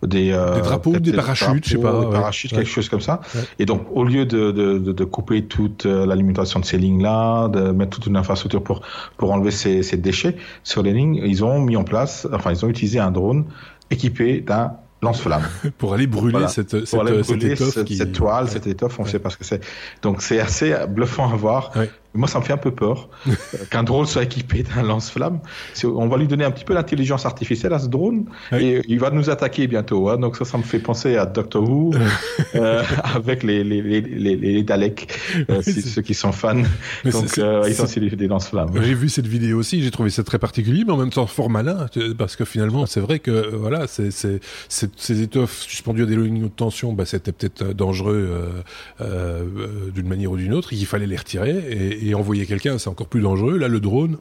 des, 0.04 0.32
drapeaux, 0.32 0.98
des 0.98 1.14
parachutes, 1.14 1.66
je 1.66 1.72
sais 1.72 1.78
pas, 1.78 2.00
des 2.00 2.12
parachutes, 2.12 2.52
quelque 2.52 2.70
chose 2.70 2.90
comme 2.90 3.02
ça. 3.02 3.22
Et 3.60 3.66
donc 3.66 3.88
au 3.92 4.04
lieu 4.04 4.26
de, 4.26 4.52
de, 4.52 4.78
de, 4.78 5.04
couper 5.04 5.46
toute 5.46 5.86
l'alimentation 5.86 6.60
de 6.60 6.66
ces 6.66 6.78
lignes-là, 6.78 7.48
de 7.48 7.72
mettre 7.72 7.92
toute 7.92 8.08
une 8.08 8.18
infrastructure 8.18 8.64
pour 8.64 8.82
pour 9.18 9.32
enlever 9.32 9.52
ces, 9.52 9.84
ces 9.84 9.98
déchets 9.98 10.36
sur 10.64 10.84
les 10.84 10.94
lignes, 10.94 11.22
ils 11.24 11.44
ont 11.44 11.60
mis 11.60 11.78
en 11.78 11.84
place, 11.84 12.28
enfin 12.34 12.52
ils 12.52 12.66
ont 12.66 12.70
utilisé 12.70 13.00
un 13.00 13.12
drone 13.12 13.46
équipé 13.90 14.42
d'un 14.42 14.74
lance-flamme. 15.04 15.44
pour 15.78 15.94
aller 15.94 16.08
brûler 16.08 16.48
cette, 16.48 16.86
cette, 16.86 17.24
cette, 17.24 17.44
étoffe 17.44 17.86
cette, 17.88 18.12
toile, 18.14 18.50
cette 18.50 18.68
étoffe, 18.68 19.00
on 19.00 19.06
sait 19.06 19.20
pas 19.20 19.30
ce 19.30 19.38
que 19.38 19.44
c'est. 19.44 19.62
Donc 20.02 20.22
c'est 20.22 20.40
assez 20.40 20.76
bluffant 20.90 21.32
à 21.32 21.36
voir. 21.36 21.72
Moi, 22.14 22.28
ça 22.28 22.40
me 22.40 22.44
fait 22.44 22.54
un 22.54 22.58
peu 22.58 22.72
peur 22.72 23.10
euh, 23.28 23.32
qu'un 23.70 23.84
drone 23.84 24.06
soit 24.06 24.24
équipé 24.24 24.64
d'un 24.64 24.84
lance-flamme. 24.84 25.40
On 25.84 26.08
va 26.08 26.18
lui 26.18 26.28
donner 26.28 26.46
un 26.46 26.52
petit 26.52 26.66
peu 26.66 26.74
l'intelligence 26.74 27.26
artificielle 27.26 27.74
à 27.74 27.80
ce 27.80 27.88
drone 27.88 28.26
et 28.52 28.82
il 28.88 29.00
va 29.00 29.10
nous 29.10 29.30
attaquer 29.30 29.68
bientôt. 29.68 30.10
Hein. 30.10 30.18
Donc 30.18 30.38
ça, 30.38 30.46
ça 30.46 30.58
me 30.58 30.64
fait 30.64 30.80
penser 30.80 31.18
à 31.18 31.26
Doctor 31.26 31.64
Who 31.68 31.94
euh, 32.56 32.84
avec 33.16 33.44
les 33.44 33.64
les 33.64 33.82
les 33.82 34.02
les, 34.02 34.36
les 34.36 34.64
Daleks, 34.64 35.08
euh, 35.50 35.62
ceux 35.62 36.02
qui 36.02 36.14
sont 36.14 36.32
fans. 36.32 36.64
Donc 37.04 37.38
euh, 37.38 37.64
ils 37.68 37.82
ont 37.82 37.86
aussi 37.86 38.00
des 38.00 38.28
lance-flammes. 38.28 38.72
J'ai 38.82 38.94
vu 38.94 39.10
cette 39.10 39.28
vidéo 39.28 39.60
aussi, 39.60 39.82
j'ai 39.82 39.92
trouvé 39.92 40.10
ça 40.10 40.24
très 40.24 40.40
particulier, 40.40 40.84
mais 40.86 40.94
en 40.94 40.98
même 40.98 41.10
temps 41.10 41.28
fort 41.28 41.50
malin 41.50 41.88
parce 42.18 42.36
que 42.36 42.46
finalement, 42.46 42.86
c'est 42.86 43.00
vrai 43.00 43.20
que 43.20 43.56
voilà, 43.56 43.88
c'est 43.88 44.12
ces 44.12 45.22
étoffes 45.22 45.62
suspendues 45.62 46.04
à 46.04 46.06
des 46.06 46.16
lignes 46.16 46.44
de 46.44 46.48
tension, 46.48 46.94
bah, 46.94 47.06
c'était 47.06 47.32
peut-être 47.32 47.74
dangereux 47.74 48.30
d'une 49.00 50.08
manière 50.08 50.32
ou 50.32 50.38
d'une 50.38 50.54
autre. 50.54 50.74
Il 50.74 50.86
fallait 50.86 51.08
les 51.08 51.18
retirer 51.18 51.58
et 52.02 52.03
et 52.04 52.16
envoyer 52.16 52.46
quelqu'un, 52.46 52.78
c'est 52.78 52.90
encore 52.90 53.08
plus 53.08 53.22
dangereux. 53.22 53.58
Là, 53.58 53.68
le 53.68 53.80
drone, 53.80 54.18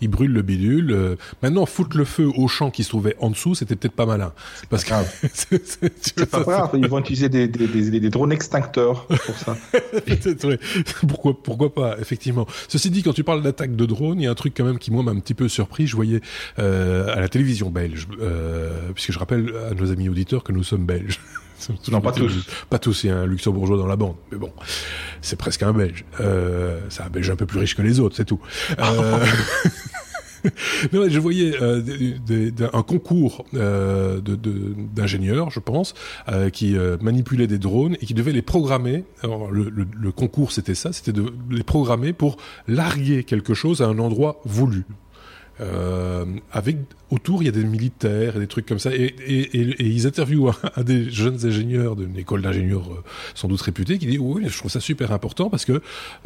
il 0.00 0.08
brûle 0.08 0.32
le 0.32 0.42
bidule. 0.42 0.90
Euh, 0.90 1.16
maintenant, 1.42 1.66
foutre 1.66 1.96
le 1.96 2.04
feu 2.04 2.28
au 2.36 2.48
champ 2.48 2.70
qui 2.70 2.84
se 2.84 2.90
trouvait 2.90 3.16
en 3.18 3.30
dessous, 3.30 3.54
c'était 3.54 3.76
peut-être 3.76 3.94
pas 3.94 4.06
malin. 4.06 4.32
Parce 4.70 4.84
que 4.84 4.94
c'est 5.32 6.30
pas 6.30 6.40
grave. 6.40 6.70
Ils 6.74 6.88
vont 6.88 6.98
utiliser 6.98 7.28
des, 7.28 7.48
des, 7.48 7.66
des, 7.66 8.00
des 8.00 8.10
drones 8.10 8.32
extincteurs 8.32 9.06
pour 9.06 9.36
ça. 9.36 9.56
pourquoi, 11.08 11.34
pourquoi 11.42 11.74
pas, 11.74 11.96
effectivement. 12.00 12.46
Ceci 12.68 12.90
dit, 12.90 13.02
quand 13.02 13.12
tu 13.12 13.24
parles 13.24 13.42
d'attaque 13.42 13.76
de 13.76 13.86
drone, 13.86 14.20
il 14.20 14.24
y 14.24 14.26
a 14.26 14.30
un 14.30 14.34
truc 14.34 14.54
quand 14.56 14.64
même 14.64 14.78
qui 14.78 14.90
moi 14.90 15.02
m'a 15.02 15.12
un 15.12 15.20
petit 15.20 15.34
peu 15.34 15.48
surpris. 15.48 15.86
Je 15.86 15.96
voyais 15.96 16.20
euh, 16.58 17.14
à 17.14 17.20
la 17.20 17.28
télévision 17.28 17.70
belge, 17.70 18.08
euh, 18.20 18.90
puisque 18.94 19.12
je 19.12 19.18
rappelle 19.18 19.52
à 19.70 19.74
nos 19.74 19.92
amis 19.92 20.08
auditeurs 20.08 20.44
que 20.44 20.52
nous 20.52 20.64
sommes 20.64 20.86
belges. 20.86 21.20
Non, 21.90 22.00
pas 22.00 22.12
tous. 22.12 22.46
Pas 22.70 22.78
tous, 22.78 23.04
il 23.04 23.08
y 23.08 23.10
a 23.10 23.18
un 23.18 23.26
luxembourgeois 23.26 23.76
dans 23.76 23.86
la 23.86 23.96
bande. 23.96 24.16
Mais 24.30 24.38
bon, 24.38 24.52
c'est 25.20 25.36
presque 25.36 25.62
un 25.62 25.72
belge. 25.72 26.04
Euh, 26.20 26.80
c'est 26.88 27.02
un 27.02 27.10
belge 27.10 27.30
un 27.30 27.36
peu 27.36 27.46
plus 27.46 27.58
riche 27.58 27.74
que 27.74 27.82
les 27.82 28.00
autres, 28.00 28.16
c'est 28.16 28.24
tout. 28.24 28.40
Euh... 28.78 29.24
non, 30.92 31.08
je 31.08 31.18
voyais 31.18 31.54
euh, 31.60 31.82
un 32.72 32.82
concours 32.82 33.44
euh, 33.54 34.20
d'ingénieurs, 34.20 35.50
je 35.50 35.60
pense, 35.60 35.94
euh, 36.28 36.50
qui 36.50 36.76
manipulaient 37.00 37.46
des 37.46 37.58
drones 37.58 37.96
et 38.00 38.06
qui 38.06 38.14
devaient 38.14 38.32
les 38.32 38.42
programmer. 38.42 39.04
Alors, 39.22 39.50
le, 39.50 39.68
le, 39.70 39.86
le 39.92 40.12
concours, 40.12 40.52
c'était 40.52 40.74
ça, 40.74 40.92
c'était 40.92 41.12
de 41.12 41.32
les 41.50 41.62
programmer 41.64 42.12
pour 42.12 42.36
larguer 42.68 43.24
quelque 43.24 43.54
chose 43.54 43.82
à 43.82 43.86
un 43.86 43.98
endroit 43.98 44.40
voulu. 44.44 44.84
Euh, 45.60 46.24
avec 46.52 46.76
autour, 47.10 47.42
il 47.42 47.46
y 47.46 47.48
a 47.48 47.52
des 47.52 47.64
militaires 47.64 48.36
et 48.36 48.40
des 48.40 48.46
trucs 48.46 48.66
comme 48.66 48.78
ça. 48.78 48.94
Et, 48.94 49.14
et, 49.26 49.60
et, 49.60 49.70
et 49.82 49.86
ils 49.86 50.06
interviewent 50.06 50.50
un, 50.76 50.82
des 50.82 51.08
jeunes 51.10 51.46
ingénieurs 51.46 51.94
d'une 51.94 52.16
école 52.18 52.42
d'ingénieurs 52.42 52.90
euh, 52.90 53.02
sans 53.34 53.48
doute 53.48 53.60
réputée 53.60 53.98
qui 53.98 54.06
dit 54.06 54.18
oui, 54.18 54.42
je 54.46 54.58
trouve 54.58 54.70
ça 54.70 54.80
super 54.80 55.12
important 55.12 55.48
parce 55.48 55.64
que, 55.64 55.82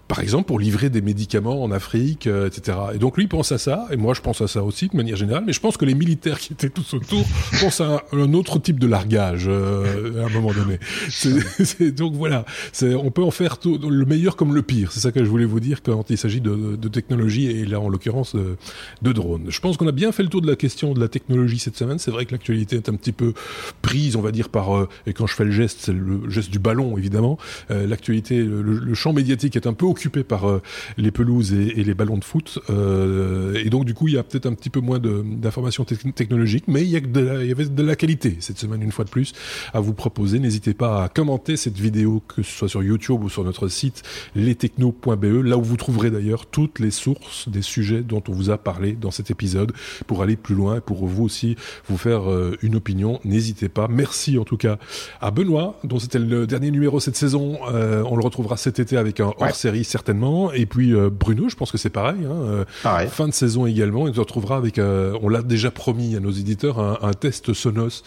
par 0.09 0.21
exemple, 0.21 0.47
pour 0.47 0.59
livrer 0.59 0.89
des 0.89 1.03
médicaments 1.03 1.63
en 1.63 1.71
Afrique, 1.71 2.27
euh, 2.27 2.47
etc. 2.47 2.79
Et 2.95 2.99
donc 2.99 3.19
lui 3.19 3.27
pense 3.27 3.53
à 3.53 3.59
ça, 3.59 3.87
et 3.91 3.97
moi 3.97 4.15
je 4.15 4.21
pense 4.21 4.41
à 4.41 4.49
ça 4.49 4.63
aussi 4.63 4.89
de 4.89 4.97
manière 4.97 5.17
générale. 5.17 5.45
Mais 5.47 5.53
je 5.53 5.61
pense 5.61 5.77
que 5.77 5.85
les 5.85 5.95
militaires 5.95 6.39
qui 6.39 6.55
étaient 6.55 6.71
tous 6.71 6.95
autour 6.95 7.25
pensent 7.61 7.83
à 7.83 8.03
un, 8.13 8.33
autre 8.33 8.59
type 8.59 8.79
de 8.79 8.87
largage 8.87 9.47
euh, 9.49 10.23
à 10.23 10.27
un 10.27 10.31
moment 10.31 10.53
donné. 10.53 10.79
C'est, 11.11 11.93
donc 11.95 12.15
voilà, 12.15 12.45
on 12.83 13.11
peut 13.11 13.23
en 13.23 13.31
faire 13.31 13.59
tout, 13.59 13.79
le 13.79 14.05
meilleur 14.07 14.37
comme 14.37 14.55
le 14.55 14.63
pire. 14.63 14.93
C'est 14.93 15.01
ça 15.01 15.13
que 15.13 15.23
je 15.23 15.29
voulais 15.29 15.45
vous 15.45 15.61
dire 15.61 15.83
quand 15.83 16.09
il 16.09 16.17
s'agit 16.17 16.41
de, 16.41 16.77
de, 16.77 16.89
technologie 16.89 17.47
et 17.47 17.67
là 17.67 17.81
en 17.81 17.89
l'occurrence 17.89 18.35
de, 18.35 18.57
de 19.03 19.13
Je 19.49 19.61
pense 19.61 19.77
qu'on 19.77 19.89
a 19.89 19.93
bien 19.93 20.13
fait 20.13 20.23
le 20.23 20.29
tour 20.29 20.41
de 20.41 20.47
la 20.47 20.57
question 20.57 20.95
de 20.95 21.01
la 21.01 21.09
technologie 21.09 21.59
cette 21.59 21.77
semaine. 21.77 21.99
C'est 21.99 22.11
vrai 22.11 22.27
que 22.27 22.33
l'actualité 22.33 22.77
est 22.77 22.89
un 22.89 22.95
petit 22.95 23.13
peu 23.13 23.33
prise, 23.83 24.17
on 24.17 24.21
va 24.21 24.33
dire, 24.33 24.49
par, 24.49 24.77
euh, 24.77 24.89
et 25.07 25.13
quand 25.13 25.27
je 25.27 25.35
fais 25.35 25.45
le 25.45 25.51
geste, 25.51 25.79
c'est 25.83 25.93
le 25.93 26.29
geste 26.29 26.51
du 26.51 26.59
ballon, 26.59 26.97
évidemment. 26.99 27.39
Euh, 27.71 27.87
l'actualité, 27.87 28.43
le, 28.43 28.95
champ 28.95 29.13
médiatique 29.13 29.57
est 29.57 29.67
un 29.67 29.73
peu 29.73 29.87
occupé 29.87 30.25
par 30.25 30.49
euh, 30.49 30.63
les 30.99 31.11
pelouses 31.11 31.53
et, 31.53 31.83
les 31.83 31.95
ballons 31.95 32.19
de 32.19 32.25
foot. 32.25 32.59
et 32.69 33.71
donc, 33.71 33.85
du 33.85 33.95
coup, 33.95 34.09
il 34.09 34.15
y 34.15 34.19
a 34.19 34.23
peut-être 34.23 34.47
un 34.47 34.55
petit 34.55 34.71
peu 34.71 34.81
moins 34.81 34.99
d'informations 34.99 35.85
technologiques, 35.85 36.65
mais 36.69 36.83
il 36.83 36.91
y, 36.91 36.97
avait 36.97 37.65
de 37.65 37.83
la 37.83 37.97
qualité 37.97 38.37
cette 38.41 38.59
semaine, 38.59 38.83
une 38.83 38.93
fois 38.93 39.05
de 39.05 39.11
plus, 39.11 39.33
à 39.73 39.81
vous 39.81 39.95
proposer. 39.95 40.39
N'hésitez 40.39 40.75
pas 40.75 41.05
à 41.05 41.09
commenter 41.09 41.57
cette 41.57 41.79
vidéo, 41.79 42.23
que 42.29 42.43
ce 42.43 42.53
soit 42.53 42.69
sur 42.69 42.83
YouTube 42.83 43.23
ou 43.23 43.29
sur 43.29 43.45
notre 43.45 43.69
site 43.69 44.03
lestechno.be, 44.35 45.25
là 45.45 45.57
où 45.57 45.63
vous 45.63 45.77
trouverez 45.77 46.11
d'ailleurs 46.11 46.47
toutes 46.47 46.79
les 46.79 46.91
sources 46.91 47.49
des 47.49 47.63
sujets 47.63 48.03
dont 48.03 48.23
on 48.29 48.33
vous 48.33 48.51
a 48.51 48.59
parlé 48.59 48.93
cet 49.11 49.31
épisode 49.31 49.73
pour 50.07 50.23
aller 50.23 50.37
plus 50.37 50.55
loin 50.55 50.81
pour 50.81 51.07
vous 51.07 51.25
aussi 51.25 51.57
vous 51.89 51.97
faire 51.97 52.31
euh, 52.31 52.57
une 52.63 52.77
opinion. 52.77 53.21
N'hésitez 53.25 53.69
pas. 53.69 53.89
Merci 53.89 54.39
en 54.39 54.45
tout 54.45 54.57
cas 54.57 54.79
à 55.21 55.31
Benoît, 55.31 55.79
dont 55.85 55.99
c'était 55.99 56.19
le 56.19 56.47
dernier 56.47 56.71
numéro 56.71 57.01
cette 57.01 57.17
saison. 57.17 57.59
Euh, 57.73 58.03
on 58.07 58.17
le 58.17 58.25
retrouvera 58.25 58.57
cet 58.57 58.79
été 58.79 58.97
avec 58.97 59.21
un 59.21 59.33
hors-série 59.39 59.85
certainement. 59.85 60.53
Et 60.53 60.67
puis 60.67 60.95
euh, 60.95 61.11
Bruno, 61.11 61.49
je 61.49 61.57
pense 61.57 61.71
que 61.71 61.79
c'est 61.79 61.91
pareil, 61.91 62.21
hein, 62.25 62.65
pareil. 62.83 63.09
Fin 63.09 63.29
de 63.29 63.33
saison 63.33 63.67
également. 63.67 64.09
Il 64.09 64.15
se 64.15 64.21
retrouvera 64.21 64.57
avec, 64.57 64.79
on 64.79 65.29
l'a 65.29 65.43
déjà 65.43 65.71
promis 65.71 66.17
à 66.17 66.21
nos 66.21 66.31
éditeurs, 66.31 66.79
un, 66.79 67.13
test 67.13 67.53
Sonos 67.53 68.03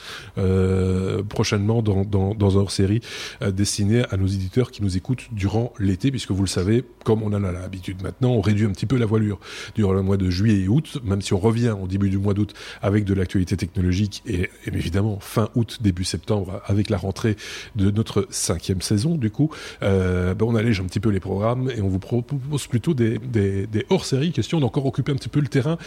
prochainement 1.29 1.81
dans, 1.81 2.03
dans, 2.03 2.33
dans 2.33 2.57
un 2.57 2.61
hors-série 2.61 3.01
destiné 3.41 4.03
à 4.11 4.17
nos 4.17 4.27
éditeurs 4.27 4.71
qui 4.71 4.81
nous 4.81 4.97
écoutent 4.97 5.27
durant 5.31 5.73
l'été, 5.79 6.11
puisque 6.11 6.31
vous 6.31 6.43
le 6.43 6.47
savez, 6.47 6.83
comme 7.03 7.23
on 7.23 7.33
en 7.33 7.43
a 7.43 7.51
l'habitude 7.51 8.01
maintenant, 8.01 8.31
on 8.31 8.41
réduit 8.41 8.65
un 8.65 8.71
petit 8.71 8.85
peu 8.85 8.97
la 8.97 9.05
voilure 9.05 9.39
durant 9.75 9.93
le 9.93 10.01
mois 10.01 10.17
de 10.17 10.29
juillet 10.29 10.63
et 10.63 10.67
août, 10.67 10.92
même 11.03 11.21
si 11.21 11.33
on 11.33 11.39
revient 11.39 11.75
au 11.81 11.87
début 11.87 12.09
du 12.09 12.17
mois 12.17 12.33
d'août 12.33 12.53
avec 12.81 13.05
de 13.05 13.13
l'actualité 13.13 13.57
technologique 13.57 14.21
et, 14.27 14.49
évidemment 14.67 15.19
fin 15.19 15.49
août, 15.55 15.79
début 15.81 16.03
septembre 16.03 16.61
avec 16.65 16.89
la 16.89 16.97
rentrée 16.97 17.35
de 17.75 17.91
notre 17.91 18.27
cinquième 18.29 18.81
saison 18.81 19.15
du 19.15 19.29
coup, 19.29 19.49
euh, 19.81 20.33
ben 20.33 20.45
on 20.45 20.55
allège 20.55 20.79
un 20.79 20.85
petit 20.85 20.99
peu 20.99 21.09
les 21.09 21.19
programmes 21.19 21.71
et 21.75 21.81
on 21.81 21.87
vous 21.87 21.99
propose 21.99 22.67
plutôt 22.67 22.93
des, 22.93 23.17
des, 23.17 23.67
des 23.67 23.85
hors-séries, 23.89 24.31
question 24.31 24.59
d'encore 24.59 24.85
occuper 24.85 25.11
un 25.11 25.15
petit 25.15 25.29
peu 25.29 25.39
le 25.39 25.47
terrain 25.47 25.77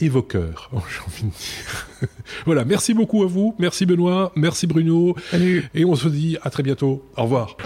évoqueur, 0.00 0.70
j'ai 0.72 1.00
envie 1.06 1.24
de 1.24 1.28
dire. 1.28 2.08
voilà, 2.46 2.64
merci 2.64 2.94
beaucoup 2.94 3.22
à 3.22 3.26
vous, 3.26 3.54
merci 3.58 3.86
Benoît, 3.86 4.32
merci 4.36 4.66
Bruno, 4.66 5.14
Salut. 5.30 5.64
et 5.74 5.84
on 5.84 5.94
se 5.94 6.08
dit 6.08 6.36
à 6.42 6.50
très 6.50 6.62
bientôt, 6.62 7.04
au 7.16 7.22
revoir. 7.22 7.56